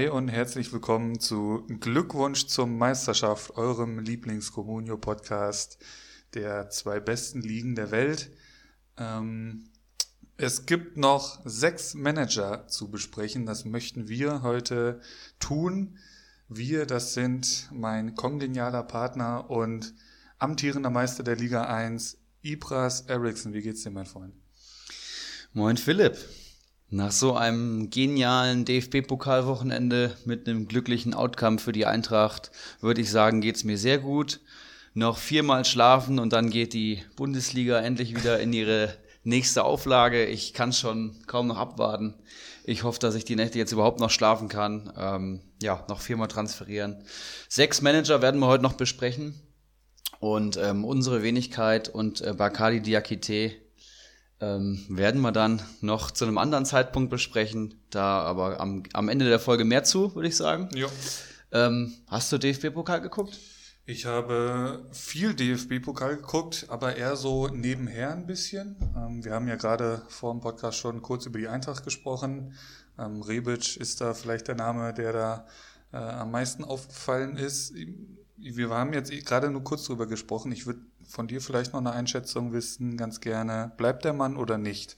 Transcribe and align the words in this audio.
Hi 0.00 0.08
und 0.08 0.28
herzlich 0.28 0.72
willkommen 0.72 1.20
zu 1.20 1.66
Glückwunsch 1.78 2.46
zur 2.46 2.66
Meisterschaft, 2.66 3.58
eurem 3.58 3.98
Lieblings-Communio-Podcast 3.98 5.76
der 6.32 6.70
zwei 6.70 7.00
besten 7.00 7.42
Ligen 7.42 7.74
der 7.74 7.90
Welt. 7.90 8.30
Ähm, 8.96 9.68
es 10.38 10.64
gibt 10.64 10.96
noch 10.96 11.42
sechs 11.44 11.92
Manager 11.92 12.66
zu 12.66 12.90
besprechen. 12.90 13.44
Das 13.44 13.66
möchten 13.66 14.08
wir 14.08 14.40
heute 14.40 15.02
tun. 15.38 15.98
Wir, 16.48 16.86
das 16.86 17.12
sind 17.12 17.68
mein 17.70 18.14
kongenialer 18.14 18.84
Partner 18.84 19.50
und 19.50 19.92
amtierender 20.38 20.88
Meister 20.88 21.24
der 21.24 21.36
Liga 21.36 21.64
1, 21.64 22.16
Ibras 22.40 23.02
Eriksson. 23.02 23.52
Wie 23.52 23.60
geht's 23.60 23.82
dir, 23.82 23.90
mein 23.90 24.06
Freund? 24.06 24.32
Moin 25.52 25.76
Philipp. 25.76 26.16
Nach 26.92 27.12
so 27.12 27.36
einem 27.36 27.88
genialen 27.88 28.64
DFB-Pokalwochenende 28.64 30.16
mit 30.24 30.48
einem 30.48 30.66
glücklichen 30.66 31.14
Outcome 31.14 31.60
für 31.60 31.70
die 31.70 31.86
Eintracht 31.86 32.50
würde 32.80 33.00
ich 33.00 33.12
sagen, 33.12 33.40
geht's 33.40 33.62
mir 33.62 33.78
sehr 33.78 33.98
gut. 33.98 34.40
Noch 34.92 35.18
viermal 35.18 35.64
schlafen 35.64 36.18
und 36.18 36.32
dann 36.32 36.50
geht 36.50 36.72
die 36.72 37.04
Bundesliga 37.14 37.78
endlich 37.78 38.16
wieder 38.16 38.40
in 38.40 38.52
ihre 38.52 38.96
nächste 39.22 39.62
Auflage. 39.62 40.26
Ich 40.26 40.52
kann 40.52 40.72
schon 40.72 41.14
kaum 41.28 41.46
noch 41.46 41.58
abwarten. 41.58 42.14
Ich 42.64 42.82
hoffe, 42.82 42.98
dass 42.98 43.14
ich 43.14 43.24
die 43.24 43.36
Nächte 43.36 43.58
jetzt 43.58 43.70
überhaupt 43.70 44.00
noch 44.00 44.10
schlafen 44.10 44.48
kann. 44.48 44.92
Ähm, 44.96 45.42
ja, 45.62 45.84
noch 45.88 46.00
viermal 46.00 46.26
transferieren. 46.26 47.04
Sechs 47.48 47.82
Manager 47.82 48.20
werden 48.20 48.40
wir 48.40 48.48
heute 48.48 48.64
noch 48.64 48.72
besprechen. 48.72 49.40
Und 50.18 50.56
ähm, 50.56 50.84
unsere 50.84 51.22
Wenigkeit 51.22 51.88
und 51.88 52.20
äh, 52.20 52.34
Bakali 52.34 52.82
Diakite 52.82 53.52
ähm, 54.40 54.84
werden 54.88 55.20
wir 55.20 55.32
dann 55.32 55.62
noch 55.80 56.10
zu 56.10 56.24
einem 56.24 56.38
anderen 56.38 56.64
Zeitpunkt 56.64 57.10
besprechen. 57.10 57.74
Da 57.90 58.22
aber 58.22 58.60
am, 58.60 58.82
am 58.92 59.08
Ende 59.08 59.26
der 59.26 59.38
Folge 59.38 59.64
mehr 59.64 59.84
zu, 59.84 60.14
würde 60.14 60.28
ich 60.28 60.36
sagen. 60.36 60.68
Ja. 60.74 60.88
Ähm, 61.52 61.94
hast 62.06 62.32
du 62.32 62.38
DFB-Pokal 62.38 63.00
geguckt? 63.00 63.38
Ich 63.86 64.06
habe 64.06 64.86
viel 64.92 65.34
DFB-Pokal 65.34 66.16
geguckt, 66.18 66.66
aber 66.68 66.96
eher 66.96 67.16
so 67.16 67.48
nebenher 67.48 68.12
ein 68.12 68.26
bisschen. 68.26 68.76
Ähm, 68.96 69.24
wir 69.24 69.32
haben 69.32 69.48
ja 69.48 69.56
gerade 69.56 70.02
vor 70.08 70.32
dem 70.32 70.40
Podcast 70.40 70.78
schon 70.78 71.02
kurz 71.02 71.26
über 71.26 71.38
die 71.38 71.48
Eintracht 71.48 71.82
gesprochen. 71.82 72.54
Ähm, 72.98 73.20
Rebic 73.22 73.76
ist 73.76 74.00
da 74.00 74.14
vielleicht 74.14 74.48
der 74.48 74.54
Name, 74.54 74.94
der 74.94 75.12
da 75.12 75.46
äh, 75.92 75.96
am 75.96 76.30
meisten 76.30 76.62
aufgefallen 76.62 77.36
ist. 77.36 77.74
Wir 78.42 78.70
haben 78.70 78.92
jetzt 78.92 79.12
eh 79.12 79.20
gerade 79.20 79.50
nur 79.50 79.62
kurz 79.62 79.84
drüber 79.84 80.06
gesprochen. 80.06 80.52
Ich 80.52 80.66
würde 80.66 80.80
von 81.06 81.28
dir 81.28 81.40
vielleicht 81.40 81.72
noch 81.72 81.80
eine 81.80 81.92
Einschätzung 81.92 82.52
wissen, 82.52 82.96
ganz 82.96 83.20
gerne. 83.20 83.72
Bleibt 83.76 84.04
der 84.04 84.12
Mann 84.12 84.36
oder 84.36 84.56
nicht? 84.56 84.96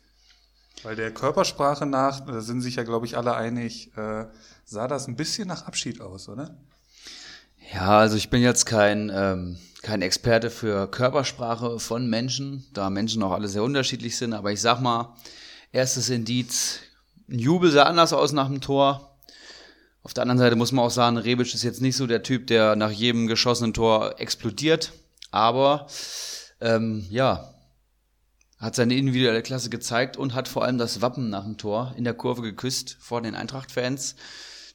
Weil 0.83 0.97
der 0.97 1.13
Körpersprache 1.13 1.87
nach, 1.87 2.21
da 2.21 2.41
sind 2.41 2.61
sich 2.61 2.77
ja, 2.77 2.83
glaube 2.83 3.07
ich, 3.07 3.17
alle 3.17 3.35
einig, 3.35 3.97
äh, 3.97 4.27
sah 4.65 4.89
das 4.89 5.07
ein 5.07 5.17
bisschen 5.17 5.49
nach 5.49 5.67
Abschied 5.67 6.01
aus, 6.01 6.29
oder? 6.29 6.57
Ja, 7.73 7.99
also 7.99 8.17
ich 8.17 8.31
bin 8.31 8.43
jetzt 8.43 8.67
kein, 8.67 9.11
ähm, 9.15 9.59
kein 9.83 10.03
Experte 10.03 10.51
für 10.51 10.91
Körpersprache 10.91 11.79
von 11.79 12.09
Menschen, 12.09 12.65
da 12.73 12.91
Menschen 12.91 13.23
auch 13.23 13.33
alle 13.33 13.49
sehr 13.49 13.63
unterschiedlich 13.63 14.17
sind, 14.17 14.33
aber 14.33 14.53
ich 14.53 14.61
sag 14.61 14.81
mal, 14.81 15.15
erstes 15.71 16.11
Indiz, 16.11 16.81
ein 17.29 17.39
Jubel 17.39 17.71
sah 17.71 17.85
anders 17.85 18.13
aus 18.13 18.33
nach 18.33 18.49
dem 18.49 18.61
Tor. 18.61 19.12
Auf 20.05 20.15
der 20.15 20.23
anderen 20.23 20.39
Seite 20.39 20.57
muss 20.57 20.73
man 20.73 20.85
auch 20.85 20.91
sagen, 20.91 21.17
Rebic 21.17 21.55
ist 21.55 21.63
jetzt 21.63 21.81
nicht 21.81 21.97
so 21.97 22.07
der 22.07 22.23
Typ, 22.23 22.49
der 22.49 22.75
nach 22.75 22.91
jedem 22.91 23.29
geschossenen 23.29 23.73
Tor 23.73 24.19
explodiert. 24.19 24.93
Aber 25.31 25.87
ähm, 26.61 27.07
ja, 27.09 27.55
hat 28.59 28.75
seine 28.75 28.95
individuelle 28.95 29.43
Klasse 29.43 29.71
gezeigt 29.71 30.17
und 30.17 30.35
hat 30.35 30.49
vor 30.49 30.65
allem 30.65 30.79
das 30.79 31.03
Wappen 31.03 31.31
nach 31.31 31.45
dem 31.45 31.59
Tor 31.59 31.95
in 31.97 32.05
der 32.05 32.15
Kurve 32.15 32.43
geküsst 32.43 32.97
vor 33.01 33.23
den 33.23 33.35
Eintracht-Fans. 33.35 34.17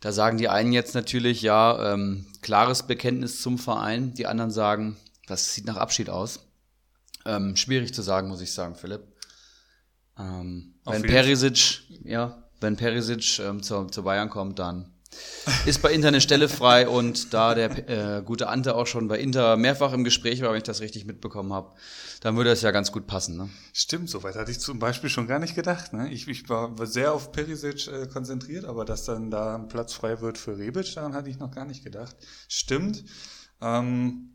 Da 0.01 0.11
sagen 0.11 0.38
die 0.38 0.49
einen 0.49 0.73
jetzt 0.73 0.95
natürlich, 0.95 1.41
ja, 1.41 1.94
ähm, 1.94 2.27
klares 2.41 2.83
Bekenntnis 2.83 3.41
zum 3.41 3.57
Verein. 3.57 4.13
Die 4.13 4.27
anderen 4.27 4.51
sagen, 4.51 4.97
das 5.25 5.53
sieht 5.53 5.65
nach 5.65 5.77
Abschied 5.77 6.09
aus. 6.09 6.47
Ähm, 7.25 7.55
schwierig 7.55 7.94
zu 7.94 8.01
sagen, 8.01 8.29
muss 8.29 8.41
ich 8.41 8.53
sagen, 8.53 8.75
Philipp. 8.75 9.01
Ähm, 10.17 10.75
wenn 10.85 11.01
Perisic, 11.03 11.81
ja, 12.03 12.44
wenn 12.59 12.75
Perisic 12.75 13.39
ähm, 13.39 13.61
zu, 13.63 13.85
zu 13.85 14.03
Bayern 14.03 14.29
kommt, 14.29 14.59
dann 14.59 14.94
ist 15.66 15.81
bei 15.81 15.91
Inter 15.91 16.09
eine 16.09 16.22
Stelle 16.22 16.50
frei 16.50 16.88
und 16.88 17.33
da 17.33 17.55
der 17.55 18.17
äh, 18.17 18.22
gute 18.22 18.47
Ante 18.47 18.75
auch 18.75 18.88
schon 18.88 19.07
bei 19.07 19.19
Inter 19.19 19.57
mehrfach 19.57 19.94
im 19.94 20.03
Gespräch 20.03 20.41
war, 20.41 20.51
wenn 20.51 20.57
ich 20.57 20.63
das 20.63 20.81
richtig 20.81 21.05
mitbekommen 21.05 21.53
habe, 21.53 21.73
dann 22.22 22.35
würde 22.35 22.51
es 22.51 22.61
ja 22.61 22.72
ganz 22.72 22.91
gut 22.91 23.07
passen. 23.07 23.38
Ne? 23.38 23.50
Stimmt, 23.73 24.09
soweit 24.09 24.35
hatte 24.35 24.51
ich 24.51 24.59
zum 24.59 24.79
Beispiel 24.79 25.09
schon 25.09 25.27
gar 25.27 25.39
nicht 25.39 25.56
gedacht. 25.56 25.94
Ne? 25.94 26.11
Ich, 26.11 26.27
ich 26.27 26.50
war 26.50 26.73
sehr 26.85 27.13
auf 27.13 27.31
Perisic 27.31 27.88
äh, 27.88 28.07
konzentriert, 28.07 28.66
aber 28.66 28.85
dass 28.85 29.06
dann 29.06 29.31
da 29.31 29.56
ein 29.56 29.67
Platz 29.67 29.94
frei 29.94 30.22
wird 30.22 30.38
für 30.38 30.57
Rebic, 30.57 30.94
daran 30.95 31.13
hatte 31.13 31.29
ich 31.29 31.39
noch 31.39 31.51
gar 31.51 31.66
nicht 31.66 31.83
gedacht. 31.83 32.16
Stimmt. 32.47 33.06
Ähm, 33.61 34.33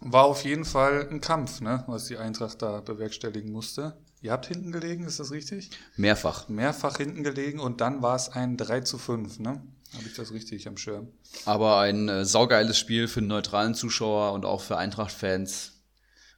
war 0.00 0.24
auf 0.24 0.44
jeden 0.44 0.64
Fall 0.64 1.08
ein 1.10 1.20
Kampf, 1.20 1.60
ne, 1.60 1.84
was 1.86 2.06
die 2.06 2.18
Eintracht 2.18 2.60
da 2.62 2.80
bewerkstelligen 2.80 3.50
musste. 3.50 3.96
Ihr 4.20 4.32
habt 4.32 4.46
hinten 4.46 4.72
gelegen, 4.72 5.04
ist 5.04 5.20
das 5.20 5.30
richtig? 5.30 5.70
Mehrfach. 5.96 6.48
Mehrfach 6.48 6.96
hinten 6.96 7.22
gelegen 7.22 7.60
und 7.60 7.80
dann 7.80 8.02
war 8.02 8.16
es 8.16 8.30
ein 8.30 8.56
3 8.56 8.80
zu 8.80 8.98
5, 8.98 9.38
ne? 9.38 9.62
Habe 9.94 10.06
ich 10.06 10.14
das 10.14 10.32
richtig 10.32 10.66
am 10.66 10.76
Schirm? 10.76 11.08
Aber 11.44 11.78
ein 11.78 12.08
äh, 12.08 12.24
saugeiles 12.24 12.78
Spiel 12.78 13.08
für 13.08 13.20
einen 13.20 13.28
neutralen 13.28 13.74
Zuschauer 13.74 14.32
und 14.32 14.44
auch 14.44 14.60
für 14.60 14.76
Eintracht-Fans. 14.76 15.72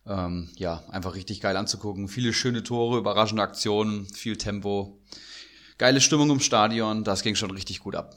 Ähm, 0.06 0.50
ja, 0.56 0.84
einfach 0.90 1.14
richtig 1.14 1.40
geil 1.40 1.56
anzugucken. 1.56 2.08
Viele 2.08 2.32
schöne 2.32 2.62
Tore, 2.62 2.98
überraschende 2.98 3.42
Aktionen, 3.42 4.06
viel 4.06 4.36
Tempo. 4.36 5.00
Geile 5.78 6.00
Stimmung 6.00 6.30
im 6.30 6.40
Stadion, 6.40 7.04
das 7.04 7.22
ging 7.22 7.34
schon 7.34 7.50
richtig 7.50 7.80
gut 7.80 7.96
ab. 7.96 8.16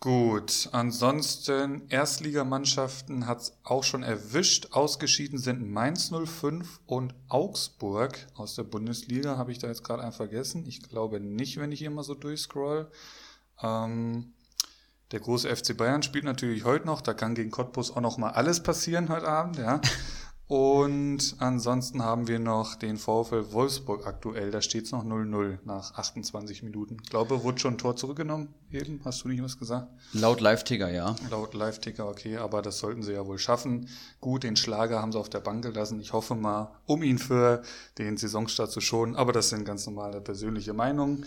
Gut, 0.00 0.68
ansonsten 0.70 1.88
Erstligamannschaften 1.88 3.26
hat 3.26 3.40
es 3.40 3.58
auch 3.64 3.82
schon 3.82 4.04
erwischt. 4.04 4.68
Ausgeschieden 4.70 5.40
sind 5.40 5.68
Mainz 5.68 6.12
05 6.12 6.80
und 6.86 7.14
Augsburg 7.28 8.16
aus 8.34 8.54
der 8.54 8.62
Bundesliga. 8.62 9.36
Habe 9.36 9.50
ich 9.50 9.58
da 9.58 9.66
jetzt 9.66 9.82
gerade 9.82 10.04
einen 10.04 10.12
vergessen? 10.12 10.64
Ich 10.68 10.88
glaube 10.88 11.18
nicht, 11.18 11.56
wenn 11.58 11.72
ich 11.72 11.80
hier 11.80 11.90
mal 11.90 12.04
so 12.04 12.14
durchscroll. 12.14 12.88
Ähm, 13.62 14.32
der 15.12 15.20
große 15.20 15.54
FC 15.54 15.76
Bayern 15.76 16.02
spielt 16.02 16.24
natürlich 16.24 16.64
heute 16.64 16.86
noch. 16.86 17.00
Da 17.00 17.14
kann 17.14 17.34
gegen 17.34 17.50
Cottbus 17.50 17.90
auch 17.90 18.00
noch 18.00 18.18
mal 18.18 18.30
alles 18.30 18.62
passieren 18.62 19.08
heute 19.08 19.28
Abend, 19.28 19.56
ja. 19.56 19.80
Und 20.48 21.36
ansonsten 21.40 22.02
haben 22.02 22.26
wir 22.26 22.38
noch 22.38 22.74
den 22.74 22.96
VfL 22.96 23.52
Wolfsburg 23.52 24.06
aktuell. 24.06 24.50
Da 24.50 24.62
steht 24.62 24.86
es 24.86 24.92
noch 24.92 25.04
0-0 25.04 25.58
nach 25.66 25.92
28 25.92 26.62
Minuten. 26.62 26.96
Ich 27.02 27.10
glaube, 27.10 27.44
wurde 27.44 27.58
schon 27.58 27.74
ein 27.74 27.78
Tor 27.78 27.96
zurückgenommen 27.96 28.54
eben. 28.70 28.98
Hast 29.04 29.22
du 29.22 29.28
nicht 29.28 29.42
was 29.42 29.58
gesagt? 29.58 29.88
Laut 30.14 30.40
Live-Ticker, 30.40 30.90
ja. 30.90 31.14
Laut 31.30 31.52
Live-Ticker, 31.52 32.08
okay. 32.08 32.38
Aber 32.38 32.62
das 32.62 32.78
sollten 32.78 33.02
sie 33.02 33.12
ja 33.12 33.26
wohl 33.26 33.38
schaffen. 33.38 33.90
Gut, 34.22 34.42
den 34.42 34.56
Schlager 34.56 35.02
haben 35.02 35.12
sie 35.12 35.18
auf 35.18 35.28
der 35.28 35.40
Bank 35.40 35.64
gelassen. 35.64 36.00
Ich 36.00 36.14
hoffe 36.14 36.34
mal, 36.34 36.72
um 36.86 37.02
ihn 37.02 37.18
für 37.18 37.62
den 37.98 38.16
Saisonstart 38.16 38.70
zu 38.70 38.80
schonen. 38.80 39.16
Aber 39.16 39.32
das 39.32 39.50
sind 39.50 39.66
ganz 39.66 39.84
normale 39.84 40.22
persönliche 40.22 40.72
Meinungen. 40.72 41.26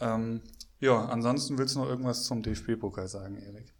Ähm, 0.00 0.40
ja, 0.82 1.06
ansonsten 1.06 1.56
willst 1.56 1.76
du 1.76 1.80
noch 1.80 1.88
irgendwas 1.88 2.24
zum 2.24 2.42
DFB-Pokal 2.42 3.08
sagen, 3.08 3.36
Erik? 3.36 3.72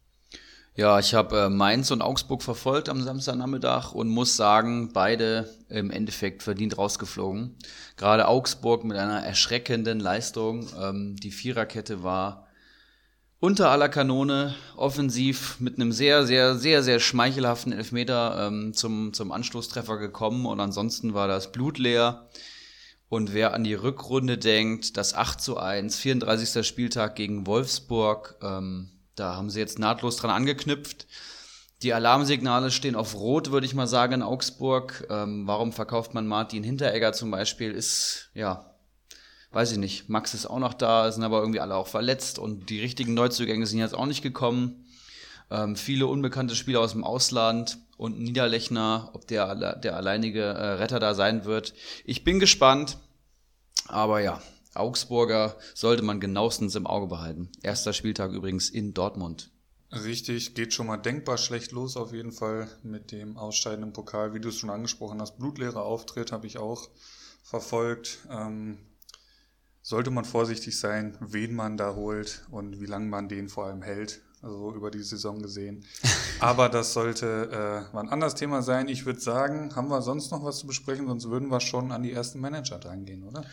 Ja, 0.75 0.99
ich 0.99 1.12
habe 1.12 1.38
äh, 1.38 1.49
Mainz 1.50 1.90
und 1.90 2.00
Augsburg 2.00 2.43
verfolgt 2.43 2.88
am 2.88 3.02
Samstagnachmittag 3.02 3.93
und 3.93 4.08
muss 4.08 4.37
sagen, 4.37 4.90
beide 4.94 5.50
im 5.69 5.90
Endeffekt 5.90 6.43
verdient 6.43 6.78
rausgeflogen. 6.78 7.56
Gerade 7.99 8.26
Augsburg 8.26 8.84
mit 8.84 8.96
einer 8.96 9.20
erschreckenden 9.20 10.00
Leistung. 10.00 10.66
Ähm, 10.81 11.16
die 11.16 11.31
Viererkette 11.31 12.02
war 12.02 12.46
unter 13.38 13.70
aller 13.70 13.88
Kanone, 13.88 14.54
offensiv 14.76 15.58
mit 15.58 15.75
einem 15.75 15.90
sehr, 15.90 16.25
sehr, 16.25 16.54
sehr, 16.54 16.84
sehr 16.84 17.00
schmeichelhaften 17.00 17.72
Elfmeter 17.72 18.46
ähm, 18.46 18.72
zum, 18.72 19.12
zum 19.12 19.32
Anstoßtreffer 19.32 19.99
gekommen 19.99 20.46
und 20.46 20.60
ansonsten 20.60 21.12
war 21.12 21.26
das 21.26 21.50
blutleer. 21.50 22.28
Und 23.12 23.35
wer 23.35 23.53
an 23.53 23.62
die 23.62 23.75
Rückrunde 23.75 24.38
denkt, 24.38 24.97
das 24.97 25.12
8 25.12 25.38
zu 25.38 25.59
1, 25.59 25.99
34. 25.99 26.67
Spieltag 26.67 27.14
gegen 27.14 27.47
Wolfsburg, 27.47 28.37
ähm, 28.41 28.88
da 29.17 29.37
haben 29.37 29.50
sie 29.50 29.61
jetzt 29.61 29.79
nahtlos 29.79 30.17
dran 30.17 30.31
angeknüpft. 30.31 31.06
Die 31.82 31.93
Alarmsignale 31.93 32.70
stehen 32.70 32.97
auf 32.97 33.14
Rot, 33.14 33.50
würde 33.50 33.67
ich 33.67 33.75
mal 33.75 33.87
sagen, 33.87 34.14
in 34.14 34.23
Augsburg. 34.23 35.06
Ähm, 35.11 35.47
warum 35.47 35.73
verkauft 35.73 36.14
man 36.14 36.26
Martin 36.26 36.64
Hinteregger 36.64 37.12
zum 37.12 37.31
Beispiel? 37.31 37.73
Ist, 37.73 38.31
ja, 38.32 38.75
weiß 39.50 39.73
ich 39.73 39.79
nicht. 39.79 40.09
Max 40.09 40.32
ist 40.32 40.47
auch 40.47 40.59
noch 40.59 40.73
da, 40.73 41.12
sind 41.12 41.23
aber 41.23 41.41
irgendwie 41.41 41.61
alle 41.61 41.75
auch 41.75 41.88
verletzt 41.88 42.38
und 42.38 42.70
die 42.70 42.81
richtigen 42.81 43.12
Neuzugänge 43.12 43.67
sind 43.67 43.79
jetzt 43.79 43.94
auch 43.94 44.06
nicht 44.06 44.23
gekommen. 44.23 44.81
Ähm, 45.52 45.76
viele 45.76 46.06
unbekannte 46.06 46.56
Spieler 46.56 46.81
aus 46.81 46.93
dem 46.93 47.04
Ausland 47.04 47.76
und 47.99 48.19
Niederlechner, 48.19 49.10
ob 49.12 49.26
der, 49.26 49.76
der 49.76 49.96
alleinige 49.96 50.40
äh, 50.40 50.66
Retter 50.72 50.99
da 50.99 51.14
sein 51.14 51.44
wird. 51.44 51.75
Ich 52.06 52.25
bin 52.25 52.40
gespannt, 52.40 52.99
aber 53.87 54.20
ja, 54.20 54.40
Augsburger 54.72 55.58
sollte 55.75 56.02
man 56.02 56.20
genauestens 56.20 56.75
im 56.75 56.87
Auge 56.87 57.06
behalten. 57.06 57.50
Erster 57.62 57.93
Spieltag 57.93 58.32
übrigens 58.32 58.70
in 58.70 58.94
Dortmund. 58.94 59.50
Richtig, 59.93 60.54
geht 60.54 60.72
schon 60.72 60.87
mal 60.87 60.96
denkbar 60.96 61.37
schlecht 61.37 61.72
los 61.72 61.99
auf 61.99 62.14
jeden 62.14 62.32
Fall 62.32 62.66
mit 62.82 63.12
dem 63.12 63.37
Ausscheiden 63.37 63.82
im 63.82 63.93
Pokal. 63.93 64.32
Wie 64.32 64.40
du 64.40 64.49
es 64.49 64.56
schon 64.56 64.70
angesprochen 64.70 65.20
hast, 65.20 65.37
blutleerer 65.37 65.82
Auftritt 65.82 66.32
habe 66.32 66.46
ich 66.46 66.56
auch 66.56 66.88
verfolgt. 67.43 68.20
Ähm, 68.31 68.78
sollte 69.82 70.10
man 70.10 70.25
vorsichtig 70.25 70.78
sein, 70.78 71.19
wen 71.20 71.54
man 71.54 71.76
da 71.76 71.94
holt 71.94 72.46
und 72.50 72.81
wie 72.81 72.87
lange 72.87 73.06
man 73.06 73.28
den 73.28 73.50
vor 73.50 73.66
allem 73.66 73.82
hält. 73.82 74.22
Also 74.43 74.75
über 74.75 74.91
die 74.91 75.03
Saison 75.03 75.41
gesehen. 75.41 75.85
Aber 76.41 76.69
das 76.69 76.93
sollte 76.93 77.87
äh, 77.91 77.94
mal 77.94 78.03
ein 78.03 78.09
anderes 78.09 78.35
Thema 78.35 78.61
sein. 78.62 78.89
Ich 78.89 79.06
würde 79.06 79.21
sagen, 79.21 79.75
haben 79.77 79.89
wir 79.89 80.03
sonst 80.03 80.33
noch 80.33 80.44
was 80.44 80.59
zu 80.59 80.67
besprechen, 80.67 81.06
sonst 81.06 81.31
würden 81.31 81.49
wir 81.49 81.61
schon 81.61 81.93
an 81.93 82.03
die 82.03 82.12
ersten 82.12 82.41
Manager 82.41 82.79
drangehen, 82.79 83.23
oder? 83.23 83.44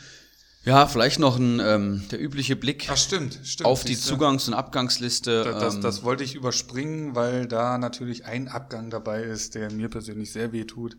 Ja, 0.65 0.87
vielleicht 0.87 1.19
noch 1.19 1.37
ein, 1.37 1.59
ähm, 1.59 2.03
der 2.11 2.19
übliche 2.19 2.55
Blick 2.55 2.87
Ach, 2.89 2.97
stimmt, 2.97 3.39
stimmt. 3.43 3.65
auf 3.67 3.83
die? 3.83 3.95
Zugangs- 3.95 4.47
und 4.47 4.55
Abgangsliste. 4.55 5.43
Das, 5.43 5.59
das, 5.59 5.75
ähm, 5.75 5.81
das 5.81 6.03
wollte 6.03 6.23
ich 6.23 6.35
überspringen, 6.35 7.15
weil 7.15 7.47
da 7.47 7.77
natürlich 7.77 8.25
ein 8.25 8.47
Abgang 8.47 8.89
dabei 8.89 9.23
ist, 9.23 9.55
der 9.55 9.71
mir 9.71 9.89
persönlich 9.89 10.33
sehr 10.33 10.51
weh 10.51 10.65
tut. 10.65 10.97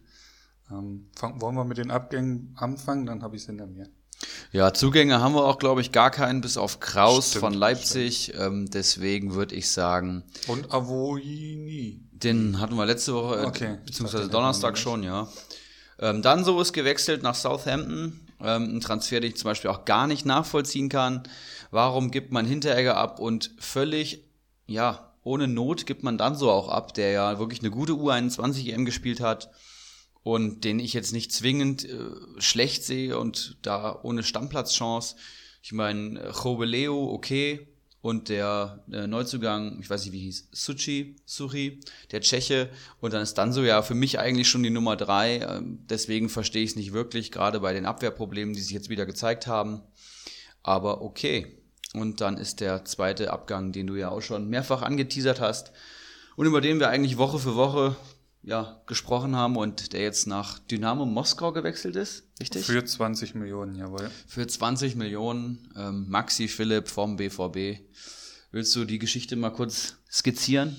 Ähm, 0.70 1.10
wollen 1.20 1.56
wir 1.56 1.64
mit 1.64 1.78
den 1.78 1.90
Abgängen 1.90 2.54
anfangen? 2.56 3.06
Dann 3.06 3.22
habe 3.22 3.36
ich 3.36 3.42
es 3.42 3.46
hinter 3.46 3.66
mir. 3.66 3.90
Ja, 4.52 4.72
Zugänge 4.74 5.20
haben 5.20 5.34
wir 5.34 5.44
auch, 5.44 5.58
glaube 5.58 5.80
ich, 5.80 5.92
gar 5.92 6.10
keinen, 6.10 6.40
bis 6.40 6.56
auf 6.56 6.80
Kraus 6.80 7.30
Stimmt, 7.30 7.40
von 7.40 7.54
Leipzig. 7.54 8.32
Ähm, 8.38 8.68
deswegen 8.70 9.34
würde 9.34 9.54
ich 9.54 9.70
sagen, 9.70 10.24
Und 10.48 10.72
Avoini. 10.72 12.00
den 12.12 12.58
hatten 12.60 12.74
wir 12.76 12.86
letzte 12.86 13.14
Woche, 13.14 13.40
äh, 13.42 13.44
Okay. 13.46 13.78
beziehungsweise 13.86 14.28
Donnerstag 14.28 14.76
schon, 14.78 15.02
ja. 15.02 15.28
Ähm, 15.98 16.22
dann 16.22 16.44
so 16.44 16.60
ist 16.60 16.72
gewechselt 16.72 17.22
nach 17.22 17.34
Southampton. 17.34 18.20
Ähm, 18.42 18.76
ein 18.76 18.80
Transfer, 18.80 19.20
den 19.20 19.30
ich 19.30 19.36
zum 19.36 19.48
Beispiel 19.50 19.70
auch 19.70 19.84
gar 19.84 20.06
nicht 20.06 20.24
nachvollziehen 20.24 20.88
kann. 20.88 21.22
Warum 21.70 22.10
gibt 22.10 22.32
man 22.32 22.46
Hinteregger 22.46 22.96
ab 22.96 23.20
und 23.20 23.50
völlig, 23.58 24.24
ja, 24.66 25.12
ohne 25.22 25.46
Not 25.46 25.84
gibt 25.86 26.02
man 26.02 26.16
dann 26.16 26.34
so 26.34 26.50
auch 26.50 26.68
ab, 26.68 26.94
der 26.94 27.10
ja 27.10 27.38
wirklich 27.38 27.60
eine 27.60 27.70
gute 27.70 27.92
U21 27.92 28.72
EM 28.72 28.84
gespielt 28.86 29.20
hat 29.20 29.50
und 30.22 30.64
den 30.64 30.78
ich 30.78 30.92
jetzt 30.92 31.12
nicht 31.12 31.32
zwingend 31.32 31.84
äh, 31.84 31.98
schlecht 32.38 32.84
sehe 32.84 33.18
und 33.18 33.56
da 33.62 33.98
ohne 34.02 34.22
Stammplatzchance. 34.22 35.16
Ich 35.62 35.72
meine, 35.72 36.32
Chobeleo, 36.32 37.10
okay. 37.12 37.66
Und 38.02 38.30
der 38.30 38.82
äh, 38.90 39.06
Neuzugang, 39.06 39.78
ich 39.80 39.90
weiß 39.90 40.04
nicht, 40.04 40.12
wie 40.12 40.20
hieß, 40.20 40.48
Suchi, 40.52 41.16
Suchi, 41.26 41.80
der 42.12 42.22
Tscheche. 42.22 42.70
Und 43.00 43.12
dann 43.12 43.22
ist 43.22 43.34
dann 43.34 43.52
so 43.52 43.62
ja 43.62 43.82
für 43.82 43.94
mich 43.94 44.18
eigentlich 44.18 44.48
schon 44.48 44.62
die 44.62 44.70
Nummer 44.70 44.96
drei. 44.96 45.40
Ähm, 45.40 45.80
deswegen 45.88 46.30
verstehe 46.30 46.62
ich 46.62 46.70
es 46.70 46.76
nicht 46.76 46.94
wirklich, 46.94 47.30
gerade 47.30 47.60
bei 47.60 47.74
den 47.74 47.84
Abwehrproblemen, 47.84 48.54
die 48.54 48.60
sich 48.60 48.72
jetzt 48.72 48.88
wieder 48.88 49.04
gezeigt 49.04 49.46
haben. 49.46 49.82
Aber 50.62 51.02
okay. 51.02 51.58
Und 51.92 52.20
dann 52.20 52.38
ist 52.38 52.60
der 52.60 52.84
zweite 52.84 53.32
Abgang, 53.32 53.72
den 53.72 53.86
du 53.86 53.96
ja 53.96 54.10
auch 54.10 54.22
schon 54.22 54.48
mehrfach 54.48 54.82
angeteasert 54.82 55.40
hast 55.40 55.72
und 56.36 56.46
über 56.46 56.60
den 56.60 56.78
wir 56.78 56.88
eigentlich 56.88 57.18
Woche 57.18 57.38
für 57.38 57.56
Woche 57.56 57.96
ja, 58.42 58.80
gesprochen 58.86 59.36
haben 59.36 59.56
und 59.56 59.92
der 59.92 60.02
jetzt 60.02 60.26
nach 60.26 60.58
Dynamo 60.58 61.04
Moskau 61.04 61.52
gewechselt 61.52 61.96
ist, 61.96 62.24
richtig? 62.40 62.64
Für 62.64 62.84
20 62.84 63.34
Millionen, 63.34 63.74
jawohl. 63.74 64.10
Für 64.26 64.46
20 64.46 64.96
Millionen, 64.96 65.68
ähm, 65.76 66.08
Maxi 66.08 66.48
Philipp 66.48 66.88
vom 66.88 67.16
BVB. 67.16 67.80
Willst 68.50 68.74
du 68.74 68.84
die 68.84 68.98
Geschichte 68.98 69.36
mal 69.36 69.50
kurz 69.50 69.96
skizzieren? 70.10 70.76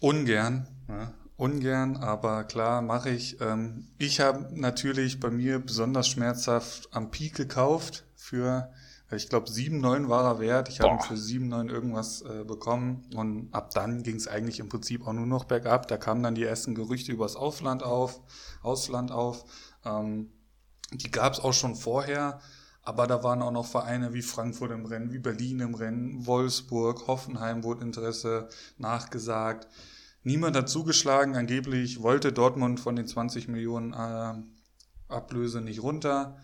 Ungern, 0.00 0.68
ja, 0.88 1.14
ungern, 1.36 1.96
aber 1.96 2.44
klar 2.44 2.82
mache 2.82 3.10
ich. 3.10 3.40
Ähm, 3.40 3.88
ich 3.98 4.20
habe 4.20 4.48
natürlich 4.52 5.20
bei 5.20 5.30
mir 5.30 5.58
besonders 5.58 6.08
schmerzhaft 6.08 6.88
am 6.92 7.10
Peak 7.10 7.34
gekauft 7.34 8.04
für, 8.14 8.70
ich 9.16 9.28
glaube, 9.28 9.48
7,9 9.48 10.08
war 10.08 10.24
er 10.24 10.40
wert. 10.40 10.68
Ich 10.68 10.80
habe 10.80 10.94
ihn 10.94 11.00
für 11.00 11.14
7,9 11.14 11.70
irgendwas 11.70 12.22
äh, 12.22 12.44
bekommen 12.44 13.06
und 13.14 13.52
ab 13.52 13.70
dann 13.74 14.02
ging 14.02 14.16
es 14.16 14.28
eigentlich 14.28 14.60
im 14.60 14.68
Prinzip 14.68 15.06
auch 15.06 15.12
nur 15.12 15.26
noch 15.26 15.44
bergab. 15.44 15.88
Da 15.88 15.96
kamen 15.96 16.22
dann 16.22 16.34
die 16.34 16.44
ersten 16.44 16.74
Gerüchte 16.74 17.12
übers 17.12 17.36
Ausland 17.36 17.82
auf, 17.82 18.20
Ausland 18.62 19.10
auf. 19.10 19.44
Ähm, 19.84 20.30
die 20.92 21.10
gab 21.10 21.32
es 21.32 21.40
auch 21.40 21.52
schon 21.52 21.74
vorher, 21.74 22.40
aber 22.82 23.06
da 23.06 23.22
waren 23.22 23.42
auch 23.42 23.50
noch 23.50 23.66
Vereine 23.66 24.12
wie 24.12 24.22
Frankfurt 24.22 24.70
im 24.70 24.86
Rennen, 24.86 25.12
wie 25.12 25.18
Berlin 25.18 25.60
im 25.60 25.74
Rennen, 25.74 26.26
Wolfsburg, 26.26 27.06
Hoffenheim 27.06 27.64
wurde 27.64 27.82
Interesse 27.82 28.48
nachgesagt. 28.78 29.66
Niemand 30.22 30.56
hat 30.56 30.68
zugeschlagen. 30.68 31.36
Angeblich 31.36 32.02
wollte 32.02 32.32
Dortmund 32.32 32.80
von 32.80 32.96
den 32.96 33.06
20 33.06 33.48
Millionen 33.48 33.92
äh, 33.92 34.34
Ablöse 35.08 35.60
nicht 35.60 35.82
runter. 35.82 36.38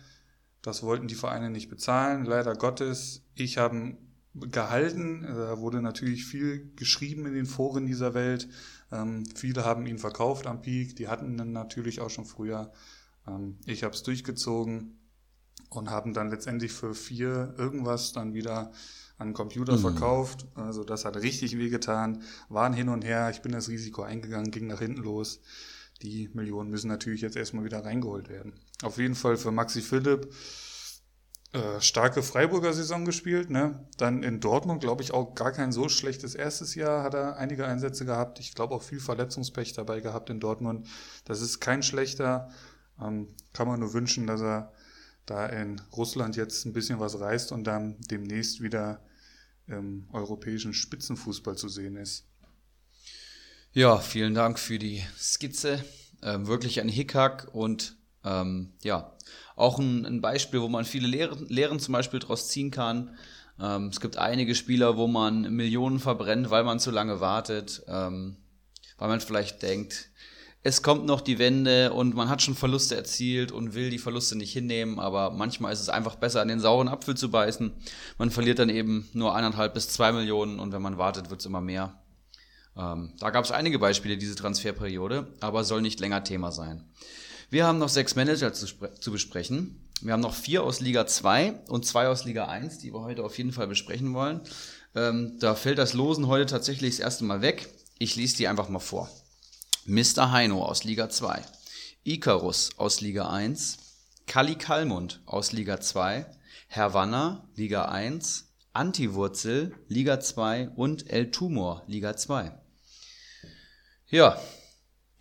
Das 0.61 0.83
wollten 0.83 1.07
die 1.07 1.15
Vereine 1.15 1.49
nicht 1.49 1.69
bezahlen. 1.69 2.25
Leider 2.25 2.55
Gottes. 2.55 3.23
Ich 3.33 3.57
habe 3.57 3.75
ihn 3.75 3.97
gehalten. 4.33 5.23
Da 5.23 5.59
wurde 5.59 5.81
natürlich 5.81 6.25
viel 6.25 6.71
geschrieben 6.75 7.25
in 7.25 7.33
den 7.33 7.45
Foren 7.45 7.85
dieser 7.85 8.13
Welt. 8.13 8.47
Ähm, 8.91 9.25
viele 9.35 9.65
haben 9.65 9.85
ihn 9.87 9.97
verkauft 9.97 10.47
am 10.47 10.61
Peak. 10.61 10.95
Die 10.95 11.07
hatten 11.07 11.37
ihn 11.39 11.51
natürlich 11.51 11.99
auch 11.99 12.09
schon 12.09 12.25
früher. 12.25 12.71
Ähm, 13.27 13.57
ich 13.65 13.83
habe 13.83 13.93
es 13.93 14.03
durchgezogen 14.03 14.99
und 15.69 15.89
haben 15.89 16.13
dann 16.13 16.29
letztendlich 16.29 16.71
für 16.71 16.93
vier 16.93 17.55
irgendwas 17.57 18.13
dann 18.13 18.33
wieder 18.33 18.71
an 19.17 19.29
den 19.29 19.33
Computer 19.33 19.77
verkauft. 19.77 20.47
Also 20.55 20.83
das 20.83 21.05
hat 21.05 21.15
richtig 21.17 21.57
wehgetan. 21.57 22.23
Waren 22.49 22.73
hin 22.73 22.89
und 22.89 23.03
her. 23.03 23.29
Ich 23.29 23.41
bin 23.41 23.51
das 23.51 23.69
Risiko 23.69 24.01
eingegangen, 24.01 24.51
ging 24.51 24.67
nach 24.67 24.79
hinten 24.79 25.01
los. 25.01 25.41
Die 26.01 26.29
Millionen 26.33 26.69
müssen 26.69 26.87
natürlich 26.87 27.21
jetzt 27.21 27.35
erstmal 27.35 27.63
wieder 27.63 27.85
reingeholt 27.85 28.29
werden. 28.29 28.53
Auf 28.81 28.97
jeden 28.97 29.15
Fall 29.15 29.37
für 29.37 29.51
Maxi 29.51 29.81
Philipp 29.81 30.33
äh, 31.53 31.81
starke 31.81 32.23
Freiburger 32.23 32.71
Saison 32.71 33.03
gespielt. 33.03 33.49
Ne? 33.49 33.85
Dann 33.97 34.23
in 34.23 34.39
Dortmund, 34.39 34.81
glaube 34.81 35.03
ich, 35.03 35.13
auch 35.13 35.35
gar 35.35 35.51
kein 35.51 35.73
so 35.73 35.89
schlechtes 35.89 36.33
erstes 36.33 36.75
Jahr. 36.75 37.03
Hat 37.03 37.13
er 37.13 37.37
einige 37.37 37.65
Einsätze 37.65 38.05
gehabt. 38.05 38.39
Ich 38.39 38.55
glaube 38.55 38.73
auch 38.73 38.83
viel 38.83 39.01
Verletzungspech 39.01 39.73
dabei 39.73 39.99
gehabt 39.99 40.29
in 40.29 40.39
Dortmund. 40.39 40.87
Das 41.25 41.41
ist 41.41 41.59
kein 41.59 41.83
schlechter. 41.83 42.49
Ähm, 43.01 43.27
kann 43.51 43.67
man 43.67 43.81
nur 43.81 43.93
wünschen, 43.93 44.27
dass 44.27 44.41
er 44.41 44.71
da 45.25 45.45
in 45.45 45.81
Russland 45.95 46.37
jetzt 46.37 46.65
ein 46.65 46.73
bisschen 46.73 46.99
was 46.99 47.19
reißt 47.19 47.51
und 47.51 47.65
dann 47.65 47.97
demnächst 47.99 48.61
wieder 48.61 49.03
im 49.67 50.07
europäischen 50.11 50.73
Spitzenfußball 50.73 51.57
zu 51.57 51.69
sehen 51.69 51.97
ist. 51.97 52.30
Ja, 53.73 53.99
vielen 53.99 54.33
Dank 54.33 54.59
für 54.59 54.77
die 54.77 55.01
Skizze. 55.17 55.81
Ähm, 56.21 56.45
wirklich 56.47 56.81
ein 56.81 56.89
Hickhack 56.89 57.47
und 57.53 57.95
ähm, 58.25 58.73
ja, 58.83 59.13
auch 59.55 59.79
ein, 59.79 60.05
ein 60.05 60.19
Beispiel, 60.19 60.59
wo 60.61 60.67
man 60.67 60.83
viele 60.83 61.07
Lehren, 61.07 61.47
Lehren 61.47 61.79
zum 61.79 61.93
Beispiel 61.93 62.19
daraus 62.19 62.49
ziehen 62.49 62.69
kann. 62.69 63.15
Ähm, 63.61 63.87
es 63.87 64.01
gibt 64.01 64.17
einige 64.17 64.55
Spieler, 64.55 64.97
wo 64.97 65.07
man 65.07 65.55
Millionen 65.55 65.99
verbrennt, 65.99 66.49
weil 66.49 66.65
man 66.65 66.81
zu 66.81 66.91
lange 66.91 67.21
wartet, 67.21 67.81
ähm, 67.87 68.35
weil 68.97 69.07
man 69.07 69.21
vielleicht 69.21 69.61
denkt, 69.61 70.09
es 70.63 70.83
kommt 70.83 71.05
noch 71.05 71.21
die 71.21 71.39
Wende 71.39 71.93
und 71.93 72.13
man 72.13 72.27
hat 72.27 72.41
schon 72.41 72.55
Verluste 72.55 72.97
erzielt 72.97 73.53
und 73.53 73.73
will 73.73 73.89
die 73.89 73.99
Verluste 73.99 74.37
nicht 74.37 74.51
hinnehmen, 74.51 74.99
aber 74.99 75.31
manchmal 75.31 75.71
ist 75.71 75.79
es 75.79 75.87
einfach 75.87 76.15
besser, 76.15 76.41
an 76.41 76.49
den 76.49 76.59
sauren 76.59 76.89
Apfel 76.89 77.15
zu 77.15 77.31
beißen. 77.31 77.71
Man 78.17 78.31
verliert 78.31 78.59
dann 78.59 78.69
eben 78.69 79.07
nur 79.13 79.33
eineinhalb 79.33 79.73
bis 79.73 79.87
zwei 79.87 80.11
Millionen 80.11 80.59
und 80.59 80.73
wenn 80.73 80.81
man 80.81 80.97
wartet, 80.97 81.29
wird 81.29 81.39
es 81.39 81.45
immer 81.45 81.61
mehr. 81.61 82.00
Ähm, 82.77 83.13
da 83.19 83.29
gab 83.29 83.45
es 83.45 83.51
einige 83.51 83.79
Beispiele 83.79 84.17
diese 84.17 84.35
Transferperiode, 84.35 85.27
aber 85.39 85.63
soll 85.63 85.81
nicht 85.81 85.99
länger 85.99 86.23
Thema 86.23 86.51
sein. 86.51 86.85
Wir 87.49 87.65
haben 87.65 87.79
noch 87.79 87.89
sechs 87.89 88.15
Manager 88.15 88.53
zu, 88.53 88.67
zu 88.99 89.11
besprechen. 89.11 89.89
Wir 90.01 90.13
haben 90.13 90.21
noch 90.21 90.33
vier 90.33 90.63
aus 90.63 90.79
Liga 90.79 91.05
2 91.05 91.65
und 91.67 91.85
zwei 91.85 92.07
aus 92.07 92.25
Liga 92.25 92.45
1, 92.45 92.79
die 92.79 92.93
wir 92.93 93.01
heute 93.01 93.23
auf 93.23 93.37
jeden 93.37 93.51
Fall 93.51 93.67
besprechen 93.67 94.13
wollen. 94.13 94.41
Ähm, 94.95 95.37
da 95.39 95.53
fällt 95.55 95.77
das 95.77 95.93
Losen 95.93 96.27
heute 96.27 96.45
tatsächlich 96.45 96.91
das 96.91 96.99
erste 96.99 97.23
Mal 97.23 97.41
weg. 97.41 97.69
Ich 97.99 98.15
lese 98.15 98.37
die 98.37 98.47
einfach 98.47 98.69
mal 98.69 98.79
vor. 98.79 99.09
Mr. 99.85 100.31
Heino 100.31 100.63
aus 100.63 100.83
Liga 100.83 101.09
2, 101.09 101.41
Icarus 102.03 102.69
aus 102.77 103.01
Liga 103.01 103.29
1, 103.29 103.77
Kali 104.27 104.55
Kalmund 104.55 105.21
aus 105.25 105.51
Liga 105.51 105.81
2, 105.81 106.25
Herr 106.67 107.41
Liga 107.55 107.85
1, 107.85 108.47
Antiwurzel, 108.73 109.75
Liga 109.87 110.19
2 110.19 110.69
und 110.69 111.09
El 111.09 111.31
Tumor, 111.31 111.83
Liga 111.87 112.15
2. 112.15 112.60
Ja, 114.11 114.37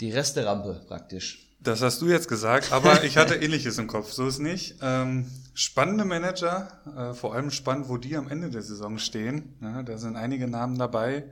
die 0.01 0.11
Resterampe 0.11 0.85
praktisch. 0.89 1.47
Das 1.61 1.81
hast 1.81 2.03
du 2.03 2.09
jetzt 2.09 2.29
gesagt, 2.29 2.73
aber 2.73 3.05
ich 3.05 3.17
hatte 3.17 3.35
ähnliches 3.41 3.79
im 3.79 3.87
Kopf, 3.87 4.11
so 4.13 4.27
ist 4.27 4.41
nicht. 4.41 4.79
Ähm, 4.83 5.31
spannende 5.55 6.05
Manager, 6.05 6.81
äh, 6.97 7.15
vor 7.15 7.35
allem 7.35 7.53
spannend, 7.53 7.89
wo 7.89 7.99
die 7.99 8.17
am 8.17 8.29
Ende 8.29 8.51
der 8.51 8.63
Saison 8.63 8.99
stehen. 8.99 9.57
Ja, 9.61 9.85
da 9.85 9.97
sind 9.97 10.17
einige 10.17 10.49
Namen 10.49 10.77
dabei, 10.77 11.25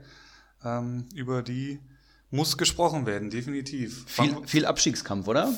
ähm, 0.63 1.09
über 1.13 1.41
die 1.41 1.79
muss 2.31 2.57
gesprochen 2.57 3.05
werden, 3.05 3.29
definitiv. 3.29 4.05
Viel, 4.07 4.37
viel 4.45 4.65
Abstiegskampf, 4.65 5.27
oder? 5.27 5.51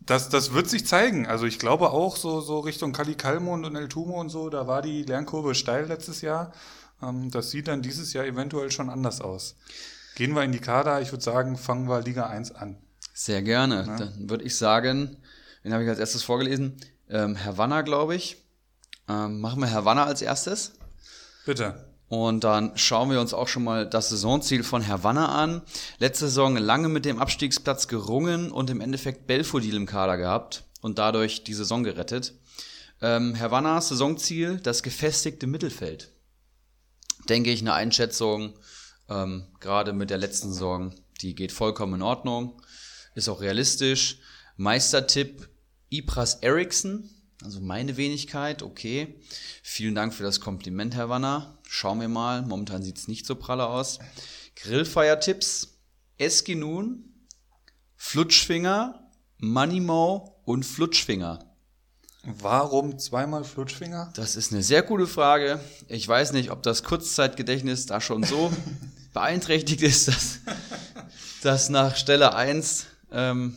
Das, 0.00 0.28
das 0.28 0.52
wird 0.52 0.68
sich 0.68 0.86
zeigen. 0.86 1.26
Also 1.26 1.46
ich 1.46 1.58
glaube 1.58 1.90
auch 1.92 2.16
so, 2.16 2.40
so 2.42 2.58
Richtung 2.58 2.92
Kali 2.92 3.14
Kalmund 3.14 3.64
und 3.64 3.76
El 3.76 3.88
Tumo 3.88 4.20
und 4.20 4.28
so, 4.28 4.50
da 4.50 4.66
war 4.66 4.82
die 4.82 5.04
Lernkurve 5.04 5.54
steil 5.54 5.86
letztes 5.86 6.20
Jahr. 6.20 6.52
Ähm, 7.00 7.30
das 7.30 7.50
sieht 7.50 7.68
dann 7.68 7.80
dieses 7.80 8.12
Jahr 8.12 8.26
eventuell 8.26 8.70
schon 8.70 8.90
anders 8.90 9.22
aus. 9.22 9.56
Gehen 10.14 10.34
wir 10.34 10.42
in 10.42 10.52
die 10.52 10.58
Kader, 10.58 11.00
ich 11.00 11.12
würde 11.12 11.24
sagen, 11.24 11.56
fangen 11.56 11.88
wir 11.88 12.02
Liga 12.02 12.26
1 12.26 12.52
an. 12.52 12.76
Sehr 13.14 13.42
gerne. 13.42 13.84
Dann 13.98 14.30
würde 14.30 14.44
ich 14.44 14.56
sagen, 14.56 15.16
den 15.64 15.72
habe 15.72 15.84
ich 15.84 15.88
als 15.88 15.98
erstes 15.98 16.22
vorgelesen. 16.22 16.76
Ähm, 17.08 17.36
Herr 17.36 17.58
Wanner, 17.58 17.82
glaube 17.82 18.14
ich. 18.14 18.36
Ähm, 19.08 19.40
machen 19.40 19.60
wir 19.60 19.68
Herr 19.68 19.84
Wanner 19.84 20.06
als 20.06 20.22
erstes. 20.22 20.72
Bitte. 21.44 21.90
Und 22.08 22.42
dann 22.42 22.76
schauen 22.76 23.10
wir 23.10 23.20
uns 23.20 23.32
auch 23.32 23.46
schon 23.46 23.62
mal 23.62 23.88
das 23.88 24.08
Saisonziel 24.08 24.64
von 24.64 24.82
Herr 24.82 25.04
Wanner 25.04 25.28
an. 25.28 25.62
Letzte 25.98 26.26
Saison 26.26 26.56
lange 26.56 26.88
mit 26.88 27.04
dem 27.04 27.20
Abstiegsplatz 27.20 27.86
gerungen 27.88 28.50
und 28.50 28.68
im 28.68 28.80
Endeffekt 28.80 29.26
Belfodil 29.26 29.76
im 29.76 29.86
Kader 29.86 30.16
gehabt 30.16 30.64
und 30.80 30.98
dadurch 30.98 31.44
die 31.44 31.54
Saison 31.54 31.84
gerettet. 31.84 32.34
Ähm, 33.00 33.38
Havanna, 33.38 33.80
Saisonziel, 33.80 34.58
das 34.60 34.82
gefestigte 34.82 35.46
Mittelfeld. 35.46 36.10
Denke 37.28 37.50
ich, 37.50 37.60
eine 37.60 37.74
Einschätzung, 37.74 38.54
ähm, 39.10 39.44
gerade 39.60 39.92
mit 39.92 40.08
der 40.10 40.18
letzten 40.18 40.52
Saison, 40.52 40.94
die 41.20 41.34
geht 41.34 41.52
vollkommen 41.52 41.94
in 41.94 42.02
Ordnung, 42.02 42.62
ist 43.14 43.28
auch 43.28 43.40
realistisch. 43.40 44.18
Meistertipp 44.56 45.48
Ibras 45.90 46.36
Eriksson, 46.36 47.10
also 47.42 47.60
meine 47.60 47.96
Wenigkeit, 47.96 48.62
okay. 48.62 49.20
Vielen 49.62 49.94
Dank 49.94 50.14
für 50.14 50.22
das 50.22 50.40
Kompliment, 50.40 50.94
Herr 50.94 51.08
Wanner. 51.08 51.58
Schauen 51.68 52.00
wir 52.00 52.08
mal, 52.08 52.42
momentan 52.42 52.82
sieht 52.82 52.98
es 52.98 53.08
nicht 53.08 53.26
so 53.26 53.34
pralle 53.34 53.66
aus. 53.66 53.98
Grillfeiertipps, 54.56 55.78
Eskinun, 56.18 57.04
Flutschfinger, 57.96 59.10
Moneymo 59.38 60.42
und 60.44 60.64
Flutschfinger. 60.64 61.50
Warum 62.22 62.98
zweimal 62.98 63.44
Flutschfinger? 63.44 64.12
Das 64.14 64.36
ist 64.36 64.52
eine 64.52 64.62
sehr 64.62 64.82
gute 64.82 65.06
Frage. 65.06 65.60
Ich 65.88 66.06
weiß 66.06 66.32
nicht, 66.32 66.50
ob 66.50 66.62
das 66.62 66.82
Kurzzeitgedächtnis 66.84 67.86
da 67.86 68.00
schon 68.00 68.22
so 68.24 68.52
beeinträchtigt 69.12 69.82
ist, 69.82 70.08
dass, 70.08 70.40
dass 71.42 71.68
nach 71.68 71.96
Stelle 71.96 72.34
1 72.34 72.86
ähm, 73.12 73.56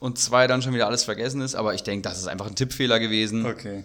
und 0.00 0.18
2 0.18 0.46
dann 0.46 0.62
schon 0.62 0.74
wieder 0.74 0.86
alles 0.86 1.04
vergessen 1.04 1.40
ist. 1.40 1.54
Aber 1.54 1.74
ich 1.74 1.82
denke, 1.82 2.08
das 2.08 2.18
ist 2.18 2.26
einfach 2.26 2.46
ein 2.46 2.56
Tippfehler 2.56 3.00
gewesen. 3.00 3.46
Okay. 3.46 3.84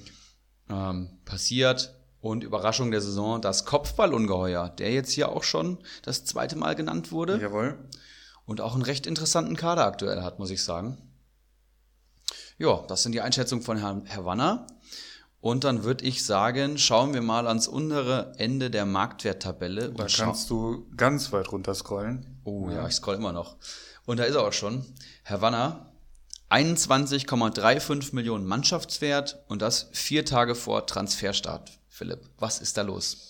Ähm, 0.69 1.09
passiert. 1.25 1.93
Und 2.19 2.43
Überraschung 2.43 2.91
der 2.91 3.01
Saison, 3.01 3.41
das 3.41 3.63
Kopfballungeheuer, 3.65 4.69
der 4.69 4.91
jetzt 4.91 5.11
hier 5.11 5.29
auch 5.29 5.43
schon 5.43 5.77
das 6.01 6.25
zweite 6.25 6.55
Mal 6.55 6.75
genannt 6.75 7.11
wurde. 7.11 7.39
Jawohl. 7.39 7.77
Und 8.45 8.59
auch 8.59 8.73
einen 8.73 8.83
recht 8.83 9.05
interessanten 9.05 9.55
Kader 9.55 9.85
aktuell 9.85 10.23
hat, 10.23 10.39
muss 10.39 10.49
ich 10.49 10.63
sagen. 10.63 10.97
Ja, 12.57 12.83
das 12.87 13.03
sind 13.03 13.11
die 13.11 13.21
Einschätzungen 13.21 13.63
von 13.63 13.77
Herrn 13.77 14.05
Herr 14.05 14.25
Wanner. 14.25 14.65
Und 15.39 15.63
dann 15.63 15.83
würde 15.83 16.03
ich 16.03 16.25
sagen, 16.25 16.77
schauen 16.77 17.13
wir 17.13 17.21
mal 17.21 17.47
ans 17.47 17.67
untere 17.67 18.33
Ende 18.37 18.71
der 18.71 18.85
Marktwerttabelle. 18.85 19.91
Da 19.91 20.07
kannst 20.07 20.49
du 20.49 20.87
ganz 20.97 21.31
weit 21.31 21.51
runter 21.51 21.75
scrollen. 21.75 22.39
Oh 22.43 22.69
ja, 22.69 22.87
ich 22.87 22.95
scroll 22.95 23.15
immer 23.15 23.33
noch. 23.33 23.57
Und 24.05 24.17
da 24.17 24.23
ist 24.23 24.35
er 24.35 24.47
auch 24.47 24.53
schon. 24.53 24.83
Herr 25.23 25.41
Wanner, 25.41 25.91
21,35 26.49 28.15
Millionen 28.15 28.45
Mannschaftswert 28.45 29.43
und 29.47 29.61
das 29.61 29.89
vier 29.91 30.25
Tage 30.25 30.55
vor 30.55 30.87
Transferstart. 30.87 31.79
Philipp, 31.89 32.21
was 32.37 32.59
ist 32.59 32.77
da 32.77 32.81
los? 32.83 33.27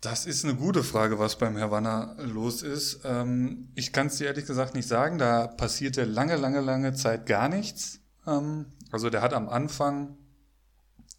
Das 0.00 0.26
ist 0.26 0.44
eine 0.44 0.56
gute 0.56 0.82
Frage, 0.82 1.20
was 1.20 1.36
beim 1.36 1.56
Herr 1.56 1.70
Wanner 1.70 2.16
los 2.18 2.62
ist. 2.62 3.02
Ähm, 3.04 3.68
ich 3.76 3.92
kann 3.92 4.08
es 4.08 4.16
dir 4.16 4.26
ehrlich 4.26 4.46
gesagt 4.46 4.74
nicht 4.74 4.88
sagen. 4.88 5.16
Da 5.18 5.46
passierte 5.46 6.04
lange, 6.04 6.34
lange, 6.36 6.60
lange 6.60 6.92
Zeit 6.94 7.26
gar 7.26 7.48
nichts. 7.48 8.00
Ähm, 8.26 8.66
also 8.90 9.10
der 9.10 9.22
hat 9.22 9.32
am 9.32 9.48
Anfang 9.48 10.16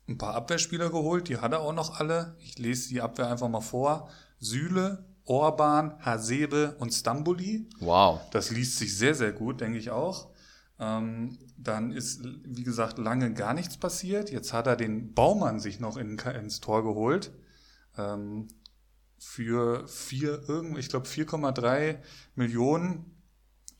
ein 0.07 0.17
paar 0.17 0.35
Abwehrspieler 0.35 0.89
geholt. 0.89 1.29
Die 1.29 1.37
hat 1.37 1.51
er 1.51 1.61
auch 1.61 1.73
noch 1.73 1.99
alle. 1.99 2.35
Ich 2.39 2.57
lese 2.59 2.89
die 2.89 3.01
Abwehr 3.01 3.29
einfach 3.29 3.49
mal 3.49 3.61
vor. 3.61 4.09
Süle, 4.39 5.05
Orban, 5.25 5.97
Hasebe 5.99 6.75
und 6.79 6.91
Stamboli. 6.91 7.69
Wow. 7.79 8.19
Das 8.31 8.51
liest 8.51 8.77
sich 8.77 8.97
sehr, 8.97 9.15
sehr 9.15 9.31
gut, 9.31 9.61
denke 9.61 9.77
ich 9.77 9.91
auch. 9.91 10.29
Ähm, 10.79 11.37
dann 11.57 11.91
ist, 11.91 12.21
wie 12.43 12.63
gesagt, 12.63 12.97
lange 12.97 13.33
gar 13.33 13.53
nichts 13.53 13.77
passiert. 13.77 14.31
Jetzt 14.31 14.51
hat 14.51 14.67
er 14.67 14.75
den 14.75 15.13
Baumann 15.13 15.59
sich 15.59 15.79
noch 15.79 15.97
in, 15.97 16.17
ins 16.17 16.59
Tor 16.59 16.83
geholt. 16.83 17.31
Ähm, 17.97 18.47
für 19.17 19.87
vier, 19.87 20.41
ich 20.77 20.89
glaube 20.89 21.07
4,3 21.07 21.99
Millionen. 22.35 23.12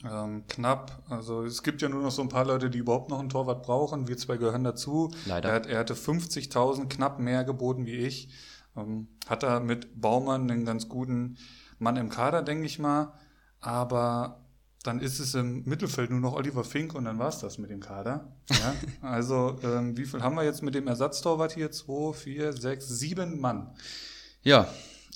Ähm, 0.05 0.43
knapp. 0.48 1.03
Also 1.10 1.43
es 1.43 1.63
gibt 1.63 1.81
ja 1.81 1.89
nur 1.89 2.01
noch 2.01 2.12
so 2.12 2.22
ein 2.22 2.29
paar 2.29 2.45
Leute, 2.45 2.69
die 2.69 2.79
überhaupt 2.79 3.10
noch 3.10 3.19
einen 3.19 3.29
Torwart 3.29 3.63
brauchen. 3.63 4.07
Wir 4.07 4.17
zwei 4.17 4.38
gehören 4.38 4.63
dazu. 4.63 5.12
Leider. 5.25 5.50
Er, 5.50 5.55
hat, 5.55 5.65
er 5.65 5.79
hatte 5.79 5.93
50.000 5.93 6.89
knapp 6.89 7.19
mehr 7.19 7.43
geboten 7.43 7.86
wie 7.86 7.95
ich. 7.95 8.29
Ähm, 8.75 9.07
hat 9.27 9.43
er 9.43 9.60
mit 9.60 10.01
Baumann 10.01 10.50
einen 10.50 10.65
ganz 10.65 10.89
guten 10.89 11.38
Mann 11.79 11.95
im 11.95 12.10
Kader, 12.10 12.41
denke 12.41 12.65
ich 12.65 12.79
mal. 12.79 13.13
Aber 13.62 14.43
dann 14.83 15.00
ist 15.00 15.19
es 15.19 15.33
im 15.33 15.63
Mittelfeld 15.63 16.10
nur 16.10 16.19
noch 16.19 16.33
Oliver 16.33 16.65
Fink 16.65 16.93
und 16.93 17.05
dann 17.05 17.17
war 17.17 17.29
es 17.29 17.39
das 17.39 17.57
mit 17.57 17.69
dem 17.69 17.79
Kader. 17.79 18.36
Ja? 18.50 18.75
also 19.07 19.57
ähm, 19.63 19.95
wie 19.98 20.05
viel 20.05 20.22
haben 20.22 20.36
wir 20.36 20.43
jetzt 20.43 20.62
mit 20.62 20.75
dem 20.75 20.88
Ersatztorwart 20.88 21.53
hier? 21.53 21.72
Zwei, 21.72 22.12
vier, 22.12 22.51
sechs, 22.51 22.88
sieben 22.89 23.39
Mann. 23.39 23.74
Ja, 24.41 24.67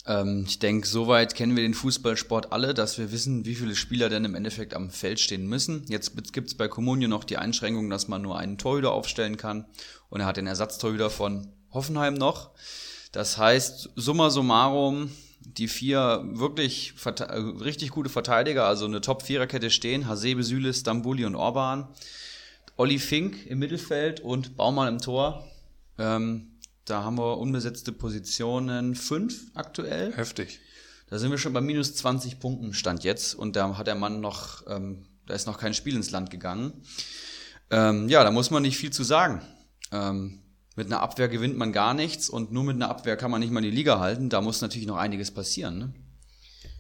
ähm, 0.07 0.45
ich 0.47 0.59
denke, 0.59 0.87
soweit 0.87 1.35
kennen 1.35 1.55
wir 1.55 1.63
den 1.63 1.73
Fußballsport 1.73 2.51
alle, 2.51 2.73
dass 2.73 2.97
wir 2.97 3.11
wissen, 3.11 3.45
wie 3.45 3.55
viele 3.55 3.75
Spieler 3.75 4.09
denn 4.09 4.25
im 4.25 4.35
Endeffekt 4.35 4.73
am 4.73 4.89
Feld 4.89 5.19
stehen 5.19 5.47
müssen. 5.47 5.85
Jetzt 5.89 6.15
gibt 6.33 6.47
es 6.47 6.55
bei 6.55 6.67
Comunio 6.67 7.09
noch 7.09 7.25
die 7.25 7.37
Einschränkung, 7.37 7.89
dass 7.89 8.07
man 8.07 8.21
nur 8.21 8.37
einen 8.37 8.57
Torhüter 8.57 8.93
aufstellen 8.93 9.37
kann. 9.37 9.65
Und 10.09 10.21
er 10.21 10.25
hat 10.25 10.37
den 10.37 10.47
Ersatztorhüter 10.47 11.09
von 11.09 11.47
Hoffenheim 11.71 12.13
noch. 12.13 12.51
Das 13.11 13.37
heißt, 13.37 13.89
summa 13.95 14.29
summarum, 14.29 15.11
die 15.41 15.67
vier 15.67 16.23
wirklich 16.25 16.93
äh, 17.05 17.33
richtig 17.33 17.91
gute 17.91 18.09
Verteidiger, 18.09 18.65
also 18.65 18.85
eine 18.85 19.01
Top-Viererkette 19.01 19.69
stehen, 19.69 20.07
Hasebe, 20.07 20.43
Süle, 20.43 20.73
Stambuli 20.73 21.25
und 21.25 21.35
Orban. 21.35 21.87
Olli 22.77 22.99
Fink 22.99 23.45
im 23.47 23.59
Mittelfeld 23.59 24.19
und 24.19 24.55
Baumann 24.55 24.87
im 24.87 24.99
Tor. 24.99 25.47
Ähm, 25.97 26.51
da 26.89 27.03
haben 27.03 27.17
wir 27.17 27.37
unbesetzte 27.37 27.91
Positionen 27.91 28.95
fünf 28.95 29.51
aktuell. 29.53 30.15
Heftig. 30.15 30.59
Da 31.09 31.19
sind 31.19 31.31
wir 31.31 31.37
schon 31.37 31.53
bei 31.53 31.61
minus 31.61 31.95
20 31.95 32.39
Punkten 32.39 32.73
Stand 32.73 33.03
jetzt 33.03 33.35
und 33.35 33.55
da 33.55 33.77
hat 33.77 33.87
der 33.87 33.95
Mann 33.95 34.21
noch, 34.21 34.63
ähm, 34.67 35.05
da 35.25 35.33
ist 35.33 35.47
noch 35.47 35.57
kein 35.57 35.73
Spiel 35.73 35.95
ins 35.95 36.11
Land 36.11 36.29
gegangen. 36.29 36.73
Ähm, 37.69 38.09
ja, 38.09 38.23
da 38.23 38.31
muss 38.31 38.51
man 38.51 38.61
nicht 38.61 38.77
viel 38.77 38.91
zu 38.91 39.03
sagen. 39.03 39.41
Ähm, 39.91 40.41
mit 40.75 40.87
einer 40.87 41.01
Abwehr 41.01 41.27
gewinnt 41.27 41.57
man 41.57 41.73
gar 41.73 41.93
nichts 41.93 42.29
und 42.29 42.51
nur 42.51 42.63
mit 42.63 42.75
einer 42.75 42.89
Abwehr 42.89 43.17
kann 43.17 43.31
man 43.31 43.41
nicht 43.41 43.51
mal 43.51 43.61
die 43.61 43.71
Liga 43.71 43.99
halten. 43.99 44.29
Da 44.29 44.41
muss 44.41 44.61
natürlich 44.61 44.87
noch 44.87 44.97
einiges 44.97 45.31
passieren. 45.31 45.79
Ne? 45.79 45.93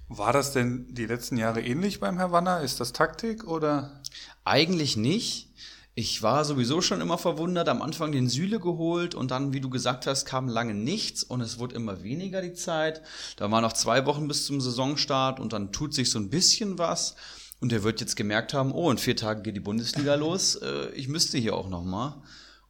War 0.07 0.31
das 0.31 0.53
denn 0.53 0.93
die 0.93 1.05
letzten 1.05 1.35
Jahre 1.37 1.61
ähnlich 1.61 1.99
beim 1.99 2.17
Herr 2.17 2.31
Wanner? 2.31 2.61
Ist 2.61 2.79
das 2.79 2.93
Taktik 2.93 3.45
oder? 3.45 4.01
Eigentlich 4.45 4.95
nicht. 4.95 5.53
Ich 5.99 6.21
war 6.21 6.45
sowieso 6.45 6.79
schon 6.79 7.01
immer 7.01 7.17
verwundert, 7.17 7.67
am 7.67 7.81
Anfang 7.81 8.11
den 8.11 8.29
Süle 8.29 8.59
geholt 8.59 9.15
und 9.15 9.31
dann, 9.31 9.51
wie 9.51 9.61
du 9.61 9.71
gesagt 9.71 10.05
hast, 10.05 10.25
kam 10.25 10.47
lange 10.47 10.75
nichts 10.75 11.23
und 11.23 11.41
es 11.41 11.57
wurde 11.57 11.73
immer 11.73 12.03
weniger 12.03 12.43
die 12.43 12.53
Zeit. 12.53 13.01
Da 13.35 13.49
waren 13.49 13.63
noch 13.63 13.73
zwei 13.73 14.05
Wochen 14.05 14.27
bis 14.27 14.45
zum 14.45 14.61
Saisonstart 14.61 15.39
und 15.39 15.53
dann 15.53 15.71
tut 15.71 15.95
sich 15.95 16.11
so 16.11 16.19
ein 16.19 16.29
bisschen 16.29 16.77
was 16.77 17.15
und 17.61 17.73
er 17.73 17.81
wird 17.81 17.99
jetzt 17.99 18.15
gemerkt 18.15 18.53
haben, 18.53 18.73
oh, 18.73 18.91
in 18.91 18.99
vier 18.99 19.15
Tagen 19.15 19.41
geht 19.41 19.55
die 19.55 19.59
Bundesliga 19.59 20.13
los, 20.15 20.53
äh, 20.57 20.91
ich 20.91 21.07
müsste 21.07 21.39
hier 21.39 21.55
auch 21.55 21.67
nochmal. 21.67 22.21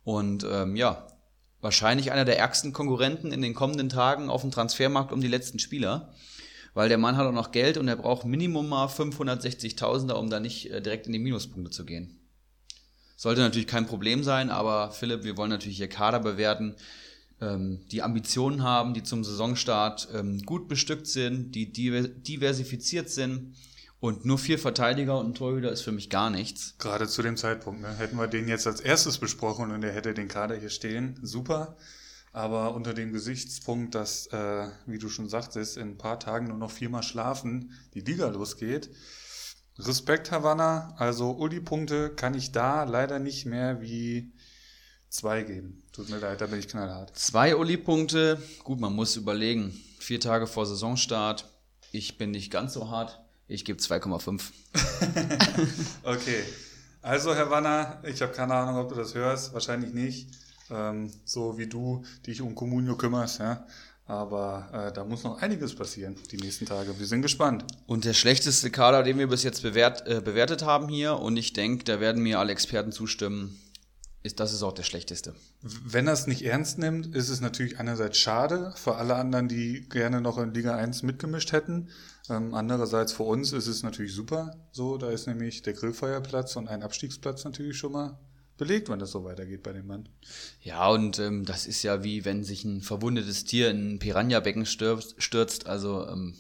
Und 0.05 0.45
ähm, 0.49 0.77
ja, 0.77 1.05
wahrscheinlich 1.59 2.13
einer 2.13 2.23
der 2.23 2.39
ärgsten 2.39 2.71
Konkurrenten 2.71 3.33
in 3.33 3.41
den 3.41 3.55
kommenden 3.55 3.89
Tagen 3.89 4.29
auf 4.29 4.39
dem 4.39 4.51
Transfermarkt 4.51 5.11
um 5.11 5.19
die 5.19 5.27
letzten 5.27 5.59
Spieler. 5.59 6.13
Weil 6.73 6.87
der 6.87 6.97
Mann 6.97 7.17
hat 7.17 7.27
auch 7.27 7.33
noch 7.33 7.51
Geld 7.51 7.75
und 7.77 7.89
er 7.89 7.97
braucht 7.97 8.25
Minimum 8.25 8.69
mal 8.69 8.87
560.000er, 8.87 10.13
um 10.13 10.29
da 10.29 10.39
nicht 10.39 10.71
äh, 10.71 10.81
direkt 10.81 11.07
in 11.07 11.11
die 11.11 11.19
Minuspunkte 11.19 11.71
zu 11.71 11.83
gehen. 11.83 12.21
Sollte 13.17 13.41
natürlich 13.41 13.67
kein 13.67 13.87
Problem 13.87 14.23
sein, 14.23 14.49
aber 14.49 14.91
Philipp, 14.91 15.23
wir 15.25 15.35
wollen 15.35 15.49
natürlich 15.49 15.77
hier 15.77 15.89
Kader 15.89 16.19
bewerten, 16.19 16.75
ähm, 17.41 17.81
die 17.91 18.03
Ambitionen 18.03 18.63
haben, 18.63 18.93
die 18.93 19.03
zum 19.03 19.23
Saisonstart 19.23 20.07
ähm, 20.13 20.43
gut 20.43 20.67
bestückt 20.67 21.07
sind, 21.07 21.53
die 21.55 21.73
diver- 21.73 22.07
diversifiziert 22.07 23.09
sind. 23.09 23.55
Und 23.99 24.25
nur 24.25 24.37
vier 24.37 24.59
Verteidiger 24.59 25.19
und 25.19 25.29
ein 25.29 25.33
Torhüter 25.33 25.71
ist 25.71 25.81
für 25.81 25.91
mich 25.91 26.11
gar 26.11 26.29
nichts. 26.29 26.75
Gerade 26.77 27.07
zu 27.07 27.23
dem 27.23 27.35
Zeitpunkt, 27.35 27.81
ne? 27.81 27.95
Hätten 27.97 28.17
wir 28.17 28.27
den 28.27 28.47
jetzt 28.47 28.67
als 28.67 28.79
erstes 28.79 29.17
besprochen 29.17 29.71
und 29.71 29.81
er 29.81 29.91
hätte 29.91 30.13
den 30.13 30.27
Kader 30.27 30.55
hier 30.55 30.69
stehen, 30.69 31.19
super. 31.23 31.75
Aber 32.31 32.75
unter 32.75 32.93
dem 32.93 33.11
Gesichtspunkt, 33.11 33.95
dass, 33.95 34.27
äh, 34.27 34.67
wie 34.85 34.99
du 34.99 35.09
schon 35.09 35.27
sagtest, 35.27 35.77
in 35.77 35.89
ein 35.89 35.97
paar 35.97 36.19
Tagen 36.19 36.45
nur 36.45 36.57
noch 36.57 36.69
viermal 36.69 37.01
schlafen, 37.01 37.71
die 37.95 38.01
Liga 38.01 38.27
losgeht. 38.27 38.91
Respekt, 39.79 40.31
Havanna. 40.31 40.93
Also 40.97 41.31
Uli-Punkte 41.31 42.09
kann 42.09 42.33
ich 42.33 42.51
da 42.51 42.83
leider 42.83 43.19
nicht 43.19 43.45
mehr 43.45 43.81
wie 43.81 44.31
zwei 45.09 45.43
geben. 45.43 45.83
Tut 45.93 46.09
mir 46.09 46.19
leid, 46.19 46.41
da 46.41 46.47
bin 46.47 46.59
ich 46.59 46.67
knallhart. 46.67 47.17
Zwei 47.17 47.55
Uli-Punkte. 47.55 48.41
Gut, 48.63 48.79
man 48.79 48.93
muss 48.93 49.15
überlegen. 49.15 49.73
Vier 49.99 50.19
Tage 50.19 50.47
vor 50.47 50.65
Saisonstart. 50.65 51.45
Ich 51.91 52.17
bin 52.17 52.31
nicht 52.31 52.51
ganz 52.51 52.73
so 52.73 52.89
hart. 52.89 53.19
Ich 53.47 53.65
gebe 53.65 53.79
2,5. 53.79 54.41
Okay. 56.03 56.43
Also, 57.01 57.33
Herr 57.33 57.49
Wanner, 57.49 58.01
ich 58.03 58.21
habe 58.21 58.33
keine 58.33 58.53
Ahnung, 58.53 58.81
ob 58.81 58.89
du 58.89 58.95
das 58.95 59.15
hörst. 59.15 59.53
Wahrscheinlich 59.53 59.93
nicht. 59.93 60.29
Ähm, 60.69 61.09
so 61.23 61.57
wie 61.57 61.67
du 61.67 62.03
dich 62.25 62.41
um 62.41 62.53
Comunio 62.55 62.97
kümmerst, 62.97 63.39
ja. 63.39 63.65
Aber 64.07 64.69
äh, 64.71 64.93
da 64.93 65.03
muss 65.03 65.23
noch 65.23 65.41
einiges 65.41 65.75
passieren 65.75 66.15
die 66.31 66.37
nächsten 66.37 66.65
Tage. 66.65 66.97
Wir 66.97 67.05
sind 67.05 67.21
gespannt. 67.21 67.65
Und 67.87 68.05
der 68.05 68.13
schlechteste 68.13 68.71
Kader, 68.71 69.03
den 69.03 69.19
wir 69.19 69.27
bis 69.27 69.43
jetzt 69.43 69.61
bewert, 69.61 70.07
äh, 70.07 70.21
bewertet 70.21 70.63
haben 70.63 70.87
hier, 70.87 71.19
und 71.19 71.35
ich 71.35 71.51
denke, 71.51 71.83
da 71.83 71.99
werden 71.99 72.23
mir 72.23 72.39
alle 72.39 72.53
Experten 72.53 72.93
zustimmen, 72.93 73.59
ist 74.23 74.39
das 74.39 74.53
ist 74.53 74.63
auch 74.63 74.73
der 74.73 74.83
schlechteste. 74.83 75.35
Wenn 75.61 76.07
er 76.07 76.13
es 76.13 76.27
nicht 76.27 76.43
ernst 76.43 76.77
nimmt, 76.77 77.15
ist 77.15 77.29
es 77.29 77.41
natürlich 77.41 77.79
einerseits 77.79 78.17
schade 78.17 78.73
für 78.75 78.95
alle 78.95 79.15
anderen, 79.15 79.47
die 79.47 79.87
gerne 79.89 80.21
noch 80.21 80.37
in 80.37 80.53
Liga 80.53 80.75
1 80.75 81.03
mitgemischt 81.03 81.51
hätten. 81.51 81.89
Ähm, 82.29 82.53
andererseits 82.53 83.13
für 83.13 83.23
uns 83.23 83.53
ist 83.53 83.67
es 83.67 83.83
natürlich 83.83 84.13
super. 84.13 84.55
So, 84.71 84.97
da 84.97 85.09
ist 85.09 85.27
nämlich 85.27 85.61
der 85.61 85.73
Grillfeuerplatz 85.73 86.55
und 86.55 86.67
ein 86.67 86.83
Abstiegsplatz 86.83 87.43
natürlich 87.43 87.77
schon 87.77 87.91
mal 87.91 88.19
belegt, 88.57 88.89
wenn 88.89 88.99
das 88.99 89.11
so 89.11 89.23
weitergeht 89.23 89.63
bei 89.63 89.73
dem 89.73 89.87
Mann. 89.87 90.09
Ja, 90.61 90.89
und 90.89 91.19
ähm, 91.19 91.45
das 91.45 91.65
ist 91.67 91.83
ja 91.83 92.03
wie 92.03 92.25
wenn 92.25 92.43
sich 92.43 92.63
ein 92.65 92.81
verwundetes 92.81 93.45
Tier 93.45 93.69
in 93.69 93.95
ein 93.95 93.99
Piranha-Becken 93.99 94.65
stürzt, 94.65 95.15
stürzt. 95.21 95.67
Also 95.67 96.07
ähm, 96.07 96.35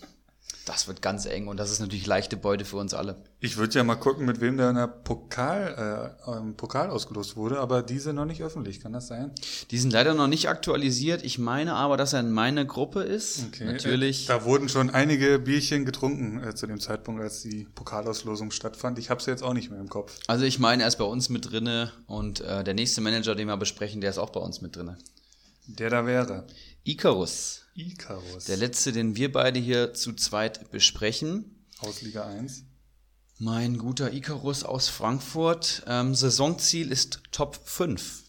das 0.67 0.87
wird 0.87 1.01
ganz 1.01 1.25
eng 1.25 1.47
und 1.47 1.57
das 1.57 1.71
ist 1.71 1.79
natürlich 1.79 2.05
leichte 2.05 2.35
Beute 2.35 2.65
für 2.65 2.77
uns 2.77 2.93
alle. 2.93 3.15
Ich 3.39 3.57
würde 3.57 3.73
ja 3.75 3.83
mal 3.83 3.95
gucken, 3.95 4.25
mit 4.25 4.41
wem 4.41 4.57
der 4.57 4.69
in 4.71 4.75
der 4.75 4.87
Pokal, 4.87 6.15
äh, 6.25 6.53
Pokal 6.53 6.89
ausgelost 6.89 7.37
wurde, 7.37 7.59
aber 7.59 7.81
diese 7.81 8.11
noch 8.13 8.25
nicht 8.25 8.43
öffentlich, 8.43 8.81
kann 8.81 8.93
das 8.93 9.07
sein? 9.07 9.31
Die 9.71 9.77
sind 9.77 9.93
leider 9.93 10.13
noch 10.13 10.27
nicht 10.27 10.49
aktualisiert. 10.49 11.23
Ich 11.23 11.39
meine 11.39 11.75
aber, 11.75 11.97
dass 11.97 12.13
er 12.13 12.19
in 12.19 12.31
meiner 12.31 12.65
Gruppe 12.65 13.03
ist. 13.03 13.45
Okay. 13.47 13.65
Natürlich. 13.65 14.25
Äh, 14.25 14.33
da 14.33 14.43
wurden 14.43 14.67
schon 14.67 14.89
einige 14.89 15.39
Bierchen 15.39 15.85
getrunken 15.85 16.43
äh, 16.43 16.55
zu 16.55 16.67
dem 16.67 16.79
Zeitpunkt, 16.79 17.21
als 17.21 17.43
die 17.43 17.67
Pokalauslosung 17.75 18.51
stattfand. 18.51 18.99
Ich 18.99 19.09
habe 19.09 19.21
sie 19.21 19.31
jetzt 19.31 19.43
auch 19.43 19.53
nicht 19.53 19.71
mehr 19.71 19.79
im 19.79 19.89
Kopf. 19.89 20.19
Also 20.27 20.43
ich 20.43 20.59
meine, 20.59 20.83
er 20.83 20.89
ist 20.89 20.97
bei 20.97 21.05
uns 21.05 21.29
mit 21.29 21.51
drinne 21.51 21.91
und 22.07 22.41
äh, 22.41 22.63
der 22.63 22.73
nächste 22.73 23.01
Manager, 23.01 23.35
den 23.35 23.47
wir 23.47 23.57
besprechen, 23.57 24.01
der 24.01 24.09
ist 24.09 24.17
auch 24.17 24.31
bei 24.31 24.39
uns 24.39 24.61
mit 24.61 24.75
drinne. 24.75 24.97
Der 25.67 25.89
da 25.89 26.05
wäre. 26.05 26.45
Icarus. 26.83 27.66
Icarus. 27.77 28.45
Der 28.45 28.57
letzte, 28.57 28.91
den 28.91 29.15
wir 29.15 29.31
beide 29.31 29.59
hier 29.59 29.93
zu 29.93 30.13
zweit 30.13 30.71
besprechen. 30.71 31.63
Aus 31.79 32.01
Liga 32.01 32.25
1. 32.25 32.63
Mein 33.37 33.77
guter 33.77 34.11
Icarus 34.11 34.63
aus 34.63 34.89
Frankfurt. 34.89 35.83
Ähm, 35.85 36.15
Saisonziel 36.15 36.91
ist 36.91 37.21
Top 37.31 37.55
5. 37.63 38.23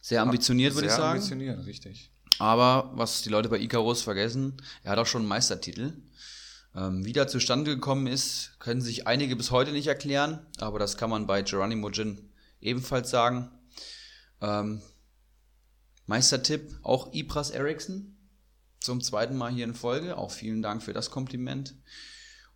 Sehr 0.00 0.22
ambitioniert, 0.22 0.74
würde 0.74 0.86
ich 0.86 0.92
Sehr 0.92 1.00
sagen. 1.00 1.16
ambitioniert, 1.18 1.66
richtig. 1.66 2.12
Aber 2.38 2.92
was 2.94 3.22
die 3.22 3.28
Leute 3.28 3.48
bei 3.48 3.58
Icarus 3.58 4.02
vergessen, 4.02 4.56
er 4.84 4.92
hat 4.92 4.98
auch 5.00 5.06
schon 5.06 5.22
einen 5.22 5.28
Meistertitel. 5.28 5.94
Ähm, 6.76 7.04
wie 7.04 7.12
der 7.12 7.26
zustande 7.26 7.74
gekommen 7.74 8.06
ist, 8.06 8.52
können 8.60 8.80
sich 8.80 9.08
einige 9.08 9.34
bis 9.34 9.50
heute 9.50 9.72
nicht 9.72 9.88
erklären, 9.88 10.46
aber 10.58 10.78
das 10.78 10.96
kann 10.96 11.10
man 11.10 11.26
bei 11.26 11.42
Geronimo 11.42 11.90
Gin 11.90 12.30
ebenfalls 12.60 13.10
sagen. 13.10 13.50
Ähm, 14.40 14.80
Meistertipp, 16.06 16.78
auch 16.84 17.12
Ibras 17.12 17.50
Eriksson 17.50 18.14
zum 18.80 19.00
zweiten 19.00 19.36
Mal 19.36 19.52
hier 19.52 19.64
in 19.64 19.74
Folge. 19.74 20.16
Auch 20.16 20.30
vielen 20.30 20.62
Dank 20.62 20.82
für 20.82 20.92
das 20.92 21.10
Kompliment. 21.10 21.74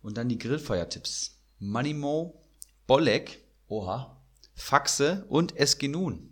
Und 0.01 0.17
dann 0.17 0.29
die 0.29 0.37
Grillfeiertipps. 0.37 1.39
Manimo, 1.59 2.43
Bolek, 2.87 3.43
oha, 3.67 4.21
Faxe 4.55 5.25
und 5.29 5.55
Eskinun. 5.57 6.29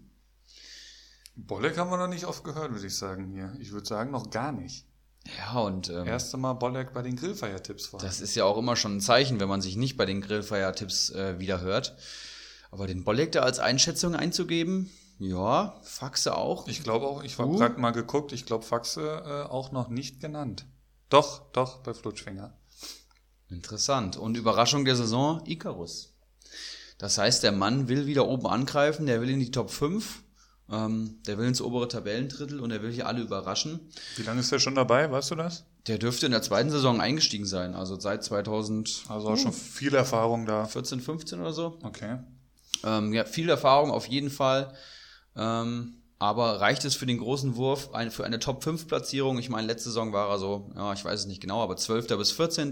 Bolleck 1.35 1.77
haben 1.77 1.89
wir 1.89 1.97
noch 1.97 2.07
nicht 2.07 2.25
oft 2.25 2.43
gehört, 2.43 2.73
würde 2.73 2.85
ich 2.85 2.95
sagen 2.95 3.31
hier. 3.31 3.55
Ich 3.59 3.71
würde 3.71 3.87
sagen, 3.87 4.11
noch 4.11 4.29
gar 4.29 4.51
nicht. 4.51 4.85
Ja, 5.37 5.59
und 5.59 5.89
ähm, 5.89 6.07
Erste 6.07 6.37
Mal 6.37 6.53
Bolleck 6.53 6.93
bei 6.93 7.01
den 7.01 7.15
Grillfeiertipps 7.15 7.93
war. 7.93 7.99
Das 7.99 8.21
ist 8.21 8.35
ja 8.35 8.43
auch 8.43 8.57
immer 8.57 8.75
schon 8.75 8.97
ein 8.97 9.01
Zeichen, 9.01 9.39
wenn 9.39 9.47
man 9.47 9.61
sich 9.61 9.75
nicht 9.75 9.97
bei 9.97 10.05
den 10.05 10.21
Grillfeiertipps 10.21 11.11
äh, 11.11 11.39
wieder 11.39 11.61
hört. 11.61 11.95
Aber 12.71 12.87
den 12.87 13.03
Bolleck 13.03 13.31
da 13.31 13.41
als 13.41 13.59
Einschätzung 13.59 14.15
einzugeben, 14.15 14.89
ja, 15.21 15.79
Faxe 15.83 16.35
auch. 16.35 16.67
Ich 16.67 16.83
glaube 16.83 17.05
auch, 17.05 17.23
ich 17.23 17.37
habe 17.37 17.49
Uh. 17.51 17.57
gerade 17.57 17.79
mal 17.79 17.91
geguckt, 17.91 18.31
ich 18.31 18.45
glaube 18.45 18.65
Faxe 18.65 19.23
äh, 19.25 19.49
auch 19.49 19.71
noch 19.71 19.87
nicht 19.89 20.19
genannt. 20.19 20.65
Doch, 21.09 21.51
doch, 21.51 21.77
bei 21.83 21.93
Flutschfinger. 21.93 22.57
Interessant. 23.49 24.17
Und 24.17 24.35
Überraschung 24.37 24.83
der 24.85 24.95
Saison, 24.95 25.41
Icarus. 25.45 26.13
Das 26.97 27.17
heißt, 27.17 27.43
der 27.43 27.51
Mann 27.51 27.87
will 27.87 28.05
wieder 28.07 28.27
oben 28.27 28.47
angreifen, 28.47 29.05
der 29.05 29.21
will 29.21 29.29
in 29.29 29.39
die 29.39 29.51
Top 29.51 29.69
5, 29.69 30.23
ähm, 30.71 31.19
der 31.27 31.37
will 31.37 31.47
ins 31.47 31.61
obere 31.61 31.87
Tabellendrittel 31.87 32.59
und 32.59 32.71
er 32.71 32.81
will 32.81 32.91
hier 32.91 33.07
alle 33.07 33.21
überraschen. 33.21 33.91
Wie 34.15 34.23
lange 34.23 34.39
ist 34.39 34.51
der 34.51 34.59
schon 34.59 34.75
dabei, 34.75 35.11
weißt 35.11 35.31
du 35.31 35.35
das? 35.35 35.65
Der 35.87 35.97
dürfte 35.97 36.25
in 36.27 36.31
der 36.31 36.41
zweiten 36.43 36.69
Saison 36.69 37.01
eingestiegen 37.01 37.45
sein, 37.45 37.75
also 37.75 37.99
seit 37.99 38.23
2014, 38.23 39.11
Also 39.11 39.29
auch 39.29 39.37
schon 39.37 39.53
viel 39.53 39.93
Erfahrung 39.93 40.45
da. 40.45 40.65
15 40.65 41.01
oder 41.39 41.53
so. 41.53 41.77
Okay. 41.83 42.19
Ähm, 42.83 43.13
ja, 43.13 43.25
viel 43.25 43.49
Erfahrung 43.49 43.91
auf 43.91 44.07
jeden 44.07 44.29
Fall. 44.29 44.73
Ähm, 45.35 46.01
aber 46.19 46.61
reicht 46.61 46.85
es 46.85 46.93
für 46.93 47.07
den 47.07 47.17
großen 47.17 47.55
Wurf, 47.55 47.89
für 48.11 48.25
eine 48.25 48.39
Top-5-Platzierung? 48.39 49.39
Ich 49.39 49.49
meine, 49.49 49.65
letzte 49.65 49.89
Saison 49.89 50.13
war 50.13 50.29
er 50.29 50.37
so, 50.37 50.71
ja, 50.75 50.93
ich 50.93 51.03
weiß 51.03 51.21
es 51.21 51.25
nicht 51.25 51.41
genau, 51.41 51.63
aber 51.63 51.77
12. 51.77 52.07
bis 52.09 52.31
14. 52.31 52.71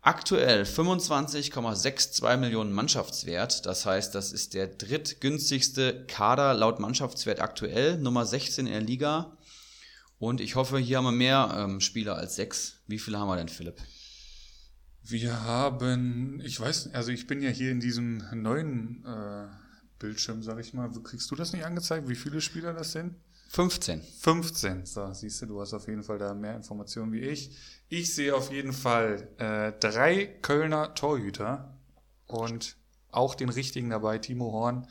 Aktuell 0.00 0.64
25,62 0.64 2.36
Millionen 2.36 2.72
Mannschaftswert. 2.72 3.64
Das 3.64 3.86
heißt, 3.86 4.14
das 4.14 4.32
ist 4.32 4.52
der 4.52 4.66
drittgünstigste 4.66 6.04
Kader 6.06 6.54
laut 6.54 6.80
Mannschaftswert 6.80 7.40
aktuell, 7.40 7.98
Nummer 7.98 8.26
16 8.26 8.66
in 8.66 8.72
der 8.72 8.82
Liga. 8.82 9.38
Und 10.18 10.40
ich 10.40 10.56
hoffe, 10.56 10.78
hier 10.78 10.98
haben 10.98 11.04
wir 11.04 11.12
mehr 11.12 11.54
ähm, 11.56 11.80
Spieler 11.80 12.16
als 12.16 12.36
sechs. 12.36 12.80
Wie 12.86 12.98
viele 12.98 13.18
haben 13.18 13.28
wir 13.28 13.36
denn, 13.36 13.48
Philipp? 13.48 13.76
Wir 15.02 15.42
haben, 15.42 16.40
ich 16.44 16.58
weiß, 16.58 16.94
also 16.94 17.12
ich 17.12 17.26
bin 17.26 17.42
ja 17.42 17.50
hier 17.50 17.70
in 17.70 17.80
diesem 17.80 18.24
neuen 18.32 19.04
äh, 19.06 19.46
Bildschirm, 20.04 20.42
sag 20.42 20.60
ich 20.60 20.74
mal. 20.74 20.90
Kriegst 21.02 21.30
du 21.30 21.34
das 21.34 21.54
nicht 21.54 21.64
angezeigt, 21.64 22.10
wie 22.10 22.14
viele 22.14 22.42
Spieler 22.42 22.74
das 22.74 22.92
sind? 22.92 23.14
15. 23.48 24.02
15. 24.02 24.84
So, 24.84 25.10
siehst 25.14 25.40
du, 25.40 25.46
du 25.46 25.60
hast 25.62 25.72
auf 25.72 25.88
jeden 25.88 26.02
Fall 26.02 26.18
da 26.18 26.34
mehr 26.34 26.56
Informationen 26.56 27.10
wie 27.12 27.20
ich. 27.20 27.56
Ich 27.88 28.14
sehe 28.14 28.34
auf 28.34 28.52
jeden 28.52 28.74
Fall 28.74 29.30
äh, 29.38 29.72
drei 29.80 30.26
Kölner 30.26 30.94
Torhüter 30.94 31.78
und 32.26 32.76
auch 33.12 33.34
den 33.34 33.48
richtigen 33.48 33.88
dabei, 33.88 34.18
Timo 34.18 34.52
Horn 34.52 34.86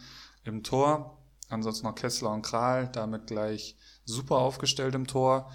im 0.45 0.63
Tor. 0.63 1.23
Ansonsten 1.49 1.85
noch 1.85 1.93
Kessler 1.93 2.31
und 2.31 2.41
Kral, 2.41 2.87
damit 2.87 3.27
gleich 3.27 3.77
super 4.05 4.37
aufgestellt 4.37 4.95
im 4.95 5.05
Tor. 5.05 5.51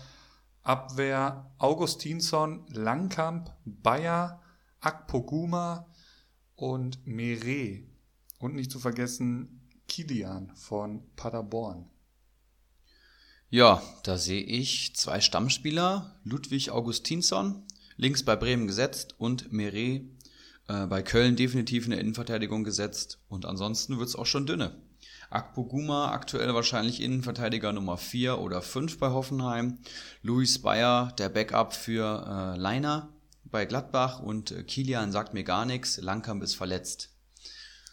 Abwehr 0.63 1.51
Augustinsson, 1.59 2.65
Langkamp, 2.69 3.53
Bayer, 3.65 4.41
Akpoguma 4.79 5.89
und 6.55 7.05
Mere. 7.05 7.89
Und 8.39 8.55
nicht 8.55 8.71
zu 8.71 8.79
vergessen 8.79 9.61
Kilian 9.89 10.55
von 10.55 11.03
Paderborn. 11.17 11.91
Ja, 13.51 13.83
da 14.03 14.19
sehe 14.19 14.43
ich 14.43 14.95
zwei 14.95 15.21
Stammspieler, 15.21 16.21
Ludwig 16.23 16.71
Augustinsson, 16.71 17.63
links 17.97 18.23
bei 18.23 18.37
Bremen 18.37 18.67
gesetzt 18.67 19.15
und 19.19 19.53
Meret 19.53 20.03
äh, 20.69 20.87
bei 20.87 21.03
Köln 21.03 21.35
definitiv 21.35 21.85
in 21.85 21.93
der 21.93 22.01
Innenverteidigung 22.01 22.63
gesetzt 22.63 23.19
und 23.29 23.47
ansonsten 23.47 23.99
wird's 23.99 24.17
auch 24.17 24.27
schon 24.27 24.47
dünne. 24.47 24.83
Akpoguma 25.31 26.11
aktuell 26.11 26.55
wahrscheinlich 26.55 27.03
Innenverteidiger 27.03 27.73
Nummer 27.73 27.97
4 27.97 28.39
oder 28.39 28.63
5 28.63 28.99
bei 28.99 29.11
Hoffenheim, 29.11 29.79
Luis 30.23 30.61
Bayer 30.61 31.13
der 31.19 31.31
Backup 31.31 31.75
für 31.75 32.27
äh, 32.27 32.59
Leiner 32.59 33.15
bei 33.45 33.65
Gladbach 33.65 34.21
und 34.21 34.53
äh, 34.53 34.63
Kilian 34.63 35.11
sagt 35.11 35.33
mir 35.33 35.45
gar 35.45 35.65
nichts, 35.65 35.99
Langkamp 35.99 36.43
ist 36.43 36.55
verletzt. 36.55 37.18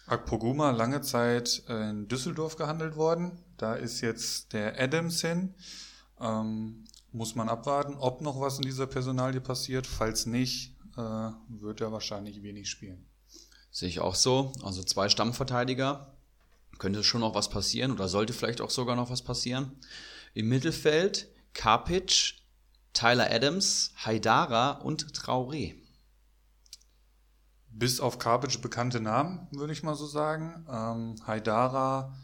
Akpoguma 0.07 0.71
lange 0.71 1.01
Zeit 1.01 1.63
in 1.67 2.07
Düsseldorf 2.07 2.55
gehandelt 2.57 2.95
worden. 2.95 3.39
Da 3.57 3.73
ist 3.73 4.01
jetzt 4.01 4.53
der 4.53 4.79
Adams 4.79 5.21
hin. 5.21 5.55
Ähm, 6.19 6.83
muss 7.11 7.35
man 7.35 7.49
abwarten, 7.49 7.95
ob 7.95 8.21
noch 8.21 8.39
was 8.39 8.57
in 8.57 8.63
dieser 8.63 8.87
Personalie 8.87 9.41
passiert. 9.41 9.87
Falls 9.87 10.25
nicht, 10.25 10.75
äh, 10.97 11.01
wird 11.49 11.81
er 11.81 11.91
wahrscheinlich 11.91 12.43
wenig 12.43 12.69
spielen. 12.69 13.05
Sehe 13.71 13.89
ich 13.89 13.99
auch 13.99 14.15
so. 14.15 14.51
Also 14.63 14.83
zwei 14.83 15.09
Stammverteidiger. 15.09 16.13
Könnte 16.77 17.03
schon 17.03 17.21
noch 17.21 17.35
was 17.35 17.49
passieren 17.49 17.91
oder 17.91 18.09
sollte 18.09 18.33
vielleicht 18.33 18.61
auch 18.61 18.69
sogar 18.69 18.95
noch 18.95 19.09
was 19.09 19.21
passieren. 19.21 19.71
Im 20.33 20.49
Mittelfeld 20.49 21.29
Karpic, 21.53 22.35
Tyler 22.93 23.31
Adams, 23.31 23.93
Haidara 24.05 24.71
und 24.71 25.13
Traoré. 25.13 25.75
Bis 27.77 27.99
auf 27.99 28.19
Karpic 28.19 28.61
bekannte 28.61 29.01
Namen, 29.01 29.47
würde 29.51 29.73
ich 29.73 29.83
mal 29.83 29.95
so 29.95 30.05
sagen. 30.05 30.65
Ähm, 30.71 31.15
Haidara 31.27 32.15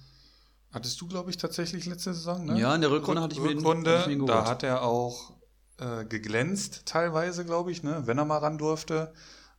hattest 0.72 1.00
du, 1.02 1.08
glaube 1.08 1.30
ich, 1.30 1.38
tatsächlich 1.38 1.86
letzte 1.86 2.14
Saison, 2.14 2.46
ne? 2.46 2.58
Ja, 2.60 2.74
in 2.74 2.80
der 2.82 2.90
Rückrunde 2.92 3.22
hatte 3.22 3.36
ich 3.36 3.42
den- 3.42 3.58
Rückrunde, 3.58 4.04
mir 4.08 4.14
ihn 4.14 4.26
da 4.26 4.46
hat 4.48 4.64
er 4.64 4.84
auch 4.84 5.34
äh, 5.78 6.06
geglänzt 6.06 6.84
teilweise, 6.86 7.44
glaube 7.44 7.72
ich, 7.72 7.84
ne? 7.84 8.04
wenn 8.06 8.18
er 8.18 8.24
mal 8.26 8.38
ran 8.38 8.58
durfte. 8.58 9.14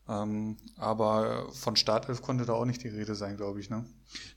Ähm, 0.09 0.57
aber 0.77 1.53
von 1.53 1.77
Startelf 1.77 2.23
konnte 2.23 2.45
da 2.47 2.55
auch 2.55 2.65
nicht 2.65 2.83
die 2.83 2.89
Rede 2.89 3.15
sein, 3.15 3.37
glaube 3.37 3.61
ich. 3.61 3.69
Ne? 3.71 3.85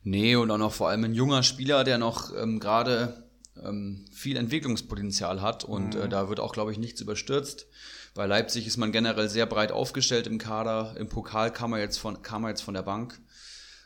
Nee, 0.04 0.36
und 0.36 0.52
auch 0.52 0.58
noch 0.58 0.74
vor 0.74 0.90
allem 0.90 1.04
ein 1.06 1.14
junger 1.14 1.42
Spieler, 1.44 1.84
der 1.84 1.98
noch 1.98 2.36
ähm, 2.36 2.60
gerade 2.60 3.30
ähm, 3.64 4.06
viel 4.12 4.36
Entwicklungspotenzial 4.36 5.42
hat 5.42 5.64
und 5.64 5.96
äh, 5.96 6.10
da 6.10 6.28
wird 6.30 6.40
auch, 6.40 6.52
glaube 6.54 6.72
ich, 6.72 6.78
nichts 6.78 7.02
überstürzt. 7.02 7.68
Bei 8.16 8.28
Leipzig 8.28 8.66
ist 8.66 8.78
man 8.78 8.94
generell 8.94 9.28
sehr 9.28 9.46
breit 9.46 9.74
aufgestellt 9.74 10.26
im 10.26 10.38
Kader. 10.38 10.96
Im 10.98 11.10
Pokal 11.10 11.52
kam 11.52 11.74
er 11.74 11.80
jetzt 11.80 11.98
von, 11.98 12.22
kam 12.22 12.46
er 12.46 12.52
jetzt 12.52 12.62
von 12.62 12.74
der 12.74 12.82
Bank. 12.82 13.20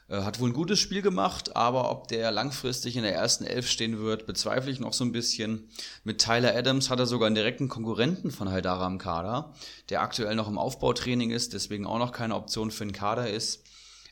Äh, 0.07 0.21
hat 0.21 0.39
wohl 0.39 0.51
ein 0.51 0.53
gutes 0.53 0.77
Spiel 0.77 1.01
gemacht, 1.01 1.55
aber 1.55 1.89
ob 1.89 2.07
der 2.09 2.31
langfristig 2.31 2.95
in 2.95 3.01
der 3.01 3.15
ersten 3.15 3.43
Elf 3.43 3.67
stehen 3.67 3.97
wird, 3.97 4.27
bezweifle 4.27 4.71
ich 4.71 4.79
noch 4.79 4.93
so 4.93 5.03
ein 5.03 5.11
bisschen. 5.11 5.67
Mit 6.03 6.21
Tyler 6.21 6.55
Adams 6.55 6.91
hat 6.91 6.99
er 6.99 7.07
sogar 7.07 7.25
einen 7.25 7.33
direkten 7.33 7.69
Konkurrenten 7.69 8.29
von 8.29 8.51
Haidara 8.51 8.85
im 8.85 8.99
Kader, 8.99 9.55
der 9.89 10.01
aktuell 10.01 10.35
noch 10.35 10.47
im 10.47 10.59
Aufbautraining 10.59 11.31
ist, 11.31 11.53
deswegen 11.53 11.87
auch 11.87 11.97
noch 11.97 12.11
keine 12.11 12.35
Option 12.35 12.69
für 12.69 12.85
den 12.85 12.93
Kader 12.93 13.31
ist. 13.31 13.63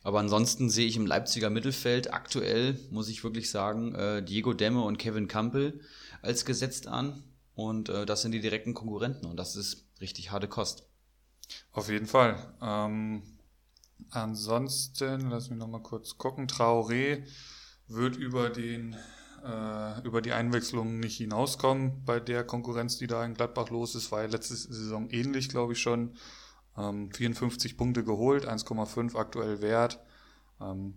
Aber 0.02 0.18
ansonsten 0.18 0.68
sehe 0.68 0.88
ich 0.88 0.96
im 0.96 1.06
Leipziger 1.06 1.48
Mittelfeld 1.48 2.12
aktuell, 2.12 2.76
muss 2.90 3.08
ich 3.08 3.22
wirklich 3.22 3.52
sagen, 3.52 3.94
äh, 3.94 4.20
Diego 4.24 4.52
Demme 4.52 4.82
und 4.82 4.98
Kevin 4.98 5.28
Campbell 5.28 5.78
als 6.22 6.44
gesetzt 6.44 6.88
an. 6.88 7.22
Und 7.58 7.88
äh, 7.88 8.06
das 8.06 8.22
sind 8.22 8.30
die 8.30 8.40
direkten 8.40 8.72
Konkurrenten 8.72 9.26
und 9.26 9.36
das 9.36 9.56
ist 9.56 9.84
richtig 10.00 10.30
harte 10.30 10.46
Kost. 10.46 10.86
Auf 11.72 11.88
jeden 11.88 12.06
Fall. 12.06 12.54
Ähm, 12.62 13.24
ansonsten, 14.10 15.28
lass 15.28 15.50
mich 15.50 15.58
nochmal 15.58 15.82
kurz 15.82 16.18
gucken. 16.18 16.46
Traoré 16.46 17.26
wird 17.88 18.14
über 18.14 18.48
den 18.50 18.94
äh, 19.44 20.00
über 20.02 20.22
die 20.22 20.30
Einwechslung 20.30 21.00
nicht 21.00 21.16
hinauskommen 21.16 22.04
bei 22.04 22.20
der 22.20 22.44
Konkurrenz, 22.44 22.96
die 22.96 23.08
da 23.08 23.24
in 23.24 23.34
Gladbach 23.34 23.70
los 23.70 23.96
ist. 23.96 24.12
War 24.12 24.22
ja 24.22 24.28
letzte 24.28 24.54
Saison 24.54 25.10
ähnlich, 25.10 25.48
glaube 25.48 25.72
ich 25.72 25.80
schon. 25.80 26.14
Ähm, 26.76 27.10
54 27.10 27.76
Punkte 27.76 28.04
geholt, 28.04 28.48
1,5 28.48 29.16
aktuell 29.16 29.62
wert. 29.62 29.98
Ähm, 30.60 30.94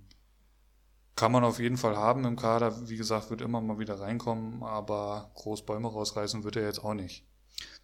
kann 1.16 1.32
man 1.32 1.44
auf 1.44 1.60
jeden 1.60 1.78
Fall 1.78 1.96
haben 1.96 2.26
im 2.26 2.36
Kader. 2.36 2.90
Wie 2.90 2.98
gesagt, 2.98 3.30
wird 3.30 3.42
immer 3.42 3.62
mal 3.62 3.80
wieder 3.80 4.00
reinkommen, 4.00 4.64
aber 4.64 5.32
groß 5.36 5.66
Bäume 5.66 5.88
rausreißen 5.88 6.44
wird 6.44 6.56
er 6.56 6.66
jetzt 6.66 6.84
auch 6.84 6.94
nicht. 6.94 7.26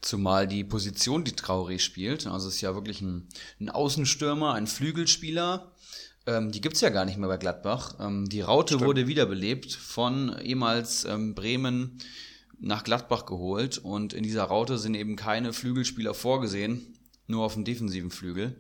Zumal 0.02 0.48
die 0.48 0.64
Position, 0.64 1.24
die 1.24 1.34
Traoré 1.34 1.80
spielt, 1.80 2.28
also 2.28 2.48
es 2.48 2.56
ist 2.56 2.62
ja 2.62 2.74
wirklich 2.74 3.02
ein, 3.02 3.28
ein 3.60 3.70
Außenstürmer, 3.70 4.54
ein 4.54 4.68
Flügelspieler, 4.68 5.72
ähm, 6.28 6.52
die 6.52 6.62
gibt's 6.62 6.82
ja 6.82 6.90
gar 6.90 7.06
nicht 7.06 7.18
mehr 7.18 7.30
bei 7.30 7.38
Gladbach. 7.38 7.96
Ähm, 8.00 8.28
die 8.28 8.42
Raute 8.42 8.76
Stimmt. 8.76 8.88
wurde 8.88 9.08
wiederbelebt 9.08 9.72
von 9.72 10.38
ehemals 10.40 11.06
ähm, 11.06 11.34
Bremen 11.34 12.00
nach 12.60 12.84
Gladbach 12.84 13.26
geholt 13.26 13.78
und 13.78 14.14
in 14.14 14.24
dieser 14.24 14.44
Raute 14.44 14.78
sind 14.78 14.96
eben 14.96 15.16
keine 15.16 15.54
Flügelspieler 15.54 16.14
vorgesehen, 16.14 16.98
nur 17.28 17.46
auf 17.46 17.54
dem 17.54 17.64
defensiven 17.64 18.12
Flügel, 18.12 18.58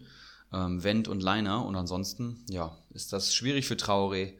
ähm, 0.53 0.83
Wendt 0.83 1.07
und 1.07 1.21
Leiner 1.21 1.65
und 1.65 1.75
ansonsten, 1.75 2.43
ja, 2.49 2.77
ist 2.91 3.13
das 3.13 3.33
schwierig 3.33 3.67
für 3.67 3.75
Traoré. 3.75 4.33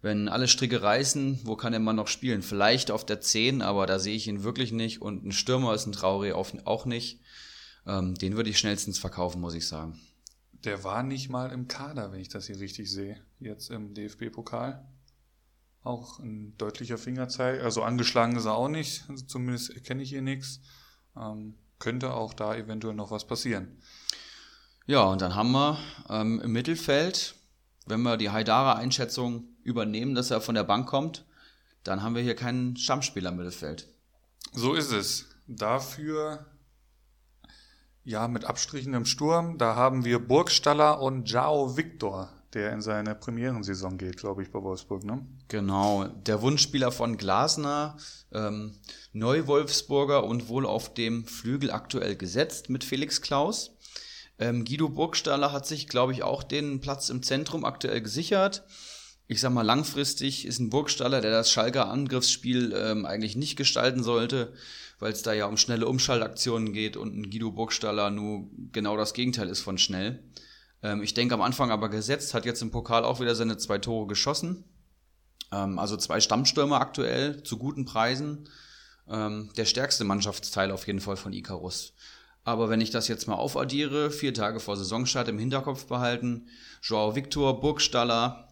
Wenn 0.00 0.28
alle 0.28 0.46
Stricke 0.46 0.82
reißen, 0.82 1.40
wo 1.44 1.56
kann 1.56 1.72
der 1.72 1.80
Mann 1.80 1.96
noch 1.96 2.06
spielen? 2.06 2.42
Vielleicht 2.42 2.90
auf 2.90 3.04
der 3.04 3.20
10, 3.20 3.62
aber 3.62 3.86
da 3.86 3.98
sehe 3.98 4.14
ich 4.14 4.28
ihn 4.28 4.44
wirklich 4.44 4.70
nicht 4.70 5.02
und 5.02 5.24
ein 5.24 5.32
Stürmer 5.32 5.74
ist 5.74 5.86
ein 5.86 5.94
Traoré 5.94 6.32
auch 6.32 6.84
nicht. 6.84 7.20
Ähm, 7.86 8.14
den 8.14 8.36
würde 8.36 8.50
ich 8.50 8.58
schnellstens 8.58 8.98
verkaufen, 8.98 9.40
muss 9.40 9.54
ich 9.54 9.66
sagen. 9.66 9.98
Der 10.64 10.84
war 10.84 11.02
nicht 11.02 11.30
mal 11.30 11.50
im 11.50 11.68
Kader, 11.68 12.12
wenn 12.12 12.20
ich 12.20 12.28
das 12.28 12.46
hier 12.46 12.60
richtig 12.60 12.90
sehe. 12.90 13.20
Jetzt 13.40 13.70
im 13.70 13.94
DFB-Pokal. 13.94 14.84
Auch 15.82 16.18
ein 16.18 16.56
deutlicher 16.58 16.98
Fingerzeig. 16.98 17.62
Also 17.62 17.82
angeschlagen 17.82 18.36
ist 18.36 18.44
er 18.44 18.54
auch 18.54 18.68
nicht. 18.68 19.04
Also 19.08 19.24
zumindest 19.24 19.70
erkenne 19.70 20.02
ich 20.02 20.10
hier 20.10 20.22
nichts. 20.22 20.60
Ähm, 21.16 21.54
könnte 21.78 22.12
auch 22.12 22.34
da 22.34 22.54
eventuell 22.56 22.94
noch 22.94 23.10
was 23.10 23.26
passieren. 23.26 23.80
Ja, 24.88 25.02
und 25.02 25.20
dann 25.20 25.34
haben 25.34 25.52
wir 25.52 25.76
ähm, 26.08 26.40
im 26.40 26.50
Mittelfeld, 26.50 27.34
wenn 27.84 28.00
wir 28.00 28.16
die 28.16 28.30
Haidara-Einschätzung 28.30 29.44
übernehmen, 29.62 30.14
dass 30.14 30.30
er 30.30 30.40
von 30.40 30.54
der 30.54 30.64
Bank 30.64 30.88
kommt, 30.88 31.26
dann 31.84 32.02
haben 32.02 32.14
wir 32.14 32.22
hier 32.22 32.34
keinen 32.34 32.74
Stammspieler 32.74 33.28
im 33.28 33.36
Mittelfeld. 33.36 33.86
So 34.52 34.72
ist 34.72 34.90
es. 34.90 35.26
Dafür 35.46 36.46
ja, 38.02 38.28
mit 38.28 38.46
Abstrichen 38.46 38.94
im 38.94 39.04
Sturm. 39.04 39.58
Da 39.58 39.76
haben 39.76 40.06
wir 40.06 40.26
Burgstaller 40.26 41.02
und 41.02 41.30
Jao 41.30 41.76
Victor, 41.76 42.30
der 42.54 42.72
in 42.72 42.80
seine 42.80 43.14
Premierensaison 43.14 43.98
geht, 43.98 44.16
glaube 44.16 44.42
ich, 44.42 44.50
bei 44.50 44.62
Wolfsburg, 44.62 45.04
ne? 45.04 45.26
Genau, 45.48 46.06
der 46.06 46.40
Wunschspieler 46.40 46.92
von 46.92 47.18
Glasner, 47.18 47.98
ähm, 48.32 48.74
Neuwolfsburger 49.12 50.24
und 50.24 50.48
wohl 50.48 50.64
auf 50.64 50.94
dem 50.94 51.26
Flügel 51.26 51.70
aktuell 51.70 52.16
gesetzt 52.16 52.70
mit 52.70 52.84
Felix 52.84 53.20
Klaus. 53.20 53.76
Ähm, 54.38 54.64
Guido 54.64 54.88
Burgstaller 54.88 55.52
hat 55.52 55.66
sich, 55.66 55.88
glaube 55.88 56.12
ich, 56.12 56.22
auch 56.22 56.42
den 56.42 56.80
Platz 56.80 57.08
im 57.08 57.22
Zentrum 57.22 57.64
aktuell 57.64 58.00
gesichert. 58.00 58.64
Ich 59.26 59.40
sag 59.40 59.52
mal, 59.52 59.62
langfristig 59.62 60.46
ist 60.46 60.58
ein 60.58 60.70
Burgstaller, 60.70 61.20
der 61.20 61.30
das 61.30 61.50
Schalker 61.50 61.90
Angriffsspiel 61.90 62.74
ähm, 62.74 63.04
eigentlich 63.04 63.36
nicht 63.36 63.56
gestalten 63.56 64.02
sollte 64.02 64.54
weil 64.98 65.12
es 65.12 65.22
da 65.22 65.32
ja 65.32 65.46
um 65.46 65.56
schnelle 65.56 65.86
Umschaltaktionen 65.86 66.72
geht 66.72 66.96
und 66.96 67.16
ein 67.16 67.30
Guido 67.30 67.52
Burgstaller 67.52 68.10
nur 68.10 68.48
genau 68.72 68.96
das 68.96 69.14
Gegenteil 69.14 69.48
ist 69.48 69.60
von 69.60 69.78
schnell. 69.78 70.22
Ähm, 70.82 71.02
ich 71.02 71.14
denke 71.14 71.34
am 71.34 71.42
Anfang 71.42 71.70
aber 71.70 71.88
gesetzt, 71.88 72.34
hat 72.34 72.44
jetzt 72.44 72.62
im 72.62 72.70
Pokal 72.70 73.04
auch 73.04 73.20
wieder 73.20 73.34
seine 73.34 73.56
zwei 73.56 73.78
Tore 73.78 74.06
geschossen. 74.06 74.64
Ähm, 75.52 75.78
also 75.78 75.96
zwei 75.96 76.20
Stammstürmer 76.20 76.80
aktuell 76.80 77.42
zu 77.42 77.58
guten 77.58 77.84
Preisen. 77.84 78.48
Ähm, 79.08 79.50
der 79.56 79.64
stärkste 79.64 80.04
Mannschaftsteil 80.04 80.70
auf 80.70 80.86
jeden 80.86 81.00
Fall 81.00 81.16
von 81.16 81.32
Icarus. 81.32 81.94
Aber 82.48 82.70
wenn 82.70 82.80
ich 82.80 82.88
das 82.88 83.08
jetzt 83.08 83.28
mal 83.28 83.34
aufaddiere, 83.34 84.10
vier 84.10 84.32
Tage 84.32 84.58
vor 84.58 84.74
Saisonstart 84.74 85.28
im 85.28 85.38
Hinterkopf 85.38 85.84
behalten, 85.84 86.48
Joao 86.80 87.14
Victor, 87.14 87.60
Burgstaller, 87.60 88.48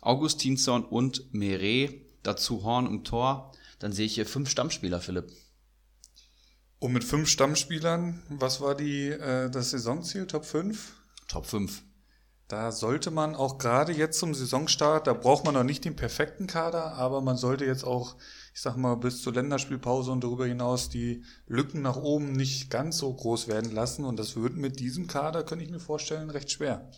Augustinsson 0.00 0.86
und 0.86 1.34
Meret, 1.34 2.00
dazu 2.22 2.64
Horn 2.64 2.86
im 2.86 3.04
Tor, 3.04 3.52
dann 3.78 3.92
sehe 3.92 4.06
ich 4.06 4.14
hier 4.14 4.24
fünf 4.24 4.48
Stammspieler, 4.48 5.00
Philipp. 5.00 5.30
Und 6.78 6.94
mit 6.94 7.04
fünf 7.04 7.28
Stammspielern, 7.28 8.22
was 8.30 8.62
war 8.62 8.74
die, 8.74 9.08
äh, 9.08 9.50
das 9.50 9.72
Saisonziel? 9.72 10.26
Top 10.26 10.46
5? 10.46 10.94
Top 11.28 11.44
5. 11.44 11.82
Da 12.48 12.70
sollte 12.70 13.10
man 13.10 13.34
auch 13.34 13.58
gerade 13.58 13.92
jetzt 13.92 14.20
zum 14.20 14.32
Saisonstart, 14.32 15.08
da 15.08 15.14
braucht 15.14 15.44
man 15.44 15.54
noch 15.54 15.64
nicht 15.64 15.84
den 15.84 15.96
perfekten 15.96 16.46
Kader, 16.46 16.92
aber 16.92 17.20
man 17.20 17.36
sollte 17.36 17.64
jetzt 17.64 17.82
auch, 17.82 18.14
ich 18.54 18.60
sag 18.60 18.76
mal, 18.76 18.94
bis 18.94 19.20
zur 19.20 19.34
Länderspielpause 19.34 20.12
und 20.12 20.22
darüber 20.22 20.46
hinaus 20.46 20.88
die 20.88 21.24
Lücken 21.48 21.82
nach 21.82 21.96
oben 21.96 22.30
nicht 22.30 22.70
ganz 22.70 22.98
so 22.98 23.12
groß 23.12 23.48
werden 23.48 23.72
lassen. 23.72 24.04
Und 24.04 24.16
das 24.16 24.36
wird 24.36 24.56
mit 24.56 24.78
diesem 24.78 25.08
Kader, 25.08 25.42
könnte 25.42 25.64
ich 25.64 25.72
mir 25.72 25.80
vorstellen, 25.80 26.30
recht 26.30 26.52
schwer. 26.52 26.88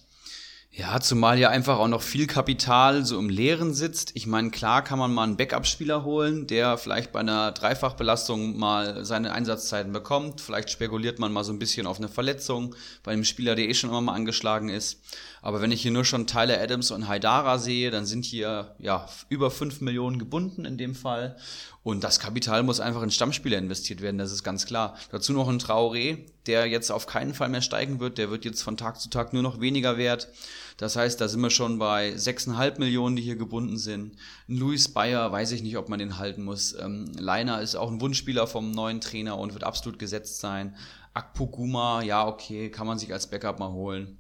Ja, 0.71 1.01
zumal 1.01 1.39
ja 1.39 1.49
einfach 1.49 1.79
auch 1.79 1.89
noch 1.89 2.03
viel 2.03 2.27
Kapital 2.27 3.05
so 3.05 3.19
im 3.19 3.31
Leeren 3.31 3.75
sitzt. 3.75 4.13
Ich 4.15 4.27
meine, 4.27 4.51
klar 4.51 4.85
kann 4.85 4.99
man 4.99 5.13
mal 5.13 5.25
einen 5.25 5.37
Backup-Spieler 5.37 6.05
holen, 6.05 6.47
der 6.47 6.77
vielleicht 6.77 7.11
bei 7.11 7.21
einer 7.21 7.53
Dreifachbelastung 7.53 8.57
mal 8.59 9.05
seine 9.05 9.33
Einsatzzeiten 9.33 9.93
bekommt. 9.93 10.41
Vielleicht 10.41 10.71
spekuliert 10.71 11.19
man 11.19 11.33
mal 11.33 11.43
so 11.43 11.53
ein 11.53 11.59
bisschen 11.59 11.87
auf 11.87 11.99
eine 11.99 12.09
Verletzung 12.09 12.77
bei 13.03 13.13
einem 13.13 13.25
Spieler, 13.25 13.55
der 13.57 13.69
eh 13.69 13.75
schon 13.75 13.91
immer 13.91 14.03
mal 14.03 14.15
angeschlagen 14.15 14.69
ist. 14.69 15.01
Aber 15.43 15.61
wenn 15.61 15.73
ich 15.73 15.83
hier 15.83 15.91
nur 15.91 16.05
schon 16.05 16.27
Tyler 16.27 16.61
Adams 16.61 16.91
und 16.91 17.09
Haidara 17.09 17.59
sehe, 17.59 17.91
dann 17.91 18.07
sind 18.07 18.25
hier 18.25 18.75
ja 18.79 19.09
über 19.29 19.51
5 19.51 19.81
Millionen 19.81 20.19
gebunden 20.19 20.65
in 20.65 20.79
dem 20.79 20.95
Fall. 20.95 21.37
Und 21.83 22.05
das 22.05 22.21
Kapital 22.21 22.63
muss 22.63 22.81
einfach 22.81 23.03
in 23.03 23.11
Stammspieler 23.11 23.57
investiert 23.57 24.03
werden, 24.03 24.19
das 24.19 24.33
ist 24.33 24.43
ganz 24.43 24.67
klar. 24.67 24.97
Dazu 25.11 25.33
noch 25.33 25.49
ein 25.49 25.59
Traoré, 25.59 26.19
der 26.47 26.67
jetzt 26.67 26.91
auf 26.91 27.07
keinen 27.07 27.35
Fall 27.35 27.49
mehr 27.49 27.63
steigen 27.63 28.01
wird. 28.01 28.19
Der 28.19 28.31
wird 28.31 28.45
jetzt 28.45 28.63
von 28.63 28.77
Tag 28.77 29.01
zu 29.01 29.09
Tag 29.09 29.33
nur 29.33 29.43
noch 29.43 29.61
weniger 29.61 29.97
wert. 29.97 30.29
Das 30.77 30.97
heißt, 30.97 31.21
da 31.21 31.29
sind 31.29 31.41
wir 31.41 31.51
schon 31.51 31.79
bei 31.79 32.11
6,5 32.11 32.79
Millionen, 32.79 33.17
die 33.17 33.23
hier 33.23 33.37
gebunden 33.37 33.79
sind. 33.79 34.17
Luis 34.47 34.89
Bayer, 34.89 35.33
weiß 35.33 35.53
ich 35.53 35.63
nicht, 35.63 35.77
ob 35.77 35.89
man 35.89 35.99
den 35.99 36.19
halten 36.19 36.45
muss. 36.45 36.75
Ähm, 36.79 37.11
Leiner 37.19 37.61
ist 37.61 37.75
auch 37.75 37.91
ein 37.91 38.01
Wunschspieler 38.01 38.47
vom 38.47 38.71
neuen 38.71 39.01
Trainer 39.01 39.39
und 39.39 39.55
wird 39.55 39.65
absolut 39.65 39.99
gesetzt 39.99 40.41
sein. 40.41 40.77
Akpoguma, 41.15 42.03
ja, 42.03 42.27
okay, 42.27 42.71
kann 42.71 42.87
man 42.87 42.99
sich 42.99 43.13
als 43.13 43.29
Backup 43.29 43.59
mal 43.59 43.73
holen. 43.73 44.18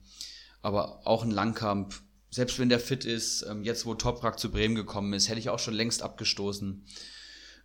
Aber 0.68 1.00
auch 1.06 1.22
ein 1.24 1.30
Langkamp, 1.30 1.94
selbst 2.28 2.58
wenn 2.58 2.68
der 2.68 2.78
fit 2.78 3.06
ist, 3.06 3.40
ähm, 3.48 3.62
jetzt 3.62 3.86
wo 3.86 3.94
Toprak 3.94 4.38
zu 4.38 4.50
Bremen 4.50 4.74
gekommen 4.74 5.14
ist, 5.14 5.30
hätte 5.30 5.40
ich 5.40 5.48
auch 5.48 5.58
schon 5.58 5.72
längst 5.72 6.02
abgestoßen. 6.02 6.84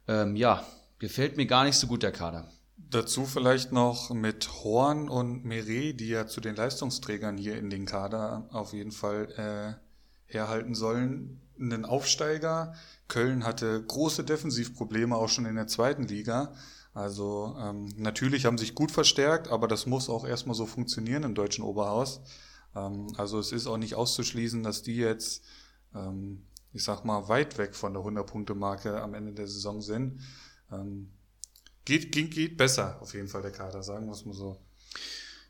Ähm, 0.08 0.38
ja, 0.38 0.66
gefällt 1.00 1.36
mir 1.36 1.46
gar 1.46 1.66
nicht 1.66 1.76
so 1.76 1.88
gut 1.88 2.02
der 2.02 2.14
Kader. 2.14 2.48
Dazu 2.78 3.26
vielleicht 3.26 3.74
noch 3.74 4.12
mit 4.12 4.50
Horn 4.64 5.10
und 5.10 5.44
Meret, 5.44 6.00
die 6.00 6.08
ja 6.08 6.28
zu 6.28 6.40
den 6.40 6.56
Leistungsträgern 6.56 7.38
hier 7.38 7.58
in 7.58 7.70
den 7.70 7.86
Kader 7.86 8.48
auf 8.54 8.72
jeden 8.72 8.94
Fall 8.94 9.28
äh, 9.36 10.34
herhalten 10.34 10.74
sollen. 10.74 11.42
Einen 11.60 11.84
Aufsteiger. 11.84 12.74
Köln 13.10 13.44
hatte 13.44 13.84
große 13.84 14.24
Defensivprobleme 14.24 15.18
auch 15.18 15.28
schon 15.28 15.46
in 15.46 15.56
der 15.56 15.68
zweiten 15.68 16.04
Liga. 16.04 16.54
Also 16.94 17.58
ähm, 17.60 17.90
natürlich 17.98 18.46
haben 18.46 18.58
sich 18.58 18.76
gut 18.76 18.92
verstärkt, 18.92 19.50
aber 19.50 19.68
das 19.68 19.88
muss 19.88 20.08
auch 20.08 20.26
erstmal 20.26 20.56
so 20.56 20.66
funktionieren 20.66 21.24
im 21.24 21.36
deutschen 21.36 21.66
Oberhaus. 21.66 22.22
Ähm, 22.76 23.08
also 23.18 23.40
es 23.40 23.52
ist 23.52 23.68
auch 23.68 23.78
nicht 23.78 23.96
auszuschließen, 23.96 24.64
dass 24.64 24.84
die 24.84 24.96
jetzt, 24.96 25.44
ähm, 25.94 26.44
ich 26.72 26.84
sag 26.84 27.06
mal, 27.06 27.28
weit 27.28 27.58
weg 27.58 27.76
von 27.76 27.94
der 27.94 28.04
100-Punkte-Marke 28.04 29.02
am 29.02 29.14
Ende 29.14 29.34
der 29.34 29.48
Saison 29.48 29.82
sind. 29.82 30.22
Ähm, 30.72 31.12
geht, 31.86 32.12
geht, 32.12 32.32
geht 32.32 32.58
besser 32.58 32.98
auf 33.02 33.14
jeden 33.14 33.28
Fall 33.28 33.42
der 33.42 33.52
Kader, 33.52 33.84
sagen 33.84 34.08
wir 34.08 34.14
es 34.14 34.26
mal 34.26 34.34
so. 34.34 34.58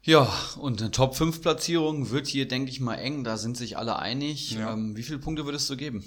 Ja, 0.05 0.29
und 0.57 0.81
eine 0.81 0.91
Top-5-Platzierung 0.91 2.09
wird 2.09 2.27
hier, 2.27 2.45
denke 2.45 2.69
ich 2.69 2.81
mal, 2.81 2.95
eng. 2.95 3.23
Da 3.23 3.37
sind 3.37 3.55
sich 3.55 3.77
alle 3.77 3.97
einig. 3.97 4.51
Ja. 4.51 4.75
Wie 4.77 5.03
viele 5.03 5.19
Punkte 5.19 5.45
würdest 5.45 5.69
du 5.69 5.77
geben? 5.77 6.03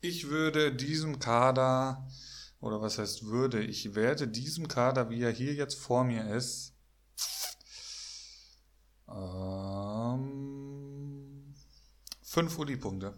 Ich 0.00 0.28
würde 0.28 0.74
diesem 0.74 1.20
Kader, 1.20 2.08
oder 2.60 2.82
was 2.82 2.98
heißt 2.98 3.26
würde, 3.26 3.62
ich 3.62 3.94
werde 3.94 4.26
diesem 4.26 4.66
Kader, 4.66 5.10
wie 5.10 5.22
er 5.22 5.30
hier 5.30 5.54
jetzt 5.54 5.76
vor 5.76 6.02
mir 6.02 6.34
ist, 6.34 6.71
fünf 12.32 12.58
Uli-Punkte. 12.58 13.12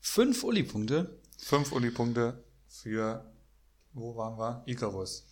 Fünf 0.00 0.44
Uli-Punkte? 0.44 1.18
Fünf 1.38 1.72
Uli-Punkte 1.72 2.44
für, 2.68 3.24
wo 3.94 4.14
waren 4.14 4.38
wir? 4.38 4.62
Icarus. 4.66 5.26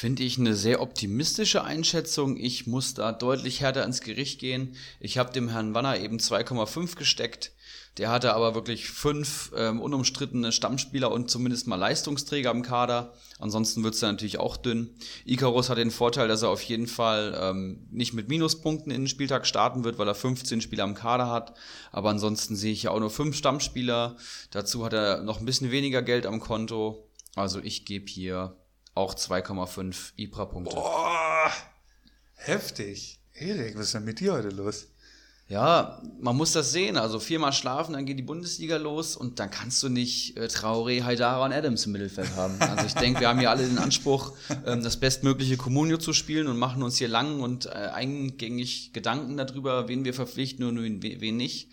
Finde 0.00 0.22
ich 0.22 0.38
eine 0.38 0.54
sehr 0.54 0.80
optimistische 0.80 1.62
Einschätzung. 1.62 2.38
Ich 2.38 2.66
muss 2.66 2.94
da 2.94 3.12
deutlich 3.12 3.60
härter 3.60 3.84
ins 3.84 4.00
Gericht 4.00 4.40
gehen. 4.40 4.74
Ich 4.98 5.18
habe 5.18 5.30
dem 5.30 5.50
Herrn 5.50 5.74
Wanner 5.74 6.00
eben 6.00 6.16
2,5 6.16 6.96
gesteckt. 6.96 7.52
Der 7.98 8.10
hatte 8.10 8.32
aber 8.32 8.54
wirklich 8.54 8.88
fünf 8.88 9.52
ähm, 9.54 9.78
unumstrittene 9.78 10.52
Stammspieler 10.52 11.12
und 11.12 11.30
zumindest 11.30 11.66
mal 11.66 11.76
Leistungsträger 11.76 12.50
im 12.50 12.62
Kader. 12.62 13.12
Ansonsten 13.38 13.84
wird 13.84 13.92
es 13.92 14.00
natürlich 14.00 14.38
auch 14.38 14.56
dünn. 14.56 14.94
Icarus 15.26 15.68
hat 15.68 15.76
den 15.76 15.90
Vorteil, 15.90 16.28
dass 16.28 16.40
er 16.40 16.48
auf 16.48 16.62
jeden 16.62 16.86
Fall 16.86 17.38
ähm, 17.38 17.86
nicht 17.90 18.14
mit 18.14 18.30
Minuspunkten 18.30 18.90
in 18.90 19.02
den 19.02 19.08
Spieltag 19.08 19.46
starten 19.46 19.84
wird, 19.84 19.98
weil 19.98 20.08
er 20.08 20.14
15 20.14 20.62
Spieler 20.62 20.84
im 20.84 20.94
Kader 20.94 21.28
hat. 21.28 21.58
Aber 21.92 22.08
ansonsten 22.08 22.56
sehe 22.56 22.72
ich 22.72 22.84
ja 22.84 22.90
auch 22.90 23.00
nur 23.00 23.10
fünf 23.10 23.36
Stammspieler. 23.36 24.16
Dazu 24.50 24.82
hat 24.82 24.94
er 24.94 25.20
noch 25.24 25.40
ein 25.40 25.44
bisschen 25.44 25.70
weniger 25.70 26.00
Geld 26.00 26.24
am 26.24 26.40
Konto. 26.40 27.06
Also 27.36 27.60
ich 27.60 27.84
gebe 27.84 28.06
hier 28.06 28.56
auch 28.94 29.14
2,5 29.14 30.12
IPRA-Punkte. 30.16 30.74
Boah, 30.74 31.52
heftig. 32.34 33.20
Erik, 33.34 33.76
was 33.76 33.86
ist 33.86 33.94
denn 33.94 34.04
mit 34.04 34.20
dir 34.20 34.34
heute 34.34 34.50
los? 34.50 34.88
Ja, 35.50 36.00
man 36.20 36.36
muss 36.36 36.52
das 36.52 36.70
sehen. 36.70 36.96
Also 36.96 37.18
viermal 37.18 37.52
schlafen, 37.52 37.94
dann 37.94 38.06
geht 38.06 38.16
die 38.16 38.22
Bundesliga 38.22 38.76
los 38.76 39.16
und 39.16 39.40
dann 39.40 39.50
kannst 39.50 39.82
du 39.82 39.88
nicht 39.88 40.36
äh, 40.36 40.44
Traoré, 40.44 41.02
Haidara 41.02 41.44
und 41.44 41.52
Adams 41.52 41.86
im 41.86 41.92
Mittelfeld 41.92 42.36
haben. 42.36 42.54
Also 42.60 42.86
ich 42.86 42.94
denke, 42.94 43.20
wir 43.20 43.28
haben 43.28 43.40
hier 43.40 43.50
alle 43.50 43.66
den 43.66 43.78
Anspruch, 43.78 44.32
ähm, 44.64 44.84
das 44.84 44.98
bestmögliche 44.98 45.56
Comunio 45.56 45.96
zu 45.96 46.12
spielen 46.12 46.46
und 46.46 46.56
machen 46.56 46.84
uns 46.84 46.98
hier 46.98 47.08
lang 47.08 47.40
und 47.40 47.66
äh, 47.66 47.70
eingängig 47.70 48.92
Gedanken 48.92 49.36
darüber, 49.36 49.88
wen 49.88 50.04
wir 50.04 50.14
verpflichten 50.14 50.64
und 50.64 51.02
wen 51.02 51.36
nicht. 51.36 51.70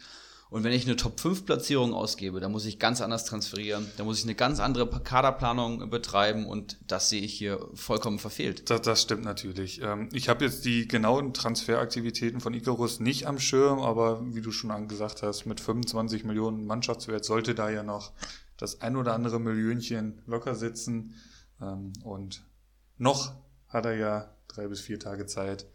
Und 0.50 0.64
wenn 0.64 0.72
ich 0.72 0.86
eine 0.86 0.96
Top-5-Platzierung 0.96 1.94
ausgebe, 1.94 2.40
dann 2.40 2.54
muss 2.54 2.66
ich 2.66 2.80
ganz 2.80 3.02
anders 3.02 3.26
transferieren. 3.26 3.86
Da 3.98 4.06
muss 4.06 4.20
ich 4.20 4.24
eine 4.24 4.36
ganz 4.36 4.60
andere 4.60 4.88
Kaderplanung 4.88 5.90
betreiben 5.90 6.46
und 6.46 6.78
das 6.88 7.10
sehe 7.10 7.22
ich 7.22 7.34
hier 7.34 7.60
vollkommen 7.74 8.18
verfehlt. 8.18 8.70
Das, 8.70 8.82
das 8.82 9.02
stimmt 9.02 9.26
natürlich. 9.26 9.82
Ähm, 9.82 10.08
ich 10.14 10.30
habe 10.30 10.46
jetzt 10.46 10.64
die 10.64 10.88
genauen 10.88 11.34
Transferaktivitäten 11.34 12.40
von 12.40 12.54
Icarus 12.54 13.02
nicht 13.02 13.28
am 13.28 13.40
Schirm, 13.40 13.80
aber 13.80 14.22
wie 14.34 14.42
du 14.42 14.52
schon 14.52 14.72
angesagt 14.72 15.22
hast, 15.22 15.46
mit 15.46 15.60
25 15.60 16.24
Millionen 16.24 16.66
Mannschaftswert 16.66 17.26
sollte 17.26 17.54
da 17.54 17.70
ja 17.70 17.84
noch 17.84 18.14
das 18.56 18.82
ein 18.82 18.96
oder 18.96 19.14
andere 19.14 19.40
Millionchen 19.40 20.22
locker 20.28 20.56
sitzen. 20.56 21.16
Ähm, 21.62 21.92
und 22.04 22.44
noch 22.98 23.34
hat 23.68 23.86
er 23.86 23.96
ja 23.96 24.34
drei 24.48 24.68
bis 24.68 24.80
vier 24.80 25.00
Tage 25.00 25.26
Zeit, 25.26 25.66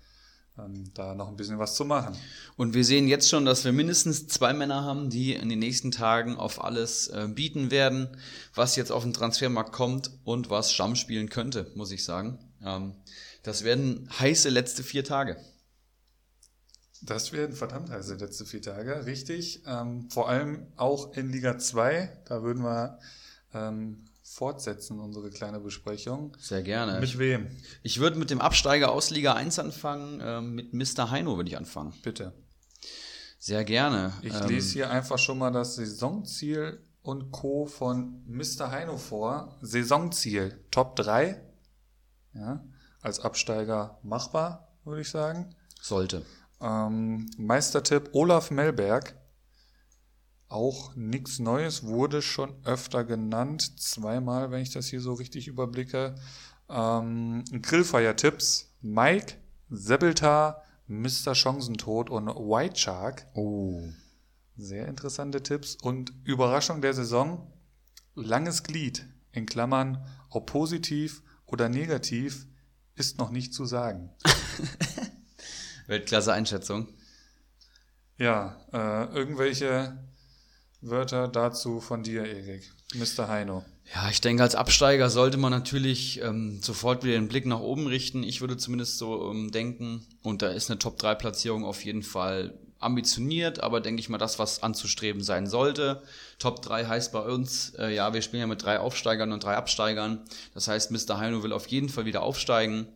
da 0.94 1.14
noch 1.14 1.28
ein 1.28 1.36
bisschen 1.36 1.58
was 1.58 1.74
zu 1.74 1.84
machen. 1.84 2.16
Und 2.56 2.74
wir 2.74 2.84
sehen 2.84 3.08
jetzt 3.08 3.28
schon, 3.28 3.44
dass 3.44 3.64
wir 3.64 3.72
mindestens 3.72 4.26
zwei 4.28 4.52
Männer 4.52 4.84
haben, 4.84 5.10
die 5.10 5.34
in 5.34 5.48
den 5.48 5.58
nächsten 5.58 5.90
Tagen 5.90 6.36
auf 6.36 6.62
alles 6.62 7.08
äh, 7.08 7.28
bieten 7.28 7.70
werden, 7.70 8.08
was 8.54 8.76
jetzt 8.76 8.92
auf 8.92 9.02
den 9.02 9.12
Transfermarkt 9.12 9.72
kommt 9.72 10.10
und 10.24 10.50
was 10.50 10.72
Stamm 10.72 10.96
spielen 10.96 11.28
könnte, 11.28 11.70
muss 11.74 11.92
ich 11.92 12.04
sagen. 12.04 12.38
Ähm, 12.64 12.94
das 13.42 13.64
werden 13.64 14.08
heiße 14.18 14.48
letzte 14.48 14.82
vier 14.82 15.04
Tage. 15.04 15.36
Das 17.02 17.32
werden 17.32 17.56
verdammt 17.56 17.90
heiße 17.90 18.14
letzte 18.14 18.46
vier 18.46 18.62
Tage, 18.62 19.06
richtig. 19.06 19.62
Ähm, 19.66 20.08
vor 20.10 20.28
allem 20.28 20.68
auch 20.76 21.16
in 21.16 21.30
Liga 21.30 21.58
2, 21.58 22.22
da 22.26 22.42
würden 22.44 22.62
wir 22.62 23.00
ähm, 23.52 24.04
fortsetzen, 24.32 24.98
unsere 24.98 25.30
kleine 25.30 25.60
Besprechung. 25.60 26.36
Sehr 26.38 26.62
gerne. 26.62 27.00
Mit 27.00 27.18
wem? 27.18 27.48
Ich 27.82 28.00
würde 28.00 28.18
mit 28.18 28.30
dem 28.30 28.40
Absteiger 28.40 28.92
aus 28.92 29.10
Liga 29.10 29.34
1 29.34 29.58
anfangen. 29.58 30.20
Äh, 30.20 30.40
mit 30.40 30.72
Mr. 30.72 31.10
Heino 31.10 31.36
würde 31.36 31.50
ich 31.50 31.56
anfangen. 31.56 31.94
Bitte. 32.02 32.32
Sehr 33.38 33.64
gerne. 33.64 34.12
Ich 34.22 34.34
ähm, 34.34 34.48
lese 34.48 34.72
hier 34.72 34.90
einfach 34.90 35.18
schon 35.18 35.38
mal 35.38 35.50
das 35.50 35.76
Saisonziel 35.76 36.80
und 37.02 37.32
Co. 37.32 37.66
von 37.66 38.22
Mr. 38.26 38.70
Heino 38.70 38.96
vor. 38.96 39.58
Saisonziel 39.60 40.64
Top 40.70 40.96
3. 40.96 41.42
Ja, 42.34 42.64
als 43.02 43.20
Absteiger 43.20 43.98
machbar, 44.02 44.76
würde 44.84 45.02
ich 45.02 45.10
sagen. 45.10 45.54
Sollte. 45.80 46.24
Ähm, 46.60 47.28
Meistertipp 47.36 48.10
Olaf 48.12 48.50
Melberg. 48.50 49.14
Auch 50.52 50.94
nichts 50.96 51.38
Neues, 51.38 51.86
wurde 51.86 52.20
schon 52.20 52.54
öfter 52.64 53.04
genannt, 53.04 53.80
zweimal, 53.80 54.50
wenn 54.50 54.60
ich 54.60 54.70
das 54.70 54.86
hier 54.86 55.00
so 55.00 55.14
richtig 55.14 55.48
überblicke. 55.48 56.14
Ähm, 56.68 57.42
Grillfeier-Tipps, 57.50 58.70
Mike, 58.82 59.36
Sebeltar, 59.70 60.62
Mr. 60.88 61.34
Chancentod 61.34 62.10
und 62.10 62.26
White 62.26 62.78
Shark. 62.78 63.26
Oh. 63.32 63.80
Sehr 64.58 64.88
interessante 64.88 65.42
Tipps. 65.42 65.78
Und 65.80 66.12
Überraschung 66.24 66.82
der 66.82 66.92
Saison, 66.92 67.50
langes 68.14 68.62
Glied, 68.62 69.06
in 69.32 69.46
Klammern, 69.46 70.04
ob 70.28 70.44
positiv 70.44 71.22
oder 71.46 71.70
negativ, 71.70 72.46
ist 72.94 73.16
noch 73.16 73.30
nicht 73.30 73.54
zu 73.54 73.64
sagen. 73.64 74.10
Weltklasse 75.86 76.34
Einschätzung. 76.34 76.88
Ja, 78.18 78.60
äh, 78.70 79.06
irgendwelche 79.14 79.96
Wörter 80.82 81.28
dazu 81.28 81.80
von 81.80 82.02
dir, 82.02 82.24
Erik. 82.24 82.70
Mr. 82.94 83.28
Heino. 83.28 83.64
Ja, 83.94 84.10
ich 84.10 84.20
denke, 84.20 84.42
als 84.42 84.54
Absteiger 84.54 85.10
sollte 85.10 85.36
man 85.36 85.52
natürlich 85.52 86.20
ähm, 86.20 86.60
sofort 86.60 87.04
wieder 87.04 87.14
den 87.14 87.28
Blick 87.28 87.46
nach 87.46 87.60
oben 87.60 87.86
richten. 87.86 88.22
Ich 88.22 88.40
würde 88.40 88.56
zumindest 88.56 88.98
so 88.98 89.30
ähm, 89.30 89.52
denken. 89.52 90.04
Und 90.22 90.42
da 90.42 90.48
ist 90.48 90.70
eine 90.70 90.78
Top-3-Platzierung 90.78 91.64
auf 91.64 91.84
jeden 91.84 92.02
Fall 92.02 92.58
ambitioniert, 92.80 93.62
aber 93.62 93.80
denke 93.80 94.00
ich 94.00 94.08
mal 94.08 94.18
das, 94.18 94.40
was 94.40 94.62
anzustreben 94.62 95.22
sein 95.22 95.46
sollte. 95.46 96.02
Top 96.40 96.62
3 96.62 96.86
heißt 96.86 97.12
bei 97.12 97.20
uns, 97.20 97.74
äh, 97.78 97.94
ja, 97.94 98.12
wir 98.12 98.22
spielen 98.22 98.40
ja 98.40 98.46
mit 98.48 98.64
drei 98.64 98.80
Aufsteigern 98.80 99.30
und 99.30 99.44
drei 99.44 99.56
Absteigern. 99.56 100.24
Das 100.52 100.66
heißt, 100.66 100.90
Mr. 100.90 101.18
Heino 101.18 101.44
will 101.44 101.52
auf 101.52 101.68
jeden 101.68 101.88
Fall 101.88 102.06
wieder 102.06 102.22
aufsteigen. 102.22 102.88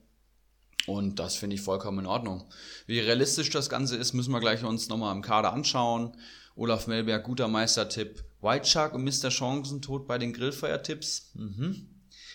Und 0.86 1.18
das 1.18 1.36
finde 1.36 1.54
ich 1.54 1.62
vollkommen 1.62 2.00
in 2.00 2.06
Ordnung. 2.06 2.44
Wie 2.86 3.00
realistisch 3.00 3.50
das 3.50 3.68
Ganze 3.68 3.96
ist, 3.96 4.12
müssen 4.12 4.32
wir 4.32 4.40
gleich 4.40 4.64
uns 4.64 4.88
nochmal 4.88 5.14
im 5.14 5.22
Kader 5.22 5.52
anschauen. 5.52 6.16
Olaf 6.56 6.86
Melberg, 6.86 7.22
guter 7.22 7.48
Meistertipp. 7.48 8.24
White 8.40 8.66
Shark 8.66 8.94
und 8.94 9.04
Mr. 9.04 9.30
Chancentod 9.30 10.08
bei 10.08 10.16
den 10.16 10.32
Grillfeuertipps. 10.32 11.32
Mhm. 11.34 11.86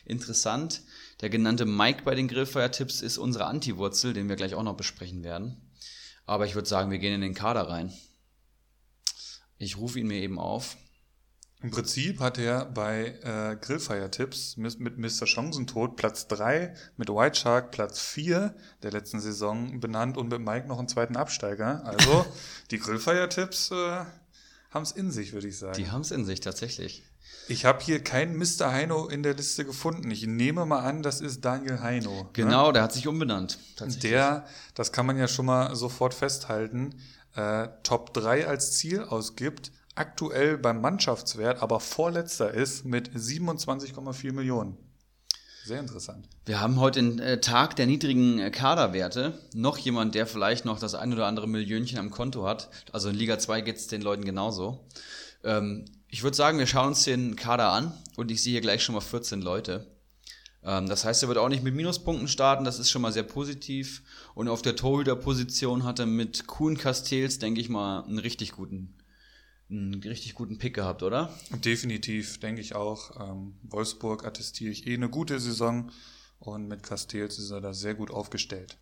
Interessant. 0.06 0.84
Der 1.22 1.32
genannte 1.32 1.66
Mike 1.66 2.04
bei 2.04 2.14
den 2.14 2.28
Grillfeuertipps 2.28 3.02
ist 3.02 3.18
unsere 3.18 3.46
Anti-Wurzel, 3.46 4.14
den 4.14 4.30
wir 4.30 4.36
gleich 4.36 4.54
auch 4.54 4.62
noch 4.62 4.78
besprechen 4.78 5.24
werden. 5.24 5.60
Aber 6.28 6.46
ich 6.46 6.54
würde 6.54 6.70
sagen, 6.70 6.92
wir 6.92 7.00
gehen 7.00 7.16
in 7.16 7.22
den 7.22 7.34
Kader 7.34 7.64
rein. 7.64 7.92
Ich 9.58 9.78
rufe 9.78 10.00
ihn 10.00 10.08
mir 10.08 10.22
eben 10.22 10.38
auf. 10.38 10.78
Im 11.64 11.70
Prinzip 11.70 12.20
hat 12.20 12.40
er 12.40 12.66
bei 12.66 13.20
äh, 13.24 13.56
Grillfire-Tipps 13.56 14.58
mit, 14.58 14.80
mit 14.80 14.98
Mr. 14.98 15.28
Chancentod 15.28 15.96
Platz 15.96 16.28
3, 16.28 16.74
mit 16.98 17.10
White 17.10 17.40
Shark 17.40 17.70
Platz 17.70 18.00
4 18.00 18.56
der 18.82 18.92
letzten 18.92 19.20
Saison 19.20 19.80
benannt 19.80 20.18
und 20.18 20.30
mit 20.30 20.40
Mike 20.40 20.68
noch 20.68 20.80
einen 20.80 20.88
zweiten 20.88 21.16
Absteiger. 21.16 21.86
Also 21.86 22.26
die 22.72 22.80
Grillfire-Tipps 22.80 23.72
äh, 23.72 24.06
haben 24.72 24.84
es 24.84 24.92
in 24.92 25.12
sich, 25.12 25.34
würde 25.34 25.48
ich 25.48 25.60
sagen. 25.60 25.76
Die 25.78 25.92
haben 25.92 26.02
es 26.02 26.10
in 26.10 26.26
sich, 26.26 26.40
tatsächlich. 26.40 27.04
Ich 27.48 27.66
habe 27.66 27.84
hier 27.84 28.04
keinen 28.04 28.38
Mr. 28.38 28.72
Heino 28.72 29.08
in 29.08 29.22
der 29.22 29.36
Liste 29.36 29.64
gefunden. 29.64 30.10
Ich 30.10 30.26
nehme 30.26 30.66
mal 30.66 30.80
an, 30.80 31.04
das 31.04 31.22
ist 31.22 31.46
Daniel 31.46 31.82
Heino. 31.82 32.24
Ne? 32.24 32.30
Genau, 32.34 32.68
ne? 32.68 32.74
der 32.74 32.84
hat 32.84 32.94
sich 32.94 33.08
umbenannt. 33.08 33.60
Der, 34.02 34.46
das 34.74 34.92
kann 34.92 35.06
man 35.06 35.18
ja 35.18 35.28
schon 35.28 35.46
mal 35.46 35.76
sofort 35.76 36.16
festhalten, 36.16 36.96
äh, 37.36 37.68
Top 37.84 38.14
3 38.14 38.48
als 38.48 38.74
Ziel 38.74 39.04
ausgibt 39.04 39.72
aktuell 39.96 40.58
beim 40.58 40.82
Mannschaftswert 40.82 41.62
aber 41.62 41.80
vorletzter 41.80 42.52
ist 42.54 42.86
mit 42.86 43.10
27,4 43.10 44.32
Millionen. 44.34 44.78
Sehr 45.64 45.80
interessant. 45.80 46.28
Wir 46.46 46.60
haben 46.60 46.80
heute 46.80 47.00
den 47.02 47.20
äh, 47.20 47.40
Tag 47.40 47.76
der 47.76 47.86
niedrigen 47.86 48.40
äh, 48.40 48.50
Kaderwerte. 48.50 49.40
Noch 49.54 49.78
jemand, 49.78 50.16
der 50.16 50.26
vielleicht 50.26 50.66
noch 50.66 50.80
das 50.80 50.96
ein 50.96 51.14
oder 51.14 51.28
andere 51.28 51.48
Millionchen 51.48 52.00
am 52.00 52.10
Konto 52.10 52.48
hat. 52.48 52.70
Also 52.92 53.10
in 53.10 53.16
Liga 53.16 53.38
2 53.38 53.62
geht 53.62 53.76
es 53.76 53.88
den 53.88 54.02
Leuten 54.02 54.26
genauso. 54.26 54.88
Ähm, 55.44 55.86
ich 56.08 56.24
würde 56.24 56.36
sagen, 56.36 56.58
wir 56.58 56.66
schauen 56.66 56.90
uns 56.90 57.04
den 57.04 57.36
Kader 57.36 57.72
an 57.72 57.94
und 58.18 58.32
ich 58.32 58.42
sehe 58.42 58.54
hier 58.54 58.62
gleich 58.62 58.84
schon 58.84 58.96
mal 58.96 59.02
14 59.02 59.42
Leute. 59.42 59.86
Ähm, 60.64 60.88
das 60.88 61.06
heißt, 61.06 61.22
er 61.24 61.30
wird 61.30 61.38
auch 61.38 61.50
nicht 61.50 61.64
mit 61.64 61.76
Minuspunkten 61.76 62.28
starten, 62.28 62.66
das 62.66 62.80
ist 62.80 62.90
schon 62.90 63.04
mal 63.04 63.14
sehr 63.14 63.24
positiv. 63.24 64.02
Und 64.34 64.48
auf 64.48 64.64
der 64.64 64.76
Torhüterposition 64.76 65.84
hat 65.84 66.00
er 66.00 66.08
mit 66.08 66.48
Kuhn 66.48 66.76
Castells, 66.76 67.38
denke 67.38 67.62
ich 67.62 67.70
mal, 67.70 68.04
einen 68.04 68.20
richtig 68.20 68.54
guten 68.54 68.96
einen 69.72 70.02
richtig 70.04 70.36
guten 70.36 70.58
Pick 70.58 70.76
gehabt, 70.76 71.02
oder? 71.04 71.34
Definitiv, 71.64 72.40
denke 72.40 72.62
ich 72.62 72.76
auch. 72.76 73.20
Ähm, 73.20 73.56
Wolfsburg 73.64 74.26
attestiere 74.26 74.72
ich 74.72 74.86
eh 74.86 74.94
eine 74.94 75.10
gute 75.10 75.40
Saison 75.40 75.92
und 76.40 76.68
mit 76.68 76.84
Castells 76.84 77.40
ist 77.40 77.52
er 77.52 77.62
da 77.62 77.74
sehr 77.74 77.94
gut 77.94 78.12
aufgestellt. 78.12 78.78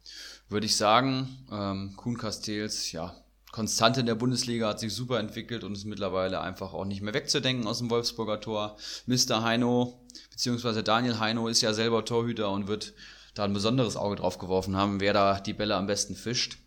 Würde 0.47 0.65
ich 0.65 0.75
sagen, 0.75 1.45
ähm, 1.52 1.93
Kuhn 1.95 2.17
Castells, 2.17 2.91
ja, 2.91 3.15
konstant 3.52 3.97
in 3.97 4.06
der 4.06 4.15
Bundesliga, 4.15 4.69
hat 4.69 4.80
sich 4.80 4.93
super 4.93 5.19
entwickelt 5.19 5.63
und 5.63 5.73
ist 5.73 5.86
mittlerweile 5.86 6.41
einfach 6.41 6.73
auch 6.73 6.86
nicht 6.86 7.02
mehr 7.02 7.13
wegzudenken 7.13 7.67
aus 7.67 7.80
dem 7.80 7.89
Wolfsburger 7.89 8.39
Tor. 8.39 8.78
Mr. 9.06 9.43
Heino, 9.43 9.99
beziehungsweise 10.32 10.84
Daniel 10.84 11.19
Heino 11.19 11.47
ist 11.47 11.62
ja 11.62 11.73
selber 11.73 12.06
Torhüter 12.06 12.52
und 12.52 12.67
wird 12.67 12.93
da 13.34 13.43
ein 13.43 13.54
besonderes 13.54 13.95
Auge 13.95 14.15
drauf 14.15 14.38
geworfen 14.38 14.75
haben, 14.75 14.99
wer 14.99 15.13
da 15.13 15.39
die 15.39 15.54
Bälle 15.54 15.75
am 15.75 15.88
besten 15.88 16.15
fischt. 16.15 16.58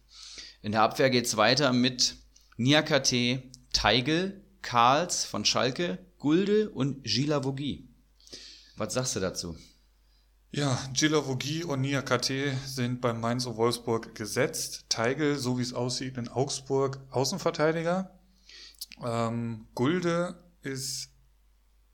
In 0.60 0.72
der 0.72 0.82
Abwehr 0.82 1.10
geht's 1.10 1.36
weiter 1.36 1.72
mit 1.72 2.16
Niakate, 2.56 3.42
Teigel, 3.72 4.44
Karls 4.62 5.24
von 5.24 5.44
Schalke, 5.44 5.98
Gulde 6.18 6.70
und 6.70 7.04
Gila 7.04 7.44
Vogie. 7.44 7.88
Was 8.76 8.94
sagst 8.94 9.16
du 9.16 9.20
dazu? 9.20 9.56
Ja, 10.54 10.78
Gilavogi 10.92 11.64
und 11.64 11.80
Nia 11.80 12.02
KT 12.02 12.30
sind 12.66 13.00
beim 13.00 13.20
Mainz 13.20 13.46
und 13.46 13.56
Wolfsburg 13.56 14.14
gesetzt. 14.14 14.84
Teigel, 14.90 15.38
so 15.38 15.56
wie 15.56 15.62
es 15.62 15.72
aussieht, 15.72 16.18
in 16.18 16.28
Augsburg 16.28 17.00
Außenverteidiger. 17.10 18.18
Ähm, 19.02 19.66
Gulde 19.74 20.44
ist 20.60 21.08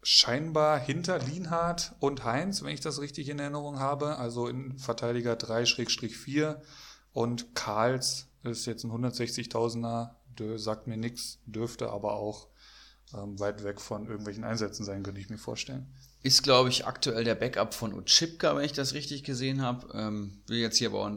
scheinbar 0.02 0.80
hinter 0.80 1.20
Lienhardt 1.20 1.94
und 2.00 2.24
Heinz, 2.24 2.64
wenn 2.64 2.74
ich 2.74 2.80
das 2.80 3.00
richtig 3.00 3.28
in 3.28 3.38
Erinnerung 3.38 3.78
habe. 3.78 4.16
Also 4.16 4.48
in 4.48 4.76
Verteidiger 4.76 5.34
3-4 5.34 6.60
und 7.12 7.54
Karls 7.54 8.26
ist 8.42 8.66
jetzt 8.66 8.82
ein 8.82 8.90
160.000er, 8.90 10.16
sagt 10.56 10.86
mir 10.86 10.96
nichts, 10.96 11.38
dürfte 11.46 11.90
aber 11.90 12.14
auch 12.14 12.48
ähm, 13.14 13.38
weit 13.40 13.64
weg 13.64 13.80
von 13.80 14.06
irgendwelchen 14.06 14.44
Einsätzen 14.44 14.84
sein, 14.84 15.02
könnte 15.02 15.20
ich 15.20 15.30
mir 15.30 15.38
vorstellen. 15.38 15.86
Ist, 16.22 16.42
glaube 16.42 16.68
ich, 16.68 16.86
aktuell 16.86 17.24
der 17.24 17.36
Backup 17.36 17.74
von 17.74 17.94
Utschipka, 17.94 18.56
wenn 18.56 18.64
ich 18.64 18.72
das 18.72 18.92
richtig 18.92 19.22
gesehen 19.22 19.62
habe. 19.62 19.88
Ähm, 19.94 20.42
will 20.46 20.58
jetzt 20.58 20.76
hier 20.76 20.88
aber 20.88 21.06
auch, 21.06 21.10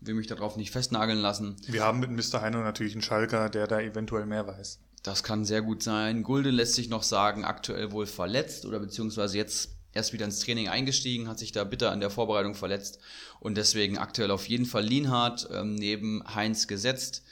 will 0.00 0.14
mich 0.14 0.26
darauf 0.26 0.56
nicht 0.56 0.70
festnageln 0.70 1.18
lassen. 1.18 1.56
Wir 1.66 1.82
haben 1.82 2.00
mit 2.00 2.10
Mr. 2.10 2.42
Heino 2.42 2.58
natürlich 2.58 2.92
einen 2.92 3.02
Schalker, 3.02 3.48
der 3.48 3.66
da 3.66 3.80
eventuell 3.80 4.26
mehr 4.26 4.46
weiß. 4.46 4.78
Das 5.02 5.24
kann 5.24 5.44
sehr 5.44 5.62
gut 5.62 5.82
sein. 5.82 6.22
Gulde 6.22 6.50
lässt 6.50 6.74
sich 6.74 6.88
noch 6.88 7.02
sagen, 7.02 7.44
aktuell 7.44 7.90
wohl 7.92 8.06
verletzt 8.06 8.66
oder 8.66 8.78
beziehungsweise 8.78 9.36
jetzt 9.36 9.70
erst 9.94 10.12
wieder 10.12 10.26
ins 10.26 10.40
Training 10.40 10.68
eingestiegen, 10.68 11.28
hat 11.28 11.38
sich 11.38 11.52
da 11.52 11.64
bitter 11.64 11.90
an 11.90 12.00
der 12.00 12.10
Vorbereitung 12.10 12.54
verletzt 12.54 12.98
und 13.40 13.56
deswegen 13.56 13.98
aktuell 13.98 14.30
auf 14.30 14.48
jeden 14.48 14.64
Fall 14.64 14.84
Lienhardt 14.84 15.48
ähm, 15.52 15.74
neben 15.74 16.22
Heinz 16.34 16.66
gesetzt. 16.66 17.24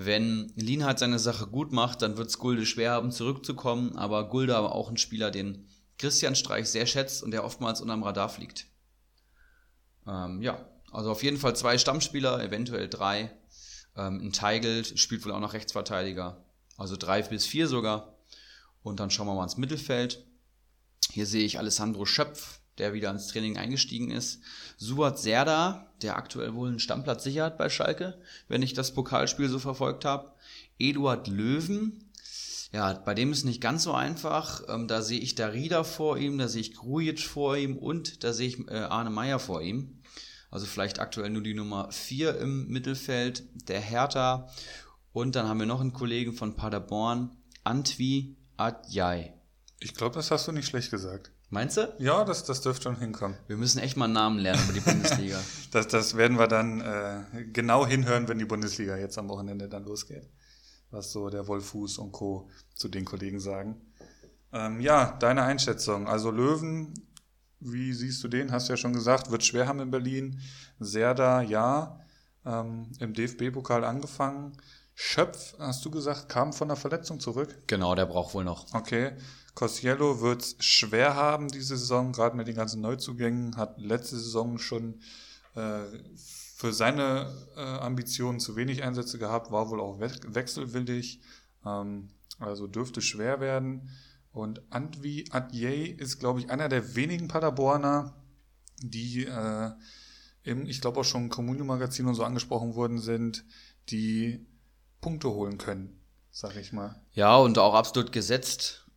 Wenn 0.00 0.52
Lienhardt 0.54 1.00
seine 1.00 1.18
Sache 1.18 1.48
gut 1.48 1.72
macht, 1.72 2.02
dann 2.02 2.16
wird 2.16 2.28
es 2.28 2.38
Gulde 2.38 2.64
schwer 2.66 2.92
haben, 2.92 3.10
zurückzukommen. 3.10 3.96
Aber 3.96 4.28
Gulde 4.28 4.54
aber 4.56 4.72
auch 4.72 4.90
ein 4.90 4.96
Spieler, 4.96 5.32
den 5.32 5.66
Christian 5.98 6.36
Streich 6.36 6.68
sehr 6.68 6.86
schätzt 6.86 7.20
und 7.20 7.32
der 7.32 7.44
oftmals 7.44 7.80
unterm 7.80 8.04
Radar 8.04 8.28
fliegt. 8.28 8.66
Ähm, 10.06 10.40
ja, 10.40 10.64
also 10.92 11.10
auf 11.10 11.24
jeden 11.24 11.36
Fall 11.36 11.56
zwei 11.56 11.78
Stammspieler, 11.78 12.40
eventuell 12.44 12.88
drei. 12.88 13.36
Ähm, 13.96 14.20
ein 14.20 14.32
Teigelt 14.32 15.00
spielt 15.00 15.24
wohl 15.24 15.32
auch 15.32 15.40
noch 15.40 15.52
Rechtsverteidiger. 15.52 16.44
Also 16.76 16.96
drei 16.96 17.20
bis 17.22 17.44
vier 17.44 17.66
sogar. 17.66 18.14
Und 18.84 19.00
dann 19.00 19.10
schauen 19.10 19.26
wir 19.26 19.34
mal 19.34 19.42
ins 19.42 19.56
Mittelfeld. 19.56 20.24
Hier 21.10 21.26
sehe 21.26 21.44
ich 21.44 21.58
Alessandro 21.58 22.06
Schöpf, 22.06 22.60
der 22.78 22.92
wieder 22.92 23.10
ins 23.10 23.28
Training 23.28 23.56
eingestiegen 23.56 24.10
ist. 24.10 24.40
Suat 24.76 25.18
Serda, 25.18 25.92
der 26.02 26.16
aktuell 26.16 26.54
wohl 26.54 26.68
einen 26.68 26.78
Stammplatz 26.78 27.24
sichert 27.24 27.58
bei 27.58 27.68
Schalke, 27.68 28.20
wenn 28.48 28.62
ich 28.62 28.74
das 28.74 28.94
Pokalspiel 28.94 29.48
so 29.48 29.58
verfolgt 29.58 30.04
habe. 30.04 30.32
Eduard 30.78 31.28
Löwen, 31.28 32.08
ja, 32.72 32.92
bei 32.92 33.14
dem 33.14 33.32
ist 33.32 33.44
nicht 33.44 33.60
ganz 33.60 33.82
so 33.84 33.92
einfach. 33.92 34.62
Ähm, 34.68 34.88
da 34.88 35.02
sehe 35.02 35.20
ich 35.20 35.34
Darida 35.34 35.84
vor 35.84 36.18
ihm, 36.18 36.38
da 36.38 36.48
sehe 36.48 36.60
ich 36.60 36.74
Grujic 36.74 37.20
vor 37.20 37.56
ihm 37.56 37.76
und 37.76 38.24
da 38.24 38.32
sehe 38.32 38.48
ich 38.48 38.68
äh, 38.68 38.74
Arne 38.74 39.10
Meyer 39.10 39.38
vor 39.38 39.62
ihm. 39.62 40.00
Also 40.50 40.66
vielleicht 40.66 40.98
aktuell 40.98 41.30
nur 41.30 41.42
die 41.42 41.54
Nummer 41.54 41.90
4 41.90 42.38
im 42.38 42.68
Mittelfeld, 42.68 43.44
der 43.68 43.80
Hertha. 43.80 44.48
Und 45.12 45.36
dann 45.36 45.48
haben 45.48 45.60
wir 45.60 45.66
noch 45.66 45.80
einen 45.80 45.92
Kollegen 45.92 46.32
von 46.32 46.56
Paderborn, 46.56 47.36
Antwi 47.64 48.36
Adjai. 48.56 49.34
Ich 49.80 49.94
glaube, 49.94 50.14
das 50.14 50.30
hast 50.30 50.48
du 50.48 50.52
nicht 50.52 50.66
schlecht 50.66 50.90
gesagt. 50.90 51.30
Meinst 51.50 51.78
du? 51.78 51.94
Ja, 51.98 52.24
das, 52.24 52.44
das 52.44 52.60
dürfte 52.60 52.84
schon 52.84 52.98
hinkommen. 52.98 53.36
Wir 53.46 53.56
müssen 53.56 53.78
echt 53.78 53.96
mal 53.96 54.04
einen 54.04 54.14
Namen 54.14 54.38
lernen 54.38 54.62
über 54.64 54.74
die 54.74 54.80
Bundesliga. 54.80 55.40
das, 55.72 55.88
das 55.88 56.16
werden 56.16 56.38
wir 56.38 56.46
dann 56.46 56.80
äh, 56.82 57.44
genau 57.52 57.86
hinhören, 57.86 58.28
wenn 58.28 58.38
die 58.38 58.44
Bundesliga 58.44 58.96
jetzt 58.96 59.16
am 59.16 59.30
Wochenende 59.30 59.68
dann 59.68 59.84
losgeht. 59.84 60.28
Was 60.90 61.10
so 61.10 61.30
der 61.30 61.48
Wolfuß 61.48 61.98
und 61.98 62.12
Co. 62.12 62.50
zu 62.74 62.88
den 62.88 63.06
Kollegen 63.06 63.40
sagen. 63.40 63.80
Ähm, 64.52 64.80
ja, 64.80 65.16
deine 65.20 65.42
Einschätzung. 65.42 66.06
Also 66.06 66.30
Löwen, 66.30 66.92
wie 67.60 67.94
siehst 67.94 68.22
du 68.22 68.28
den? 68.28 68.52
Hast 68.52 68.68
du 68.68 68.74
ja 68.74 68.76
schon 68.76 68.92
gesagt, 68.92 69.30
wird 69.30 69.44
schwer 69.44 69.66
haben 69.66 69.80
in 69.80 69.90
Berlin. 69.90 70.40
Serda, 70.78 71.40
ja. 71.40 71.98
Ähm, 72.44 72.92
Im 72.98 73.14
DFB-Pokal 73.14 73.84
angefangen. 73.84 74.52
Schöpf, 74.94 75.54
hast 75.58 75.84
du 75.84 75.90
gesagt, 75.90 76.28
kam 76.28 76.52
von 76.52 76.68
der 76.68 76.76
Verletzung 76.76 77.20
zurück? 77.20 77.56
Genau, 77.68 77.94
der 77.94 78.06
braucht 78.06 78.34
wohl 78.34 78.44
noch. 78.44 78.66
Okay. 78.74 79.12
Cosiello 79.58 80.20
wird 80.20 80.42
es 80.42 80.56
schwer 80.60 81.16
haben 81.16 81.48
diese 81.48 81.76
Saison, 81.76 82.12
gerade 82.12 82.36
mit 82.36 82.46
den 82.46 82.54
ganzen 82.54 82.80
Neuzugängen. 82.80 83.56
Hat 83.56 83.76
letzte 83.80 84.16
Saison 84.16 84.56
schon 84.56 85.00
äh, 85.56 85.80
für 86.54 86.72
seine 86.72 87.34
äh, 87.56 87.60
Ambitionen 87.60 88.38
zu 88.38 88.54
wenig 88.54 88.84
Einsätze 88.84 89.18
gehabt, 89.18 89.50
war 89.50 89.68
wohl 89.68 89.80
auch 89.80 89.98
we 89.98 90.12
wechselwillig. 90.28 91.20
Ähm, 91.66 92.10
also 92.38 92.68
dürfte 92.68 93.02
schwer 93.02 93.40
werden. 93.40 93.90
Und 94.30 94.62
Antwi 94.70 95.24
Adjei 95.32 95.86
ist, 95.86 96.20
glaube 96.20 96.38
ich, 96.38 96.50
einer 96.50 96.68
der 96.68 96.94
wenigen 96.94 97.26
Paderborner, 97.26 98.14
die 98.80 99.24
äh, 99.24 99.72
im, 100.44 100.68
ich 100.68 100.80
glaube 100.80 101.00
auch 101.00 101.04
schon 101.04 101.24
im 101.24 101.30
Kommunio-Magazin 101.30 102.06
und 102.06 102.14
so 102.14 102.22
angesprochen 102.22 102.76
worden 102.76 103.00
sind, 103.00 103.44
die 103.88 104.46
Punkte 105.00 105.30
holen 105.30 105.58
können, 105.58 105.98
sag 106.30 106.54
ich 106.54 106.72
mal. 106.72 107.02
Ja, 107.10 107.36
und 107.38 107.58
auch 107.58 107.74
absolut 107.74 108.12
gesetzt 108.12 108.87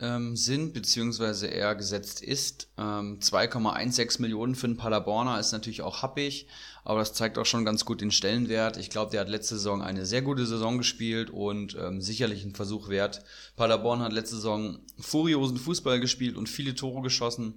ähm, 0.00 0.36
sind, 0.36 0.74
beziehungsweise 0.74 1.46
er 1.46 1.74
gesetzt 1.74 2.22
ist. 2.22 2.68
Ähm, 2.76 3.18
2,16 3.20 4.20
Millionen 4.20 4.54
für 4.54 4.66
einen 4.66 4.76
Paderborner 4.76 5.40
ist 5.40 5.52
natürlich 5.52 5.82
auch 5.82 6.02
happig, 6.02 6.46
aber 6.84 7.00
das 7.00 7.14
zeigt 7.14 7.38
auch 7.38 7.46
schon 7.46 7.64
ganz 7.64 7.84
gut 7.84 8.00
den 8.00 8.10
Stellenwert. 8.10 8.76
Ich 8.76 8.90
glaube, 8.90 9.10
der 9.10 9.22
hat 9.22 9.28
letzte 9.28 9.56
Saison 9.56 9.82
eine 9.82 10.04
sehr 10.04 10.22
gute 10.22 10.46
Saison 10.46 10.78
gespielt 10.78 11.30
und 11.30 11.76
ähm, 11.80 12.00
sicherlich 12.00 12.44
ein 12.44 12.54
Versuch 12.54 12.88
wert. 12.88 13.22
Paderborn 13.56 14.00
hat 14.02 14.12
letzte 14.12 14.36
Saison 14.36 14.78
furiosen 14.98 15.56
Fußball 15.56 16.00
gespielt 16.00 16.36
und 16.36 16.48
viele 16.48 16.74
Tore 16.74 17.02
geschossen 17.02 17.54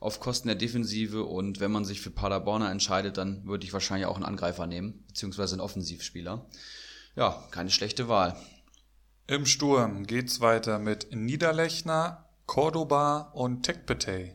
auf 0.00 0.20
Kosten 0.20 0.48
der 0.48 0.56
Defensive 0.56 1.24
und 1.24 1.60
wenn 1.60 1.72
man 1.72 1.84
sich 1.84 2.00
für 2.00 2.10
Paderborner 2.10 2.70
entscheidet, 2.70 3.16
dann 3.16 3.46
würde 3.46 3.64
ich 3.64 3.72
wahrscheinlich 3.72 4.06
auch 4.06 4.16
einen 4.16 4.24
Angreifer 4.24 4.66
nehmen, 4.66 5.02
beziehungsweise 5.08 5.54
einen 5.54 5.62
Offensivspieler. 5.62 6.44
Ja, 7.16 7.42
keine 7.50 7.70
schlechte 7.70 8.08
Wahl. 8.08 8.36
Im 9.26 9.46
Sturm 9.46 10.06
geht's 10.06 10.40
weiter 10.40 10.78
mit 10.78 11.14
Niederlechner, 11.16 12.26
Cordoba 12.44 13.30
und 13.32 13.62
Tekpetey. 13.62 14.34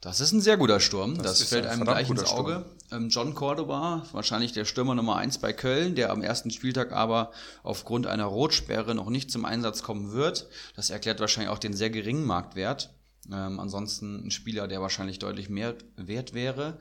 Das 0.00 0.18
ist 0.18 0.32
ein 0.32 0.40
sehr 0.40 0.56
guter 0.56 0.80
Sturm. 0.80 1.16
Das, 1.18 1.38
das 1.38 1.50
fällt 1.50 1.66
einem 1.66 1.84
gleich 1.84 2.10
ins 2.10 2.24
Auge. 2.24 2.64
Ähm, 2.90 3.10
John 3.10 3.32
Cordoba, 3.36 4.04
wahrscheinlich 4.10 4.50
der 4.50 4.64
Stürmer 4.64 4.96
Nummer 4.96 5.16
1 5.16 5.38
bei 5.38 5.52
Köln, 5.52 5.94
der 5.94 6.10
am 6.10 6.20
ersten 6.20 6.50
Spieltag 6.50 6.90
aber 6.90 7.30
aufgrund 7.62 8.08
einer 8.08 8.24
Rotsperre 8.24 8.96
noch 8.96 9.08
nicht 9.08 9.30
zum 9.30 9.44
Einsatz 9.44 9.84
kommen 9.84 10.10
wird. 10.10 10.48
Das 10.74 10.90
erklärt 10.90 11.20
wahrscheinlich 11.20 11.52
auch 11.52 11.58
den 11.58 11.74
sehr 11.74 11.90
geringen 11.90 12.24
Marktwert. 12.24 12.92
Ähm, 13.32 13.60
ansonsten 13.60 14.26
ein 14.26 14.30
Spieler, 14.32 14.66
der 14.66 14.80
wahrscheinlich 14.80 15.20
deutlich 15.20 15.48
mehr 15.48 15.76
wert 15.94 16.34
wäre. 16.34 16.80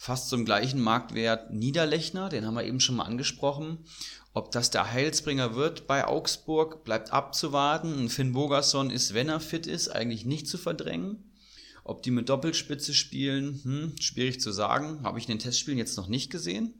Fast 0.00 0.28
zum 0.28 0.44
gleichen 0.44 0.80
Marktwert 0.80 1.52
Niederlechner, 1.52 2.28
den 2.28 2.46
haben 2.46 2.54
wir 2.54 2.62
eben 2.62 2.78
schon 2.78 2.94
mal 2.94 3.04
angesprochen. 3.04 3.84
Ob 4.32 4.52
das 4.52 4.70
der 4.70 4.92
Heilsbringer 4.92 5.56
wird 5.56 5.88
bei 5.88 6.06
Augsburg, 6.06 6.84
bleibt 6.84 7.12
abzuwarten. 7.12 8.08
Finn 8.08 8.32
Bogerson 8.32 8.90
ist, 8.90 9.12
wenn 9.12 9.28
er 9.28 9.40
fit 9.40 9.66
ist, 9.66 9.88
eigentlich 9.88 10.24
nicht 10.24 10.46
zu 10.46 10.56
verdrängen. 10.56 11.32
Ob 11.82 12.04
die 12.04 12.12
mit 12.12 12.28
Doppelspitze 12.28 12.94
spielen, 12.94 13.60
hm, 13.64 13.96
schwierig 13.98 14.40
zu 14.40 14.52
sagen. 14.52 15.02
Habe 15.02 15.18
ich 15.18 15.24
in 15.24 15.34
den 15.34 15.40
Testspielen 15.40 15.78
jetzt 15.78 15.96
noch 15.96 16.06
nicht 16.06 16.30
gesehen. 16.30 16.74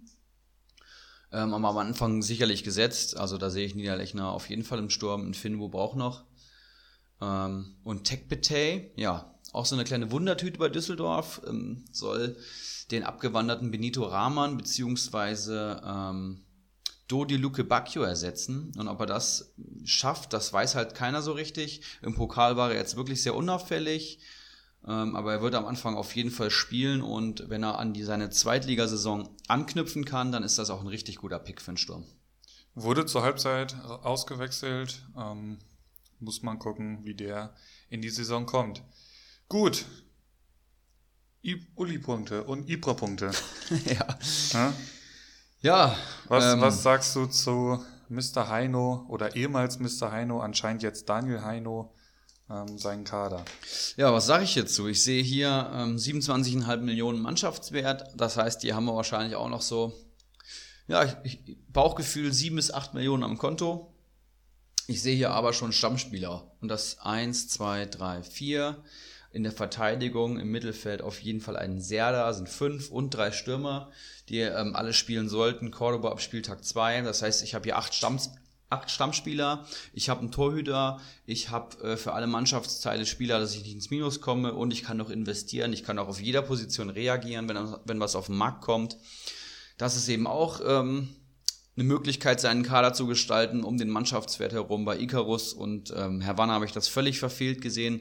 Ähm, 1.32 1.52
aber 1.52 1.68
am 1.70 1.78
Anfang 1.78 2.22
sicherlich 2.22 2.62
gesetzt. 2.62 3.16
Also 3.16 3.36
da 3.36 3.50
sehe 3.50 3.66
ich 3.66 3.74
Niederlechner 3.74 4.30
auf 4.30 4.48
jeden 4.48 4.62
Fall 4.62 4.78
im 4.78 4.90
Sturm. 4.90 5.26
Ein 5.26 5.34
Finbo 5.34 5.68
braucht 5.68 5.96
noch. 5.96 6.24
Ähm, 7.20 7.74
und 7.82 8.04
Tekbetey, 8.04 8.92
ja, 8.94 9.34
auch 9.52 9.66
so 9.66 9.74
eine 9.74 9.82
kleine 9.82 10.12
Wundertüte 10.12 10.60
bei 10.60 10.68
Düsseldorf. 10.68 11.40
Ähm, 11.48 11.84
soll 11.90 12.36
den 12.90 13.04
abgewanderten 13.04 13.70
Benito 13.70 14.04
Rahman 14.04 14.56
beziehungsweise 14.56 15.82
ähm, 15.84 16.44
Dodi 17.08 17.36
Luke 17.36 17.64
Bacchio 17.64 18.02
ersetzen. 18.02 18.72
Und 18.76 18.88
ob 18.88 19.00
er 19.00 19.06
das 19.06 19.54
schafft, 19.84 20.32
das 20.32 20.52
weiß 20.52 20.74
halt 20.74 20.94
keiner 20.94 21.22
so 21.22 21.32
richtig. 21.32 21.82
Im 22.02 22.14
Pokal 22.14 22.56
war 22.56 22.70
er 22.70 22.76
jetzt 22.76 22.96
wirklich 22.96 23.22
sehr 23.22 23.34
unauffällig. 23.34 24.20
Ähm, 24.86 25.16
aber 25.16 25.32
er 25.32 25.42
wird 25.42 25.54
am 25.54 25.66
Anfang 25.66 25.96
auf 25.96 26.14
jeden 26.14 26.30
Fall 26.30 26.50
spielen 26.50 27.02
und 27.02 27.48
wenn 27.48 27.64
er 27.64 27.78
an 27.78 27.92
die, 27.92 28.04
seine 28.04 28.30
Zweitligasaison 28.30 29.28
anknüpfen 29.48 30.04
kann, 30.04 30.30
dann 30.30 30.44
ist 30.44 30.58
das 30.58 30.70
auch 30.70 30.80
ein 30.80 30.86
richtig 30.86 31.16
guter 31.16 31.38
Pick 31.38 31.60
für 31.60 31.72
den 31.72 31.78
Sturm. 31.78 32.04
Wurde 32.74 33.06
zur 33.06 33.22
Halbzeit 33.22 33.74
ausgewechselt. 33.82 35.04
Ähm, 35.16 35.58
muss 36.20 36.42
man 36.42 36.58
gucken, 36.58 37.04
wie 37.04 37.14
der 37.14 37.54
in 37.90 38.02
die 38.02 38.10
Saison 38.10 38.46
kommt. 38.46 38.82
Gut. 39.48 39.84
Uli-Punkte 41.76 42.44
und 42.44 42.68
Ibra-Punkte. 42.68 43.30
ja. 43.86 44.18
ja. 44.52 44.72
Ja. 45.60 45.96
Was, 46.28 46.54
ähm, 46.54 46.60
was 46.60 46.82
sagst 46.82 47.16
du 47.16 47.26
zu 47.26 47.82
Mr. 48.08 48.48
Heino 48.48 49.06
oder 49.08 49.36
ehemals 49.36 49.78
Mr. 49.78 50.12
Heino, 50.12 50.40
anscheinend 50.40 50.82
jetzt 50.82 51.08
Daniel 51.08 51.42
Heino, 51.42 51.94
ähm, 52.50 52.78
seinen 52.78 53.04
Kader? 53.04 53.44
Ja, 53.96 54.12
was 54.12 54.26
sage 54.26 54.44
ich 54.44 54.54
jetzt 54.54 54.74
zu? 54.74 54.86
Ich 54.88 55.02
sehe 55.02 55.22
hier 55.22 55.70
ähm, 55.74 55.96
27,5 55.96 56.76
Millionen 56.78 57.20
Mannschaftswert. 57.20 58.04
Das 58.16 58.36
heißt, 58.36 58.62
die 58.62 58.72
haben 58.72 58.84
wir 58.84 58.94
wahrscheinlich 58.94 59.36
auch 59.36 59.48
noch 59.48 59.62
so, 59.62 59.92
ja, 60.86 61.04
ich, 61.24 61.40
Bauchgefühl 61.68 62.32
7 62.32 62.56
bis 62.56 62.72
8 62.72 62.94
Millionen 62.94 63.24
am 63.24 63.38
Konto. 63.38 63.94
Ich 64.86 65.02
sehe 65.02 65.16
hier 65.16 65.32
aber 65.32 65.52
schon 65.52 65.72
Stammspieler. 65.72 66.50
Und 66.60 66.68
das 66.68 66.98
1, 67.00 67.48
2, 67.48 67.86
3, 67.86 68.22
4. 68.22 68.82
In 69.30 69.42
der 69.42 69.52
Verteidigung 69.52 70.38
im 70.38 70.50
Mittelfeld 70.50 71.02
auf 71.02 71.20
jeden 71.20 71.40
Fall 71.40 71.56
einen 71.56 71.80
Serda, 71.80 72.32
sind 72.32 72.48
fünf 72.48 72.90
und 72.90 73.10
drei 73.10 73.30
Stürmer, 73.30 73.90
die 74.28 74.40
ähm, 74.40 74.74
alle 74.74 74.92
spielen 74.92 75.28
sollten. 75.28 75.70
Cordoba 75.70 76.10
ab 76.10 76.20
Spieltag 76.20 76.64
zwei. 76.64 77.02
Das 77.02 77.22
heißt, 77.22 77.42
ich 77.42 77.54
habe 77.54 77.64
hier 77.64 77.76
acht, 77.76 77.94
Stamm, 77.94 78.18
acht 78.70 78.90
Stammspieler, 78.90 79.66
ich 79.92 80.08
habe 80.08 80.20
einen 80.20 80.32
Torhüter, 80.32 81.00
ich 81.26 81.50
habe 81.50 81.76
äh, 81.82 81.96
für 81.96 82.12
alle 82.12 82.26
Mannschaftsteile 82.26 83.06
Spieler, 83.06 83.38
dass 83.38 83.54
ich 83.54 83.62
nicht 83.62 83.74
ins 83.74 83.90
Minus 83.90 84.20
komme 84.20 84.54
und 84.54 84.72
ich 84.72 84.82
kann 84.82 84.96
noch 84.96 85.10
investieren, 85.10 85.72
ich 85.72 85.84
kann 85.84 85.98
auch 85.98 86.08
auf 86.08 86.20
jeder 86.20 86.42
Position 86.42 86.90
reagieren, 86.90 87.48
wenn, 87.48 87.76
wenn 87.84 88.00
was 88.00 88.16
auf 88.16 88.26
den 88.26 88.36
Markt 88.36 88.62
kommt. 88.62 88.96
Das 89.78 89.96
ist 89.96 90.08
eben 90.08 90.26
auch 90.26 90.60
ähm, 90.64 91.08
eine 91.76 91.84
Möglichkeit, 91.84 92.40
seinen 92.40 92.62
Kader 92.64 92.92
zu 92.92 93.06
gestalten, 93.06 93.62
um 93.62 93.78
den 93.78 93.88
Mannschaftswert 93.88 94.52
herum. 94.52 94.84
Bei 94.84 94.98
Icarus 94.98 95.52
und 95.52 95.92
ähm, 95.96 96.20
Herr 96.20 96.36
Wanner 96.36 96.54
habe 96.54 96.64
ich 96.64 96.72
das 96.72 96.88
völlig 96.88 97.18
verfehlt 97.20 97.60
gesehen. 97.62 98.00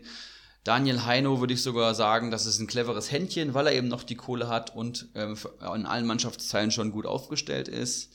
Daniel 0.67 1.05
Heino 1.05 1.39
würde 1.39 1.53
ich 1.53 1.63
sogar 1.63 1.95
sagen, 1.95 2.29
das 2.29 2.45
ist 2.45 2.59
ein 2.59 2.67
cleveres 2.67 3.09
Händchen, 3.09 3.53
weil 3.53 3.67
er 3.67 3.73
eben 3.73 3.87
noch 3.87 4.03
die 4.03 4.17
Kohle 4.17 4.49
hat 4.49 4.75
und 4.75 5.07
ähm, 5.15 5.37
in 5.61 5.85
allen 5.85 6.05
Mannschaftsteilen 6.05 6.71
schon 6.71 6.91
gut 6.91 7.05
aufgestellt 7.05 7.69
ist. 7.69 8.09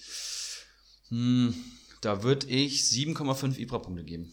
Hm, 1.09 1.55
da 2.03 2.23
würde 2.23 2.49
ich 2.49 2.83
7,5 2.83 3.57
IPRA-Punkte 3.59 4.05
geben. 4.05 4.31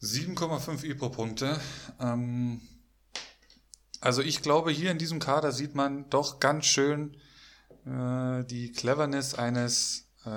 7,5 0.00 0.84
IPRA-Punkte. 0.84 1.60
Ähm, 2.00 2.62
also 4.00 4.22
ich 4.22 4.40
glaube, 4.40 4.70
hier 4.70 4.90
in 4.90 4.96
diesem 4.96 5.18
Kader 5.18 5.52
sieht 5.52 5.74
man 5.74 6.08
doch 6.08 6.40
ganz 6.40 6.64
schön 6.64 7.14
äh, 7.84 8.42
die 8.44 8.72
Cleverness 8.72 9.34
eines 9.34 10.08
äh, 10.24 10.30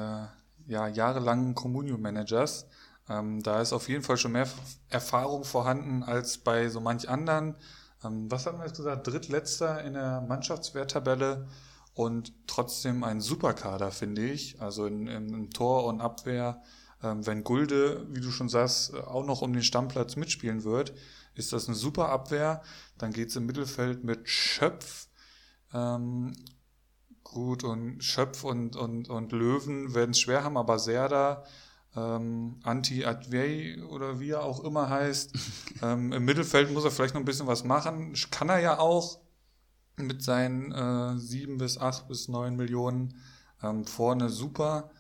ja, 0.68 0.90
jahrelangen 0.90 1.56
Communio-Managers. 1.56 2.66
Ähm, 3.10 3.42
da 3.42 3.62
ist 3.62 3.74
auf 3.74 3.90
jeden 3.90 4.04
Fall 4.04 4.18
schon 4.18 4.34
mehr 4.34 4.48
Erfahrung 4.90 5.44
vorhanden 5.44 6.04
als 6.04 6.38
bei 6.38 6.70
so 6.70 6.80
manch 6.80 7.10
anderen. 7.10 7.56
Ähm, 8.04 8.30
was 8.30 8.46
haben 8.46 8.60
wir 8.60 8.66
jetzt 8.66 8.78
gesagt? 8.78 9.08
Drittletzter 9.08 9.84
in 9.84 9.94
der 9.94 10.22
Mannschaftswerttabelle 10.22 11.48
und 11.94 12.34
trotzdem 12.48 13.04
ein 13.04 13.20
Superkader, 13.20 13.92
finde 13.92 14.26
ich. 14.26 14.62
Also 14.62 14.86
in, 14.86 15.08
in, 15.08 15.34
in 15.34 15.50
Tor 15.50 15.86
und 15.86 16.02
Abwehr. 16.02 16.62
Ähm, 17.02 17.26
wenn 17.26 17.44
Gulde, 17.44 18.06
wie 18.10 18.22
du 18.22 18.32
schon 18.32 18.50
sagst, 18.50 18.94
auch 18.94 19.26
noch 19.26 19.42
um 19.42 19.54
den 19.54 19.64
Stammplatz 19.64 20.16
mitspielen 20.16 20.64
wird, 20.64 20.94
ist 21.34 21.52
das 21.54 21.68
eine 21.68 21.76
super 21.76 22.10
Abwehr. 22.10 22.62
Dann 22.98 23.12
geht's 23.12 23.36
im 23.36 23.46
Mittelfeld 23.46 24.04
mit 24.04 24.30
Schöpf. 24.30 25.08
Ähm, 25.74 26.34
gut, 27.24 27.64
und 27.64 28.04
Schöpf 28.04 28.44
und, 28.44 28.76
und, 28.76 29.10
und 29.10 29.32
Löwen 29.32 29.96
werden 29.96 30.12
es 30.12 30.20
schwer 30.20 30.44
haben, 30.44 30.58
aber 30.58 30.80
Serda 30.80 31.44
ähm, 31.96 32.60
Anti-Advey 32.64 33.82
oder 33.84 34.20
wie 34.20 34.32
er 34.32 34.44
auch 34.44 34.64
immer 34.64 34.90
heißt. 34.90 35.34
ähm, 35.82 36.12
Im 36.12 36.26
Mittelfeld 36.26 36.72
muss 36.72 36.84
er 36.84 36.92
vielleicht 36.92 37.14
noch 37.14 37.22
ein 37.22 37.26
bisschen 37.26 37.48
was 37.48 37.64
machen. 37.64 38.14
Kann 38.32 38.50
er 38.50 38.60
ja 38.60 38.80
auch 38.80 39.20
mit 39.96 40.24
seinen 40.24 40.72
äh, 40.72 41.18
sieben 41.18 41.58
bis 41.58 41.78
acht 41.78 42.08
bis 42.08 42.28
neun 42.28 42.56
Millionen 42.56 43.16
ähm, 43.62 43.86
vorne 43.86 44.30
super. 44.30 44.92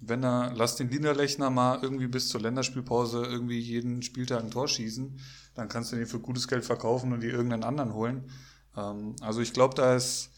Wenn 0.00 0.22
er, 0.22 0.52
lass 0.54 0.76
den 0.76 0.88
Niederlechner 0.88 1.50
mal 1.50 1.78
irgendwie 1.82 2.06
bis 2.06 2.28
zur 2.28 2.40
Länderspielpause 2.42 3.24
irgendwie 3.24 3.58
jeden 3.58 4.02
Spieltag 4.02 4.42
ein 4.42 4.50
Tor 4.50 4.68
schießen, 4.68 5.18
dann 5.54 5.68
kannst 5.68 5.90
du 5.90 5.96
den 5.96 6.06
für 6.06 6.20
gutes 6.20 6.48
Geld 6.48 6.64
verkaufen 6.64 7.12
und 7.12 7.20
dir 7.20 7.30
irgendeinen 7.30 7.64
anderen 7.64 7.94
holen. 7.94 8.30
Ähm, 8.76 9.16
also 9.22 9.40
ich 9.40 9.52
glaube, 9.52 9.74
da 9.74 9.96
ist 9.96 10.30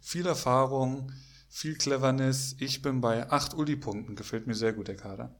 viel 0.00 0.26
Erfahrung, 0.26 1.12
viel 1.52 1.76
Cleverness. 1.76 2.56
Ich 2.58 2.80
bin 2.80 3.02
bei 3.02 3.30
acht 3.30 3.52
Uli-Punkten. 3.54 4.16
Gefällt 4.16 4.46
mir 4.46 4.54
sehr 4.54 4.72
gut, 4.72 4.88
der 4.88 4.96
Kader. 4.96 5.36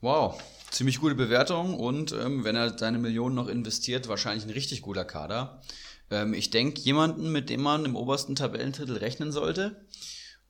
Wow, 0.00 0.42
ziemlich 0.70 1.00
gute 1.00 1.14
Bewertung 1.14 1.78
und 1.78 2.10
ähm, 2.10 2.42
wenn 2.42 2.56
er 2.56 2.76
seine 2.76 2.98
Millionen 2.98 3.36
noch 3.36 3.46
investiert, 3.46 4.08
wahrscheinlich 4.08 4.44
ein 4.44 4.50
richtig 4.50 4.82
guter 4.82 5.04
Kader. 5.04 5.62
Ähm, 6.10 6.34
ich 6.34 6.50
denke, 6.50 6.80
jemanden, 6.80 7.30
mit 7.30 7.50
dem 7.50 7.62
man 7.62 7.84
im 7.84 7.94
obersten 7.94 8.34
Tabellendrittel 8.34 8.96
rechnen 8.96 9.30
sollte. 9.30 9.86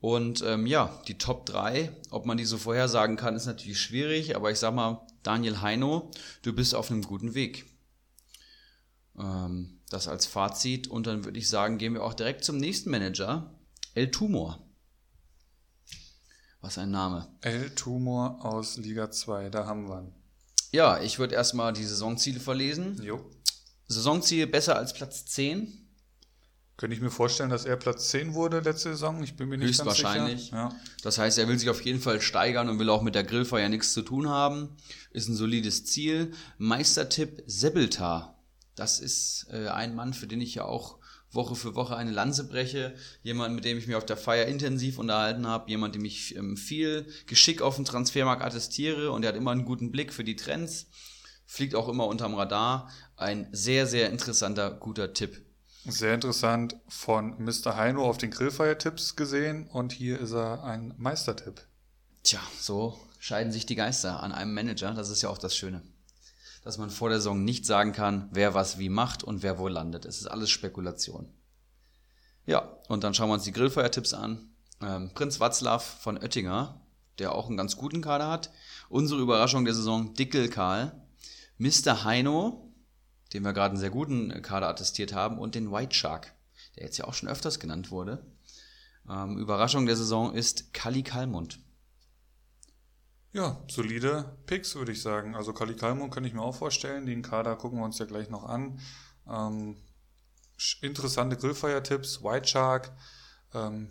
Und 0.00 0.42
ähm, 0.46 0.66
ja, 0.66 1.02
die 1.06 1.18
Top 1.18 1.44
3, 1.44 1.94
ob 2.10 2.24
man 2.24 2.38
die 2.38 2.44
so 2.44 2.56
vorhersagen 2.56 3.16
kann, 3.16 3.36
ist 3.36 3.46
natürlich 3.46 3.80
schwierig, 3.80 4.36
aber 4.36 4.50
ich 4.50 4.58
sag 4.58 4.74
mal, 4.74 5.06
Daniel 5.22 5.60
Heino, 5.60 6.10
du 6.42 6.52
bist 6.54 6.74
auf 6.74 6.90
einem 6.90 7.02
guten 7.02 7.34
Weg. 7.34 7.66
Ähm, 9.18 9.80
das 9.90 10.08
als 10.08 10.24
Fazit 10.24 10.88
und 10.88 11.06
dann 11.06 11.24
würde 11.24 11.38
ich 11.38 11.48
sagen, 11.48 11.78
gehen 11.78 11.94
wir 11.94 12.04
auch 12.04 12.14
direkt 12.14 12.44
zum 12.44 12.56
nächsten 12.56 12.90
Manager, 12.90 13.52
El 13.94 14.10
Tumor. 14.10 14.58
Was 16.62 16.78
ein 16.78 16.90
Name. 16.90 17.28
El 17.42 17.74
Tumor 17.74 18.42
aus 18.42 18.78
Liga 18.78 19.10
2, 19.10 19.50
da 19.50 19.66
haben 19.66 19.88
wir 19.88 20.00
ihn. 20.00 20.14
Ja, 20.70 21.02
ich 21.02 21.18
würde 21.18 21.34
erstmal 21.34 21.74
die 21.74 21.84
Saisonziele 21.84 22.40
verlesen. 22.40 23.02
Jo. 23.02 23.30
Saisonziel 23.88 24.46
besser 24.46 24.76
als 24.76 24.94
Platz 24.94 25.26
10. 25.26 25.78
Könnte 26.78 26.96
ich 26.96 27.02
mir 27.02 27.10
vorstellen, 27.10 27.50
dass 27.50 27.66
er 27.66 27.76
Platz 27.76 28.08
10 28.08 28.32
wurde 28.32 28.60
letzte 28.60 28.92
Saison? 28.92 29.22
Ich 29.22 29.36
bin 29.36 29.50
mir 29.50 29.58
nicht 29.58 29.76
ganz 29.76 29.86
wahrscheinlich. 29.86 30.44
sicher. 30.44 30.56
Ja. 30.56 30.76
Das 31.02 31.18
heißt, 31.18 31.36
er 31.36 31.46
will 31.48 31.58
sich 31.58 31.68
auf 31.68 31.82
jeden 31.82 32.00
Fall 32.00 32.22
steigern 32.22 32.70
und 32.70 32.78
will 32.78 32.88
auch 32.88 33.02
mit 33.02 33.14
der 33.14 33.24
Grillfeier 33.24 33.68
nichts 33.68 33.92
zu 33.92 34.00
tun 34.00 34.30
haben. 34.30 34.74
Ist 35.10 35.28
ein 35.28 35.36
solides 35.36 35.84
Ziel. 35.84 36.32
Meistertipp 36.56 37.42
Sebeltar. 37.46 38.42
Das 38.74 39.00
ist 39.00 39.48
äh, 39.50 39.68
ein 39.68 39.94
Mann, 39.94 40.14
für 40.14 40.26
den 40.26 40.40
ich 40.40 40.54
ja 40.54 40.64
auch 40.64 40.98
Woche 41.32 41.54
für 41.56 41.74
Woche 41.74 41.96
eine 41.96 42.10
Lanze 42.10 42.46
breche, 42.46 42.94
jemand, 43.22 43.54
mit 43.54 43.64
dem 43.64 43.78
ich 43.78 43.86
mich 43.86 43.96
auf 43.96 44.06
der 44.06 44.16
Feier 44.16 44.46
intensiv 44.46 44.98
unterhalten 44.98 45.46
habe, 45.46 45.70
jemand, 45.70 45.94
dem 45.94 46.04
ich 46.04 46.36
ähm, 46.36 46.56
viel 46.56 47.06
Geschick 47.26 47.62
auf 47.62 47.76
dem 47.76 47.84
Transfermarkt 47.84 48.42
attestiere 48.42 49.10
und 49.12 49.22
der 49.22 49.30
hat 49.30 49.36
immer 49.36 49.50
einen 49.50 49.64
guten 49.64 49.90
Blick 49.90 50.12
für 50.12 50.24
die 50.24 50.36
Trends, 50.36 50.86
fliegt 51.46 51.74
auch 51.74 51.88
immer 51.88 52.06
unterm 52.06 52.34
Radar. 52.34 52.90
Ein 53.16 53.48
sehr, 53.52 53.86
sehr 53.86 54.10
interessanter, 54.10 54.70
guter 54.70 55.14
Tipp. 55.14 55.44
Sehr 55.84 56.14
interessant 56.14 56.76
von 56.86 57.42
Mr. 57.42 57.76
Heino 57.76 58.08
auf 58.08 58.18
den 58.18 58.30
Grillfeier-Tipps 58.30 59.16
gesehen 59.16 59.66
und 59.68 59.92
hier 59.92 60.20
ist 60.20 60.32
er 60.32 60.62
ein 60.62 60.94
Meistertipp. 60.96 61.66
Tja, 62.22 62.40
so 62.60 62.96
scheiden 63.18 63.52
sich 63.52 63.66
die 63.66 63.74
Geister 63.74 64.22
an 64.22 64.32
einem 64.32 64.54
Manager, 64.54 64.92
das 64.92 65.10
ist 65.10 65.22
ja 65.22 65.28
auch 65.28 65.38
das 65.38 65.56
Schöne 65.56 65.82
dass 66.62 66.78
man 66.78 66.90
vor 66.90 67.08
der 67.08 67.18
Saison 67.18 67.44
nicht 67.44 67.66
sagen 67.66 67.92
kann, 67.92 68.28
wer 68.32 68.54
was 68.54 68.78
wie 68.78 68.88
macht 68.88 69.24
und 69.24 69.42
wer 69.42 69.58
wo 69.58 69.68
landet. 69.68 70.04
Es 70.04 70.18
ist 70.18 70.26
alles 70.26 70.50
Spekulation. 70.50 71.28
Ja, 72.46 72.78
und 72.88 73.04
dann 73.04 73.14
schauen 73.14 73.28
wir 73.28 73.34
uns 73.34 73.44
die 73.44 73.52
Grillfeuertipps 73.52 74.14
an. 74.14 74.50
Ähm, 74.80 75.10
Prinz 75.14 75.40
Watzlaw 75.40 75.80
von 75.80 76.18
Oettinger, 76.18 76.80
der 77.18 77.34
auch 77.34 77.48
einen 77.48 77.56
ganz 77.56 77.76
guten 77.76 78.00
Kader 78.00 78.28
hat. 78.28 78.50
Unsere 78.88 79.20
Überraschung 79.20 79.64
der 79.64 79.74
Saison, 79.74 80.14
Dickel 80.14 80.48
Karl. 80.48 80.92
Mr. 81.58 82.04
Heino, 82.04 82.72
den 83.32 83.44
wir 83.44 83.52
gerade 83.52 83.72
einen 83.72 83.80
sehr 83.80 83.90
guten 83.90 84.42
Kader 84.42 84.68
attestiert 84.68 85.12
haben, 85.12 85.38
und 85.38 85.54
den 85.54 85.70
White 85.70 85.94
Shark, 85.94 86.34
der 86.76 86.84
jetzt 86.84 86.98
ja 86.98 87.06
auch 87.06 87.14
schon 87.14 87.28
öfters 87.28 87.60
genannt 87.60 87.90
wurde. 87.90 88.26
Ähm, 89.08 89.38
Überraschung 89.38 89.86
der 89.86 89.96
Saison 89.96 90.34
ist 90.34 90.72
Kali 90.74 91.02
Kalmund. 91.02 91.60
Ja, 93.34 93.62
solide 93.66 94.36
Picks, 94.44 94.74
würde 94.74 94.92
ich 94.92 95.00
sagen. 95.00 95.34
Also 95.34 95.54
Kali 95.54 95.74
Kalmon 95.74 96.10
kann 96.10 96.24
ich 96.24 96.34
mir 96.34 96.42
auch 96.42 96.54
vorstellen. 96.54 97.06
Den 97.06 97.22
Kader 97.22 97.56
gucken 97.56 97.78
wir 97.78 97.84
uns 97.84 97.98
ja 97.98 98.04
gleich 98.04 98.28
noch 98.28 98.44
an. 98.44 98.78
Ähm, 99.26 99.76
interessante 100.82 101.36
Grillfeiertipps. 101.38 102.22
White 102.22 102.46
Shark. 102.46 102.92
Ähm, 103.54 103.88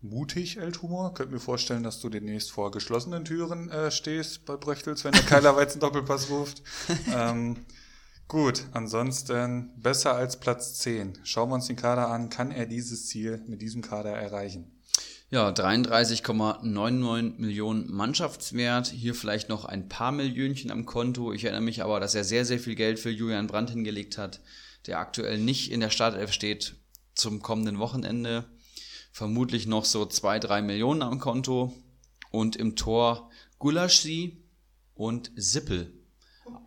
mutig, 0.00 0.58
El 0.58 0.70
Tumor. 0.70 1.12
Könnt 1.12 1.32
mir 1.32 1.40
vorstellen, 1.40 1.82
dass 1.82 2.00
du 2.00 2.08
demnächst 2.08 2.52
vor 2.52 2.70
geschlossenen 2.70 3.24
Türen 3.24 3.68
äh, 3.68 3.90
stehst 3.90 4.46
bei 4.46 4.56
Brechtels, 4.56 5.02
wenn 5.02 5.12
der 5.12 5.22
Keiler 5.22 5.56
Weizen 5.56 5.80
Doppelpass 5.80 6.30
ruft. 6.30 6.62
ähm, 7.12 7.66
gut, 8.28 8.64
ansonsten 8.72 9.72
besser 9.76 10.14
als 10.14 10.38
Platz 10.38 10.74
10. 10.74 11.18
Schauen 11.24 11.50
wir 11.50 11.56
uns 11.56 11.66
den 11.66 11.76
Kader 11.76 12.10
an. 12.10 12.28
Kann 12.30 12.52
er 12.52 12.66
dieses 12.66 13.08
Ziel 13.08 13.42
mit 13.48 13.60
diesem 13.60 13.82
Kader 13.82 14.12
erreichen? 14.12 14.73
Ja, 15.34 15.48
33,99 15.48 17.38
Millionen 17.38 17.92
Mannschaftswert. 17.92 18.86
Hier 18.86 19.16
vielleicht 19.16 19.48
noch 19.48 19.64
ein 19.64 19.88
paar 19.88 20.12
Millionchen 20.12 20.70
am 20.70 20.86
Konto. 20.86 21.32
Ich 21.32 21.42
erinnere 21.42 21.60
mich 21.60 21.82
aber, 21.82 21.98
dass 21.98 22.14
er 22.14 22.22
sehr, 22.22 22.44
sehr 22.44 22.60
viel 22.60 22.76
Geld 22.76 23.00
für 23.00 23.10
Julian 23.10 23.48
Brandt 23.48 23.70
hingelegt 23.70 24.16
hat, 24.16 24.40
der 24.86 25.00
aktuell 25.00 25.38
nicht 25.38 25.72
in 25.72 25.80
der 25.80 25.90
Startelf 25.90 26.30
steht 26.30 26.76
zum 27.16 27.42
kommenden 27.42 27.80
Wochenende. 27.80 28.44
Vermutlich 29.10 29.66
noch 29.66 29.84
so 29.84 30.06
zwei, 30.06 30.38
drei 30.38 30.62
Millionen 30.62 31.02
am 31.02 31.18
Konto. 31.18 31.74
Und 32.30 32.54
im 32.54 32.76
Tor 32.76 33.28
Gulaschi 33.58 34.40
und 34.94 35.32
Sippel. 35.34 35.92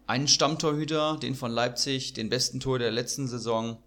Einen 0.08 0.28
Stammtorhüter, 0.28 1.18
den 1.22 1.36
von 1.36 1.54
Leipzig, 1.54 2.16
den 2.16 2.28
besten 2.28 2.60
Tor 2.60 2.80
der 2.80 2.92
letzten 2.92 3.30
Saison. 3.30 3.82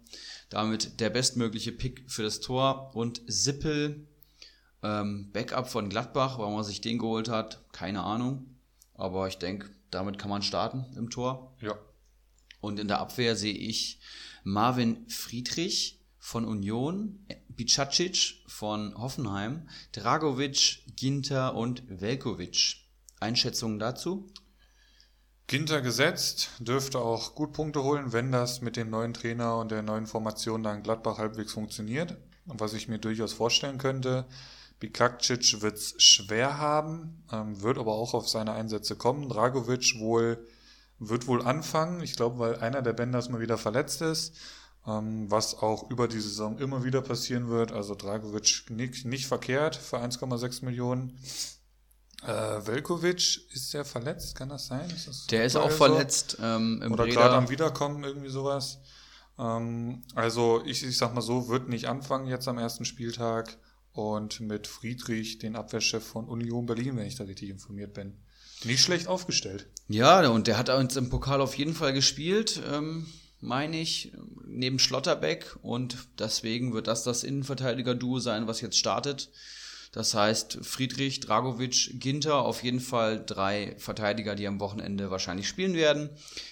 Damit 0.49 0.99
der 0.99 1.11
bestmögliche 1.11 1.71
Pick 1.71 2.03
für 2.07 2.23
das 2.23 2.39
Tor. 2.39 2.95
Und 2.95 3.21
Sippel 3.27 4.07
ähm, 4.83 5.31
Backup 5.31 5.69
von 5.69 5.89
Gladbach, 5.89 6.37
warum 6.37 6.55
er 6.55 6.63
sich 6.63 6.81
den 6.81 6.97
geholt 6.97 7.29
hat, 7.29 7.63
keine 7.71 8.03
Ahnung. 8.03 8.55
Aber 8.93 9.27
ich 9.27 9.37
denke, 9.37 9.69
damit 9.89 10.17
kann 10.17 10.29
man 10.29 10.41
starten 10.41 10.85
im 10.95 11.09
Tor. 11.09 11.55
Ja. 11.61 11.75
Und 12.59 12.79
in 12.79 12.87
der 12.87 12.99
Abwehr 12.99 13.35
sehe 13.35 13.53
ich 13.53 13.99
Marvin 14.43 15.07
Friedrich 15.09 15.99
von 16.19 16.45
Union, 16.45 17.25
Bicacic 17.49 18.43
von 18.47 18.95
Hoffenheim, 18.97 19.67
Dragovic, 19.91 20.83
Ginter 20.95 21.55
und 21.55 21.83
Velkovic. 21.87 22.77
Einschätzungen 23.19 23.79
dazu? 23.79 24.31
Ginter 25.47 25.81
gesetzt, 25.81 26.51
dürfte 26.59 26.99
auch 26.99 27.35
gut 27.35 27.53
Punkte 27.53 27.83
holen, 27.83 28.13
wenn 28.13 28.31
das 28.31 28.61
mit 28.61 28.77
dem 28.77 28.89
neuen 28.89 29.13
Trainer 29.13 29.57
und 29.57 29.71
der 29.71 29.81
neuen 29.81 30.07
Formation 30.07 30.63
dann 30.63 30.83
Gladbach 30.83 31.17
halbwegs 31.17 31.51
funktioniert. 31.53 32.17
Und 32.45 32.59
was 32.59 32.73
ich 32.73 32.87
mir 32.87 32.99
durchaus 32.99 33.33
vorstellen 33.33 33.77
könnte, 33.77 34.25
Bikakcic 34.81 35.61
wird 35.61 35.77
es 35.77 35.93
schwer 35.99 36.57
haben, 36.57 37.23
ähm, 37.31 37.61
wird 37.61 37.77
aber 37.77 37.93
auch 37.93 38.13
auf 38.13 38.27
seine 38.27 38.53
Einsätze 38.53 38.95
kommen. 38.95 39.29
Dragovic 39.29 39.99
wohl, 39.99 40.45
wird 40.97 41.27
wohl 41.27 41.43
anfangen, 41.43 42.01
ich 42.01 42.15
glaube, 42.15 42.39
weil 42.39 42.55
einer 42.57 42.81
der 42.81 42.93
Bänders 42.93 43.29
mal 43.29 43.39
wieder 43.39 43.59
verletzt 43.59 44.01
ist, 44.01 44.33
ähm, 44.87 45.29
was 45.29 45.53
auch 45.59 45.89
über 45.91 46.07
die 46.07 46.19
Saison 46.19 46.57
immer 46.57 46.83
wieder 46.83 47.01
passieren 47.01 47.47
wird. 47.47 47.71
Also 47.71 47.93
Dragovic 47.93 48.65
nicht, 48.69 49.05
nicht 49.05 49.27
verkehrt 49.27 49.75
für 49.75 49.99
1,6 49.99 50.65
Millionen. 50.65 51.17
Äh, 52.23 52.65
Velkovic, 52.65 53.51
ist 53.53 53.73
der 53.75 53.85
verletzt? 53.85 54.35
Kann 54.35 54.49
das 54.49 54.65
sein? 54.65 54.91
Das 55.05 55.27
der 55.27 55.45
ist 55.45 55.55
auch 55.55 55.69
so? 55.69 55.77
verletzt. 55.77 56.37
Ähm, 56.41 56.83
Oder 56.91 57.05
gerade 57.05 57.35
am 57.35 57.49
Wiederkommen, 57.49 58.03
irgendwie 58.03 58.29
sowas. 58.29 58.79
Ähm, 59.37 60.03
also 60.15 60.63
ich, 60.65 60.83
ich 60.83 60.97
sag 60.97 61.13
mal 61.13 61.21
so, 61.21 61.49
wird 61.49 61.69
nicht 61.69 61.87
anfangen 61.87 62.25
jetzt 62.25 62.47
am 62.47 62.57
ersten 62.57 62.85
Spieltag 62.85 63.59
und 63.93 64.39
mit 64.39 64.67
Friedrich, 64.67 65.39
den 65.39 65.55
Abwehrchef 65.55 66.03
von 66.03 66.27
Union 66.27 66.65
Berlin, 66.65 66.97
wenn 66.97 67.07
ich 67.07 67.15
da 67.15 67.25
richtig 67.25 67.49
informiert 67.49 67.93
bin. 67.93 68.13
Nicht 68.63 68.81
schlecht 68.81 69.07
aufgestellt. 69.07 69.67
Ja, 69.87 70.27
und 70.29 70.47
der 70.47 70.57
hat 70.57 70.69
uns 70.69 70.95
im 70.95 71.09
Pokal 71.09 71.41
auf 71.41 71.57
jeden 71.57 71.73
Fall 71.73 71.93
gespielt, 71.93 72.61
ähm, 72.71 73.07
meine 73.39 73.79
ich, 73.79 74.13
neben 74.45 74.79
Schlotterbeck. 74.79 75.57
Und 75.63 75.97
deswegen 76.19 76.73
wird 76.73 76.87
das 76.87 77.03
das 77.03 77.23
Innenverteidiger-Duo 77.23 78.19
sein, 78.19 78.47
was 78.47 78.61
jetzt 78.61 78.77
startet. 78.77 79.31
Das 79.91 80.13
heißt, 80.13 80.59
Friedrich, 80.61 81.19
Dragovic, 81.19 81.99
Ginter, 81.99 82.45
auf 82.45 82.63
jeden 82.63 82.79
Fall 82.79 83.25
drei 83.25 83.75
Verteidiger, 83.77 84.35
die 84.35 84.47
am 84.47 84.61
Wochenende 84.61 85.11
wahrscheinlich 85.11 85.49
spielen 85.49 85.73
werden. 85.73 86.09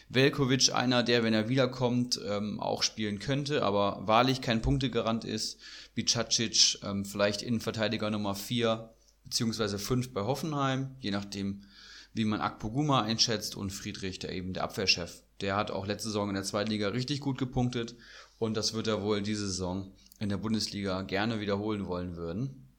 Velkovic, 0.09 0.73
einer, 0.73 1.03
der, 1.03 1.23
wenn 1.23 1.33
er 1.33 1.47
wiederkommt, 1.47 2.19
ähm, 2.27 2.59
auch 2.59 2.83
spielen 2.83 3.19
könnte, 3.19 3.63
aber 3.63 4.01
wahrlich 4.05 4.41
kein 4.41 4.61
Punktegarant 4.61 5.23
ist. 5.23 5.57
Bicacic, 5.99 6.79
ähm, 6.83 7.03
vielleicht 7.03 7.41
Innenverteidiger 7.41 8.09
Nummer 8.09 8.33
vier 8.33 8.93
beziehungsweise 9.25 9.77
fünf 9.77 10.13
bei 10.13 10.21
Hoffenheim, 10.21 10.95
je 11.01 11.11
nachdem, 11.11 11.65
wie 12.13 12.23
man 12.23 12.39
Akpoguma 12.39 13.01
einschätzt 13.01 13.57
und 13.57 13.71
Friedrich, 13.71 14.17
der 14.19 14.31
eben 14.31 14.53
der 14.53 14.63
Abwehrchef. 14.63 15.21
Der 15.41 15.57
hat 15.57 15.71
auch 15.71 15.85
letzte 15.85 16.07
Saison 16.07 16.29
in 16.29 16.35
der 16.35 16.45
zweiten 16.45 16.71
Liga 16.71 16.87
richtig 16.87 17.19
gut 17.19 17.37
gepunktet 17.37 17.95
und 18.37 18.55
das 18.55 18.73
wird 18.73 18.87
er 18.87 19.03
wohl 19.03 19.21
diese 19.21 19.47
Saison 19.47 19.91
in 20.19 20.29
der 20.29 20.37
Bundesliga 20.37 21.01
gerne 21.01 21.41
wiederholen 21.41 21.85
wollen 21.85 22.15
würden. 22.15 22.69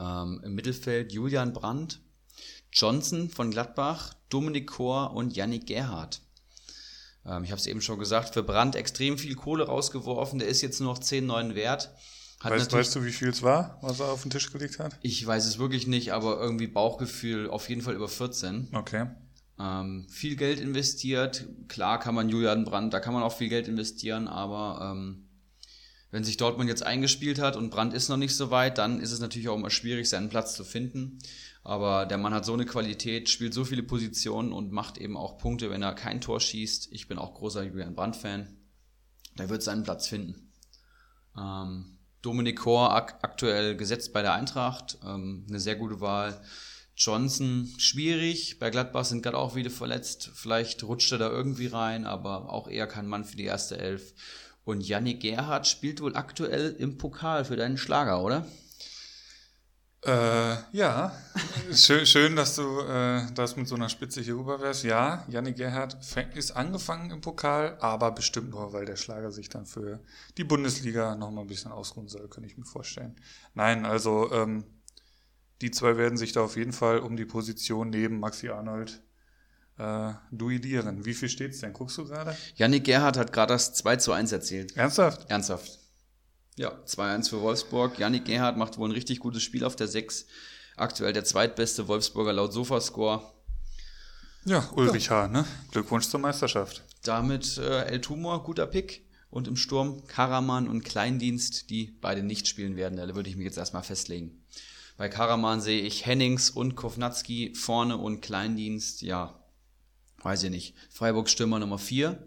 Ähm, 0.00 0.40
Im 0.44 0.54
Mittelfeld 0.56 1.12
Julian 1.12 1.52
Brandt, 1.52 2.00
Johnson 2.72 3.30
von 3.30 3.52
Gladbach, 3.52 4.14
Dominik 4.28 4.66
Kor 4.66 5.12
und 5.14 5.36
Yannick 5.36 5.68
Gerhardt. 5.68 6.20
Ähm, 7.24 7.44
ich 7.44 7.50
habe 7.50 7.60
es 7.60 7.66
eben 7.66 7.80
schon 7.80 7.98
gesagt, 7.98 8.34
für 8.34 8.42
Brandt 8.42 8.76
extrem 8.76 9.18
viel 9.18 9.34
Kohle 9.34 9.66
rausgeworfen. 9.66 10.38
Der 10.38 10.48
ist 10.48 10.62
jetzt 10.62 10.80
nur 10.80 10.92
noch 10.92 10.98
10, 10.98 11.26
9 11.26 11.54
wert. 11.54 11.94
Weißt, 12.42 12.72
weißt, 12.72 12.96
du, 12.96 13.04
wie 13.04 13.12
viel 13.12 13.28
es 13.28 13.42
war, 13.42 13.78
was 13.82 14.00
er 14.00 14.06
auf 14.06 14.22
den 14.22 14.30
Tisch 14.30 14.50
gelegt 14.50 14.78
hat? 14.78 14.96
Ich 15.02 15.26
weiß 15.26 15.44
es 15.44 15.58
wirklich 15.58 15.86
nicht, 15.86 16.14
aber 16.14 16.40
irgendwie 16.40 16.68
Bauchgefühl 16.68 17.50
auf 17.50 17.68
jeden 17.68 17.82
Fall 17.82 17.94
über 17.94 18.08
14. 18.08 18.68
Okay. 18.72 19.08
Ähm, 19.58 20.06
viel 20.08 20.36
Geld 20.36 20.58
investiert. 20.58 21.46
Klar 21.68 22.00
kann 22.00 22.14
man 22.14 22.30
Julian 22.30 22.64
Brandt, 22.64 22.94
da 22.94 23.00
kann 23.00 23.12
man 23.12 23.22
auch 23.22 23.36
viel 23.36 23.50
Geld 23.50 23.68
investieren, 23.68 24.26
aber 24.26 24.90
ähm, 24.90 25.28
wenn 26.10 26.24
sich 26.24 26.38
Dortmund 26.38 26.70
jetzt 26.70 26.82
eingespielt 26.82 27.38
hat 27.38 27.56
und 27.56 27.70
Brandt 27.70 27.92
ist 27.92 28.08
noch 28.08 28.16
nicht 28.16 28.34
so 28.34 28.50
weit, 28.50 28.78
dann 28.78 29.00
ist 29.00 29.12
es 29.12 29.20
natürlich 29.20 29.50
auch 29.50 29.56
immer 29.56 29.70
schwierig, 29.70 30.08
seinen 30.08 30.30
Platz 30.30 30.54
zu 30.54 30.64
finden. 30.64 31.18
Aber 31.62 32.06
der 32.06 32.18
Mann 32.18 32.32
hat 32.32 32.44
so 32.44 32.54
eine 32.54 32.64
Qualität, 32.64 33.28
spielt 33.28 33.52
so 33.52 33.64
viele 33.64 33.82
Positionen 33.82 34.52
und 34.52 34.72
macht 34.72 34.98
eben 34.98 35.16
auch 35.16 35.38
Punkte, 35.38 35.70
wenn 35.70 35.82
er 35.82 35.94
kein 35.94 36.20
Tor 36.20 36.40
schießt. 36.40 36.88
Ich 36.92 37.06
bin 37.06 37.18
auch 37.18 37.34
großer 37.34 37.62
Julian 37.62 37.94
Brandt-Fan. 37.94 38.56
Der 39.38 39.50
wird 39.50 39.62
seinen 39.62 39.82
Platz 39.82 40.08
finden. 40.08 40.52
Ähm, 41.36 41.98
Dominik 42.22 42.58
Kor 42.58 42.94
ak 42.94 43.18
aktuell 43.22 43.76
gesetzt 43.76 44.12
bei 44.12 44.22
der 44.22 44.34
Eintracht, 44.34 44.98
ähm, 45.04 45.46
eine 45.48 45.60
sehr 45.60 45.76
gute 45.76 46.00
Wahl. 46.00 46.40
Johnson 46.96 47.72
schwierig, 47.78 48.58
bei 48.58 48.68
Gladbach 48.68 49.06
sind 49.06 49.22
gerade 49.22 49.38
auch 49.38 49.54
wieder 49.54 49.70
verletzt. 49.70 50.30
Vielleicht 50.34 50.82
rutscht 50.84 51.12
er 51.12 51.18
da 51.18 51.30
irgendwie 51.30 51.68
rein, 51.68 52.04
aber 52.04 52.52
auch 52.52 52.68
eher 52.68 52.86
kein 52.86 53.06
Mann 53.06 53.24
für 53.24 53.36
die 53.36 53.44
erste 53.44 53.78
Elf. 53.78 54.12
Und 54.64 54.86
Yannick 54.86 55.20
Gerhardt 55.20 55.66
spielt 55.66 56.02
wohl 56.02 56.14
aktuell 56.14 56.72
im 56.78 56.98
Pokal 56.98 57.46
für 57.46 57.56
deinen 57.56 57.78
Schlager, 57.78 58.22
oder? 58.22 58.46
Äh, 60.02 60.56
ja, 60.72 61.12
schön, 61.74 62.06
schön, 62.06 62.34
dass 62.34 62.56
du 62.56 62.80
äh, 62.80 63.30
das 63.34 63.56
mit 63.56 63.68
so 63.68 63.74
einer 63.74 63.90
Spitze 63.90 64.22
hier 64.22 64.34
rüber 64.34 64.58
wärst. 64.60 64.82
Ja, 64.82 65.26
Yannick 65.28 65.56
Gerhardt 65.56 65.98
ist 66.34 66.52
angefangen 66.52 67.10
im 67.10 67.20
Pokal, 67.20 67.76
aber 67.80 68.10
bestimmt 68.12 68.50
nur, 68.50 68.72
weil 68.72 68.86
der 68.86 68.96
Schlager 68.96 69.30
sich 69.30 69.50
dann 69.50 69.66
für 69.66 70.00
die 70.38 70.44
Bundesliga 70.44 71.16
nochmal 71.16 71.44
ein 71.44 71.48
bisschen 71.48 71.70
ausruhen 71.70 72.08
soll, 72.08 72.28
könnte 72.28 72.48
ich 72.48 72.56
mir 72.56 72.64
vorstellen. 72.64 73.14
Nein, 73.52 73.84
also 73.84 74.32
ähm, 74.32 74.64
die 75.60 75.70
zwei 75.70 75.98
werden 75.98 76.16
sich 76.16 76.32
da 76.32 76.40
auf 76.40 76.56
jeden 76.56 76.72
Fall 76.72 77.00
um 77.00 77.18
die 77.18 77.26
Position 77.26 77.90
neben 77.90 78.20
Maxi 78.20 78.48
Arnold 78.48 79.02
äh, 79.76 80.14
duellieren. 80.30 81.04
Wie 81.04 81.12
viel 81.12 81.28
steht's 81.28 81.60
denn? 81.60 81.74
Guckst 81.74 81.98
du 81.98 82.06
gerade? 82.06 82.34
Yannick 82.54 82.84
Gerhardt 82.84 83.18
hat 83.18 83.34
gerade 83.34 83.52
das 83.52 83.74
2 83.74 83.96
zu 83.96 84.12
1 84.12 84.32
erzielt. 84.32 84.78
Ernsthaft? 84.78 85.30
Ernsthaft. 85.30 85.79
Ja, 86.60 86.72
2-1 86.86 87.30
für 87.30 87.40
Wolfsburg. 87.40 87.98
Yannick 87.98 88.26
Gerhardt 88.26 88.58
macht 88.58 88.76
wohl 88.76 88.86
ein 88.86 88.92
richtig 88.92 89.18
gutes 89.18 89.42
Spiel 89.42 89.64
auf 89.64 89.76
der 89.76 89.88
6. 89.88 90.26
Aktuell 90.76 91.14
der 91.14 91.24
zweitbeste 91.24 91.88
Wolfsburger 91.88 92.34
laut 92.34 92.52
Sofascore. 92.52 93.22
Ja, 94.44 94.68
Ulrich 94.76 95.06
ja. 95.06 95.22
H., 95.22 95.28
ne? 95.28 95.46
Glückwunsch 95.70 96.06
zur 96.06 96.20
Meisterschaft. 96.20 96.82
Damit 97.02 97.56
äh, 97.56 97.84
El 97.86 98.02
Tumor, 98.02 98.42
guter 98.42 98.66
Pick. 98.66 99.06
Und 99.30 99.48
im 99.48 99.56
Sturm 99.56 100.06
Karaman 100.06 100.68
und 100.68 100.84
Kleindienst, 100.84 101.70
die 101.70 101.96
beide 101.98 102.22
nicht 102.22 102.46
spielen 102.46 102.76
werden. 102.76 102.98
Da 102.98 103.14
würde 103.14 103.30
ich 103.30 103.36
mich 103.36 103.46
jetzt 103.46 103.56
erstmal 103.56 103.82
festlegen. 103.82 104.44
Bei 104.98 105.08
Karaman 105.08 105.62
sehe 105.62 105.80
ich 105.80 106.04
Hennings 106.04 106.50
und 106.50 106.76
Kovnatski 106.76 107.54
vorne 107.54 107.96
und 107.96 108.20
Kleindienst, 108.20 109.00
ja, 109.00 109.42
weiß 110.18 110.42
ich 110.42 110.50
nicht, 110.50 110.74
Freiburgs 110.90 111.32
Stürmer 111.32 111.58
Nummer 111.58 111.78
4 111.78 112.22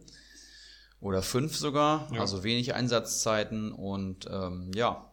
oder 1.03 1.21
5 1.21 1.55
sogar, 1.55 2.09
ja. 2.13 2.21
also 2.21 2.43
wenig 2.43 2.73
Einsatzzeiten 2.73 3.71
und 3.73 4.25
ähm, 4.31 4.71
ja, 4.73 5.11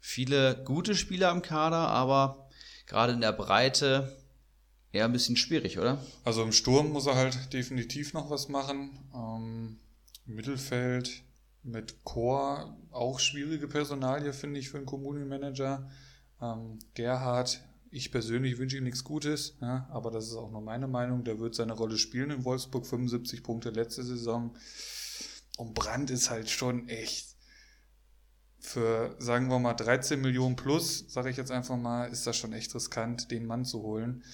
viele 0.00 0.62
gute 0.64 0.94
Spieler 0.94 1.30
im 1.30 1.42
Kader, 1.42 1.88
aber 1.88 2.48
gerade 2.86 3.12
in 3.12 3.20
der 3.20 3.32
Breite 3.32 4.16
eher 4.92 5.04
ein 5.04 5.12
bisschen 5.12 5.36
schwierig, 5.36 5.78
oder? 5.78 5.98
Also 6.24 6.42
im 6.42 6.52
Sturm 6.52 6.90
muss 6.90 7.06
er 7.06 7.16
halt 7.16 7.52
definitiv 7.52 8.14
noch 8.14 8.30
was 8.30 8.48
machen. 8.48 8.98
Ähm, 9.14 9.78
Mittelfeld 10.24 11.22
mit 11.62 12.02
Chor 12.04 12.74
auch 12.90 13.20
schwierige 13.20 13.68
Personalie, 13.68 14.32
finde 14.32 14.58
ich, 14.58 14.70
für 14.70 14.78
einen 14.78 14.86
Kommunenmanager. 14.86 15.90
Ähm, 16.40 16.78
Gerhard 16.94 17.60
ich 17.90 18.10
persönlich 18.10 18.58
wünsche 18.58 18.76
ihm 18.76 18.84
nichts 18.84 19.04
Gutes, 19.04 19.56
ja, 19.60 19.88
aber 19.90 20.10
das 20.10 20.26
ist 20.26 20.36
auch 20.36 20.50
nur 20.50 20.60
meine 20.60 20.86
Meinung. 20.86 21.24
Der 21.24 21.38
wird 21.38 21.54
seine 21.54 21.72
Rolle 21.72 21.96
spielen 21.96 22.30
in 22.30 22.44
Wolfsburg, 22.44 22.86
75 22.86 23.42
Punkte 23.42 23.70
letzte 23.70 24.02
Saison. 24.02 24.54
Und 25.56 25.74
Brand 25.74 26.10
ist 26.10 26.30
halt 26.30 26.50
schon 26.50 26.88
echt 26.88 27.36
für, 28.58 29.14
sagen 29.18 29.48
wir 29.48 29.58
mal, 29.58 29.74
13 29.74 30.20
Millionen 30.20 30.56
plus, 30.56 31.04
sage 31.08 31.30
ich 31.30 31.36
jetzt 31.36 31.50
einfach 31.50 31.76
mal, 31.76 32.10
ist 32.10 32.26
das 32.26 32.36
schon 32.36 32.52
echt 32.52 32.74
riskant, 32.74 33.30
den 33.30 33.46
Mann 33.46 33.64
zu 33.64 33.82
holen. 33.82 34.24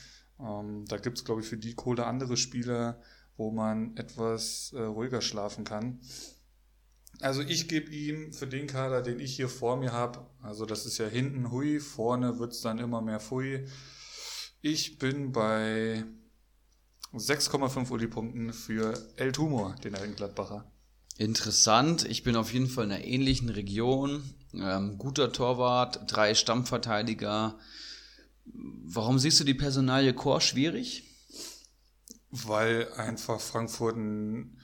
Ähm, 0.41 0.85
da 0.87 0.97
gibt 0.97 1.19
es, 1.19 1.25
glaube 1.25 1.43
ich, 1.43 1.47
für 1.47 1.59
die 1.59 1.75
Kohle 1.75 2.07
andere 2.07 2.37
Spieler, 2.37 3.01
wo 3.37 3.51
man 3.51 3.97
etwas 3.97 4.73
äh, 4.75 4.81
ruhiger 4.81 5.21
schlafen 5.21 5.65
kann. 5.65 6.01
Also 7.21 7.43
ich 7.43 7.69
gebe 7.69 7.91
ihm 7.91 8.33
für 8.33 8.47
den 8.47 8.67
Kader, 8.67 9.03
den 9.03 9.21
ich 9.21 9.37
hier 9.37 9.49
vor 9.49 9.77
mir 9.77 9.93
habe, 9.93 10.27
also 10.41 10.67
das 10.67 10.87
ist 10.87 10.99
ja 10.99 11.07
hinten 11.07 11.51
Hui, 11.51 11.79
vorne 11.79 12.39
wird 12.39 12.53
es 12.53 12.63
dann 12.63 12.79
immer 12.79 13.01
mehr 13.03 13.21
Fui. 13.21 13.67
Ich 14.61 14.99
bin 14.99 15.31
bei 15.31 16.05
6,5 17.13 17.91
Uli-Punkten 17.91 18.53
für 18.53 18.95
El 19.17 19.33
Tumor, 19.33 19.77
den 19.85 19.95
alten 19.95 20.17
Gladbacher. 20.17 20.72
Interessant. 21.19 22.05
Ich 22.05 22.23
bin 22.23 22.37
auf 22.37 22.53
jeden 22.53 22.69
Fall 22.69 22.85
in 22.85 22.93
einer 22.93 23.05
ähnlichen 23.05 23.49
Region. 23.49 24.23
Ähm, 24.55 24.99
guter 24.99 25.33
Torwart, 25.33 26.11
drei 26.11 26.35
Stammverteidiger. 26.35 27.59
Warum 28.45 29.19
siehst 29.19 29.39
du 29.41 29.45
die 29.45 29.55
Personalie 29.55 30.15
Chor 30.15 30.41
schwierig? 30.41 31.05
Weil 32.31 32.93
einfach 32.95 33.41
Frankfurt 33.41 33.97
ein 33.97 34.59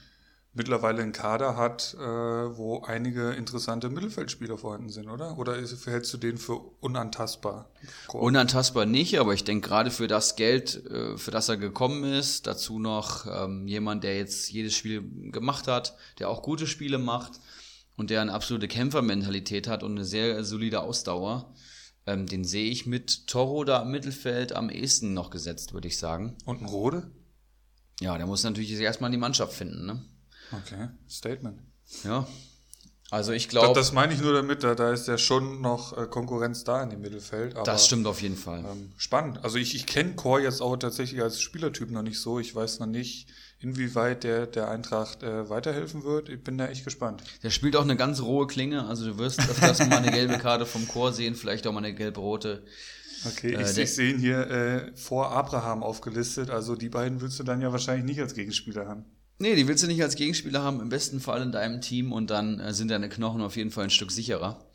mittlerweile 0.53 1.01
einen 1.01 1.11
Kader 1.11 1.55
hat, 1.55 1.95
äh, 1.99 2.01
wo 2.01 2.81
einige 2.81 3.31
interessante 3.31 3.89
Mittelfeldspieler 3.89 4.57
vorhanden 4.57 4.89
sind, 4.89 5.09
oder? 5.09 5.37
Oder 5.37 5.57
ist, 5.57 5.85
hältst 5.85 6.13
du 6.13 6.17
den 6.17 6.37
für 6.37 6.55
unantastbar? 6.79 7.69
Unantastbar 8.11 8.85
nicht, 8.85 9.19
aber 9.19 9.33
ich 9.33 9.43
denke 9.43 9.67
gerade 9.67 9.91
für 9.91 10.07
das 10.07 10.35
Geld, 10.35 10.83
äh, 10.87 11.17
für 11.17 11.31
das 11.31 11.49
er 11.49 11.57
gekommen 11.57 12.03
ist, 12.03 12.47
dazu 12.47 12.79
noch 12.79 13.27
ähm, 13.27 13.67
jemand, 13.67 14.03
der 14.03 14.17
jetzt 14.17 14.49
jedes 14.51 14.75
Spiel 14.75 15.03
gemacht 15.31 15.67
hat, 15.67 15.95
der 16.17 16.29
auch 16.29 16.41
gute 16.41 16.65
Spiele 16.65 16.97
macht 16.97 17.33
und 17.95 18.09
der 18.09 18.21
eine 18.21 18.33
absolute 18.33 18.67
Kämpfermentalität 18.67 19.67
hat 19.67 19.83
und 19.83 19.91
eine 19.91 20.05
sehr 20.05 20.43
solide 20.43 20.81
Ausdauer. 20.81 21.53
Ähm, 22.07 22.25
den 22.25 22.43
sehe 22.43 22.71
ich 22.71 22.87
mit 22.87 23.27
Toro 23.27 23.63
da 23.65 23.83
im 23.83 23.91
Mittelfeld 23.91 24.53
am 24.53 24.69
ehesten 24.69 25.13
noch 25.13 25.29
gesetzt, 25.29 25.73
würde 25.73 25.89
ich 25.89 25.99
sagen. 25.99 26.37
Und 26.45 26.61
ein 26.61 26.65
Rode? 26.65 27.11
Ja, 28.01 28.17
der 28.17 28.25
muss 28.25 28.43
natürlich 28.43 28.71
erstmal 28.71 29.11
die 29.11 29.17
Mannschaft 29.17 29.53
finden, 29.53 29.85
ne? 29.85 30.05
Okay, 30.51 30.89
Statement. 31.07 31.59
Ja. 32.03 32.27
Also 33.11 33.31
ich 33.31 33.45
Das, 33.45 33.51
glaube, 33.51 33.73
das 33.73 33.91
meine 33.91 34.13
ich 34.13 34.21
nur 34.21 34.33
damit, 34.33 34.63
da, 34.63 34.75
da 34.75 34.91
ist 34.91 35.07
ja 35.07 35.17
schon 35.17 35.61
noch 35.61 35.97
äh, 35.97 36.05
Konkurrenz 36.05 36.63
da 36.63 36.83
in 36.83 36.91
dem 36.91 37.01
Mittelfeld. 37.01 37.55
Aber, 37.55 37.63
das 37.63 37.87
stimmt 37.87 38.05
auf 38.05 38.21
jeden 38.21 38.37
Fall. 38.37 38.59
Ähm, 38.59 38.91
spannend. 38.97 39.43
Also 39.43 39.57
ich, 39.57 39.73
ich 39.73 39.87
kenne 39.87 40.13
Chor 40.13 40.39
jetzt 40.39 40.61
auch 40.61 40.77
tatsächlich 40.77 41.21
als 41.21 41.41
Spielertyp 41.41 41.89
noch 41.89 42.03
nicht 42.03 42.19
so. 42.19 42.39
Ich 42.39 42.53
weiß 42.53 42.79
noch 42.79 42.85
nicht, 42.85 43.27
inwieweit 43.59 44.23
der 44.23 44.45
der 44.45 44.69
Eintracht 44.69 45.23
äh, 45.23 45.49
weiterhelfen 45.49 46.03
wird. 46.03 46.29
Ich 46.29 46.43
bin 46.43 46.59
da 46.59 46.67
echt 46.67 46.85
gespannt. 46.85 47.23
Der 47.41 47.49
spielt 47.49 47.75
auch 47.75 47.83
eine 47.83 47.95
ganz 47.95 48.21
rohe 48.21 48.45
Klinge, 48.45 48.85
also 48.85 49.05
du 49.05 49.17
wirst 49.17 49.39
öfters 49.39 49.79
mal 49.79 49.97
eine 49.97 50.11
gelbe 50.11 50.37
Karte 50.37 50.67
vom 50.67 50.87
Chor 50.87 51.11
sehen, 51.11 51.33
vielleicht 51.33 51.65
auch 51.65 51.73
mal 51.73 51.79
eine 51.79 51.95
gelb-rote. 51.95 52.63
Okay, 53.25 53.55
Äh, 53.55 53.63
ich, 53.63 53.77
ich 53.77 53.95
sehe 53.95 54.13
ihn 54.13 54.19
hier 54.19 54.49
äh, 54.51 54.95
vor 54.95 55.31
Abraham 55.31 55.81
aufgelistet. 55.81 56.51
Also 56.51 56.75
die 56.75 56.89
beiden 56.89 57.21
willst 57.21 57.39
du 57.39 57.43
dann 57.43 57.59
ja 57.59 57.71
wahrscheinlich 57.71 58.05
nicht 58.05 58.21
als 58.21 58.35
Gegenspieler 58.35 58.87
haben. 58.87 59.03
Nee, 59.41 59.55
die 59.55 59.67
willst 59.69 59.83
du 59.83 59.87
nicht 59.87 60.03
als 60.03 60.15
Gegenspieler 60.15 60.61
haben, 60.63 60.81
im 60.81 60.89
besten 60.89 61.21
Fall 61.21 61.41
in 61.41 61.51
deinem 61.53 61.79
Team 61.79 62.11
und 62.11 62.29
dann 62.29 62.59
äh, 62.59 62.73
sind 62.73 62.89
deine 62.91 63.07
Knochen 63.07 63.41
auf 63.41 63.55
jeden 63.55 63.71
Fall 63.71 63.85
ein 63.85 63.89
Stück 63.89 64.11
sicherer. 64.11 64.65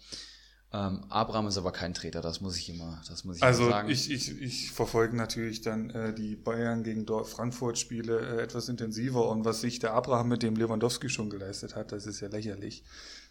Ähm, 0.72 1.04
Abraham 1.10 1.46
ist 1.46 1.58
aber 1.58 1.70
kein 1.70 1.92
Treter, 1.94 2.20
das 2.22 2.40
muss 2.40 2.56
ich 2.56 2.70
immer, 2.70 3.00
das 3.06 3.24
muss 3.24 3.36
ich 3.36 3.42
Also 3.42 3.64
immer 3.64 3.72
sagen. 3.72 3.90
ich, 3.90 4.10
ich, 4.10 4.40
ich 4.40 4.70
verfolge 4.72 5.16
natürlich 5.16 5.60
dann 5.60 5.90
äh, 5.90 6.14
die 6.14 6.34
Bayern 6.34 6.82
gegen 6.82 7.04
Dor- 7.04 7.26
Frankfurt 7.26 7.78
Spiele 7.78 8.18
äh, 8.18 8.42
etwas 8.42 8.68
intensiver 8.68 9.28
und 9.28 9.44
was 9.44 9.60
sich 9.60 9.78
der 9.78 9.92
Abraham 9.92 10.28
mit 10.28 10.42
dem 10.42 10.56
Lewandowski 10.56 11.10
schon 11.10 11.30
geleistet 11.30 11.76
hat, 11.76 11.92
das 11.92 12.06
ist 12.06 12.20
ja 12.20 12.28
lächerlich. 12.28 12.82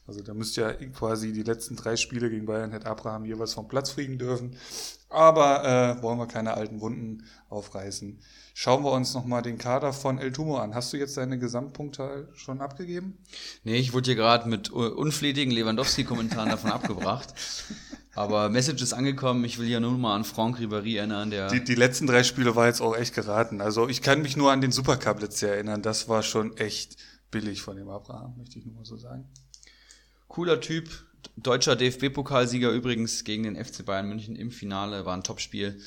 Also 0.06 0.22
da 0.22 0.34
müsste 0.34 0.62
ja 0.62 0.74
quasi 0.74 1.34
die 1.34 1.44
letzten 1.44 1.76
drei 1.76 1.96
Spiele 1.96 2.30
gegen 2.30 2.46
Bayern 2.46 2.72
hätte 2.72 2.88
Abraham 2.88 3.26
jeweils 3.26 3.54
vom 3.54 3.68
Platz 3.68 3.90
fliegen 3.90 4.18
dürfen. 4.20 4.56
Aber 5.10 5.64
äh, 5.98 6.02
wollen 6.04 6.20
wir 6.20 6.28
keine 6.28 6.54
alten 6.54 6.80
Wunden 6.82 7.24
aufreißen. 7.50 8.20
Schauen 8.56 8.84
wir 8.84 8.92
uns 8.92 9.16
nochmal 9.16 9.42
den 9.42 9.58
Kader 9.58 9.94
von 9.94 10.20
El 10.20 10.32
Tumo 10.32 10.58
an. 10.58 10.76
Hast 10.76 10.94
du 10.94 10.98
jetzt 10.98 11.18
deine 11.18 11.40
Gesamtpunkte 11.40 12.30
schon 12.36 12.62
abgegeben? 12.62 13.18
Nee, 13.64 13.78
ich 13.78 13.94
wurde 13.94 14.06
hier 14.06 14.16
gerade 14.16 14.48
mit 14.48 14.70
unflätigen 14.70 15.52
Lewandowski-Kommentaren 15.52 16.50
davon 16.50 16.72
abgebracht. 16.72 17.34
Aber 18.14 18.50
Message 18.50 18.84
ist 18.84 18.94
angekommen. 18.94 19.44
Ich 19.44 19.58
will 19.58 19.66
hier 19.66 19.80
nur 19.80 19.98
mal 19.98 20.16
an 20.16 20.24
Franck 20.24 20.60
Ribéry 20.60 20.98
erinnern, 20.98 21.32
der 21.32 21.48
Die, 21.48 21.64
die 21.64 21.74
letzten 21.74 22.06
drei 22.06 22.24
Spiele 22.24 22.56
war 22.56 22.68
jetzt 22.68 22.80
auch 22.80 22.96
echt 22.96 23.16
geraten. 23.16 23.60
Also 23.60 23.90
ich 23.90 24.04
kann 24.04 24.22
mich 24.22 24.38
nur 24.38 24.52
an 24.52 24.62
den 24.62 24.72
Supercup 24.72 25.20
letztes 25.20 25.42
erinnern. 25.50 25.82
Das 25.82 26.08
war 26.08 26.22
schon 26.22 26.56
echt 26.58 26.98
billig 27.32 27.64
von 27.64 27.76
dem 27.76 27.90
Abraham, 27.90 28.36
möchte 28.38 28.60
ich 28.60 28.66
nur 28.66 28.76
mal 28.76 28.86
so 28.86 28.98
sagen. 28.98 29.26
cooler 30.28 30.62
Typ. 30.62 30.90
Deutscher 31.38 31.76
DFB-Pokalsieger 31.76 32.70
übrigens 32.70 33.24
gegen 33.24 33.44
den 33.44 33.56
FC 33.56 33.84
Bayern 33.84 34.10
München 34.10 34.36
im 34.36 34.52
Finale. 34.52 35.06
War 35.06 35.16
ein 35.16 35.24
Topspiel. 35.24 35.80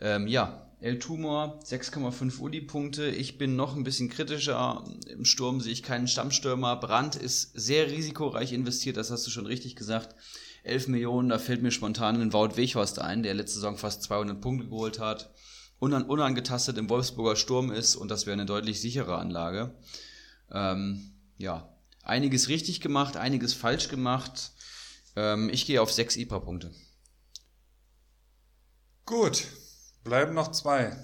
Ähm, 0.00 0.26
ja, 0.26 0.66
El 0.84 0.98
Tumor, 0.98 1.60
6,5 1.64 2.40
Uli-Punkte. 2.40 3.08
Ich 3.08 3.38
bin 3.38 3.56
noch 3.56 3.74
ein 3.74 3.84
bisschen 3.84 4.10
kritischer. 4.10 4.84
Im 5.08 5.24
Sturm 5.24 5.62
sehe 5.62 5.72
ich 5.72 5.82
keinen 5.82 6.08
Stammstürmer. 6.08 6.76
Brandt 6.76 7.16
ist 7.16 7.52
sehr 7.54 7.90
risikoreich 7.90 8.52
investiert, 8.52 8.98
das 8.98 9.10
hast 9.10 9.26
du 9.26 9.30
schon 9.30 9.46
richtig 9.46 9.76
gesagt. 9.76 10.14
11 10.62 10.88
Millionen, 10.88 11.30
da 11.30 11.38
fällt 11.38 11.62
mir 11.62 11.70
spontan 11.70 12.20
ein 12.20 12.34
Wout 12.34 12.58
Weghorst 12.58 12.98
ein, 12.98 13.22
der 13.22 13.32
letzte 13.32 13.54
Saison 13.54 13.78
fast 13.78 14.02
200 14.02 14.42
Punkte 14.42 14.68
geholt 14.68 14.98
hat. 14.98 15.32
Unan 15.78 16.02
unangetastet 16.02 16.76
im 16.76 16.90
Wolfsburger 16.90 17.36
Sturm 17.36 17.72
ist 17.72 17.96
und 17.96 18.10
das 18.10 18.26
wäre 18.26 18.34
eine 18.34 18.44
deutlich 18.44 18.82
sichere 18.82 19.16
Anlage. 19.16 19.74
Ähm, 20.52 21.14
ja, 21.38 21.74
einiges 22.02 22.50
richtig 22.50 22.82
gemacht, 22.82 23.16
einiges 23.16 23.54
falsch 23.54 23.88
gemacht. 23.88 24.52
Ähm, 25.16 25.48
ich 25.48 25.64
gehe 25.64 25.80
auf 25.80 25.90
6 25.90 26.18
IPA-Punkte. 26.18 26.74
Gut, 29.06 29.46
bleiben 30.04 30.34
noch 30.34 30.52
zwei. 30.52 30.96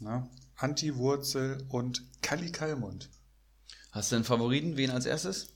Na, 0.00 0.28
Anti-Wurzel 0.56 1.64
und 1.68 2.02
Kali 2.22 2.50
Kalmund. 2.50 3.10
Hast 3.92 4.10
du 4.10 4.16
einen 4.16 4.24
Favoriten? 4.24 4.76
Wen 4.76 4.90
als 4.90 5.06
erstes? 5.06 5.48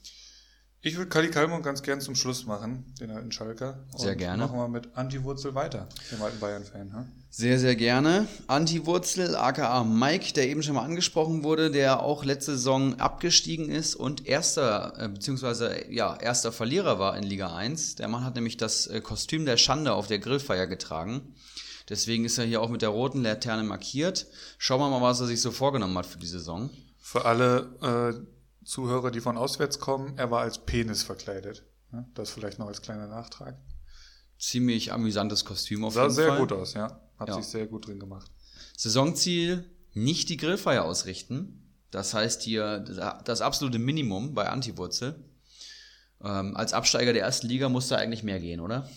Ich 0.84 0.96
würde 0.96 1.08
Kali 1.08 1.30
Kalmund 1.30 1.62
ganz 1.62 1.84
gern 1.84 2.00
zum 2.00 2.16
Schluss 2.16 2.44
machen, 2.44 2.92
den 3.00 3.12
alten 3.12 3.30
Schalker. 3.30 3.84
Sehr 3.96 4.12
Und 4.12 4.18
gerne. 4.18 4.42
Machen 4.46 4.58
wir 4.58 4.66
mit 4.66 4.88
Anti-Wurzel 4.96 5.54
weiter, 5.54 5.88
dem 6.10 6.20
alten 6.20 6.40
Bayern-Fan. 6.40 6.92
Ha? 6.92 7.06
Sehr, 7.30 7.60
sehr 7.60 7.76
gerne. 7.76 8.26
Anti-Wurzel, 8.48 9.36
aka 9.36 9.84
Mike, 9.84 10.32
der 10.32 10.48
eben 10.48 10.64
schon 10.64 10.74
mal 10.74 10.84
angesprochen 10.84 11.44
wurde, 11.44 11.70
der 11.70 12.02
auch 12.02 12.24
letzte 12.24 12.52
Saison 12.52 12.98
abgestiegen 12.98 13.70
ist 13.70 13.94
und 13.94 14.26
erster, 14.26 14.94
äh, 14.98 15.08
beziehungsweise 15.08 15.88
ja, 15.88 16.16
erster 16.16 16.50
Verlierer 16.50 16.98
war 16.98 17.16
in 17.16 17.22
Liga 17.22 17.54
1. 17.54 17.94
Der 17.94 18.08
Mann 18.08 18.24
hat 18.24 18.34
nämlich 18.34 18.56
das 18.56 18.88
äh, 18.88 19.00
Kostüm 19.00 19.46
der 19.46 19.58
Schande 19.58 19.94
auf 19.94 20.08
der 20.08 20.18
Grillfeier 20.18 20.66
getragen. 20.66 21.32
Deswegen 21.88 22.24
ist 22.24 22.38
er 22.38 22.44
hier 22.44 22.60
auch 22.60 22.68
mit 22.68 22.82
der 22.82 22.88
roten 22.90 23.22
Laterne 23.22 23.62
markiert. 23.64 24.26
Schauen 24.58 24.80
wir 24.80 24.88
mal, 24.90 25.02
was 25.02 25.20
er 25.20 25.26
sich 25.26 25.40
so 25.40 25.50
vorgenommen 25.50 25.96
hat 25.98 26.06
für 26.06 26.18
die 26.18 26.26
Saison. 26.26 26.70
Für 26.98 27.24
alle 27.24 28.22
äh, 28.22 28.64
Zuhörer, 28.64 29.10
die 29.10 29.20
von 29.20 29.36
auswärts 29.36 29.78
kommen, 29.80 30.16
er 30.16 30.30
war 30.30 30.42
als 30.42 30.64
Penis 30.64 31.02
verkleidet. 31.02 31.64
Das 32.14 32.30
vielleicht 32.30 32.58
noch 32.58 32.68
als 32.68 32.80
kleiner 32.80 33.06
Nachtrag. 33.06 33.58
Ziemlich 34.38 34.92
amüsantes 34.92 35.44
Kostüm 35.44 35.84
auf 35.84 35.94
Sah 35.94 36.02
jeden 36.04 36.14
sehr 36.14 36.28
Fall. 36.28 36.38
gut 36.38 36.52
aus, 36.52 36.74
ja. 36.74 37.00
Hat 37.18 37.28
Ja. 37.28 37.34
sich 37.34 37.44
sehr 37.46 37.66
gut 37.66 37.86
drin 37.86 38.00
gemacht. 38.00 38.30
Saisonziel 38.76 39.64
nicht 39.92 40.28
die 40.30 40.36
Grillfeier 40.36 40.84
ausrichten. 40.84 41.58
Das 41.90 42.14
heißt 42.14 42.42
hier 42.42 42.78
das 42.80 43.40
absolute 43.42 43.78
Minimum 43.78 44.32
bei 44.34 44.48
Antiwurzel. 44.48 45.22
Ähm, 46.24 46.56
als 46.56 46.72
Absteiger 46.72 47.12
der 47.12 47.22
ersten 47.22 47.48
Liga 47.48 47.68
muss 47.68 47.88
da 47.88 47.96
eigentlich 47.96 48.22
mehr 48.22 48.40
gehen, 48.40 48.60
oder? 48.60 48.88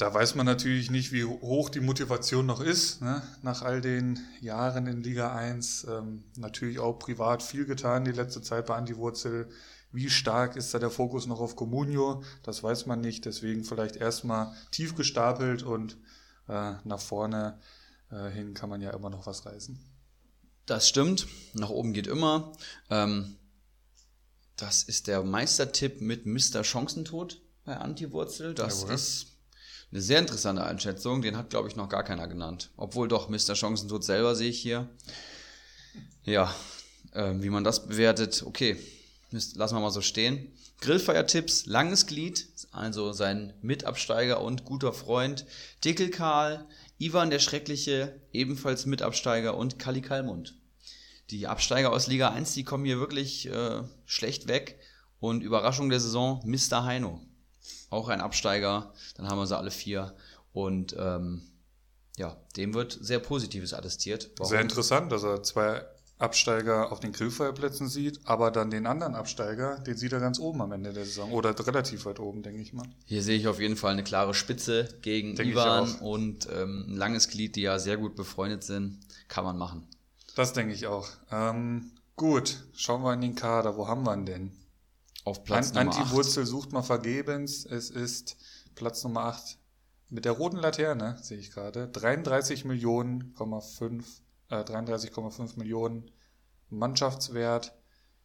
Da 0.00 0.14
weiß 0.14 0.34
man 0.34 0.46
natürlich 0.46 0.90
nicht, 0.90 1.12
wie 1.12 1.26
hoch 1.26 1.68
die 1.68 1.80
Motivation 1.80 2.46
noch 2.46 2.62
ist, 2.62 3.02
ne? 3.02 3.22
nach 3.42 3.60
all 3.60 3.82
den 3.82 4.18
Jahren 4.40 4.86
in 4.86 5.02
Liga 5.02 5.34
1. 5.34 5.86
Ähm, 5.90 6.24
natürlich 6.36 6.78
auch 6.78 6.98
privat 6.98 7.42
viel 7.42 7.66
getan 7.66 8.06
die 8.06 8.12
letzte 8.12 8.40
Zeit 8.40 8.64
bei 8.64 8.76
Andi 8.76 8.96
Wurzel. 8.96 9.50
Wie 9.92 10.08
stark 10.08 10.56
ist 10.56 10.72
da 10.72 10.78
der 10.78 10.88
Fokus 10.88 11.26
noch 11.26 11.38
auf 11.38 11.54
Comunio? 11.54 12.22
Das 12.42 12.62
weiß 12.62 12.86
man 12.86 13.02
nicht. 13.02 13.26
Deswegen 13.26 13.62
vielleicht 13.62 13.96
erstmal 13.96 14.54
tief 14.70 14.94
gestapelt 14.94 15.62
und 15.62 15.98
äh, 16.48 16.72
nach 16.84 17.00
vorne 17.00 17.60
äh, 18.10 18.30
hin 18.30 18.54
kann 18.54 18.70
man 18.70 18.80
ja 18.80 18.92
immer 18.92 19.10
noch 19.10 19.26
was 19.26 19.44
reißen. 19.44 19.78
Das 20.64 20.88
stimmt. 20.88 21.26
Nach 21.52 21.68
oben 21.68 21.92
geht 21.92 22.06
immer. 22.06 22.52
Ähm, 22.88 23.36
das 24.56 24.82
ist 24.82 25.08
der 25.08 25.22
Meistertipp 25.24 26.00
mit 26.00 26.24
Mr. 26.24 26.64
Chancentod 26.64 27.42
bei 27.66 27.76
Antiwurzel. 27.76 28.54
Das 28.54 28.80
Jawohl. 28.80 28.94
ist 28.94 29.29
eine 29.92 30.00
sehr 30.00 30.18
interessante 30.18 30.64
Einschätzung. 30.64 31.22
Den 31.22 31.36
hat, 31.36 31.50
glaube 31.50 31.68
ich, 31.68 31.76
noch 31.76 31.88
gar 31.88 32.04
keiner 32.04 32.28
genannt. 32.28 32.70
Obwohl 32.76 33.08
doch, 33.08 33.28
Mr. 33.28 33.54
Chancentod 33.54 34.04
selber 34.04 34.34
sehe 34.34 34.50
ich 34.50 34.60
hier. 34.60 34.88
Ja, 36.24 36.54
ähm, 37.14 37.42
wie 37.42 37.50
man 37.50 37.64
das 37.64 37.86
bewertet, 37.86 38.44
okay, 38.46 38.76
lassen 39.30 39.74
wir 39.74 39.80
mal 39.80 39.90
so 39.90 40.00
stehen. 40.02 40.52
Grillfeiertipps, 40.80 41.66
langes 41.66 42.06
Glied, 42.06 42.46
also 42.72 43.12
sein 43.12 43.52
Mitabsteiger 43.62 44.40
und 44.40 44.64
guter 44.64 44.92
Freund, 44.92 45.44
Dickel 45.84 46.10
Karl, 46.10 46.66
Ivan 46.98 47.30
der 47.30 47.38
Schreckliche, 47.38 48.20
ebenfalls 48.32 48.86
Mitabsteiger 48.86 49.56
und 49.56 49.78
Kali 49.78 50.02
Kalmund. 50.02 50.54
Die 51.30 51.46
Absteiger 51.46 51.92
aus 51.92 52.06
Liga 52.06 52.30
1, 52.30 52.54
die 52.54 52.64
kommen 52.64 52.84
hier 52.84 52.98
wirklich 52.98 53.46
äh, 53.46 53.82
schlecht 54.04 54.48
weg. 54.48 54.78
Und 55.20 55.42
Überraschung 55.42 55.90
der 55.90 56.00
Saison, 56.00 56.42
Mr. 56.44 56.84
Heino. 56.84 57.20
Auch 57.90 58.08
ein 58.08 58.20
Absteiger, 58.20 58.92
dann 59.16 59.28
haben 59.28 59.38
wir 59.38 59.46
sie 59.46 59.56
alle 59.56 59.70
vier. 59.70 60.14
Und 60.52 60.94
ähm, 60.98 61.42
ja, 62.16 62.36
dem 62.56 62.74
wird 62.74 62.98
sehr 63.00 63.18
Positives 63.18 63.72
attestiert. 63.72 64.30
Warum? 64.36 64.50
Sehr 64.50 64.60
interessant, 64.60 65.10
dass 65.12 65.22
er 65.22 65.42
zwei 65.42 65.84
Absteiger 66.20 66.92
auf 66.92 67.00
den 67.00 67.12
Grillfeuerplätzen 67.12 67.88
sieht, 67.88 68.20
aber 68.24 68.50
dann 68.50 68.70
den 68.70 68.86
anderen 68.86 69.14
Absteiger, 69.14 69.78
den 69.78 69.96
sieht 69.96 70.12
er 70.12 70.20
ganz 70.20 70.38
oben 70.38 70.60
am 70.60 70.70
Ende 70.72 70.92
der 70.92 71.06
Saison. 71.06 71.32
Oder 71.32 71.58
relativ 71.66 72.04
weit 72.04 72.20
oben, 72.20 72.42
denke 72.42 72.60
ich 72.60 72.74
mal. 72.74 72.86
Hier 73.06 73.22
sehe 73.22 73.38
ich 73.38 73.48
auf 73.48 73.58
jeden 73.58 73.76
Fall 73.76 73.92
eine 73.92 74.04
klare 74.04 74.34
Spitze 74.34 74.88
gegen 75.00 75.34
Denke 75.34 75.52
Ivan 75.52 75.94
und 76.00 76.46
ähm, 76.54 76.84
ein 76.88 76.96
langes 76.96 77.28
Glied, 77.28 77.56
die 77.56 77.62
ja 77.62 77.78
sehr 77.78 77.96
gut 77.96 78.16
befreundet 78.16 78.64
sind. 78.64 78.98
Kann 79.28 79.44
man 79.44 79.56
machen. 79.56 79.86
Das 80.36 80.52
denke 80.52 80.74
ich 80.74 80.86
auch. 80.86 81.08
Ähm, 81.30 81.92
gut, 82.16 82.64
schauen 82.74 83.02
wir 83.02 83.14
in 83.14 83.22
den 83.22 83.34
Kader. 83.34 83.76
Wo 83.76 83.88
haben 83.88 84.04
wir 84.04 84.14
ihn 84.14 84.26
denn? 84.26 84.52
Auf 85.24 85.44
Platz 85.44 85.70
An 85.70 85.86
Nummer 85.86 85.96
8. 85.96 86.00
Anti-Wurzel 86.00 86.46
sucht 86.46 86.72
mal 86.72 86.82
vergebens. 86.82 87.66
Es 87.66 87.90
ist 87.90 88.36
Platz 88.74 89.04
Nummer 89.04 89.26
8 89.26 89.58
mit 90.08 90.24
der 90.24 90.32
roten 90.32 90.56
Laterne, 90.56 91.18
sehe 91.22 91.38
ich 91.38 91.52
gerade. 91.52 91.88
33 91.88 92.64
Millionen, 92.64 93.34
5, 93.36 94.22
äh, 94.48 94.56
33,5 94.56 95.56
Millionen 95.56 96.10
Mannschaftswert 96.68 97.74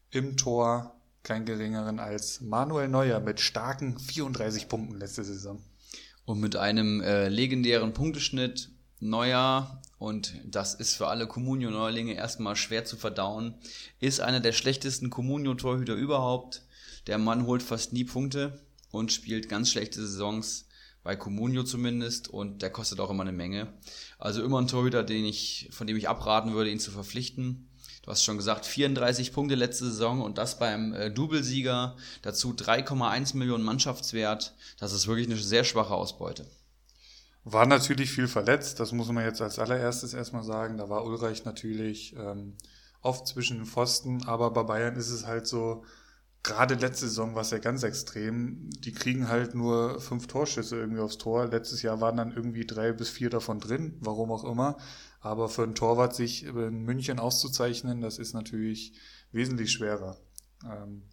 im 0.09 0.37
Tor. 0.37 0.91
Kein 1.23 1.45
geringeren 1.45 1.99
als 1.99 2.41
Manuel 2.41 2.87
Neuer 2.87 3.19
mit 3.19 3.39
starken 3.39 3.97
34 3.97 4.67
Punkten 4.67 4.95
letzte 4.95 5.23
Saison. 5.23 5.59
Und 6.25 6.39
mit 6.39 6.55
einem 6.55 7.01
äh, 7.01 7.29
legendären 7.29 7.93
Punkteschnitt 7.93 8.69
Neuer, 8.99 9.81
und 9.97 10.39
das 10.45 10.73
ist 10.73 10.95
für 10.95 11.07
alle 11.07 11.27
Comunio-Neulinge 11.27 12.13
erstmal 12.13 12.55
schwer 12.55 12.85
zu 12.85 12.95
verdauen, 12.95 13.55
ist 13.99 14.21
einer 14.21 14.39
der 14.39 14.53
schlechtesten 14.53 15.09
Comunio-Torhüter 15.09 15.93
überhaupt. 15.93 16.64
Der 17.07 17.17
Mann 17.17 17.45
holt 17.45 17.63
fast 17.63 17.93
nie 17.93 18.03
Punkte 18.03 18.59
und 18.91 19.11
spielt 19.11 19.49
ganz 19.49 19.71
schlechte 19.71 20.05
Saisons. 20.05 20.67
bei 21.03 21.15
Comunio 21.15 21.61
zumindest 21.61 22.29
und 22.29 22.63
der 22.63 22.71
kostet 22.71 22.99
auch 22.99 23.11
immer 23.11 23.21
eine 23.21 23.31
Menge. 23.31 23.71
Also 24.17 24.43
immer 24.43 24.59
ein 24.59 24.67
Torhüter, 24.67 25.03
den 25.03 25.23
ich, 25.23 25.69
von 25.71 25.85
dem 25.85 25.97
ich 25.97 26.09
abraten 26.09 26.53
würde, 26.53 26.71
ihn 26.71 26.79
zu 26.79 26.89
verpflichten. 26.89 27.69
Du 28.01 28.09
hast 28.09 28.23
schon 28.23 28.37
gesagt, 28.37 28.65
34 28.65 29.31
Punkte 29.31 29.53
letzte 29.53 29.85
Saison 29.85 30.21
und 30.21 30.39
das 30.39 30.57
beim 30.57 30.93
äh, 30.93 31.11
Doublesieger. 31.11 31.95
Dazu 32.23 32.53
3,1 32.53 33.37
Millionen 33.37 33.63
Mannschaftswert. 33.63 34.55
Das 34.79 34.93
ist 34.93 35.05
wirklich 35.05 35.27
eine 35.27 35.37
sehr 35.37 35.63
schwache 35.63 35.93
Ausbeute. 35.93 36.47
War 37.43 37.67
natürlich 37.67 38.09
viel 38.09 38.27
verletzt, 38.27 38.79
das 38.79 38.91
muss 38.91 39.07
man 39.09 39.23
jetzt 39.23 39.41
als 39.41 39.59
allererstes 39.59 40.15
erstmal 40.15 40.43
sagen. 40.43 40.79
Da 40.79 40.89
war 40.89 41.05
Ulreich 41.05 41.45
natürlich 41.45 42.15
ähm, 42.15 42.57
oft 43.01 43.27
zwischen 43.27 43.57
den 43.57 43.67
Pfosten, 43.67 44.25
aber 44.25 44.49
bei 44.49 44.63
Bayern 44.63 44.95
ist 44.95 45.11
es 45.11 45.27
halt 45.27 45.45
so, 45.45 45.83
gerade 46.45 46.75
letzte 46.75 47.07
Saison 47.07 47.33
war 47.33 47.41
es 47.41 47.49
ja 47.49 47.57
ganz 47.57 47.81
extrem. 47.81 48.69
Die 48.69 48.91
kriegen 48.91 49.27
halt 49.27 49.55
nur 49.55 49.99
fünf 49.99 50.27
Torschüsse 50.27 50.77
irgendwie 50.77 51.01
aufs 51.01 51.17
Tor. 51.17 51.47
Letztes 51.47 51.81
Jahr 51.81 52.01
waren 52.01 52.17
dann 52.17 52.31
irgendwie 52.31 52.65
drei 52.65 52.93
bis 52.93 53.09
vier 53.09 53.31
davon 53.31 53.59
drin, 53.59 53.97
warum 53.99 54.31
auch 54.31 54.43
immer. 54.43 54.77
Aber 55.21 55.49
für 55.49 55.63
einen 55.63 55.73
Torwart 55.73 56.15
sich 56.15 56.45
in 56.45 56.83
München 56.83 57.19
auszuzeichnen, 57.19 57.99
das 57.99 58.19
ist 58.19 58.33
natürlich 58.33 58.93
wesentlich 59.31 59.71
schwerer. 59.71 60.17
Ähm, 60.63 61.09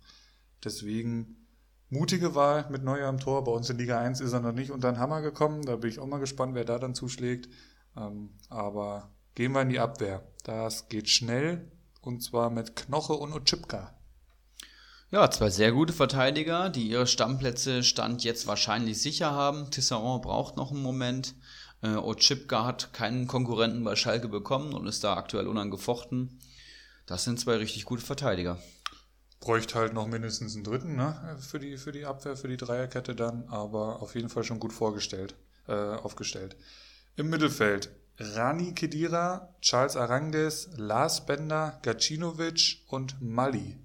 deswegen 0.62 1.47
mutige 1.89 2.35
Wahl 2.35 2.68
mit 2.70 2.85
Neuer 2.85 3.09
am 3.09 3.18
Tor. 3.18 3.43
Bei 3.45 3.53
uns 3.53 3.70
in 3.70 3.78
Liga 3.78 3.99
1 3.99 4.20
ist 4.20 4.35
er 4.35 4.41
noch 4.41 4.53
nicht 4.53 4.70
unter 4.70 4.93
den 4.93 4.99
Hammer 4.99 5.22
gekommen. 5.22 5.62
Da 5.64 5.76
bin 5.76 5.89
ich 5.89 5.99
auch 5.99 6.07
mal 6.07 6.20
gespannt, 6.20 6.55
wer 6.55 6.66
da 6.66 6.78
dann 6.78 6.95
zuschlägt. 6.95 7.49
Ähm, 7.97 8.35
aber 8.51 9.11
gehen 9.35 9.53
wir 9.53 9.62
in 9.62 9.70
die 9.70 9.80
Abwehr. 9.80 10.26
Das 10.45 10.89
geht 10.89 11.09
schnell 11.09 11.72
und 12.03 12.22
zwar 12.22 12.51
mit 12.51 12.76
Knoche 12.76 13.14
und 13.14 13.33
Otschipka. 13.33 13.95
Ja, 15.12 15.30
zwei 15.30 15.50
sehr 15.50 15.72
gute 15.72 15.92
Verteidiger, 15.92 16.70
die 16.70 16.88
ihre 16.88 17.06
Stammplätze 17.06 17.82
Stand 17.82 18.24
jetzt 18.24 18.46
wahrscheinlich 18.46 19.02
sicher 19.02 19.32
haben. 19.32 19.70
Tisserand 19.70 20.22
braucht 20.22 20.56
noch 20.56 20.70
einen 20.70 20.80
Moment. 20.80 21.34
Äh, 21.82 21.96
Otschipka 21.96 22.64
hat 22.64 22.94
keinen 22.94 23.26
Konkurrenten 23.26 23.84
bei 23.84 23.94
Schalke 23.94 24.28
bekommen 24.28 24.72
und 24.72 24.86
ist 24.86 25.04
da 25.04 25.14
aktuell 25.14 25.48
unangefochten. 25.48 26.40
Das 27.04 27.24
sind 27.24 27.38
zwei 27.38 27.56
richtig 27.56 27.84
gute 27.84 28.02
Verteidiger. 28.02 28.58
Bräuchte 29.38 29.74
halt 29.74 29.92
noch 29.92 30.06
mindestens 30.06 30.54
einen 30.54 30.64
dritten, 30.64 30.96
ne? 30.96 31.36
Für 31.46 31.58
die, 31.58 31.76
für 31.76 31.92
die 31.92 32.06
Abwehr, 32.06 32.34
für 32.34 32.48
die 32.48 32.56
Dreierkette 32.56 33.14
dann, 33.14 33.44
aber 33.50 34.00
auf 34.00 34.14
jeden 34.14 34.30
Fall 34.30 34.44
schon 34.44 34.60
gut 34.60 34.72
vorgestellt, 34.72 35.34
äh, 35.68 35.74
aufgestellt. 35.74 36.56
Im 37.16 37.28
Mittelfeld 37.28 37.90
Rani 38.18 38.72
Kedira, 38.72 39.54
Charles 39.60 39.94
Arangues, 39.94 40.70
Lars 40.78 41.26
Bender, 41.26 41.80
Gacinovic 41.82 42.86
und 42.88 43.20
Mali 43.20 43.76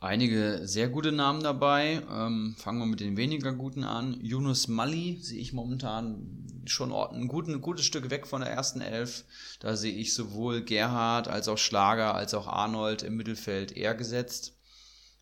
einige 0.00 0.60
sehr 0.64 0.88
gute 0.88 1.12
Namen 1.12 1.42
dabei. 1.42 2.02
Ähm, 2.10 2.54
fangen 2.58 2.78
wir 2.80 2.86
mit 2.86 3.00
den 3.00 3.16
weniger 3.16 3.52
guten 3.52 3.84
an. 3.84 4.18
Yunus 4.20 4.68
Mali 4.68 5.18
sehe 5.20 5.40
ich 5.40 5.52
momentan 5.52 6.62
schon 6.66 6.92
ein, 6.92 7.28
gut, 7.28 7.48
ein 7.48 7.60
gutes 7.60 7.86
Stück 7.86 8.10
weg 8.10 8.26
von 8.26 8.40
der 8.40 8.50
ersten 8.50 8.80
Elf. 8.80 9.24
Da 9.60 9.76
sehe 9.76 9.94
ich 9.94 10.14
sowohl 10.14 10.62
Gerhard 10.62 11.28
als 11.28 11.48
auch 11.48 11.58
Schlager 11.58 12.14
als 12.14 12.34
auch 12.34 12.46
Arnold 12.46 13.02
im 13.02 13.16
Mittelfeld 13.16 13.72
eher 13.72 13.94
gesetzt. 13.94 14.54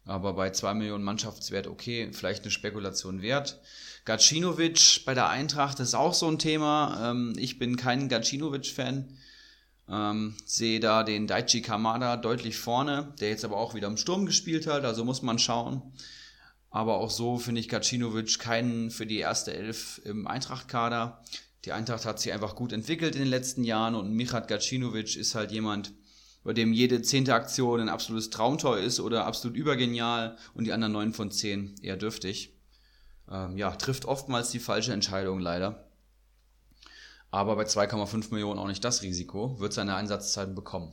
Aber 0.05 0.35
bei 0.35 0.51
2 0.51 0.75
Millionen 0.75 1.05
Mannschaftswert 1.05 1.67
okay, 1.67 2.11
vielleicht 2.13 2.43
eine 2.43 2.53
Spekulation 2.53 3.23
wert. 3.23 3.61
Gacinovic 4.05 5.05
bei 5.05 5.15
der 5.15 5.29
Eintracht 5.29 5.81
ist 5.81 5.95
auch 5.95 6.15
so 6.15 6.29
ein 6.29 6.39
Thema. 6.39 7.11
Ähm, 7.11 7.35
ich 7.37 7.59
bin 7.59 7.77
kein 7.77 8.09
Gacinovic-Fan. 8.09 9.09
Ähm, 9.89 10.35
sehe 10.45 10.81
da 10.81 11.05
den 11.05 11.27
Daichi 11.27 11.63
Kamada 11.63 12.17
deutlich 12.17 12.57
vorne, 12.57 13.15
der 13.21 13.31
jetzt 13.31 13.45
aber 13.45 13.57
auch 13.57 13.75
wieder 13.75 13.87
im 13.87 13.97
Sturm 13.97 14.27
gespielt 14.27 14.67
hat, 14.67 14.85
also 14.85 15.05
muss 15.05 15.23
man 15.23 15.39
schauen. 15.39 15.83
Aber 16.71 16.97
auch 16.97 17.11
so 17.11 17.39
finde 17.39 17.61
ich 17.61 17.69
Kacinovic 17.69 18.39
keinen 18.39 18.91
für 18.91 19.07
die 19.07 19.19
erste 19.19 19.55
Elf 19.55 20.01
im 20.05 20.27
Eintracht-Kader. 20.27 21.23
Die 21.65 21.73
Eintracht 21.73 22.05
hat 22.05 22.21
sich 22.21 22.33
einfach 22.33 22.57
gut 22.57 22.73
entwickelt 22.73 23.15
in 23.15 23.23
den 23.23 23.31
letzten 23.31 23.65
Jahren 23.65 23.95
und 23.95 24.13
Michat 24.13 24.49
Gacinovic 24.49 25.17
ist 25.17 25.35
halt 25.35 25.53
jemand, 25.53 25.93
bei 26.43 26.53
dem 26.53 26.73
jede 26.73 27.03
zehnte 27.03 27.35
Aktion 27.35 27.81
ein 27.81 27.89
absolutes 27.89 28.31
Traumtor 28.31 28.79
ist 28.79 29.01
oder 29.01 29.27
absolut 29.27 29.57
übergenial 29.57 30.37
und 30.55 30.65
die 30.65 30.73
anderen 30.73 30.93
neun 30.93 31.13
von 31.13 31.31
zehn 31.31 31.75
eher 31.81 31.97
dürftig. 31.97 32.55
Ähm, 33.31 33.57
ja, 33.57 33.71
trifft 33.73 34.05
oftmals 34.05 34.51
die 34.51 34.61
falsche 34.61 34.93
Entscheidung 34.93 35.41
leider 35.41 35.86
aber 37.37 37.57
bei 37.57 37.65
2,5 37.65 38.33
Millionen 38.33 38.59
auch 38.59 38.67
nicht 38.67 38.83
das 38.83 39.03
Risiko, 39.03 39.61
wird 39.61 39.75
seine 39.75 39.95
Einsatzzeiten 39.95 40.55
bekommen. 40.55 40.93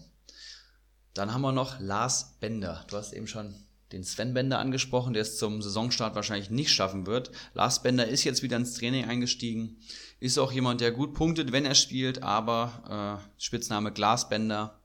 Dann 1.14 1.34
haben 1.34 1.42
wir 1.42 1.54
noch 1.54 1.80
Lars 1.80 2.38
Bender. 2.42 2.84
Du 2.90 2.98
hast 2.98 3.14
eben 3.14 3.28
schon 3.28 3.56
den 3.94 4.04
Sven 4.04 4.34
Bender 4.34 4.60
angesprochen, 4.60 5.14
der 5.14 5.22
es 5.22 5.38
zum 5.38 5.62
Saisonstart 5.62 6.16
wahrscheinlich 6.16 6.50
nicht 6.50 6.72
schaffen 6.72 7.06
wird. 7.06 7.32
Lars 7.54 7.82
Bender 7.82 8.08
ist 8.08 8.26
jetzt 8.26 8.44
wieder 8.44 8.58
ins 8.58 8.74
Training 8.74 9.06
eingestiegen, 9.06 9.78
ist 10.20 10.38
auch 10.38 10.52
jemand, 10.52 10.82
der 10.82 10.92
gut 10.92 11.14
punktet, 11.14 11.54
wenn 11.54 11.66
er 11.66 11.76
spielt, 11.76 12.24
aber 12.24 13.22
äh, 13.22 13.42
Spitzname 13.42 13.94
Glasbender. 13.94 14.82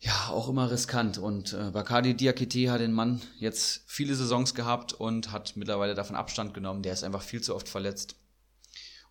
Ja, 0.00 0.28
auch 0.28 0.48
immer 0.48 0.70
riskant. 0.70 1.16
Und 1.16 1.54
äh, 1.54 1.70
Bakadi 1.70 2.14
Diakite 2.14 2.70
hat 2.70 2.80
den 2.80 2.92
Mann 2.92 3.22
jetzt 3.38 3.82
viele 3.86 4.14
Saisons 4.14 4.54
gehabt 4.54 4.92
und 4.92 5.32
hat 5.32 5.56
mittlerweile 5.56 5.94
davon 5.94 6.16
Abstand 6.16 6.52
genommen. 6.52 6.82
Der 6.82 6.92
ist 6.92 7.02
einfach 7.02 7.22
viel 7.22 7.40
zu 7.40 7.54
oft 7.54 7.68
verletzt 7.68 8.16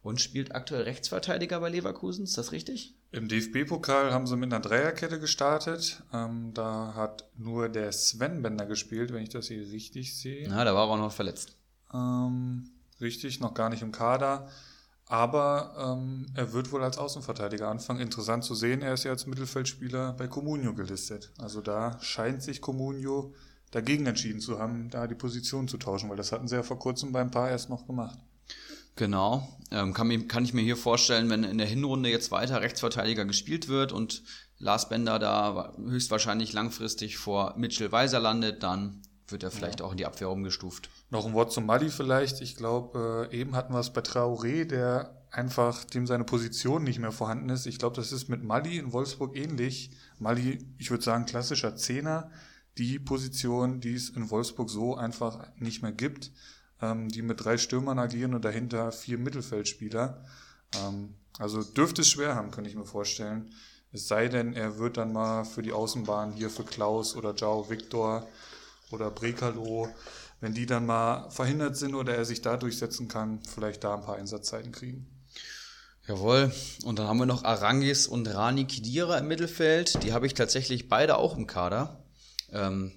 und 0.07 0.21
spielt 0.21 0.55
aktuell 0.55 0.83
Rechtsverteidiger 0.83 1.59
bei 1.59 1.67
Leverkusen. 1.67 2.23
Ist 2.23 2.37
das 2.37 2.53
richtig? 2.53 2.95
Im 3.11 3.27
DFB-Pokal 3.27 4.13
haben 4.13 4.25
sie 4.25 4.37
mit 4.37 4.53
einer 4.53 4.61
Dreierkette 4.61 5.19
gestartet. 5.19 6.01
Ähm, 6.13 6.53
da 6.53 6.93
hat 6.95 7.29
nur 7.35 7.67
der 7.67 7.91
Sven 7.91 8.41
Bender 8.41 8.65
gespielt, 8.65 9.11
wenn 9.11 9.21
ich 9.21 9.29
das 9.29 9.49
hier 9.49 9.69
richtig 9.69 10.17
sehe. 10.17 10.47
Na, 10.47 10.63
da 10.63 10.73
war 10.73 10.87
er 10.87 10.93
auch 10.93 10.97
noch 10.97 11.11
verletzt. 11.11 11.57
Ähm, 11.93 12.69
richtig, 13.01 13.41
noch 13.41 13.53
gar 13.53 13.69
nicht 13.69 13.81
im 13.81 13.91
Kader. 13.91 14.47
Aber 15.07 15.97
ähm, 15.97 16.27
er 16.35 16.53
wird 16.53 16.71
wohl 16.71 16.83
als 16.83 16.97
Außenverteidiger 16.97 17.67
anfangen. 17.67 17.99
Interessant 17.99 18.45
zu 18.45 18.55
sehen, 18.55 18.81
er 18.81 18.93
ist 18.93 19.03
ja 19.03 19.11
als 19.11 19.27
Mittelfeldspieler 19.27 20.13
bei 20.13 20.27
Comunio 20.27 20.73
gelistet. 20.73 21.33
Also 21.37 21.59
da 21.59 21.97
scheint 21.99 22.41
sich 22.41 22.61
Comunio 22.61 23.33
dagegen 23.71 24.05
entschieden 24.05 24.39
zu 24.39 24.57
haben, 24.57 24.89
da 24.89 25.05
die 25.05 25.15
Position 25.15 25.67
zu 25.67 25.77
tauschen, 25.77 26.09
weil 26.09 26.15
das 26.15 26.31
hatten 26.31 26.47
sie 26.47 26.55
ja 26.55 26.63
vor 26.63 26.79
kurzem 26.79 27.11
beim 27.11 27.29
Paar 27.29 27.49
erst 27.49 27.69
noch 27.69 27.85
gemacht. 27.85 28.17
Genau. 28.97 29.47
Ähm, 29.71 29.93
kann, 29.93 30.27
kann 30.27 30.43
ich 30.43 30.53
mir 30.53 30.61
hier 30.61 30.77
vorstellen, 30.77 31.29
wenn 31.29 31.43
in 31.43 31.57
der 31.57 31.67
Hinrunde 31.67 32.09
jetzt 32.09 32.31
weiter 32.31 32.61
Rechtsverteidiger 32.61 33.25
gespielt 33.25 33.67
wird 33.67 33.91
und 33.91 34.23
Lars 34.59 34.89
Bender 34.89 35.19
da 35.19 35.73
höchstwahrscheinlich 35.77 36.53
langfristig 36.53 37.17
vor 37.17 37.53
Mitchell 37.57 37.91
Weiser 37.91 38.19
landet, 38.19 38.63
dann 38.63 39.01
wird 39.27 39.43
er 39.43 39.51
vielleicht 39.51 39.81
ja. 39.81 39.85
auch 39.85 39.91
in 39.91 39.97
die 39.97 40.05
Abwehr 40.05 40.29
umgestuft. 40.29 40.89
Noch 41.09 41.25
ein 41.25 41.33
Wort 41.33 41.51
zum 41.51 41.65
Mali 41.65 41.89
vielleicht. 41.89 42.41
Ich 42.41 42.55
glaube, 42.55 43.29
äh, 43.31 43.37
eben 43.37 43.55
hatten 43.55 43.73
wir 43.73 43.79
es 43.79 43.91
bei 43.91 44.01
Traoré, 44.01 44.65
der 44.65 45.21
einfach 45.31 45.83
dem 45.83 46.07
seine 46.07 46.23
Position 46.23 46.83
nicht 46.83 46.99
mehr 46.99 47.11
vorhanden 47.11 47.49
ist. 47.49 47.65
Ich 47.65 47.77
glaube, 47.77 47.97
das 47.97 48.11
ist 48.11 48.29
mit 48.29 48.43
Mali 48.43 48.77
in 48.77 48.93
Wolfsburg 48.93 49.35
ähnlich. 49.35 49.91
Mali, 50.17 50.59
ich 50.77 50.89
würde 50.89 51.03
sagen, 51.03 51.25
klassischer 51.25 51.75
Zehner. 51.75 52.31
Die 52.77 52.99
Position, 52.99 53.81
die 53.81 53.95
es 53.95 54.09
in 54.09 54.29
Wolfsburg 54.29 54.69
so 54.69 54.95
einfach 54.95 55.45
nicht 55.57 55.81
mehr 55.81 55.91
gibt 55.91 56.31
ähm, 56.81 57.09
die 57.09 57.21
mit 57.21 57.43
drei 57.43 57.57
Stürmern 57.57 57.99
agieren 57.99 58.33
und 58.33 58.45
dahinter 58.45 58.91
vier 58.91 59.17
Mittelfeldspieler. 59.17 60.23
Ähm, 60.75 61.15
also 61.39 61.63
dürfte 61.63 62.01
es 62.01 62.09
schwer 62.09 62.35
haben, 62.35 62.51
könnte 62.51 62.69
ich 62.69 62.75
mir 62.75 62.85
vorstellen. 62.85 63.53
Es 63.91 64.07
sei 64.07 64.27
denn, 64.27 64.53
er 64.53 64.79
wird 64.79 64.97
dann 64.97 65.13
mal 65.13 65.45
für 65.45 65.61
die 65.61 65.71
Außenbahn 65.71 66.33
hier 66.33 66.49
für 66.49 66.63
Klaus 66.63 67.15
oder 67.15 67.33
Jao 67.35 67.69
Victor 67.69 68.27
oder 68.91 69.11
Brekalo, 69.11 69.89
wenn 70.41 70.53
die 70.53 70.65
dann 70.65 70.85
mal 70.85 71.29
verhindert 71.29 71.77
sind 71.77 71.95
oder 71.95 72.15
er 72.15 72.25
sich 72.25 72.41
da 72.41 72.57
durchsetzen 72.57 73.07
kann, 73.07 73.41
vielleicht 73.43 73.83
da 73.83 73.95
ein 73.95 74.01
paar 74.01 74.17
Einsatzzeiten 74.17 74.71
kriegen. 74.71 75.07
Jawohl. 76.07 76.51
Und 76.85 76.99
dann 76.99 77.07
haben 77.07 77.19
wir 77.19 77.25
noch 77.25 77.43
Arangis 77.43 78.07
und 78.07 78.27
Rani 78.27 78.65
Kidira 78.65 79.17
im 79.17 79.27
Mittelfeld. 79.27 80.03
Die 80.03 80.13
habe 80.13 80.25
ich 80.25 80.33
tatsächlich 80.33 80.87
beide 80.87 81.17
auch 81.17 81.35
im 81.35 81.47
Kader. 81.47 82.03
Ähm, 82.51 82.93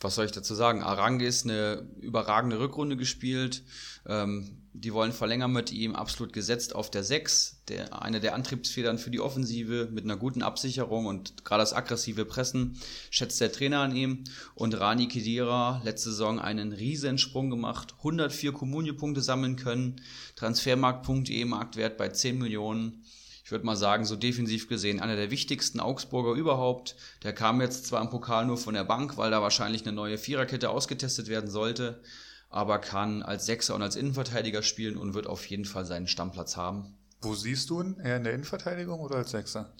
was 0.00 0.14
soll 0.14 0.26
ich 0.26 0.32
dazu 0.32 0.54
sagen? 0.54 0.82
Arangis 0.82 1.44
eine 1.44 1.86
überragende 2.00 2.58
Rückrunde 2.58 2.96
gespielt. 2.96 3.62
Ähm, 4.06 4.56
die 4.72 4.94
wollen 4.94 5.12
verlängern 5.12 5.52
mit 5.52 5.72
ihm, 5.72 5.96
absolut 5.96 6.32
gesetzt 6.32 6.76
auf 6.76 6.90
der 6.90 7.02
6. 7.02 7.64
Der, 7.68 8.02
eine 8.02 8.20
der 8.20 8.34
Antriebsfedern 8.34 8.98
für 8.98 9.10
die 9.10 9.20
Offensive 9.20 9.88
mit 9.90 10.04
einer 10.04 10.16
guten 10.16 10.42
Absicherung 10.42 11.06
und 11.06 11.44
gerade 11.44 11.62
das 11.62 11.72
aggressive 11.72 12.24
Pressen 12.24 12.80
schätzt 13.10 13.40
der 13.40 13.52
Trainer 13.52 13.80
an 13.80 13.94
ihm. 13.94 14.24
Und 14.54 14.78
Rani 14.78 15.08
Kedira, 15.08 15.82
letzte 15.84 16.10
Saison 16.10 16.38
einen 16.38 16.72
Riesensprung 16.72 17.50
gemacht, 17.50 17.94
104 17.98 18.52
Kommunie-Punkte 18.52 19.22
sammeln 19.22 19.56
können, 19.56 20.00
Transfermarkt.de 20.36 21.44
Marktwert 21.44 21.96
bei 21.96 22.08
10 22.08 22.38
Millionen 22.38 23.04
ich 23.50 23.52
würde 23.52 23.66
mal 23.66 23.74
sagen, 23.74 24.04
so 24.04 24.14
defensiv 24.14 24.68
gesehen, 24.68 25.00
einer 25.00 25.16
der 25.16 25.32
wichtigsten 25.32 25.80
Augsburger 25.80 26.34
überhaupt. 26.38 26.94
Der 27.24 27.32
kam 27.32 27.60
jetzt 27.60 27.84
zwar 27.84 28.00
im 28.00 28.08
Pokal 28.08 28.46
nur 28.46 28.56
von 28.56 28.74
der 28.74 28.84
Bank, 28.84 29.16
weil 29.16 29.32
da 29.32 29.42
wahrscheinlich 29.42 29.84
eine 29.84 29.90
neue 29.92 30.18
Viererkette 30.18 30.70
ausgetestet 30.70 31.26
werden 31.26 31.50
sollte, 31.50 32.00
aber 32.48 32.78
kann 32.78 33.24
als 33.24 33.46
Sechser 33.46 33.74
und 33.74 33.82
als 33.82 33.96
Innenverteidiger 33.96 34.62
spielen 34.62 34.96
und 34.96 35.14
wird 35.14 35.26
auf 35.26 35.44
jeden 35.46 35.64
Fall 35.64 35.84
seinen 35.84 36.06
Stammplatz 36.06 36.56
haben. 36.56 36.94
Wo 37.22 37.34
siehst 37.34 37.70
du 37.70 37.82
ihn? 37.82 37.96
Eher 37.98 38.18
in 38.18 38.22
der 38.22 38.34
Innenverteidigung 38.34 39.00
oder 39.00 39.16
als 39.16 39.32
Sechser? 39.32 39.74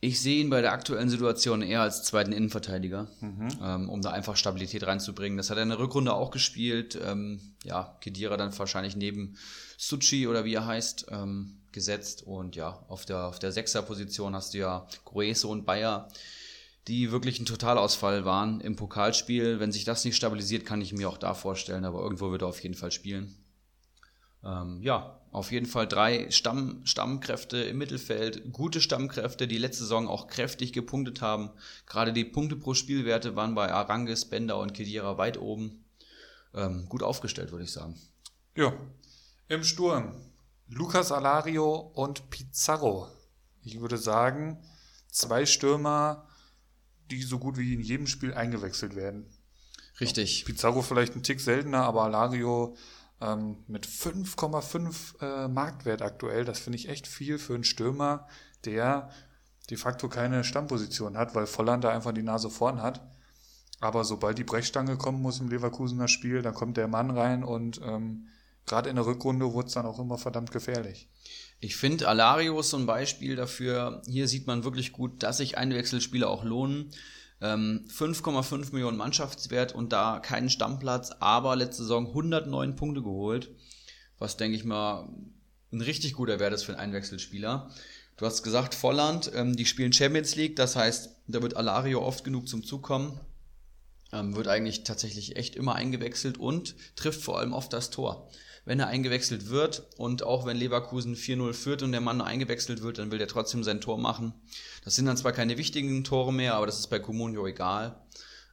Ich 0.00 0.20
sehe 0.20 0.40
ihn 0.40 0.50
bei 0.50 0.60
der 0.60 0.70
aktuellen 0.70 1.08
Situation 1.08 1.60
eher 1.60 1.80
als 1.80 2.04
zweiten 2.04 2.30
Innenverteidiger, 2.30 3.08
mhm. 3.20 3.48
ähm, 3.60 3.88
um 3.88 4.00
da 4.00 4.10
einfach 4.10 4.36
Stabilität 4.36 4.86
reinzubringen. 4.86 5.38
Das 5.38 5.50
hat 5.50 5.56
er 5.56 5.64
in 5.64 5.70
der 5.70 5.80
Rückrunde 5.80 6.14
auch 6.14 6.30
gespielt. 6.30 6.96
Ähm, 7.04 7.40
ja, 7.64 7.98
Kedira 8.00 8.36
dann 8.36 8.56
wahrscheinlich 8.56 8.94
neben 8.94 9.36
Suchi 9.76 10.28
oder 10.28 10.44
wie 10.44 10.54
er 10.54 10.66
heißt, 10.66 11.06
ähm, 11.10 11.61
gesetzt. 11.72 12.22
Und 12.22 12.56
ja, 12.56 12.84
auf 12.88 13.04
der, 13.04 13.26
auf 13.26 13.38
der 13.38 13.52
Sechser-Position 13.52 14.34
hast 14.34 14.54
du 14.54 14.58
ja 14.58 14.86
Grueso 15.04 15.50
und 15.50 15.64
Bayer, 15.64 16.08
die 16.88 17.12
wirklich 17.12 17.38
ein 17.38 17.46
Totalausfall 17.46 18.24
waren 18.24 18.60
im 18.60 18.76
Pokalspiel. 18.76 19.60
Wenn 19.60 19.72
sich 19.72 19.84
das 19.84 20.04
nicht 20.04 20.16
stabilisiert, 20.16 20.66
kann 20.66 20.80
ich 20.80 20.92
mir 20.92 21.08
auch 21.08 21.18
da 21.18 21.34
vorstellen, 21.34 21.84
aber 21.84 22.00
irgendwo 22.00 22.30
wird 22.30 22.42
er 22.42 22.48
auf 22.48 22.62
jeden 22.62 22.74
Fall 22.74 22.90
spielen. 22.90 23.34
Ähm, 24.44 24.82
ja, 24.82 25.20
auf 25.30 25.52
jeden 25.52 25.66
Fall 25.66 25.86
drei 25.86 26.30
Stamm, 26.30 26.82
Stammkräfte 26.84 27.58
im 27.58 27.78
Mittelfeld, 27.78 28.52
gute 28.52 28.80
Stammkräfte, 28.80 29.46
die 29.46 29.58
letzte 29.58 29.84
Saison 29.84 30.08
auch 30.08 30.26
kräftig 30.26 30.72
gepunktet 30.72 31.20
haben. 31.20 31.50
Gerade 31.86 32.12
die 32.12 32.24
Punkte 32.24 32.56
pro 32.56 32.74
Spielwerte 32.74 33.36
waren 33.36 33.54
bei 33.54 33.72
Arangis, 33.72 34.24
Bender 34.24 34.58
und 34.58 34.74
Kedira 34.74 35.16
weit 35.18 35.38
oben. 35.38 35.84
Ähm, 36.54 36.86
gut 36.88 37.02
aufgestellt, 37.02 37.52
würde 37.52 37.64
ich 37.64 37.72
sagen. 37.72 37.98
Ja, 38.56 38.74
im 39.48 39.64
Sturm 39.64 40.12
Lucas 40.74 41.12
Alario 41.12 41.74
und 41.74 42.30
Pizarro. 42.30 43.08
Ich 43.62 43.80
würde 43.80 43.98
sagen, 43.98 44.58
zwei 45.10 45.44
Stürmer, 45.44 46.26
die 47.10 47.20
so 47.22 47.38
gut 47.38 47.58
wie 47.58 47.74
in 47.74 47.80
jedem 47.80 48.06
Spiel 48.06 48.32
eingewechselt 48.32 48.96
werden. 48.96 49.26
Richtig. 50.00 50.46
Pizarro 50.46 50.80
vielleicht 50.80 51.14
ein 51.14 51.22
Tick 51.22 51.40
seltener, 51.40 51.84
aber 51.84 52.04
Alario 52.04 52.74
ähm, 53.20 53.58
mit 53.66 53.86
5,5 53.86 55.20
äh, 55.20 55.48
Marktwert 55.48 56.00
aktuell. 56.00 56.46
Das 56.46 56.60
finde 56.60 56.78
ich 56.78 56.88
echt 56.88 57.06
viel 57.06 57.38
für 57.38 57.54
einen 57.54 57.64
Stürmer, 57.64 58.26
der 58.64 59.10
de 59.68 59.76
facto 59.76 60.08
keine 60.08 60.42
Stammposition 60.42 61.18
hat, 61.18 61.34
weil 61.34 61.46
Volland 61.46 61.84
da 61.84 61.90
einfach 61.90 62.12
die 62.12 62.22
Nase 62.22 62.48
vorn 62.48 62.80
hat. 62.80 63.06
Aber 63.80 64.04
sobald 64.04 64.38
die 64.38 64.44
Brechstange 64.44 64.96
kommen 64.96 65.20
muss 65.20 65.38
im 65.38 65.48
Leverkusener 65.48 66.08
Spiel, 66.08 66.40
dann 66.40 66.54
kommt 66.54 66.78
der 66.78 66.88
Mann 66.88 67.10
rein 67.10 67.44
und 67.44 67.78
ähm, 67.84 68.28
gerade 68.66 68.90
in 68.90 68.96
der 68.96 69.06
Rückrunde 69.06 69.52
wurde 69.52 69.68
es 69.68 69.74
dann 69.74 69.86
auch 69.86 69.98
immer 69.98 70.18
verdammt 70.18 70.52
gefährlich. 70.52 71.08
Ich 71.60 71.76
finde, 71.76 72.08
Alario 72.08 72.58
ist 72.58 72.70
so 72.70 72.76
ein 72.76 72.86
Beispiel 72.86 73.36
dafür. 73.36 74.02
Hier 74.06 74.26
sieht 74.26 74.48
man 74.48 74.64
wirklich 74.64 74.90
gut, 74.90 75.22
dass 75.22 75.36
sich 75.36 75.58
Einwechselspieler 75.58 76.28
auch 76.28 76.42
lohnen. 76.42 76.90
5,5 77.40 78.52
ähm, 78.52 78.68
Millionen 78.72 78.96
Mannschaftswert 78.96 79.74
und 79.74 79.92
da 79.92 80.20
keinen 80.20 80.48
Stammplatz, 80.48 81.10
aber 81.18 81.56
letzte 81.56 81.82
Saison 81.82 82.06
109 82.08 82.76
Punkte 82.76 83.02
geholt, 83.02 83.50
was 84.18 84.36
denke 84.36 84.56
ich 84.56 84.64
mal 84.64 85.08
ein 85.72 85.80
richtig 85.80 86.14
guter 86.14 86.38
Wert 86.38 86.52
ist 86.52 86.62
für 86.62 86.72
einen 86.72 86.80
Einwechselspieler. 86.80 87.70
Du 88.16 88.26
hast 88.26 88.44
gesagt, 88.44 88.76
Volland, 88.76 89.32
ähm, 89.34 89.56
die 89.56 89.66
spielen 89.66 89.92
Champions 89.92 90.36
League, 90.36 90.54
das 90.54 90.76
heißt, 90.76 91.16
da 91.26 91.42
wird 91.42 91.56
Alario 91.56 92.02
oft 92.02 92.22
genug 92.22 92.46
zum 92.46 92.64
Zug 92.64 92.82
kommen. 92.82 93.18
Ähm, 94.12 94.36
wird 94.36 94.46
eigentlich 94.46 94.84
tatsächlich 94.84 95.36
echt 95.36 95.56
immer 95.56 95.74
eingewechselt 95.74 96.38
und 96.38 96.76
trifft 96.94 97.22
vor 97.22 97.38
allem 97.38 97.52
oft 97.52 97.72
das 97.72 97.90
Tor 97.90 98.28
wenn 98.64 98.78
er 98.78 98.86
eingewechselt 98.86 99.48
wird 99.50 99.84
und 99.96 100.22
auch 100.22 100.46
wenn 100.46 100.56
Leverkusen 100.56 101.16
4-0 101.16 101.52
führt 101.52 101.82
und 101.82 101.92
der 101.92 102.00
Mann 102.00 102.20
eingewechselt 102.20 102.82
wird, 102.82 102.98
dann 102.98 103.10
will 103.10 103.20
er 103.20 103.28
trotzdem 103.28 103.64
sein 103.64 103.80
Tor 103.80 103.98
machen. 103.98 104.34
Das 104.84 104.94
sind 104.94 105.06
dann 105.06 105.16
zwar 105.16 105.32
keine 105.32 105.58
wichtigen 105.58 106.04
Tore 106.04 106.32
mehr, 106.32 106.54
aber 106.54 106.66
das 106.66 106.78
ist 106.78 106.88
bei 106.88 106.98
Comunio 106.98 107.46
egal. 107.46 108.00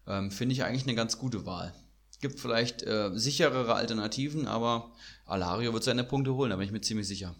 Ähm, 0.07 0.31
Finde 0.31 0.53
ich 0.53 0.63
eigentlich 0.63 0.83
eine 0.83 0.95
ganz 0.95 1.17
gute 1.19 1.45
Wahl. 1.45 1.73
Gibt 2.21 2.39
vielleicht 2.39 2.83
äh, 2.83 3.11
sicherere 3.13 3.75
Alternativen, 3.75 4.47
aber 4.47 4.93
Alario 5.25 5.73
wird 5.73 5.83
seine 5.83 6.03
Punkte 6.03 6.33
holen, 6.33 6.49
da 6.49 6.57
bin 6.57 6.65
ich 6.65 6.71
mir 6.71 6.81
ziemlich 6.81 7.07
sicher. 7.07 7.35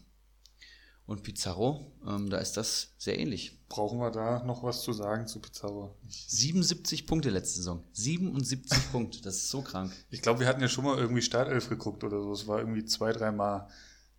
Und 1.05 1.23
Pizarro, 1.23 1.91
ähm, 2.07 2.29
da 2.29 2.37
ist 2.37 2.55
das 2.55 2.93
sehr 2.97 3.19
ähnlich. 3.19 3.58
Brauchen 3.69 3.99
wir 3.99 4.09
da 4.09 4.43
noch 4.43 4.63
was 4.63 4.81
zu 4.81 4.93
sagen 4.93 5.27
zu 5.27 5.39
Pizarro? 5.39 5.95
Ich 6.07 6.25
77 6.27 7.05
Punkte 7.05 7.29
letzte 7.29 7.57
Saison. 7.57 7.83
77 7.93 8.77
Punkte, 8.91 9.21
das 9.21 9.35
ist 9.35 9.49
so 9.49 9.61
krank. 9.61 9.93
Ich 10.09 10.23
glaube, 10.23 10.39
wir 10.39 10.47
hatten 10.47 10.61
ja 10.61 10.67
schon 10.67 10.85
mal 10.85 10.97
irgendwie 10.97 11.21
Startelf 11.21 11.69
geguckt 11.69 12.03
oder 12.03 12.19
so. 12.19 12.33
Es 12.33 12.47
war 12.47 12.57
irgendwie 12.59 12.83
zwei, 12.85 13.13
dreimal. 13.13 13.67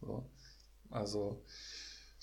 So. 0.01 0.25
Also 0.89 1.45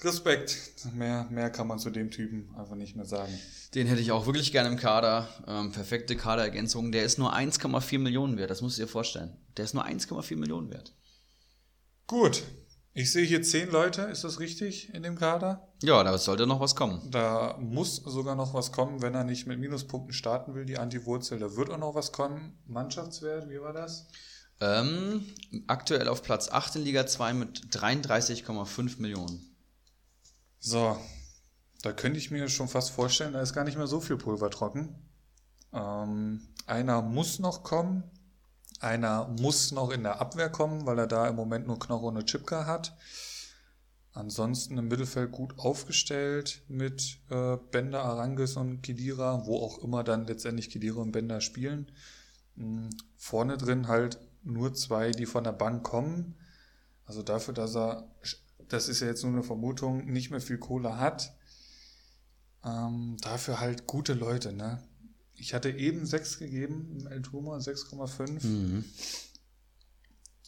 Respekt. 0.01 0.57
Mehr, 0.93 1.27
mehr 1.29 1.49
kann 1.49 1.67
man 1.67 1.79
zu 1.79 1.89
dem 1.89 2.11
Typen 2.11 2.53
einfach 2.55 2.75
nicht 2.75 2.95
mehr 2.95 3.05
sagen. 3.05 3.33
Den 3.73 3.87
hätte 3.87 4.01
ich 4.01 4.11
auch 4.11 4.25
wirklich 4.25 4.51
gerne 4.51 4.69
im 4.69 4.77
Kader. 4.77 5.27
Ähm, 5.47 5.71
perfekte 5.71 6.15
Kaderergänzung. 6.15 6.91
Der 6.91 7.03
ist 7.03 7.17
nur 7.17 7.35
1,4 7.35 7.99
Millionen 7.99 8.37
wert, 8.37 8.51
das 8.51 8.61
musst 8.61 8.77
du 8.77 8.83
dir 8.83 8.87
vorstellen. 8.87 9.35
Der 9.57 9.65
ist 9.65 9.73
nur 9.73 9.85
1,4 9.85 10.37
Millionen 10.37 10.69
wert. 10.69 10.93
Gut, 12.05 12.43
ich 12.97 13.11
sehe 13.11 13.25
hier 13.25 13.43
zehn 13.43 13.69
Leute, 13.69 14.01
ist 14.01 14.23
das 14.23 14.39
richtig, 14.39 14.91
in 14.91 15.03
dem 15.03 15.15
Kader? 15.15 15.67
Ja, 15.83 16.03
da 16.03 16.17
sollte 16.17 16.47
noch 16.47 16.59
was 16.59 16.75
kommen. 16.75 16.99
Da 17.11 17.55
muss 17.59 17.97
sogar 17.97 18.33
noch 18.33 18.55
was 18.55 18.71
kommen, 18.71 19.03
wenn 19.03 19.13
er 19.13 19.23
nicht 19.23 19.45
mit 19.45 19.59
Minuspunkten 19.59 20.13
starten 20.13 20.55
will, 20.55 20.65
die 20.65 20.79
Anti-Wurzel. 20.79 21.37
Da 21.37 21.55
wird 21.55 21.69
auch 21.69 21.77
noch 21.77 21.93
was 21.93 22.11
kommen. 22.11 22.57
Mannschaftswert, 22.65 23.49
wie 23.49 23.61
war 23.61 23.71
das? 23.71 24.07
Ähm, 24.59 25.23
aktuell 25.67 26.07
auf 26.07 26.23
Platz 26.23 26.49
8 26.49 26.77
in 26.77 26.85
Liga 26.85 27.05
2 27.05 27.33
mit 27.33 27.67
33,5 27.71 28.99
Millionen. 28.99 29.55
So, 30.57 30.97
da 31.83 31.93
könnte 31.93 32.17
ich 32.17 32.31
mir 32.31 32.49
schon 32.49 32.67
fast 32.67 32.89
vorstellen, 32.89 33.33
da 33.33 33.41
ist 33.41 33.53
gar 33.53 33.63
nicht 33.63 33.77
mehr 33.77 33.85
so 33.85 33.99
viel 33.99 34.17
Pulver 34.17 34.49
trocken. 34.49 34.95
Ähm, 35.71 36.47
einer 36.65 37.03
muss 37.03 37.37
noch 37.37 37.61
kommen, 37.61 38.03
einer 38.79 39.27
muss 39.39 39.71
noch 39.71 39.91
in 39.91 40.03
der 40.03 40.21
Abwehr 40.21 40.49
kommen, 40.49 40.85
weil 40.85 40.99
er 40.99 41.07
da 41.07 41.27
im 41.27 41.35
Moment 41.35 41.67
nur 41.67 41.79
Knoche 41.79 42.05
und 42.05 42.25
Chipka 42.25 42.65
hat. 42.65 42.95
Ansonsten 44.13 44.77
im 44.77 44.87
Mittelfeld 44.87 45.31
gut 45.31 45.59
aufgestellt 45.59 46.63
mit 46.67 47.19
äh, 47.29 47.57
Bender, 47.71 48.03
Arangis 48.03 48.57
und 48.57 48.81
Kidira, 48.81 49.45
wo 49.45 49.59
auch 49.59 49.77
immer 49.83 50.03
dann 50.03 50.25
letztendlich 50.25 50.71
Kidira 50.71 51.01
und 51.01 51.11
Bender 51.11 51.39
spielen. 51.39 51.91
Mhm. 52.55 52.89
Vorne 53.15 53.57
drin 53.57 53.87
halt 53.87 54.19
nur 54.43 54.73
zwei, 54.73 55.11
die 55.11 55.27
von 55.27 55.43
der 55.43 55.51
Bank 55.51 55.83
kommen. 55.83 56.35
Also 57.05 57.21
dafür, 57.21 57.53
dass 57.53 57.75
er, 57.75 58.07
das 58.67 58.89
ist 58.89 59.01
ja 59.01 59.07
jetzt 59.07 59.23
nur 59.23 59.33
eine 59.33 59.43
Vermutung, 59.43 60.05
nicht 60.05 60.31
mehr 60.31 60.41
viel 60.41 60.57
Kohle 60.57 60.97
hat. 60.97 61.33
Ähm, 62.65 63.17
dafür 63.21 63.59
halt 63.59 63.85
gute 63.85 64.13
Leute, 64.13 64.51
ne? 64.51 64.83
Ich 65.37 65.53
hatte 65.53 65.69
eben 65.69 66.05
6 66.05 66.39
gegeben 66.39 66.97
im 66.99 67.07
El 67.07 67.21
Tuma, 67.21 67.57
6,5. 67.57 68.45
Mhm. 68.45 68.85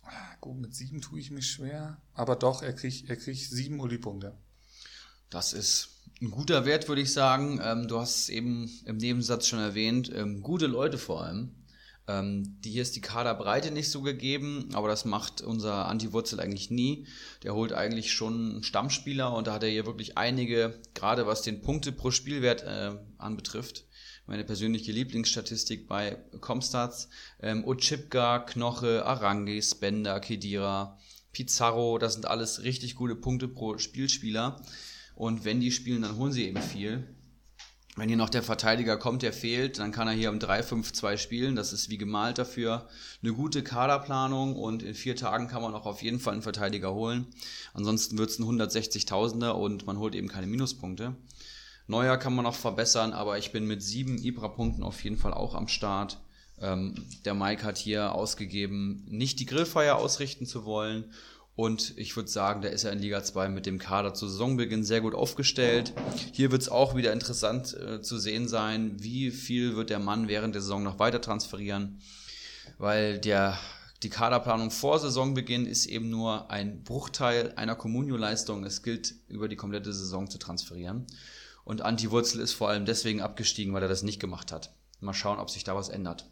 Ah, 0.03 0.35
gut, 0.41 0.57
mit 0.57 0.75
7 0.75 1.01
tue 1.01 1.19
ich 1.19 1.31
mich 1.31 1.49
schwer. 1.49 2.01
Aber 2.13 2.35
doch, 2.35 2.63
er 2.63 2.73
kriegt 2.73 3.09
er 3.09 3.15
kriegt 3.15 3.39
7 3.39 3.79
Uli-Punkte. 3.79 4.35
Das 5.29 5.53
ist 5.53 5.89
ein 6.21 6.31
guter 6.31 6.65
Wert, 6.65 6.87
würde 6.87 7.01
ich 7.01 7.13
sagen. 7.13 7.59
Ähm, 7.63 7.87
du 7.87 7.99
hast 7.99 8.17
es 8.17 8.29
eben 8.29 8.69
im 8.85 8.97
Nebensatz 8.97 9.47
schon 9.47 9.59
erwähnt. 9.59 10.11
Ähm, 10.13 10.41
gute 10.41 10.65
Leute 10.65 10.97
vor 10.97 11.23
allem. 11.23 11.55
Ähm, 12.07 12.59
die 12.61 12.71
hier 12.71 12.81
ist 12.81 12.95
die 12.95 13.01
Kaderbreite 13.01 13.69
nicht 13.69 13.91
so 13.91 14.01
gegeben, 14.01 14.69
aber 14.73 14.87
das 14.87 15.05
macht 15.05 15.41
unser 15.41 15.87
Anti-Wurzel 15.87 16.39
eigentlich 16.39 16.71
nie. 16.71 17.05
Der 17.43 17.53
holt 17.53 17.71
eigentlich 17.71 18.11
schon 18.11 18.63
Stammspieler 18.63 19.31
und 19.31 19.45
da 19.45 19.53
hat 19.53 19.63
er 19.63 19.69
hier 19.69 19.85
wirklich 19.85 20.17
einige, 20.17 20.81
gerade 20.95 21.27
was 21.27 21.43
den 21.43 21.61
Punkte 21.61 21.91
pro 21.91 22.09
Spielwert 22.09 22.63
äh, 22.63 22.97
anbetrifft, 23.19 23.85
meine 24.30 24.43
persönliche 24.43 24.91
Lieblingsstatistik 24.91 25.88
bei 25.88 26.19
Comstats. 26.39 27.09
Ähm, 27.41 27.65
Ochipka, 27.65 28.38
Knoche, 28.38 29.03
Arangis, 29.03 29.73
Bender, 29.73 30.19
Kedira, 30.19 30.99
Pizarro, 31.32 31.97
das 31.97 32.13
sind 32.13 32.27
alles 32.27 32.61
richtig 32.61 32.95
gute 32.95 33.15
Punkte 33.15 33.47
pro 33.47 33.80
Spielspieler. 33.80 34.61
Und 35.15 35.45
wenn 35.45 35.59
die 35.59 35.71
spielen, 35.71 36.03
dann 36.03 36.17
holen 36.17 36.32
sie 36.32 36.45
eben 36.45 36.61
viel. 36.61 37.07
Wenn 37.95 38.07
hier 38.07 38.17
noch 38.17 38.30
der 38.30 38.43
Verteidiger 38.43 38.97
kommt, 38.97 39.23
der 39.23 39.34
fehlt, 39.34 39.80
dann 39.80 39.91
kann 39.91 40.07
er 40.07 40.13
hier 40.13 40.30
um 40.30 40.38
3-5-2 40.38 41.17
spielen. 41.17 41.55
Das 41.55 41.73
ist 41.73 41.89
wie 41.89 41.97
gemalt 41.97 42.38
dafür. 42.38 42.88
Eine 43.23 43.34
gute 43.34 43.63
Kaderplanung 43.63 44.55
und 44.55 44.84
in 44.84 44.93
vier 44.93 45.15
Tagen 45.15 45.47
kann 45.47 45.63
man 45.63 45.73
auch 45.73 45.88
auf 45.88 46.03
jeden 46.03 46.19
Fall 46.19 46.34
einen 46.34 46.43
Verteidiger 46.43 46.93
holen. 46.93 47.25
Ansonsten 47.73 48.19
wird 48.19 48.30
es 48.30 48.38
ein 48.38 48.45
160.000er 48.45 49.49
und 49.49 49.88
man 49.88 49.97
holt 49.97 50.13
eben 50.13 50.27
keine 50.27 50.45
Minuspunkte. 50.45 51.15
Neuer 51.89 52.17
kann 52.17 52.35
man 52.35 52.45
noch 52.45 52.55
verbessern, 52.55 53.13
aber 53.13 53.39
ich 53.39 53.51
bin 53.51 53.65
mit 53.65 53.81
sieben 53.81 54.19
Ibra-Punkten 54.19 54.83
auf 54.83 55.03
jeden 55.03 55.17
Fall 55.17 55.33
auch 55.33 55.55
am 55.55 55.67
Start. 55.67 56.19
Ähm, 56.61 56.93
der 57.25 57.33
Mike 57.33 57.63
hat 57.63 57.79
hier 57.79 58.13
ausgegeben, 58.13 59.03
nicht 59.09 59.39
die 59.39 59.47
Grillfeier 59.47 59.95
ausrichten 59.95 60.45
zu 60.45 60.65
wollen. 60.65 61.11
Und 61.55 61.97
ich 61.97 62.15
würde 62.15 62.29
sagen, 62.29 62.61
da 62.61 62.69
ist 62.69 62.83
er 62.83 62.91
in 62.93 62.99
Liga 62.99 63.23
2 63.23 63.49
mit 63.49 63.65
dem 63.65 63.79
Kader 63.79 64.13
zu 64.13 64.27
Saisonbeginn 64.27 64.83
sehr 64.83 65.01
gut 65.01 65.15
aufgestellt. 65.15 65.93
Hier 66.31 66.51
wird 66.51 66.61
es 66.61 66.69
auch 66.69 66.95
wieder 66.95 67.11
interessant 67.11 67.73
äh, 67.73 68.01
zu 68.03 68.19
sehen 68.19 68.47
sein, 68.47 68.95
wie 68.99 69.31
viel 69.31 69.75
wird 69.75 69.89
der 69.89 69.99
Mann 69.99 70.27
während 70.27 70.53
der 70.53 70.61
Saison 70.61 70.83
noch 70.83 70.99
weiter 70.99 71.21
transferieren. 71.21 72.01
Weil 72.77 73.17
der, 73.17 73.57
die 74.03 74.09
Kaderplanung 74.09 74.69
vor 74.69 74.99
Saisonbeginn 74.99 75.65
ist 75.65 75.87
eben 75.87 76.11
nur 76.11 76.51
ein 76.51 76.83
Bruchteil 76.83 77.51
einer 77.55 77.75
Communio-Leistung. 77.75 78.63
Es 78.63 78.83
gilt, 78.83 79.15
über 79.27 79.47
die 79.47 79.55
komplette 79.55 79.91
Saison 79.91 80.29
zu 80.29 80.37
transferieren. 80.37 81.07
Und 81.70 81.84
Anti-Wurzel 81.84 82.41
ist 82.41 82.53
vor 82.53 82.70
allem 82.70 82.88
deswegen 82.88 83.22
abgestiegen, 83.22 83.76
weil 83.76 83.84
er 83.84 83.88
das 83.88 84.01
nicht 84.01 84.20
gemacht 84.20 84.51
hat. 84.51 84.74
Mal 85.01 85.13
schauen, 85.13 85.38
ob 85.38 85.51
sich 85.51 85.63
da 85.63 85.76
was 85.76 85.89
ändert. 85.89 86.28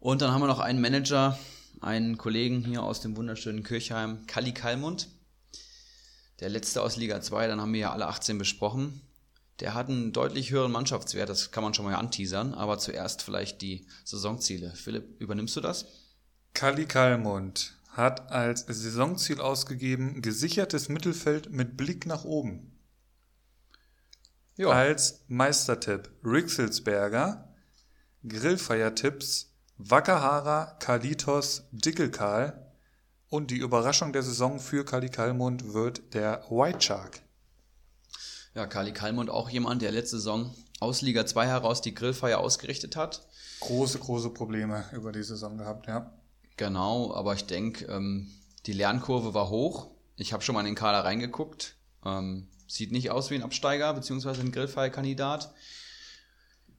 Und 0.00 0.22
dann 0.22 0.32
haben 0.32 0.40
wir 0.40 0.48
noch 0.48 0.58
einen 0.58 0.80
Manager, 0.80 1.38
einen 1.80 2.18
Kollegen 2.18 2.64
hier 2.64 2.82
aus 2.82 3.00
dem 3.00 3.16
wunderschönen 3.16 3.62
Kirchheim, 3.62 4.26
Kali 4.26 4.52
Kalmund. 4.52 5.06
Der 6.40 6.48
letzte 6.48 6.82
aus 6.82 6.96
Liga 6.96 7.20
2, 7.20 7.46
dann 7.46 7.60
haben 7.60 7.72
wir 7.72 7.78
ja 7.78 7.92
alle 7.92 8.08
18 8.08 8.38
besprochen. 8.38 9.02
der 9.60 9.74
hat 9.74 9.88
einen 9.88 10.12
deutlich 10.12 10.50
höheren 10.50 10.72
Mannschaftswert, 10.72 11.28
das 11.28 11.52
kann 11.52 11.62
man 11.62 11.72
schon 11.72 11.84
mal 11.84 11.94
anteasern, 11.94 12.54
aber 12.54 12.78
zuerst 12.78 13.22
vielleicht 13.22 13.62
die 13.62 13.86
Saisonziele. 14.02 14.72
Philipp, 14.74 15.20
übernimmst 15.20 15.54
du 15.54 15.60
das? 15.60 15.86
Kali 16.54 16.86
Kalmund 16.86 17.76
hat 17.90 18.32
als 18.32 18.62
Saisonziel 18.62 19.40
ausgegeben 19.40 20.22
gesichertes 20.22 20.88
Mittelfeld 20.88 21.52
mit 21.52 21.76
Blick 21.76 22.04
nach 22.06 22.24
oben. 22.24 22.79
Jo. 24.60 24.68
Als 24.68 25.24
Meistertipp 25.28 26.10
Rixelsberger, 26.22 27.48
Grillfeiertipps 28.28 29.54
Wackerhara, 29.78 30.76
Kalitos, 30.78 31.66
Dickelkarl 31.72 32.70
und 33.30 33.50
die 33.50 33.56
Überraschung 33.56 34.12
der 34.12 34.22
Saison 34.22 34.60
für 34.60 34.84
Kali 34.84 35.08
Kalmund 35.08 35.72
wird 35.72 36.12
der 36.12 36.44
White 36.50 36.82
Shark. 36.82 37.22
Ja, 38.54 38.66
Kali 38.66 38.92
Kalmund 38.92 39.30
auch 39.30 39.48
jemand, 39.48 39.80
der 39.80 39.92
letzte 39.92 40.18
Saison 40.18 40.54
aus 40.78 41.00
Liga 41.00 41.24
2 41.24 41.46
heraus 41.46 41.80
die 41.80 41.94
Grillfeier 41.94 42.38
ausgerichtet 42.38 42.96
hat. 42.96 43.26
Große, 43.60 43.98
große 43.98 44.28
Probleme 44.28 44.84
über 44.92 45.10
die 45.10 45.22
Saison 45.22 45.56
gehabt, 45.56 45.86
ja. 45.86 46.12
Genau, 46.58 47.14
aber 47.14 47.32
ich 47.32 47.46
denke, 47.46 47.86
ähm, 47.86 48.30
die 48.66 48.74
Lernkurve 48.74 49.32
war 49.32 49.48
hoch. 49.48 49.86
Ich 50.16 50.34
habe 50.34 50.42
schon 50.42 50.52
mal 50.52 50.60
in 50.60 50.66
den 50.66 50.74
Kader 50.74 51.02
reingeguckt. 51.02 51.76
Ähm, 52.04 52.48
sieht 52.70 52.92
nicht 52.92 53.10
aus 53.10 53.30
wie 53.30 53.34
ein 53.34 53.42
Absteiger, 53.42 53.92
beziehungsweise 53.94 54.40
ein 54.40 54.52
Grillfeierkandidat. 54.52 55.52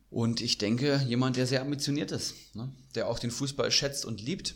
Und 0.09 0.41
ich 0.41 0.57
denke, 0.57 1.01
jemand, 1.07 1.37
der 1.37 1.47
sehr 1.47 1.61
ambitioniert 1.61 2.11
ist, 2.11 2.35
ne? 2.55 2.73
der 2.95 3.07
auch 3.07 3.19
den 3.19 3.31
Fußball 3.31 3.71
schätzt 3.71 4.05
und 4.05 4.21
liebt. 4.21 4.55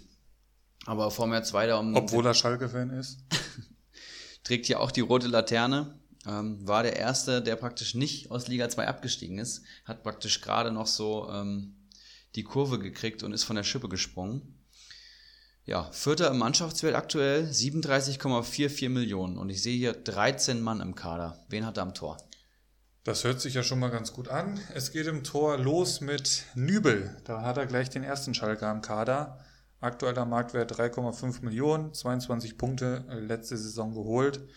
Aber 0.86 1.12
vor 1.12 1.28
mir 1.28 1.44
zweiter 1.44 1.80
um. 1.80 1.96
Obwohl 1.96 2.26
er 2.26 2.34
Schalke-Fan 2.34 2.90
ist. 2.92 3.20
trägt 4.44 4.68
ja 4.68 4.80
auch 4.80 4.92
die 4.92 5.02
rote 5.02 5.28
Laterne. 5.28 6.00
Ähm, 6.26 6.66
war 6.68 6.84
der 6.84 6.96
Erste, 6.96 7.42
der 7.42 7.56
praktisch 7.56 7.94
nicht 7.94 8.32
aus 8.32 8.48
Liga 8.48 8.70
2 8.70 8.88
abgestiegen 8.88 9.38
ist. 9.38 9.64
Hat 9.84 10.04
praktisch 10.04 10.42
gerade 10.42 10.72
noch 10.72 10.88
so 10.88 11.30
ähm, 11.30 11.76
die 12.36 12.44
Kurve 12.44 12.80
gekriegt 12.80 13.24
und 13.24 13.34
ist 13.34 13.44
von 13.44 13.56
der 13.56 13.64
Schippe 13.64 13.90
gesprungen. 13.90 14.55
Ja, 15.68 15.90
Vierter 15.92 16.30
im 16.30 16.38
Mannschaftswert 16.38 16.94
aktuell 16.94 17.46
37,44 17.46 18.88
Millionen. 18.90 19.40
Und 19.40 19.50
ich 19.50 19.64
sehe 19.64 19.76
hier 19.76 19.94
13 19.94 20.62
Mann 20.62 20.80
im 20.80 20.94
Kader. 20.94 21.44
Wen 21.50 21.66
hat 21.66 21.78
er 21.78 21.84
am 21.84 21.96
Tor? 21.96 22.18
Das 23.04 23.24
hört 23.24 23.42
sich 23.42 23.56
ja 23.56 23.64
schon 23.64 23.80
mal 23.80 23.90
ganz 23.90 24.14
gut 24.14 24.28
an. 24.28 24.60
Es 24.76 24.92
geht 24.92 25.08
im 25.08 25.24
Tor 25.24 25.58
los 25.58 26.02
mit 26.02 26.44
Nübel. 26.54 27.18
Da 27.24 27.42
hat 27.42 27.58
er 27.58 27.66
gleich 27.66 27.90
den 27.90 28.04
ersten 28.04 28.36
Schalker 28.36 28.72
im 28.72 28.82
Kader. 28.82 29.40
Aktueller 29.80 30.26
Marktwert 30.26 30.72
3,5 30.72 31.44
Millionen, 31.44 31.94
22 31.94 32.60
Punkte 32.60 33.04
letzte 33.10 33.58
Saison 33.58 33.96
geholt. 33.96 34.48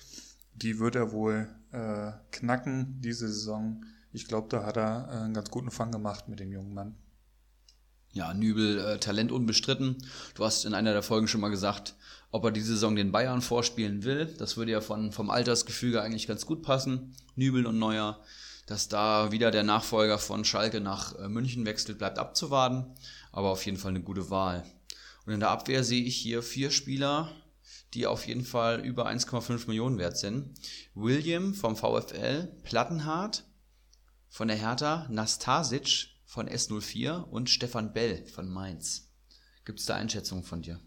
Die 0.52 0.78
wird 0.78 0.94
er 0.94 1.12
wohl 1.12 1.48
äh, 1.72 2.12
knacken 2.32 3.00
diese 3.00 3.28
Saison. 3.28 3.82
Ich 4.12 4.28
glaube, 4.28 4.48
da 4.50 4.64
hat 4.66 4.76
er 4.76 5.08
äh, 5.08 5.16
einen 5.24 5.34
ganz 5.34 5.50
guten 5.50 5.70
Fang 5.70 5.90
gemacht 5.90 6.28
mit 6.28 6.38
dem 6.40 6.52
jungen 6.52 6.74
Mann. 6.74 6.96
Ja, 8.12 8.32
Nübel, 8.32 8.78
äh, 8.78 8.98
Talent 8.98 9.30
unbestritten. 9.30 9.96
Du 10.34 10.44
hast 10.44 10.64
in 10.64 10.74
einer 10.74 10.92
der 10.92 11.02
Folgen 11.02 11.28
schon 11.28 11.40
mal 11.40 11.50
gesagt, 11.50 11.94
ob 12.30 12.44
er 12.44 12.50
diese 12.50 12.72
Saison 12.72 12.96
den 12.96 13.12
Bayern 13.12 13.42
vorspielen 13.42 14.04
will. 14.04 14.26
Das 14.38 14.56
würde 14.56 14.72
ja 14.72 14.80
von, 14.80 15.12
vom 15.12 15.30
Altersgefüge 15.30 16.02
eigentlich 16.02 16.26
ganz 16.26 16.46
gut 16.46 16.62
passen. 16.62 17.14
Nübel 17.36 17.66
und 17.66 17.78
Neuer. 17.78 18.20
Dass 18.66 18.88
da 18.88 19.32
wieder 19.32 19.50
der 19.50 19.62
Nachfolger 19.62 20.18
von 20.18 20.44
Schalke 20.44 20.80
nach 20.80 21.14
äh, 21.18 21.28
München 21.28 21.64
wechselt, 21.64 21.98
bleibt 21.98 22.18
abzuwarten. 22.18 22.86
Aber 23.32 23.50
auf 23.50 23.64
jeden 23.64 23.78
Fall 23.78 23.90
eine 23.90 24.02
gute 24.02 24.30
Wahl. 24.30 24.64
Und 25.24 25.34
in 25.34 25.40
der 25.40 25.50
Abwehr 25.50 25.84
sehe 25.84 26.02
ich 26.02 26.16
hier 26.16 26.42
vier 26.42 26.70
Spieler, 26.70 27.30
die 27.94 28.06
auf 28.06 28.26
jeden 28.26 28.44
Fall 28.44 28.80
über 28.80 29.06
1,5 29.06 29.66
Millionen 29.66 29.98
wert 29.98 30.16
sind. 30.16 30.58
William 30.94 31.54
vom 31.54 31.76
VfL, 31.76 32.48
Plattenhardt 32.62 33.44
von 34.28 34.48
der 34.48 34.56
Hertha, 34.56 35.06
Nastasic 35.10 36.08
von 36.28 36.46
S04 36.46 37.22
und 37.22 37.48
Stefan 37.48 37.94
Bell 37.94 38.24
von 38.26 38.48
Mainz. 38.48 39.08
Gibt 39.64 39.80
es 39.80 39.86
da 39.86 39.96
Einschätzungen 39.96 40.44
von 40.44 40.60
dir? 40.60 40.78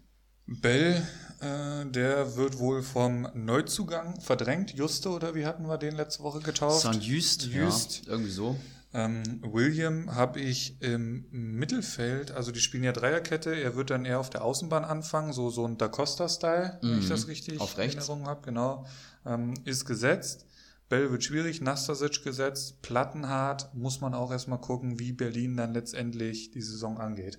Bell, 0.46 1.04
äh, 1.40 1.84
der 1.86 2.36
wird 2.36 2.58
wohl 2.58 2.82
vom 2.82 3.28
Neuzugang 3.34 4.20
verdrängt. 4.20 4.72
Juste, 4.72 5.08
oder 5.10 5.34
wie 5.34 5.44
hatten 5.44 5.66
wir 5.66 5.78
den 5.78 5.96
letzte 5.96 6.22
Woche 6.22 6.40
getauft? 6.40 6.82
Saint 6.82 7.02
Just, 7.02 7.46
Just. 7.46 8.06
Ja, 8.06 8.12
irgendwie 8.12 8.30
so. 8.30 8.56
Ähm, 8.94 9.40
William 9.42 10.14
habe 10.14 10.38
ich 10.38 10.80
im 10.80 11.26
Mittelfeld, 11.30 12.30
also 12.30 12.52
die 12.52 12.60
spielen 12.60 12.84
ja 12.84 12.92
Dreierkette, 12.92 13.54
er 13.54 13.74
wird 13.74 13.90
dann 13.90 14.04
eher 14.04 14.20
auf 14.20 14.30
der 14.30 14.44
Außenbahn 14.44 14.84
anfangen, 14.84 15.32
so, 15.32 15.50
so 15.50 15.66
ein 15.66 15.76
Da 15.76 15.88
Costa-Style, 15.88 16.78
mhm. 16.82 16.88
wenn 16.88 16.98
ich 17.00 17.08
das 17.08 17.26
richtig 17.26 17.60
auf 17.60 17.76
in 17.78 17.84
Erinnerung 17.84 18.26
habe, 18.26 18.42
genau. 18.42 18.86
Ähm, 19.24 19.54
ist 19.64 19.86
gesetzt. 19.86 20.46
Bell 20.92 21.10
wird 21.10 21.24
schwierig, 21.24 21.62
Nastasic 21.62 22.22
gesetzt, 22.22 22.82
Plattenhart, 22.82 23.74
muss 23.74 24.02
man 24.02 24.12
auch 24.12 24.30
erstmal 24.30 24.60
gucken, 24.60 24.98
wie 24.98 25.12
Berlin 25.12 25.56
dann 25.56 25.72
letztendlich 25.72 26.50
die 26.50 26.60
Saison 26.60 26.98
angeht. 26.98 27.38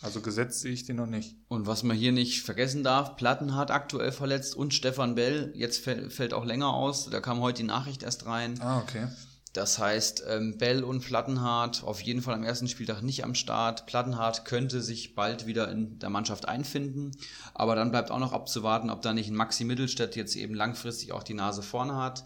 Also 0.00 0.22
gesetzt 0.22 0.60
sehe 0.60 0.72
ich 0.72 0.86
den 0.86 0.96
noch 0.96 1.06
nicht. 1.06 1.36
Und 1.48 1.66
was 1.66 1.82
man 1.82 1.98
hier 1.98 2.12
nicht 2.12 2.42
vergessen 2.42 2.82
darf, 2.82 3.16
Plattenhardt 3.16 3.72
aktuell 3.72 4.10
verletzt 4.10 4.56
und 4.56 4.72
Stefan 4.72 5.16
Bell, 5.16 5.52
jetzt 5.54 5.84
fällt 5.84 6.32
auch 6.32 6.46
länger 6.46 6.72
aus, 6.72 7.10
da 7.10 7.20
kam 7.20 7.40
heute 7.40 7.60
die 7.60 7.68
Nachricht 7.68 8.04
erst 8.04 8.24
rein. 8.24 8.58
Ah, 8.62 8.78
okay. 8.78 9.08
Das 9.52 9.78
heißt, 9.78 10.24
ähm, 10.26 10.56
Bell 10.56 10.82
und 10.82 11.04
Plattenhardt 11.04 11.84
auf 11.84 12.00
jeden 12.00 12.22
Fall 12.22 12.34
am 12.34 12.44
ersten 12.44 12.68
Spieltag 12.68 13.02
nicht 13.02 13.22
am 13.22 13.34
Start. 13.34 13.84
Plattenhardt 13.84 14.46
könnte 14.46 14.80
sich 14.80 15.14
bald 15.14 15.46
wieder 15.46 15.70
in 15.70 15.98
der 15.98 16.08
Mannschaft 16.08 16.48
einfinden, 16.48 17.10
aber 17.52 17.74
dann 17.74 17.90
bleibt 17.90 18.10
auch 18.10 18.18
noch 18.18 18.32
abzuwarten, 18.32 18.88
ob 18.88 19.02
da 19.02 19.12
nicht 19.12 19.28
ein 19.28 19.34
Maxi 19.34 19.64
Mittelstädt 19.64 20.16
jetzt 20.16 20.36
eben 20.36 20.54
langfristig 20.54 21.12
auch 21.12 21.22
die 21.22 21.34
Nase 21.34 21.62
vorne 21.62 21.96
hat. 21.96 22.24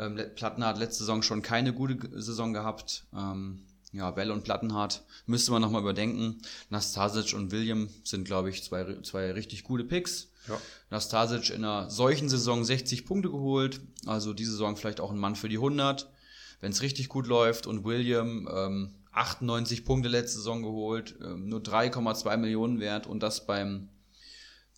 Ähm, 0.00 0.18
Platten 0.34 0.64
hat 0.64 0.78
letzte 0.78 1.04
Saison 1.04 1.22
schon 1.22 1.42
keine 1.42 1.72
gute 1.72 2.20
Saison 2.20 2.52
gehabt. 2.52 3.04
Ähm, 3.14 3.62
ja, 3.92 4.10
Bell 4.12 4.30
und 4.30 4.44
Plattenhardt 4.44 5.02
müsste 5.26 5.50
man 5.50 5.62
nochmal 5.62 5.82
überdenken. 5.82 6.40
Nastasic 6.68 7.34
und 7.34 7.50
William 7.50 7.88
sind, 8.04 8.24
glaube 8.24 8.50
ich, 8.50 8.62
zwei, 8.62 9.00
zwei 9.02 9.32
richtig 9.32 9.64
gute 9.64 9.84
Picks. 9.84 10.28
Ja. 10.48 10.58
Nastasic 10.90 11.50
in 11.50 11.64
einer 11.64 11.90
solchen 11.90 12.28
Saison 12.28 12.64
60 12.64 13.04
Punkte 13.04 13.30
geholt, 13.30 13.80
also 14.06 14.32
diese 14.32 14.52
Saison 14.52 14.76
vielleicht 14.76 15.00
auch 15.00 15.10
ein 15.10 15.18
Mann 15.18 15.36
für 15.36 15.48
die 15.48 15.56
100, 15.56 16.08
wenn 16.60 16.72
es 16.72 16.82
richtig 16.82 17.08
gut 17.08 17.26
läuft. 17.26 17.66
Und 17.66 17.84
William 17.84 18.48
ähm, 18.52 18.94
98 19.12 19.84
Punkte 19.84 20.08
letzte 20.08 20.38
Saison 20.38 20.62
geholt, 20.62 21.16
ähm, 21.22 21.48
nur 21.48 21.60
3,2 21.60 22.36
Millionen 22.36 22.80
wert 22.80 23.06
und 23.06 23.22
das 23.22 23.46
beim 23.46 23.88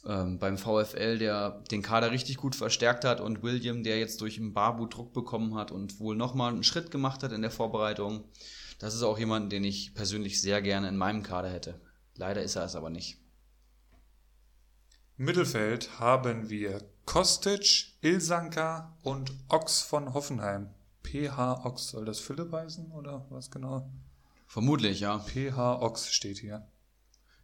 ähm, 0.07 0.39
beim 0.39 0.59
VfL, 0.59 1.19
der 1.19 1.63
den 1.71 1.83
Kader 1.83 2.11
richtig 2.11 2.37
gut 2.37 2.57
verstärkt 2.57 3.05
hat 3.05 3.21
und 3.21 3.43
William, 3.43 3.83
der 3.85 3.99
jetzt 3.99 4.21
durch 4.21 4.39
einen 4.39 4.53
Babu 4.53 4.87
Druck 4.87 5.13
bekommen 5.13 5.55
hat 5.55 5.71
und 5.71 6.01
wohl 6.01 6.17
nochmal 6.17 6.53
einen 6.53 6.65
Schritt 6.65 6.91
gemacht 6.91 7.23
hat 7.23 7.33
in 7.33 7.43
der 7.43 7.51
Vorbereitung. 7.51 8.25
Das 8.79 8.95
ist 8.95 9.03
auch 9.03 9.19
jemand, 9.19 9.53
den 9.53 9.65
ich 9.65 9.95
persönlich 9.95 10.41
sehr 10.41 10.61
gerne 10.61 10.89
in 10.89 10.97
meinem 10.97 11.23
Kader 11.23 11.51
hätte. 11.51 11.81
Leider 12.17 12.43
ist 12.43 12.57
er 12.57 12.65
es 12.65 12.75
aber 12.75 12.91
nicht. 12.91 13.19
Mittelfeld 15.17 16.01
haben 16.01 16.51
wir 16.51 16.83
Kostic, 17.05 17.93
Ilsanka 18.01 18.97
und 19.03 19.33
Ox 19.49 19.83
von 19.83 20.15
Hoffenheim. 20.15 20.71
PH 21.05 21.65
Ox, 21.65 21.89
soll 21.89 22.05
das 22.05 22.19
Philipp 22.19 22.53
heißen 22.53 22.91
oder 22.91 23.27
was 23.31 23.51
genau? 23.51 23.89
Vermutlich, 24.47 25.01
ja. 25.01 25.19
PH 25.21 25.81
Ox 25.81 26.13
steht 26.13 26.39
hier. 26.39 26.67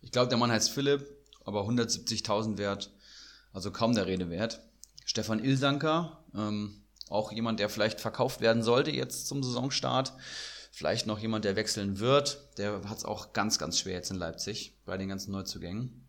Ich 0.01 0.11
glaube, 0.11 0.29
der 0.29 0.39
Mann 0.39 0.51
heißt 0.51 0.71
Philipp 0.71 1.18
aber 1.49 1.63
170.000 1.63 2.59
wert, 2.59 2.91
also 3.55 3.71
kaum 3.71 3.95
der 3.95 4.07
Rede 4.07 4.29
wert. 4.29 4.61
Stefan 5.07 5.43
Ilsanker, 5.43 6.23
ähm, 6.35 6.83
auch 7.09 7.33
jemand, 7.33 7.59
der 7.59 7.71
vielleicht 7.71 8.03
verkauft 8.03 8.43
werden 8.43 8.63
sollte 8.63 8.91
jetzt 8.91 9.27
zum 9.27 9.43
Saisonstart. 9.43 10.13
Vielleicht 10.71 11.07
noch 11.07 11.19
jemand, 11.19 11.47
der 11.47 11.57
wechseln 11.57 12.01
wird. 12.01 12.39
Der 12.59 12.83
hat 12.85 12.99
es 12.99 13.07
auch 13.07 13.33
ganz, 13.33 13.59
ganz 13.59 13.79
schwer 13.79 13.95
jetzt 13.95 14.11
in 14.11 14.19
Leipzig 14.19 14.77
bei 14.85 14.99
den 14.99 15.09
ganzen 15.09 15.33
Neuzugängen. 15.33 16.05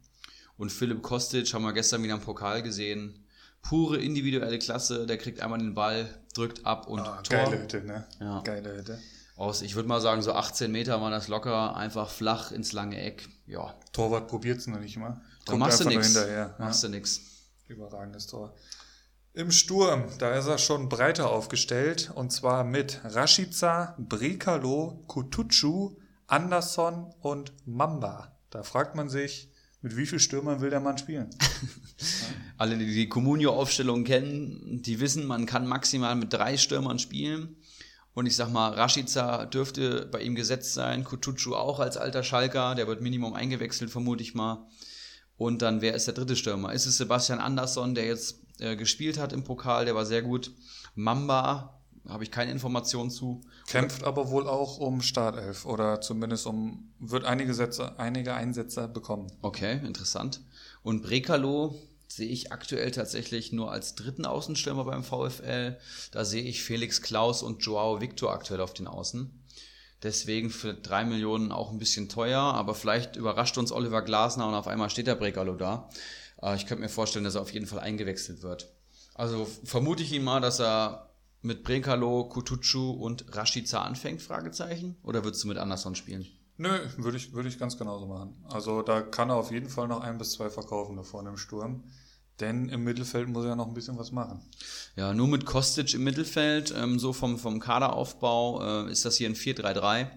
Und 0.58 0.74
Philipp 0.74 1.02
Kostic 1.02 1.54
haben 1.54 1.64
wir 1.64 1.72
gestern 1.72 2.04
wieder 2.04 2.16
im 2.16 2.22
Pokal 2.22 2.62
gesehen. 2.62 3.26
Pure 3.62 3.98
individuelle 3.98 4.60
Klasse. 4.60 5.08
Der 5.08 5.18
kriegt 5.18 5.40
einmal 5.40 5.60
den 5.60 5.74
Ball, 5.74 6.10
drückt 6.34 6.66
ab 6.66 6.88
und 6.88 7.00
ah, 7.00 7.22
Tor. 7.22 7.46
Geile 7.46 7.62
Hütte, 7.62 7.82
ne? 7.86 8.06
Ja. 8.20 8.42
Geile 8.42 8.76
Hütte 8.76 9.00
aus, 9.40 9.62
ich 9.62 9.76
würde 9.76 9.88
mal 9.88 10.02
sagen, 10.02 10.22
so 10.22 10.34
18 10.34 10.70
Meter 10.70 11.02
war 11.02 11.12
das 11.12 11.30
locker, 11.30 11.76
einfach 11.78 12.10
flach 12.10 12.52
ins 12.52 12.74
lange 12.74 13.02
Eck. 13.02 13.30
Ja. 13.48 13.74
Torwart 13.94 14.28
probiert 14.28 14.58
es 14.58 14.68
noch 14.68 14.80
nicht 14.80 14.98
mal. 14.98 15.22
Da 15.50 15.58
machst 15.58 15.80
du 15.82 15.86
nichts. 15.86 16.18
Machst 16.58 16.84
du 16.84 16.90
nichts. 16.90 17.22
Überragendes 17.68 18.28
Tor. 18.28 18.56
Im 19.34 19.52
Sturm, 19.52 20.06
da 20.18 20.34
ist 20.34 20.48
er 20.48 20.58
schon 20.58 20.90
breiter 20.90 21.30
aufgestellt 21.30 22.12
und 22.16 22.32
zwar 22.32 22.64
mit 22.64 23.00
Rashica, 23.04 23.96
Brekalo, 24.00 25.04
Kutucu, 25.08 25.96
Anderson 26.26 27.14
und 27.22 27.54
Mamba. 27.66 28.36
Da 28.50 28.64
fragt 28.64 28.96
man 28.96 29.08
sich, 29.08 29.52
mit 29.82 29.96
wie 29.96 30.06
vielen 30.06 30.20
Stürmern 30.20 30.62
will 30.62 30.72
der 30.72 30.80
Mann 30.80 30.98
spielen? 30.98 31.30
Alle, 32.58 32.78
die 32.78 32.94
die 32.94 33.08
Comunio-Aufstellung 33.08 34.04
kennen, 34.04 34.82
die 34.82 35.00
wissen, 35.00 35.26
man 35.26 35.46
kann 35.46 35.66
maximal 35.68 36.16
mit 36.16 36.34
drei 36.34 36.58
Stürmern 36.58 37.00
spielen. 37.00 37.56
Und 38.14 38.26
ich 38.26 38.36
sag 38.36 38.52
mal, 38.52 38.74
Rashica 38.74 39.46
dürfte 39.46 40.08
bei 40.12 40.22
ihm 40.22 40.36
gesetzt 40.36 40.74
sein, 40.74 41.04
Kutucu 41.04 41.56
auch 41.56 41.80
als 41.80 41.96
alter 41.96 42.24
Schalker, 42.24 42.76
der 42.76 42.88
wird 42.88 43.02
Minimum 43.02 43.34
eingewechselt, 43.34 43.92
vermute 43.92 44.24
ich 44.24 44.34
mal. 44.34 44.68
Und 45.40 45.62
dann, 45.62 45.80
wer 45.80 45.96
ist 45.96 46.06
der 46.06 46.14
dritte 46.14 46.36
Stürmer? 46.36 46.74
Ist 46.74 46.86
es 46.86 46.98
Sebastian 46.98 47.40
Andersson, 47.40 47.96
der 47.96 48.06
jetzt 48.06 48.42
äh, 48.60 48.76
gespielt 48.76 49.18
hat 49.18 49.32
im 49.32 49.46
Pokal, 49.46 49.86
der 49.86 49.96
war 49.96 50.06
sehr 50.06 50.22
gut. 50.22 50.52
Mamba, 50.96 51.80
habe 52.10 52.26
ich 52.26 52.32
keine 52.32 52.52
Informationen 52.52 53.10
zu. 53.10 53.40
Kämpft 53.66 54.04
aber 54.04 54.32
wohl 54.32 54.50
auch 54.50 54.80
um 54.80 55.02
Startelf 55.02 55.66
oder 55.66 56.02
zumindest 56.02 56.46
um, 56.46 56.92
wird 57.00 57.24
einige 57.24 57.54
Sätze, 57.54 57.98
einige 57.98 58.34
Einsätze 58.34 58.90
bekommen. 58.90 59.32
Okay, 59.42 59.80
interessant. 59.86 60.42
Und 60.84 61.04
Brekalo 61.04 61.74
sehe 62.10 62.28
ich 62.28 62.52
aktuell 62.52 62.92
tatsächlich 62.92 63.54
nur 63.54 63.72
als 63.72 63.96
dritten 63.96 64.26
Außenstürmer 64.26 64.84
beim 64.84 65.06
VfL. 65.06 65.78
Da 66.12 66.26
sehe 66.26 66.44
ich 66.44 66.64
Felix 66.64 67.02
Klaus 67.02 67.44
und 67.44 67.64
Joao 67.64 68.02
Victor 68.02 68.34
aktuell 68.34 68.60
auf 68.60 68.74
den 68.74 68.88
Außen. 68.88 69.32
Deswegen 70.04 70.50
für 70.50 70.74
drei 70.74 71.04
Millionen 71.04 71.52
auch 71.52 71.72
ein 71.72 71.80
bisschen 71.80 72.08
teuer, 72.08 72.40
aber 72.40 72.74
vielleicht 72.74 73.16
überrascht 73.16 73.58
uns 73.58 73.72
Oliver 73.72 74.02
Glasner 74.02 74.48
und 74.48 74.54
auf 74.54 74.68
einmal 74.68 74.90
steht 74.90 75.08
der 75.08 75.16
Brekalo 75.16 75.56
da. 75.56 75.90
Äh, 76.42 76.56
ich 76.56 76.66
könnte 76.66 76.82
mir 76.82 76.90
vorstellen, 76.90 77.26
dass 77.26 77.36
er 77.36 77.42
auf 77.42 77.52
jeden 77.52 77.68
Fall 77.68 77.80
eingewechselt 77.80 78.42
wird. 78.42 78.70
Also 79.16 79.46
vermute 79.66 80.04
ich 80.04 80.14
ihn 80.14 80.24
mal, 80.24 80.40
dass 80.40 80.60
er 80.60 81.10
mit 81.42 81.64
Brekalo, 81.64 82.26
Kutucu 82.26 82.92
und 82.92 83.36
Rashica 83.36 83.82
anfängt, 83.82 84.22
Fragezeichen? 84.22 84.98
Oder 85.04 85.24
würdest 85.24 85.44
du 85.44 85.48
mit 85.48 85.58
Anderson 85.58 85.96
spielen? 85.96 86.28
Nö, 86.58 86.78
würde 86.98 87.18
ich, 87.18 87.34
würde 87.34 87.48
ich 87.48 87.58
ganz 87.58 87.78
genauso 87.78 88.06
machen. 88.06 88.36
Also 88.50 88.82
da 88.82 89.02
kann 89.02 89.30
er 89.30 89.38
auf 89.38 89.52
jeden 89.52 89.70
Fall 89.70 89.88
noch 89.88 90.02
ein 90.02 90.18
bis 90.18 90.32
zwei 90.32 90.50
verkaufen 90.50 90.98
da 90.98 91.04
vorne 91.04 91.30
im 91.30 91.38
Sturm. 91.38 91.84
Denn 92.40 92.70
im 92.70 92.84
Mittelfeld 92.84 93.28
muss 93.28 93.44
er 93.44 93.50
ja 93.50 93.56
noch 93.56 93.68
ein 93.68 93.74
bisschen 93.74 93.98
was 93.98 94.12
machen. 94.12 94.40
Ja, 94.96 95.14
nur 95.14 95.28
mit 95.28 95.46
Kostic 95.46 95.94
im 95.94 96.04
Mittelfeld, 96.04 96.74
ähm, 96.76 97.00
so 97.00 97.12
vom, 97.12 97.38
vom 97.38 97.60
Kaderaufbau, 97.60 98.86
äh, 98.88 98.92
ist 98.92 99.06
das 99.06 99.18
hier 99.18 99.30
ein 99.30 99.36
4-3-3. 99.36 100.08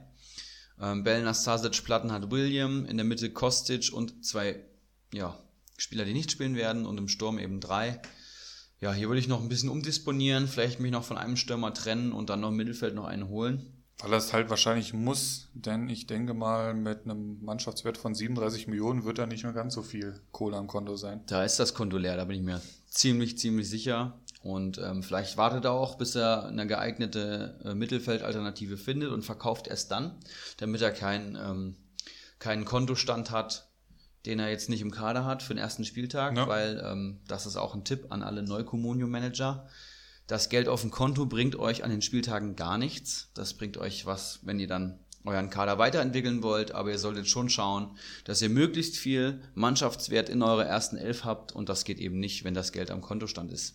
Ähm, 0.81 1.05
Bell, 1.05 1.35
Stasic, 1.35 1.85
Platten 1.85 2.13
hat 2.13 2.31
William, 2.31 2.87
in 2.87 2.97
der 2.97 3.05
Mitte 3.07 3.31
Kostic 3.31 3.93
und 3.93 4.25
zwei 4.25 4.57
ja, 5.13 5.37
Spieler, 5.77 6.05
die 6.05 6.15
nicht 6.15 6.31
spielen 6.31 6.55
werden 6.55 6.87
und 6.87 6.99
im 6.99 7.09
Sturm 7.09 7.39
eben 7.39 7.61
drei. 7.61 8.01
Ja, 8.81 8.93
hier 8.93 9.09
würde 9.09 9.21
ich 9.21 9.29
noch 9.29 9.41
ein 9.41 9.49
bisschen 9.49 9.69
umdisponieren, 9.69 10.49
vielleicht 10.49 10.81
mich 10.81 10.91
noch 10.91 11.05
von 11.05 11.17
einem 11.17 11.37
Stürmer 11.37 11.73
trennen 11.73 12.13
und 12.13 12.31
dann 12.31 12.41
noch 12.41 12.49
im 12.49 12.57
Mittelfeld 12.57 12.95
noch 12.95 13.05
einen 13.05 13.29
holen. 13.29 13.72
Weil 14.03 14.13
er 14.13 14.19
es 14.19 14.33
halt 14.33 14.51
wahrscheinlich 14.51 14.93
muss, 14.93 15.49
denn 15.55 15.89
ich 15.89 16.07
denke 16.07 16.35
mal, 16.35 16.75
mit 16.75 17.05
einem 17.05 17.43
Mannschaftswert 17.43 17.97
von 17.97 18.15
37 18.15 18.67
Millionen 18.67 19.05
wird 19.05 19.19
da 19.19 19.27
nicht 19.27 19.45
mehr 19.45 19.53
ganz 19.53 19.75
so 19.75 19.83
viel 19.83 20.21
Kohle 20.33 20.57
am 20.57 20.67
Konto 20.67 20.97
sein. 20.97 21.21
Da 21.27 21.45
ist 21.45 21.61
das 21.61 21.73
Konto 21.73 21.99
leer, 21.99 22.17
da 22.17 22.25
bin 22.25 22.37
ich 22.37 22.43
mir 22.43 22.61
ziemlich, 22.89 23.39
ziemlich 23.39 23.71
sicher. 23.71 24.19
Und 24.43 24.79
ähm, 24.79 25.05
vielleicht 25.05 25.37
wartet 25.37 25.65
er 25.67 25.73
auch, 25.73 25.97
bis 25.97 26.17
er 26.17 26.47
eine 26.47 26.67
geeignete 26.67 27.61
äh, 27.65 27.75
Mittelfeldalternative 27.75 28.77
findet 28.77 29.11
und 29.11 29.23
verkauft 29.23 29.69
erst 29.69 29.93
dann, 29.93 30.17
damit 30.57 30.83
er 30.83 30.91
keinen 30.91 31.37
ähm, 31.37 31.77
keinen 32.43 32.65
Kontostand 32.65 33.31
hat, 33.31 33.69
den 34.27 34.41
er 34.41 34.51
jetzt 34.51 34.69
nicht 34.69 34.81
im 34.81 34.91
Kader 34.91 35.25
hat 35.25 35.45
für 35.45 35.55
den 35.55 35.63
ersten 35.63 35.85
Spieltag, 35.85 36.37
ja. 36.37 36.49
weil 36.49 36.83
ähm, 36.85 37.21
das 37.29 37.47
ist 37.47 37.57
auch 37.57 37.75
ein 37.75 37.85
Tipp 37.85 38.07
an 38.11 38.25
alle 38.25 38.43
Neukommunio-Manager. 38.43 39.69
Das 40.33 40.49
Geld 40.49 40.67
auf 40.67 40.81
dem 40.81 40.91
Konto 40.91 41.27
bringt 41.27 41.57
euch 41.57 41.85
an 41.85 41.91
den 41.91 42.01
Spieltagen 42.01 42.57
gar 42.57 42.79
nichts. 42.79 43.29
Das 43.35 43.53
bringt 43.53 43.77
euch 43.77 44.07
was, 44.07 44.39
wenn 44.41 44.59
ihr 44.59 44.67
dann 44.67 44.99
euren 45.25 45.51
Kader 45.51 45.77
weiterentwickeln 45.77 46.43
wollt, 46.43 46.73
aber 46.73 46.91
ihr 46.91 46.99
solltet 46.99 47.29
schon 47.29 47.51
schauen, 47.51 47.99
dass 48.25 48.41
ihr 48.41 48.49
möglichst 48.49 48.97
viel 48.97 49.43
Mannschaftswert 49.55 50.31
in 50.31 50.43
eurer 50.43 50.65
ersten 50.65 50.97
Elf 50.97 51.27
habt 51.27 51.53
und 51.53 51.69
das 51.69 51.85
geht 51.85 51.99
eben 51.99 52.19
nicht, 52.19 52.45
wenn 52.45 52.55
das 52.55 52.73
Geld 52.73 52.91
am 52.91 53.03
Kontostand 53.03 53.53
ist. 53.53 53.75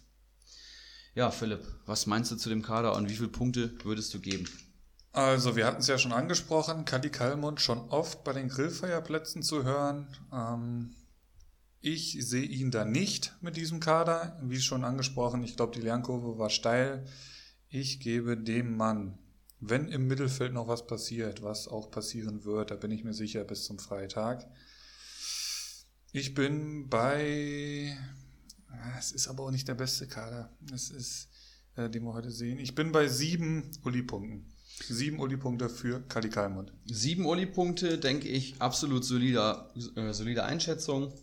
Ja, 1.13 1.29
Philipp, 1.29 1.61
was 1.85 2.07
meinst 2.07 2.31
du 2.31 2.35
zu 2.37 2.49
dem 2.49 2.63
Kader 2.63 2.95
und 2.95 3.07
wie 3.07 3.15
viele 3.15 3.29
Punkte 3.29 3.75
würdest 3.83 4.11
du 4.15 4.19
geben? 4.19 4.49
Also, 5.11 5.55
wir 5.55 5.67
hatten 5.67 5.81
es 5.81 5.87
ja 5.87 5.99
schon 5.99 6.11
angesprochen, 6.11 6.85
Kadi 6.85 7.11
Kalmund 7.11 7.61
schon 7.61 7.87
oft 7.89 8.23
bei 8.23 8.33
den 8.33 8.49
Grillfeierplätzen 8.49 9.43
zu 9.43 9.63
hören. 9.63 10.07
Ähm, 10.33 10.95
ich 11.81 12.17
sehe 12.19 12.43
ihn 12.43 12.71
da 12.71 12.85
nicht 12.85 13.35
mit 13.41 13.55
diesem 13.55 13.79
Kader. 13.79 14.39
Wie 14.43 14.59
schon 14.59 14.83
angesprochen, 14.83 15.43
ich 15.43 15.55
glaube, 15.55 15.75
die 15.75 15.83
Lernkurve 15.83 16.37
war 16.37 16.49
steil. 16.49 17.05
Ich 17.69 17.99
gebe 17.99 18.37
dem 18.37 18.75
Mann, 18.75 19.17
wenn 19.59 19.87
im 19.87 20.07
Mittelfeld 20.07 20.53
noch 20.53 20.67
was 20.67 20.87
passiert, 20.87 21.41
was 21.41 21.67
auch 21.67 21.91
passieren 21.91 22.45
wird, 22.45 22.71
da 22.71 22.75
bin 22.75 22.91
ich 22.91 23.03
mir 23.03 23.13
sicher 23.13 23.43
bis 23.43 23.63
zum 23.63 23.79
Freitag. 23.79 24.47
Ich 26.11 26.33
bin 26.33 26.89
bei, 26.89 27.97
es 28.97 29.11
ist 29.11 29.27
aber 29.27 29.43
auch 29.43 29.51
nicht 29.51 29.67
der 29.67 29.75
beste 29.75 30.07
Kader. 30.07 30.51
Es 30.73 30.89
ist, 30.89 31.29
äh, 31.75 31.89
den 31.89 32.03
wir 32.03 32.13
heute 32.13 32.31
sehen. 32.31 32.59
Ich 32.59 32.75
bin 32.75 32.91
bei 32.91 33.07
sieben 33.07 33.71
Uli-Punkten. 33.83 34.45
Sieben 34.87 35.19
Uli-Punkte 35.19 35.69
für 35.69 36.01
Kali 36.07 36.29
Kalmund. 36.29 36.71
Sieben 36.85 37.25
Uli-Punkte, 37.25 37.97
denke 37.97 38.27
ich, 38.27 38.61
absolut 38.61 39.03
solider, 39.03 39.73
äh, 39.95 40.13
solide 40.13 40.43
Einschätzung. 40.43 41.13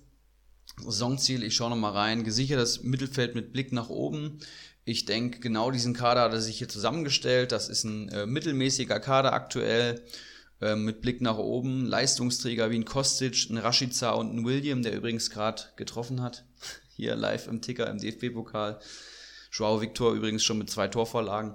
Saisonziel, 0.82 1.42
ich 1.42 1.54
schaue 1.54 1.70
nochmal 1.70 1.92
rein, 1.92 2.24
gesichertes 2.24 2.82
Mittelfeld 2.82 3.34
mit 3.34 3.52
Blick 3.52 3.72
nach 3.72 3.88
oben. 3.88 4.38
Ich 4.84 5.06
denke, 5.06 5.40
genau 5.40 5.70
diesen 5.70 5.94
Kader 5.94 6.22
hat 6.22 6.32
er 6.32 6.40
sich 6.40 6.58
hier 6.58 6.68
zusammengestellt. 6.68 7.52
Das 7.52 7.68
ist 7.68 7.84
ein 7.84 8.08
äh, 8.10 8.26
mittelmäßiger 8.26 9.00
Kader 9.00 9.32
aktuell 9.32 10.02
äh, 10.60 10.76
mit 10.76 11.00
Blick 11.00 11.20
nach 11.22 11.38
oben. 11.38 11.86
Leistungsträger 11.86 12.70
wie 12.70 12.78
ein 12.78 12.84
Kostic, 12.84 13.48
ein 13.48 13.56
Rashica 13.56 14.12
und 14.12 14.34
ein 14.34 14.44
William, 14.44 14.82
der 14.82 14.94
übrigens 14.94 15.30
gerade 15.30 15.62
getroffen 15.76 16.20
hat. 16.20 16.44
Hier 16.96 17.16
live 17.16 17.46
im 17.48 17.62
Ticker 17.62 17.88
im 17.88 17.98
DFB-Pokal. 17.98 18.78
Joao 19.52 19.80
Victor 19.80 20.12
übrigens 20.12 20.44
schon 20.44 20.58
mit 20.58 20.68
zwei 20.68 20.88
Torvorlagen. 20.88 21.54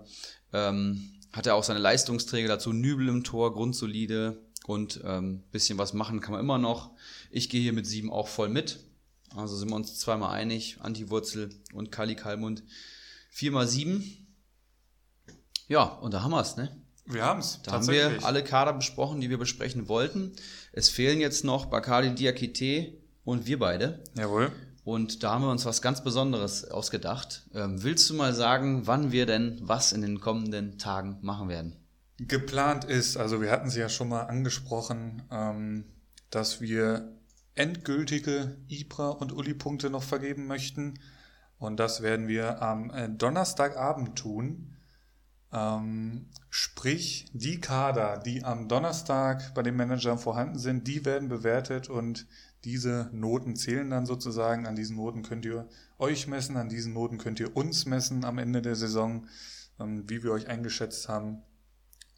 Ähm, 0.53 1.11
hat 1.31 1.45
er 1.45 1.55
auch 1.55 1.63
seine 1.63 1.79
Leistungsträger 1.79 2.47
dazu. 2.47 2.73
Nübel 2.73 3.09
im 3.09 3.23
Tor, 3.23 3.53
grundsolide 3.53 4.41
und 4.65 5.01
ähm, 5.03 5.43
bisschen 5.51 5.77
was 5.77 5.93
machen 5.93 6.19
kann 6.19 6.31
man 6.31 6.41
immer 6.41 6.57
noch. 6.57 6.91
Ich 7.29 7.49
gehe 7.49 7.61
hier 7.61 7.73
mit 7.73 7.85
sieben 7.85 8.11
auch 8.11 8.27
voll 8.27 8.49
mit. 8.49 8.79
Also 9.35 9.55
sind 9.55 9.69
wir 9.69 9.75
uns 9.75 9.97
zweimal 9.99 10.31
einig, 10.31 10.77
Antiwurzel 10.81 11.49
und 11.73 11.91
Kali 11.91 12.15
Kalmund. 12.15 12.63
4 13.31 13.51
mal 13.51 13.67
7. 13.67 14.27
Ja, 15.67 15.83
und 15.83 16.13
da 16.13 16.23
haben 16.23 16.31
wir 16.31 16.41
es, 16.41 16.57
ne? 16.57 16.75
Wir 17.05 17.23
haben 17.23 17.39
es. 17.39 17.61
Da 17.63 17.71
haben 17.73 17.87
wir 17.87 18.23
alle 18.23 18.43
Kader 18.43 18.73
besprochen, 18.73 19.19
die 19.19 19.29
wir 19.29 19.37
besprechen 19.37 19.87
wollten. 19.87 20.33
Es 20.71 20.89
fehlen 20.89 21.19
jetzt 21.19 21.43
noch 21.43 21.65
Bakali 21.65 22.13
Diakite 22.13 22.93
und 23.23 23.47
wir 23.47 23.59
beide. 23.59 24.03
Jawohl. 24.15 24.51
Und 24.83 25.23
da 25.23 25.31
haben 25.31 25.43
wir 25.43 25.51
uns 25.51 25.65
was 25.65 25.81
ganz 25.81 26.03
Besonderes 26.03 26.65
ausgedacht. 26.65 27.43
Ähm, 27.53 27.83
willst 27.83 28.09
du 28.09 28.15
mal 28.15 28.33
sagen, 28.33 28.87
wann 28.87 29.11
wir 29.11 29.25
denn 29.25 29.59
was 29.61 29.91
in 29.91 30.01
den 30.01 30.19
kommenden 30.19 30.77
Tagen 30.77 31.17
machen 31.21 31.49
werden? 31.49 31.75
Geplant 32.17 32.85
ist, 32.85 33.17
also 33.17 33.41
wir 33.41 33.51
hatten 33.51 33.67
es 33.67 33.75
ja 33.75 33.89
schon 33.89 34.09
mal 34.09 34.23
angesprochen, 34.23 35.23
ähm, 35.31 35.85
dass 36.29 36.61
wir 36.61 37.18
endgültige 37.59 38.55
Ibra- 38.69 39.09
und 39.09 39.33
Uli-Punkte 39.33 39.89
noch 39.89 40.03
vergeben 40.03 40.47
möchten. 40.47 40.97
Und 41.57 41.77
das 41.77 42.01
werden 42.01 42.27
wir 42.27 42.61
am 42.61 42.89
äh, 42.89 43.09
Donnerstagabend 43.09 44.17
tun. 44.17 44.77
Ähm, 45.51 46.27
sprich, 46.49 47.29
die 47.33 47.59
Kader, 47.59 48.17
die 48.17 48.45
am 48.45 48.69
Donnerstag 48.69 49.53
bei 49.55 49.61
den 49.61 49.75
Managern 49.75 50.17
vorhanden 50.17 50.57
sind, 50.57 50.87
die 50.87 51.05
werden 51.05 51.27
bewertet 51.27 51.89
und 51.89 52.27
diese 52.63 53.09
Noten 53.11 53.55
zählen 53.55 53.89
dann 53.89 54.05
sozusagen. 54.05 54.65
An 54.65 54.75
diesen 54.75 54.95
Noten 54.95 55.21
könnt 55.23 55.43
ihr 55.43 55.67
euch 55.97 56.27
messen, 56.27 56.55
an 56.55 56.69
diesen 56.69 56.93
Noten 56.93 57.17
könnt 57.17 57.41
ihr 57.41 57.57
uns 57.57 57.85
messen 57.85 58.23
am 58.23 58.37
Ende 58.37 58.61
der 58.61 58.75
Saison, 58.75 59.27
ähm, 59.79 60.09
wie 60.09 60.23
wir 60.23 60.31
euch 60.31 60.47
eingeschätzt 60.47 61.09
haben. 61.09 61.43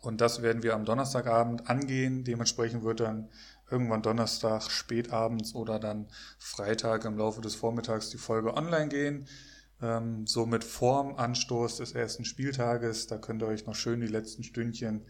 Und 0.02 0.20
das 0.20 0.42
werden 0.42 0.64
wir 0.64 0.76
am 0.76 0.86
Donnerstagabend 0.86 1.70
angehen. 1.70 2.24
Dementsprechend 2.24 2.84
wird 2.84 3.00
dann 3.00 3.30
irgendwann 3.72 4.02
Donnerstag 4.02 4.70
spätabends 4.70 5.56
oder 5.56 5.80
dann 5.80 6.08
Freitag 6.38 7.06
im 7.06 7.18
Laufe 7.18 7.42
des 7.42 7.56
Vormittags 7.56 8.10
die 8.10 8.18
Folge 8.18 8.56
online 8.56 8.90
gehen. 8.90 9.28
Ähm, 9.82 10.28
so 10.28 10.46
mit 10.46 10.64
vorm 10.64 11.16
Anstoß 11.16 11.78
des 11.78 11.94
ersten 11.94 12.26
Spieltages. 12.26 13.08
Da 13.08 13.18
könnt 13.18 13.42
ihr 13.42 13.48
euch 13.48 13.66
noch 13.66 13.76
schön 13.76 14.02
die 14.02 14.08
letzten 14.08 14.44
Stündchen 14.44 15.06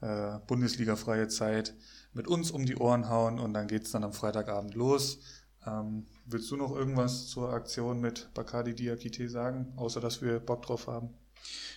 äh, 0.00 0.38
Bundesliga-freie 0.46 1.28
Zeit 1.28 1.74
mit 2.12 2.28
uns 2.28 2.50
um 2.50 2.66
die 2.66 2.76
Ohren 2.76 3.08
hauen 3.08 3.38
und 3.38 3.54
dann 3.54 3.68
geht's 3.68 3.92
dann 3.92 4.04
am 4.04 4.12
Freitagabend 4.12 4.74
los. 4.74 5.20
Ähm, 5.66 6.06
willst 6.26 6.50
du 6.50 6.56
noch 6.56 6.74
irgendwas 6.74 7.28
zur 7.28 7.52
Aktion 7.52 8.00
mit 8.00 8.28
Bakadi 8.34 8.74
Diakite 8.74 9.28
sagen, 9.28 9.72
außer 9.76 10.00
dass 10.00 10.20
wir 10.20 10.40
Bock 10.40 10.66
drauf 10.66 10.88
haben? 10.88 11.14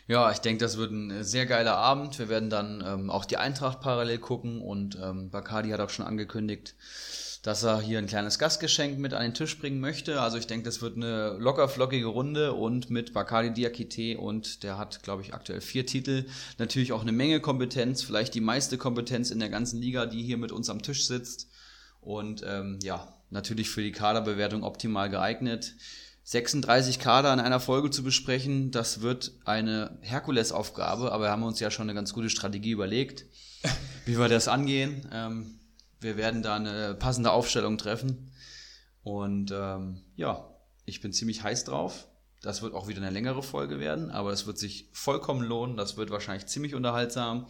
Ja, 0.08 0.32
ich 0.32 0.38
denke, 0.38 0.64
das 0.64 0.78
wird 0.78 0.92
ein 0.92 1.10
äh, 1.10 1.24
sehr 1.24 1.46
geiler 1.46 1.78
Abend. 1.78 2.20
Wir 2.20 2.30
werden 2.30 2.50
dann 2.50 2.84
ähm, 2.86 3.10
auch 3.10 3.26
die 3.26 3.38
Eintracht 3.38 3.82
parallel 3.82 4.20
gucken 4.20 4.62
und 4.62 4.98
ähm, 5.02 5.32
Bacardi 5.32 5.70
hat 5.70 5.80
auch 5.80 5.90
schon 5.90 6.06
angekündigt, 6.06 6.76
dass 7.42 7.64
er 7.64 7.82
hier 7.82 7.98
ein 7.98 8.06
kleines 8.06 8.38
Gastgeschenk 8.38 9.00
mit 9.00 9.14
an 9.14 9.24
den 9.24 9.34
Tisch 9.34 9.58
bringen 9.58 9.80
möchte. 9.80 10.22
Also 10.22 10.38
ich 10.38 10.46
denke, 10.46 10.66
das 10.66 10.82
wird 10.82 10.96
eine 10.96 11.38
locker 11.40 11.68
flockige 11.68 12.06
Runde 12.06 12.54
und 12.54 12.92
mit 12.92 13.14
Bacardi 13.14 13.52
Diakite 13.52 14.20
und 14.20 14.62
der 14.62 14.78
hat, 14.78 15.02
glaube 15.02 15.24
ich, 15.24 15.34
aktuell 15.34 15.62
vier 15.62 15.88
Titel. 15.88 16.26
Natürlich 16.60 16.92
auch 16.94 17.02
eine 17.02 17.12
Menge 17.12 17.40
Kompetenz, 17.40 18.04
vielleicht 18.04 18.36
die 18.36 18.42
meiste 18.42 18.78
Kompetenz 18.78 19.32
in 19.32 19.40
der 19.40 19.50
ganzen 19.50 19.82
Liga, 19.82 20.06
die 20.06 20.22
hier 20.22 20.38
mit 20.38 20.52
uns 20.52 20.70
am 20.70 20.84
Tisch 20.84 21.08
sitzt. 21.08 21.50
Und 22.02 22.44
ähm, 22.46 22.78
ja, 22.84 23.08
natürlich 23.32 23.72
für 23.72 23.82
die 23.82 23.92
Kaderbewertung 23.92 24.64
optimal 24.64 25.10
geeignet. 25.10 25.74
36 26.26 26.98
Kader 26.98 27.32
in 27.32 27.40
einer 27.40 27.60
Folge 27.60 27.92
zu 27.92 28.04
besprechen, 28.04 28.72
das 28.72 29.02
wird 29.02 29.34
eine 29.46 30.00
Herkulesaufgabe, 30.02 31.12
aber 31.12 31.26
wir 31.26 31.30
haben 31.30 31.44
uns 31.44 31.60
ja 31.60 31.70
schon 31.70 31.84
eine 31.84 31.94
ganz 31.94 32.14
gute 32.14 32.32
Strategie 32.32 32.72
überlegt, 32.72 33.26
wie 34.06 34.18
wir 34.18 34.28
das 34.28 34.48
angehen. 34.48 35.08
Ähm, 35.14 35.60
wir 36.02 36.18
werden 36.18 36.42
da 36.42 36.56
eine 36.56 36.96
passende 36.96 37.32
Aufstellung 37.32 37.78
treffen. 37.78 38.32
Und 39.04 39.54
ähm, 39.56 40.02
ja, 40.16 40.50
ich 40.86 41.00
bin 41.00 41.14
ziemlich 41.14 41.44
heiß 41.44 41.64
drauf. 41.66 42.08
Das 42.42 42.64
wird 42.64 42.74
auch 42.74 42.88
wieder 42.88 43.02
eine 43.02 43.12
längere 43.12 43.44
Folge 43.44 43.80
werden, 43.80 44.10
aber 44.10 44.32
es 44.32 44.48
wird 44.48 44.58
sich 44.58 44.90
vollkommen 44.94 45.44
lohnen. 45.44 45.78
Das 45.78 45.96
wird 45.96 46.10
wahrscheinlich 46.10 46.48
ziemlich 46.48 46.74
unterhaltsam. 46.74 47.48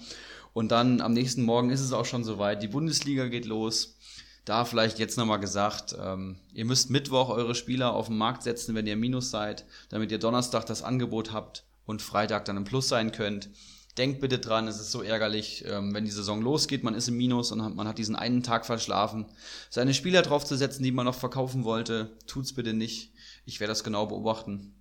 Und 0.52 0.74
dann 0.74 1.00
am 1.00 1.14
nächsten 1.14 1.44
Morgen 1.44 1.70
ist 1.70 1.82
es 1.82 1.94
auch 1.94 2.06
schon 2.06 2.26
soweit. 2.26 2.62
Die 2.62 2.68
Bundesliga 2.68 3.28
geht 3.28 3.46
los. 3.46 3.98
Da 4.46 4.64
vielleicht 4.64 5.00
jetzt 5.00 5.18
nochmal 5.18 5.40
gesagt, 5.40 5.96
ähm, 6.00 6.38
ihr 6.54 6.66
müsst 6.66 6.92
Mittwoch 6.92 7.30
eure 7.30 7.56
Spieler 7.56 7.94
auf 7.94 8.08
den 8.08 8.18
Markt 8.18 8.44
setzen, 8.44 8.76
wenn 8.76 8.86
ihr 8.86 8.96
Minus 8.96 9.32
seid, 9.32 9.66
damit 9.90 10.12
ihr 10.12 10.20
Donnerstag 10.20 10.66
das 10.66 10.84
Angebot 10.84 11.34
habt 11.34 11.66
und 11.86 12.04
Freitag 12.04 12.46
dann 12.46 12.58
im 12.58 12.64
Plus 12.64 12.88
sein 12.88 13.12
könnt. 13.12 13.50
Denkt 13.98 14.20
bitte 14.22 14.38
dran, 14.38 14.68
es 14.68 14.80
ist 14.80 14.92
so 14.92 15.02
ärgerlich, 15.02 15.64
ähm, 15.66 15.94
wenn 15.96 16.06
die 16.06 16.12
Saison 16.12 16.42
losgeht, 16.42 16.84
man 16.84 16.94
ist 16.94 17.08
im 17.08 17.18
Minus 17.18 17.52
und 17.52 17.76
man 17.76 17.88
hat 17.88 17.98
diesen 17.98 18.16
einen 18.16 18.44
Tag 18.44 18.66
verschlafen. 18.68 19.26
Seine 19.70 19.94
Spieler 19.94 20.22
draufzusetzen, 20.22 20.84
die 20.84 20.92
man 20.92 21.06
noch 21.06 21.16
verkaufen 21.16 21.64
wollte, 21.64 22.16
tut's 22.28 22.54
bitte 22.54 22.74
nicht. 22.74 23.14
Ich 23.46 23.60
werde 23.60 23.72
das 23.72 23.84
genau 23.84 24.06
beobachten. 24.06 24.76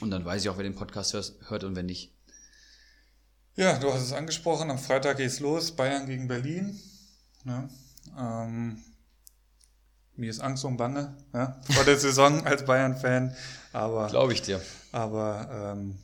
Und 0.00 0.10
dann 0.10 0.24
weiß 0.24 0.42
ich 0.42 0.48
auch, 0.48 0.56
wer 0.56 0.64
den 0.64 0.74
Podcast 0.74 1.14
hört 1.48 1.64
und 1.64 1.76
wenn 1.76 1.86
nicht. 1.86 2.12
Ja, 3.56 3.78
du 3.78 3.92
hast 3.92 4.02
es 4.02 4.12
angesprochen, 4.12 4.70
am 4.70 4.78
Freitag 4.78 5.18
geht's 5.18 5.40
los, 5.40 5.72
Bayern 5.72 6.06
gegen 6.06 6.26
Berlin. 6.26 6.80
Ja, 7.44 7.68
ähm, 8.18 8.82
mir 10.16 10.30
ist 10.30 10.40
Angst 10.40 10.64
und 10.64 10.76
Bange 10.76 11.14
ja, 11.32 11.60
vor 11.70 11.84
der 11.84 11.98
Saison 11.98 12.42
als 12.46 12.64
Bayern-Fan, 12.64 13.34
aber 13.72 14.08
glaube 14.08 14.32
ich 14.32 14.42
dir. 14.42 14.60
Aber 14.92 15.74
ähm, 15.74 15.98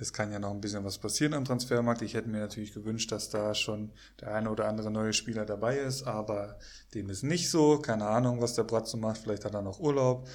es 0.00 0.12
kann 0.12 0.32
ja 0.32 0.38
noch 0.38 0.50
ein 0.50 0.60
bisschen 0.60 0.84
was 0.84 0.98
passieren 0.98 1.34
am 1.34 1.44
Transfermarkt. 1.44 2.02
Ich 2.02 2.14
hätte 2.14 2.28
mir 2.28 2.40
natürlich 2.40 2.72
gewünscht, 2.72 3.12
dass 3.12 3.28
da 3.28 3.54
schon 3.54 3.92
der 4.20 4.34
eine 4.34 4.50
oder 4.50 4.66
andere 4.66 4.90
neue 4.90 5.12
Spieler 5.12 5.44
dabei 5.44 5.76
ist, 5.76 6.04
aber 6.04 6.58
dem 6.94 7.10
ist 7.10 7.22
nicht 7.22 7.50
so. 7.50 7.78
Keine 7.78 8.06
Ahnung, 8.06 8.40
was 8.40 8.54
der 8.54 8.64
Bratzo 8.64 8.96
macht. 8.96 9.18
Vielleicht 9.18 9.44
hat 9.44 9.54
er 9.54 9.62
noch 9.62 9.78
Urlaub. 9.78 10.26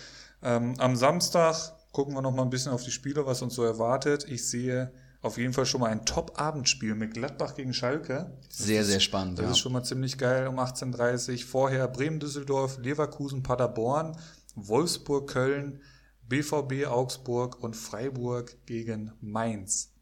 Ähm, 0.43 0.75
am 0.77 0.95
Samstag 0.95 1.73
gucken 1.91 2.13
wir 2.13 2.21
noch 2.21 2.33
mal 2.33 2.43
ein 2.43 2.49
bisschen 2.49 2.71
auf 2.71 2.83
die 2.83 2.91
Spiele, 2.91 3.25
was 3.25 3.41
uns 3.41 3.55
so 3.55 3.63
erwartet. 3.63 4.25
Ich 4.29 4.47
sehe 4.47 4.91
auf 5.25 5.39
jeden 5.39 5.53
Fall 5.53 5.65
schon 5.65 5.81
mal 5.81 5.89
ein 5.89 6.05
Top-Abendspiel 6.05 6.93
mit 6.93 7.15
Gladbach 7.15 7.55
gegen 7.55 7.73
Schalke. 7.73 8.37
Sehr, 8.47 8.81
ist, 8.81 8.87
sehr 8.87 8.99
spannend. 8.99 9.39
Das 9.39 9.45
ja. 9.45 9.51
ist 9.51 9.57
schon 9.57 9.73
mal 9.73 9.83
ziemlich 9.83 10.19
geil 10.19 10.47
um 10.47 10.59
18.30 10.59 11.31
Uhr. 11.31 11.47
Vorher 11.47 11.87
Bremen-Düsseldorf, 11.87 12.77
Leverkusen, 12.77 13.41
Paderborn, 13.41 14.15
Wolfsburg, 14.53 15.27
Köln, 15.27 15.81
BVB 16.29 16.85
Augsburg 16.85 17.61
und 17.63 17.75
Freiburg 17.75 18.55
gegen 18.67 19.13
Mainz. 19.19 19.93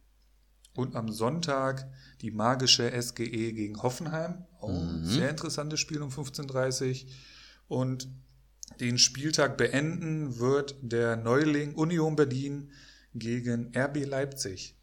Und 0.76 0.98
am 0.98 1.10
Sonntag 1.10 1.90
die 2.22 2.32
magische 2.32 2.92
SGE 3.02 3.54
gegen 3.54 3.82
Hoffenheim. 3.82 4.46
Oh, 4.60 4.72
mhm. 4.72 5.06
sehr 5.06 5.30
interessantes 5.30 5.80
Spiel 5.80 6.02
um 6.02 6.10
15.30 6.10 7.06
Uhr. 7.06 7.12
Und 7.80 8.10
den 8.82 8.98
Spieltag 8.98 9.58
beenden 9.58 10.40
wird 10.40 10.76
der 10.82 11.16
Neuling 11.16 11.76
Union 11.76 12.18
Berlin 12.18 12.72
gegen 13.14 13.72
RB 13.74 14.06
Leipzig. 14.06 14.76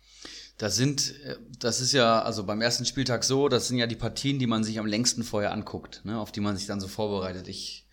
Das 0.61 0.77
sind, 0.77 1.15
äh, 1.25 1.37
das 1.59 1.81
ist 1.81 1.93
ja, 1.93 2.21
also 2.21 2.45
beim 2.45 2.61
ersten 2.61 2.85
Spieltag 2.85 3.25
so, 3.25 3.49
das 3.49 3.69
sind 3.69 3.79
ja 3.79 3.87
die 3.87 3.97
Partien, 3.97 4.39
die 4.39 4.47
man 4.47 4.63
sich 4.63 4.79
am 4.79 4.85
längsten 4.85 5.25
vorher 5.25 5.53
anguckt, 5.53 6.03
ne, 6.05 6.21
auf 6.21 6.33
die 6.33 6.41
man 6.41 6.55
sich 6.55 6.67
dann 6.67 6.83
so 6.83 6.87
vorbereitet. 6.87 7.49
Ich 7.49 7.87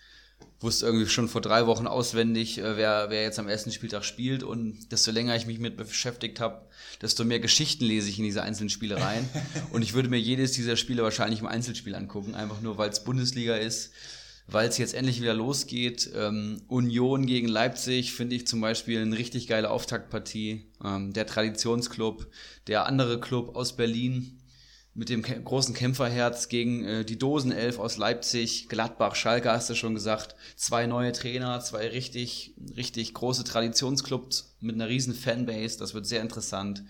wusste 0.60 0.86
irgendwie 0.86 1.08
schon 1.08 1.30
vor 1.30 1.40
drei 1.40 1.66
Wochen 1.66 1.88
auswendig, 1.88 2.58
äh, 2.58 2.76
wer, 2.76 3.10
wer 3.10 3.22
jetzt 3.22 3.40
am 3.40 3.48
ersten 3.48 3.72
Spieltag 3.72 4.04
spielt. 4.04 4.44
Und 4.44 4.92
desto 4.92 5.12
länger 5.12 5.34
ich 5.38 5.46
mich 5.46 5.60
mit 5.60 5.78
beschäftigt 5.78 6.42
habe, 6.42 6.68
desto 7.02 7.24
mehr 7.24 7.40
Geschichten 7.40 7.86
lese 7.86 8.10
ich 8.10 8.18
in 8.18 8.26
diese 8.26 8.44
einzelnen 8.44 8.70
Spiele 8.70 9.00
rein. 9.00 9.30
und 9.72 9.82
ich 9.82 9.94
würde 9.94 10.10
mir 10.10 10.20
jedes 10.20 10.52
dieser 10.52 10.76
Spiele 10.76 11.04
wahrscheinlich 11.04 11.40
im 11.40 11.48
Einzelspiel 11.48 11.96
angucken, 11.96 12.36
einfach 12.36 12.60
nur 12.60 12.78
weil 12.78 12.90
es 12.90 13.02
Bundesliga 13.02 13.56
ist, 13.56 13.94
weil 14.48 14.70
es 14.70 14.78
jetzt 14.78 14.94
endlich 14.94 15.22
wieder 15.22 15.34
losgeht. 15.34 16.10
Ähm, 16.16 16.62
Union 16.68 17.26
gegen 17.26 17.48
Leipzig 17.48 18.14
finde 18.14 18.36
ich 18.36 18.48
zum 18.48 18.62
Beispiel 18.62 19.02
eine 19.02 19.18
richtig 19.18 19.48
geile 19.48 19.70
Auftaktpartie. 19.70 20.72
Ähm, 20.84 21.14
der 21.14 21.28
Traditionsclub, 21.28 22.28
der 22.68 22.86
andere 22.86 23.20
Club 23.20 23.56
aus 23.56 23.76
Berlin 23.76 24.40
mit 24.98 25.10
dem 25.10 25.22
großen 25.22 25.76
Kämpferherz 25.76 26.48
gegen 26.48 26.84
äh, 26.84 27.06
die 27.06 27.20
Dosenelf 27.20 27.78
aus 27.78 27.98
Leipzig, 27.98 28.68
Gladbach, 28.68 29.14
Schalke 29.14 29.52
hast 29.52 29.70
du 29.70 29.76
schon 29.76 29.94
gesagt, 29.94 30.36
zwei 30.56 30.88
neue 30.88 31.12
Trainer, 31.12 31.60
zwei 31.60 31.88
richtig, 31.88 32.56
richtig 32.76 33.14
große 33.14 33.44
Traditionsclubs 33.44 34.56
mit 34.60 34.74
einer 34.74 34.88
riesen 34.88 35.14
Fanbase, 35.14 35.78
das 35.78 35.94
wird 35.94 36.08
sehr 36.08 36.22
interessant. 36.22 36.84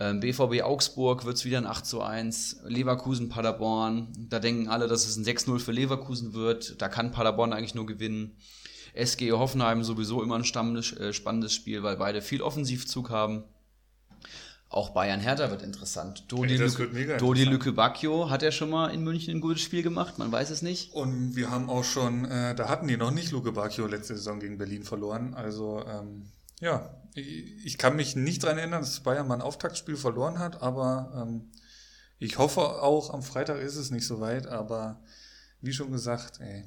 Ähm, 0.00 0.20
BVB 0.20 0.62
Augsburg 0.62 1.24
wird 1.24 1.36
es 1.36 1.44
wieder 1.44 1.58
ein 1.58 1.66
8 1.66 1.86
zu 1.86 2.02
1, 2.02 2.62
Leverkusen 2.64 3.28
Paderborn, 3.28 4.08
da 4.28 4.40
denken 4.40 4.68
alle, 4.68 4.88
dass 4.88 5.06
es 5.06 5.16
ein 5.16 5.24
6-0 5.24 5.60
für 5.60 5.70
Leverkusen 5.70 6.34
wird, 6.34 6.80
da 6.82 6.88
kann 6.88 7.12
Paderborn 7.12 7.52
eigentlich 7.52 7.76
nur 7.76 7.86
gewinnen. 7.86 8.36
SG 8.94 9.32
Hoffenheim 9.32 9.84
sowieso 9.84 10.22
immer 10.22 10.36
ein 10.36 10.42
äh, 10.42 11.12
spannendes 11.12 11.54
Spiel, 11.54 11.82
weil 11.82 11.96
beide 11.96 12.22
viel 12.22 12.42
Offensivzug 12.42 13.10
haben. 13.10 13.44
Auch 14.68 14.90
Bayern 14.90 15.20
Hertha 15.20 15.50
wird 15.50 15.62
interessant. 15.62 16.24
Dodi, 16.26 16.56
Lücke, 16.56 16.92
wird 16.92 17.20
Dodi 17.20 17.44
Lücke 17.44 17.72
Bacchio 17.72 18.28
hat 18.28 18.42
er 18.42 18.50
schon 18.50 18.70
mal 18.70 18.88
in 18.88 19.04
München 19.04 19.36
ein 19.36 19.40
gutes 19.40 19.62
Spiel 19.62 19.84
gemacht, 19.84 20.18
man 20.18 20.32
weiß 20.32 20.50
es 20.50 20.62
nicht. 20.62 20.92
Und 20.94 21.36
wir 21.36 21.50
haben 21.50 21.70
auch 21.70 21.84
schon, 21.84 22.24
äh, 22.24 22.56
da 22.56 22.68
hatten 22.68 22.88
die 22.88 22.96
noch 22.96 23.12
nicht 23.12 23.30
Luke 23.30 23.52
Bacchio 23.52 23.86
letzte 23.86 24.16
Saison 24.16 24.40
gegen 24.40 24.58
Berlin 24.58 24.82
verloren. 24.82 25.34
Also 25.34 25.84
ähm, 25.86 26.24
ja, 26.60 26.90
ich, 27.14 27.78
kann 27.78 27.96
mich 27.96 28.16
nicht 28.16 28.42
daran 28.42 28.58
erinnern, 28.58 28.82
dass 28.82 29.00
Bayern 29.00 29.28
mal 29.28 29.34
ein 29.34 29.40
Auftaktspiel 29.40 29.96
verloren 29.96 30.38
hat, 30.38 30.62
aber 30.62 31.26
ähm, 31.26 31.50
ich 32.18 32.38
hoffe 32.38 32.60
auch, 32.60 33.12
am 33.12 33.22
Freitag 33.22 33.60
ist 33.60 33.76
es 33.76 33.90
nicht 33.90 34.06
so 34.06 34.20
weit, 34.20 34.46
aber 34.46 35.02
wie 35.60 35.72
schon 35.72 35.90
gesagt, 35.92 36.40
ey, 36.40 36.64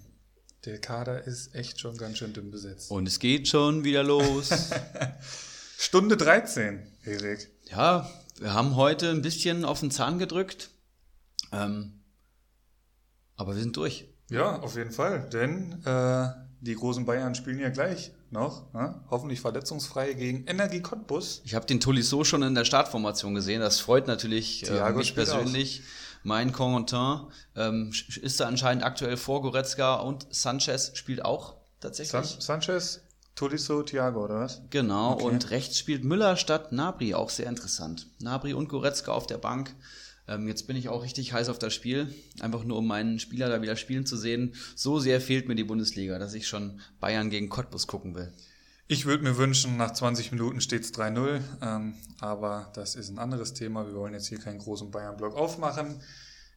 der 0.65 0.79
Kader 0.79 1.23
ist 1.25 1.53
echt 1.55 1.79
schon 1.79 1.97
ganz 1.97 2.17
schön 2.17 2.33
dünn 2.33 2.51
besetzt. 2.51 2.91
Und 2.91 3.07
es 3.07 3.19
geht 3.19 3.47
schon 3.47 3.83
wieder 3.83 4.03
los. 4.03 4.49
Stunde 5.77 6.17
13, 6.17 6.91
Erik 7.03 7.51
ja, 7.69 8.09
wir 8.39 8.53
haben 8.53 8.75
heute 8.75 9.09
ein 9.09 9.21
bisschen 9.21 9.65
auf 9.65 9.79
den 9.79 9.91
Zahn 9.91 10.19
gedrückt. 10.19 10.69
Ähm, 11.51 12.03
aber 13.35 13.55
wir 13.55 13.61
sind 13.61 13.75
durch. 13.77 14.07
Ja, 14.29 14.59
auf 14.59 14.75
jeden 14.75 14.91
Fall. 14.91 15.29
Denn 15.29 15.83
äh, 15.85 16.29
die 16.61 16.75
großen 16.75 17.05
Bayern 17.05 17.35
spielen 17.35 17.59
ja 17.59 17.69
gleich 17.69 18.11
noch, 18.31 18.73
ne? 18.73 18.99
hoffentlich 19.09 19.41
verletzungsfrei 19.41 20.13
gegen 20.13 20.45
Energie 20.45 20.81
Cottbus. 20.81 21.41
Ich 21.45 21.55
habe 21.55 21.65
den 21.65 21.79
Tolisso 21.79 22.23
schon 22.23 22.43
in 22.43 22.55
der 22.55 22.65
Startformation 22.65 23.33
gesehen. 23.33 23.61
Das 23.61 23.79
freut 23.79 24.07
natürlich 24.07 24.69
äh, 24.69 24.91
mich 24.91 25.15
persönlich. 25.15 25.81
Auch. 25.81 26.07
Mein 26.23 26.51
Corentin 26.51 27.21
ähm, 27.55 27.93
ist 28.21 28.39
da 28.39 28.47
anscheinend 28.47 28.83
aktuell 28.83 29.17
vor 29.17 29.41
Goretzka 29.41 29.95
und 29.95 30.27
Sanchez 30.29 30.91
spielt 30.95 31.23
auch 31.23 31.55
tatsächlich. 31.79 32.37
San 32.39 32.61
Sanchez 32.61 33.01
Tolisso 33.35 33.83
Thiago, 33.83 34.25
oder 34.25 34.39
was? 34.39 34.61
Genau, 34.71 35.13
okay. 35.13 35.23
und 35.23 35.51
rechts 35.51 35.77
spielt 35.77 36.03
Müller 36.03 36.35
statt 36.37 36.71
Nabri, 36.71 37.13
auch 37.13 37.29
sehr 37.29 37.47
interessant. 37.47 38.07
Nabri 38.19 38.53
und 38.53 38.67
Goretzka 38.67 39.11
auf 39.11 39.27
der 39.27 39.37
Bank. 39.37 39.75
Ähm, 40.27 40.47
jetzt 40.47 40.67
bin 40.67 40.75
ich 40.75 40.89
auch 40.89 41.03
richtig 41.03 41.33
heiß 41.33 41.49
auf 41.49 41.59
das 41.59 41.73
Spiel, 41.73 42.13
einfach 42.39 42.63
nur 42.63 42.77
um 42.77 42.87
meinen 42.87 43.19
Spieler 43.19 43.49
da 43.49 43.61
wieder 43.61 43.75
spielen 43.75 44.05
zu 44.05 44.17
sehen. 44.17 44.53
So 44.75 44.99
sehr 44.99 45.21
fehlt 45.21 45.47
mir 45.47 45.55
die 45.55 45.63
Bundesliga, 45.63 46.19
dass 46.19 46.33
ich 46.33 46.47
schon 46.47 46.79
Bayern 46.99 47.29
gegen 47.29 47.49
Cottbus 47.49 47.87
gucken 47.87 48.15
will. 48.15 48.31
Ich 48.89 49.05
würde 49.05 49.23
mir 49.23 49.37
wünschen, 49.37 49.75
nach 49.75 49.91
20 49.91 50.31
Minuten 50.31 50.61
steht 50.61 50.83
es 50.83 50.93
3-0, 50.93 51.41
ähm, 51.61 51.93
aber 52.21 52.71
das 52.73 52.95
ist 52.95 53.09
ein 53.09 53.19
anderes 53.19 53.53
Thema. 53.53 53.85
Wir 53.85 53.95
wollen 53.95 54.13
jetzt 54.13 54.27
hier 54.27 54.39
keinen 54.39 54.59
großen 54.59 54.91
Bayern-Block 54.91 55.35
aufmachen. 55.35 56.01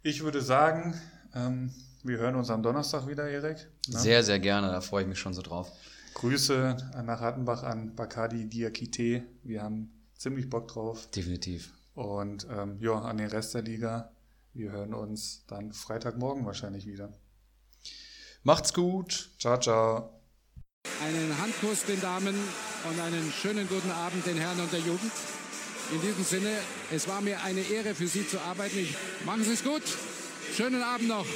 Ich 0.03 0.23
würde 0.23 0.41
sagen, 0.41 0.95
ähm, 1.35 1.73
wir 2.05 2.19
hören 2.19 2.37
uns 2.37 2.51
am 2.51 2.63
Donnerstag 2.63 3.09
wieder, 3.09 3.29
Erik. 3.29 3.69
Ne? 3.89 3.99
Sehr, 3.99 4.23
sehr 4.23 4.39
gerne, 4.39 4.69
da 4.69 4.81
freue 4.81 5.03
ich 5.03 5.09
mich 5.09 5.19
schon 5.19 5.35
so 5.35 5.43
drauf. 5.43 5.73
Grüße 6.15 6.77
nach 7.05 7.21
Rattenbach 7.21 7.63
an 7.63 7.95
Bakadi 7.95 8.49
Diakite. 8.49 9.25
Wir 9.43 9.63
haben 9.63 9.91
ziemlich 10.17 10.49
Bock 10.49 10.69
drauf. 10.69 11.11
Definitiv. 11.11 11.73
Und 11.95 12.47
ähm, 12.51 12.79
ja, 12.81 12.95
an 12.95 13.19
den 13.19 13.29
Rest 13.29 13.55
der 13.55 13.63
Liga. 13.63 14.13
Wir 14.53 14.73
hören 14.73 14.95
uns 14.95 15.45
dann 15.47 15.73
Freitagmorgen 15.73 16.45
wahrscheinlich 16.45 16.87
wieder. 16.87 17.13
Macht's 18.43 18.73
gut. 18.73 19.31
Ciao, 19.39 19.59
ciao. 19.59 20.21
Einen 21.05 21.39
Handkuss 21.41 21.85
den 21.85 22.01
Damen 22.01 22.35
und 22.89 23.01
einen 23.01 23.31
schönen 23.31 23.69
guten 23.69 23.91
Abend 23.91 24.27
den 24.27 24.39
Herren 24.39 24.61
und 24.61 24.73
der 24.73 24.81
Jugend. 24.81 25.13
In 25.93 26.01
diesem 26.01 26.25
Sinne, 26.25 26.57
es 26.93 27.07
war 27.09 27.21
mir 27.21 27.43
eine 27.43 27.61
Ehre 27.61 27.95
für 27.95 28.07
Sie 28.07 28.27
zu 28.27 28.41
arbeiten. 28.41 28.79
Ich, 28.79 28.97
machen 29.25 29.45
Sie 29.45 29.53
es 29.53 29.65
gut. 29.65 29.83
Schönen 30.55 30.83
Abend 30.83 31.09
noch. 31.09 31.27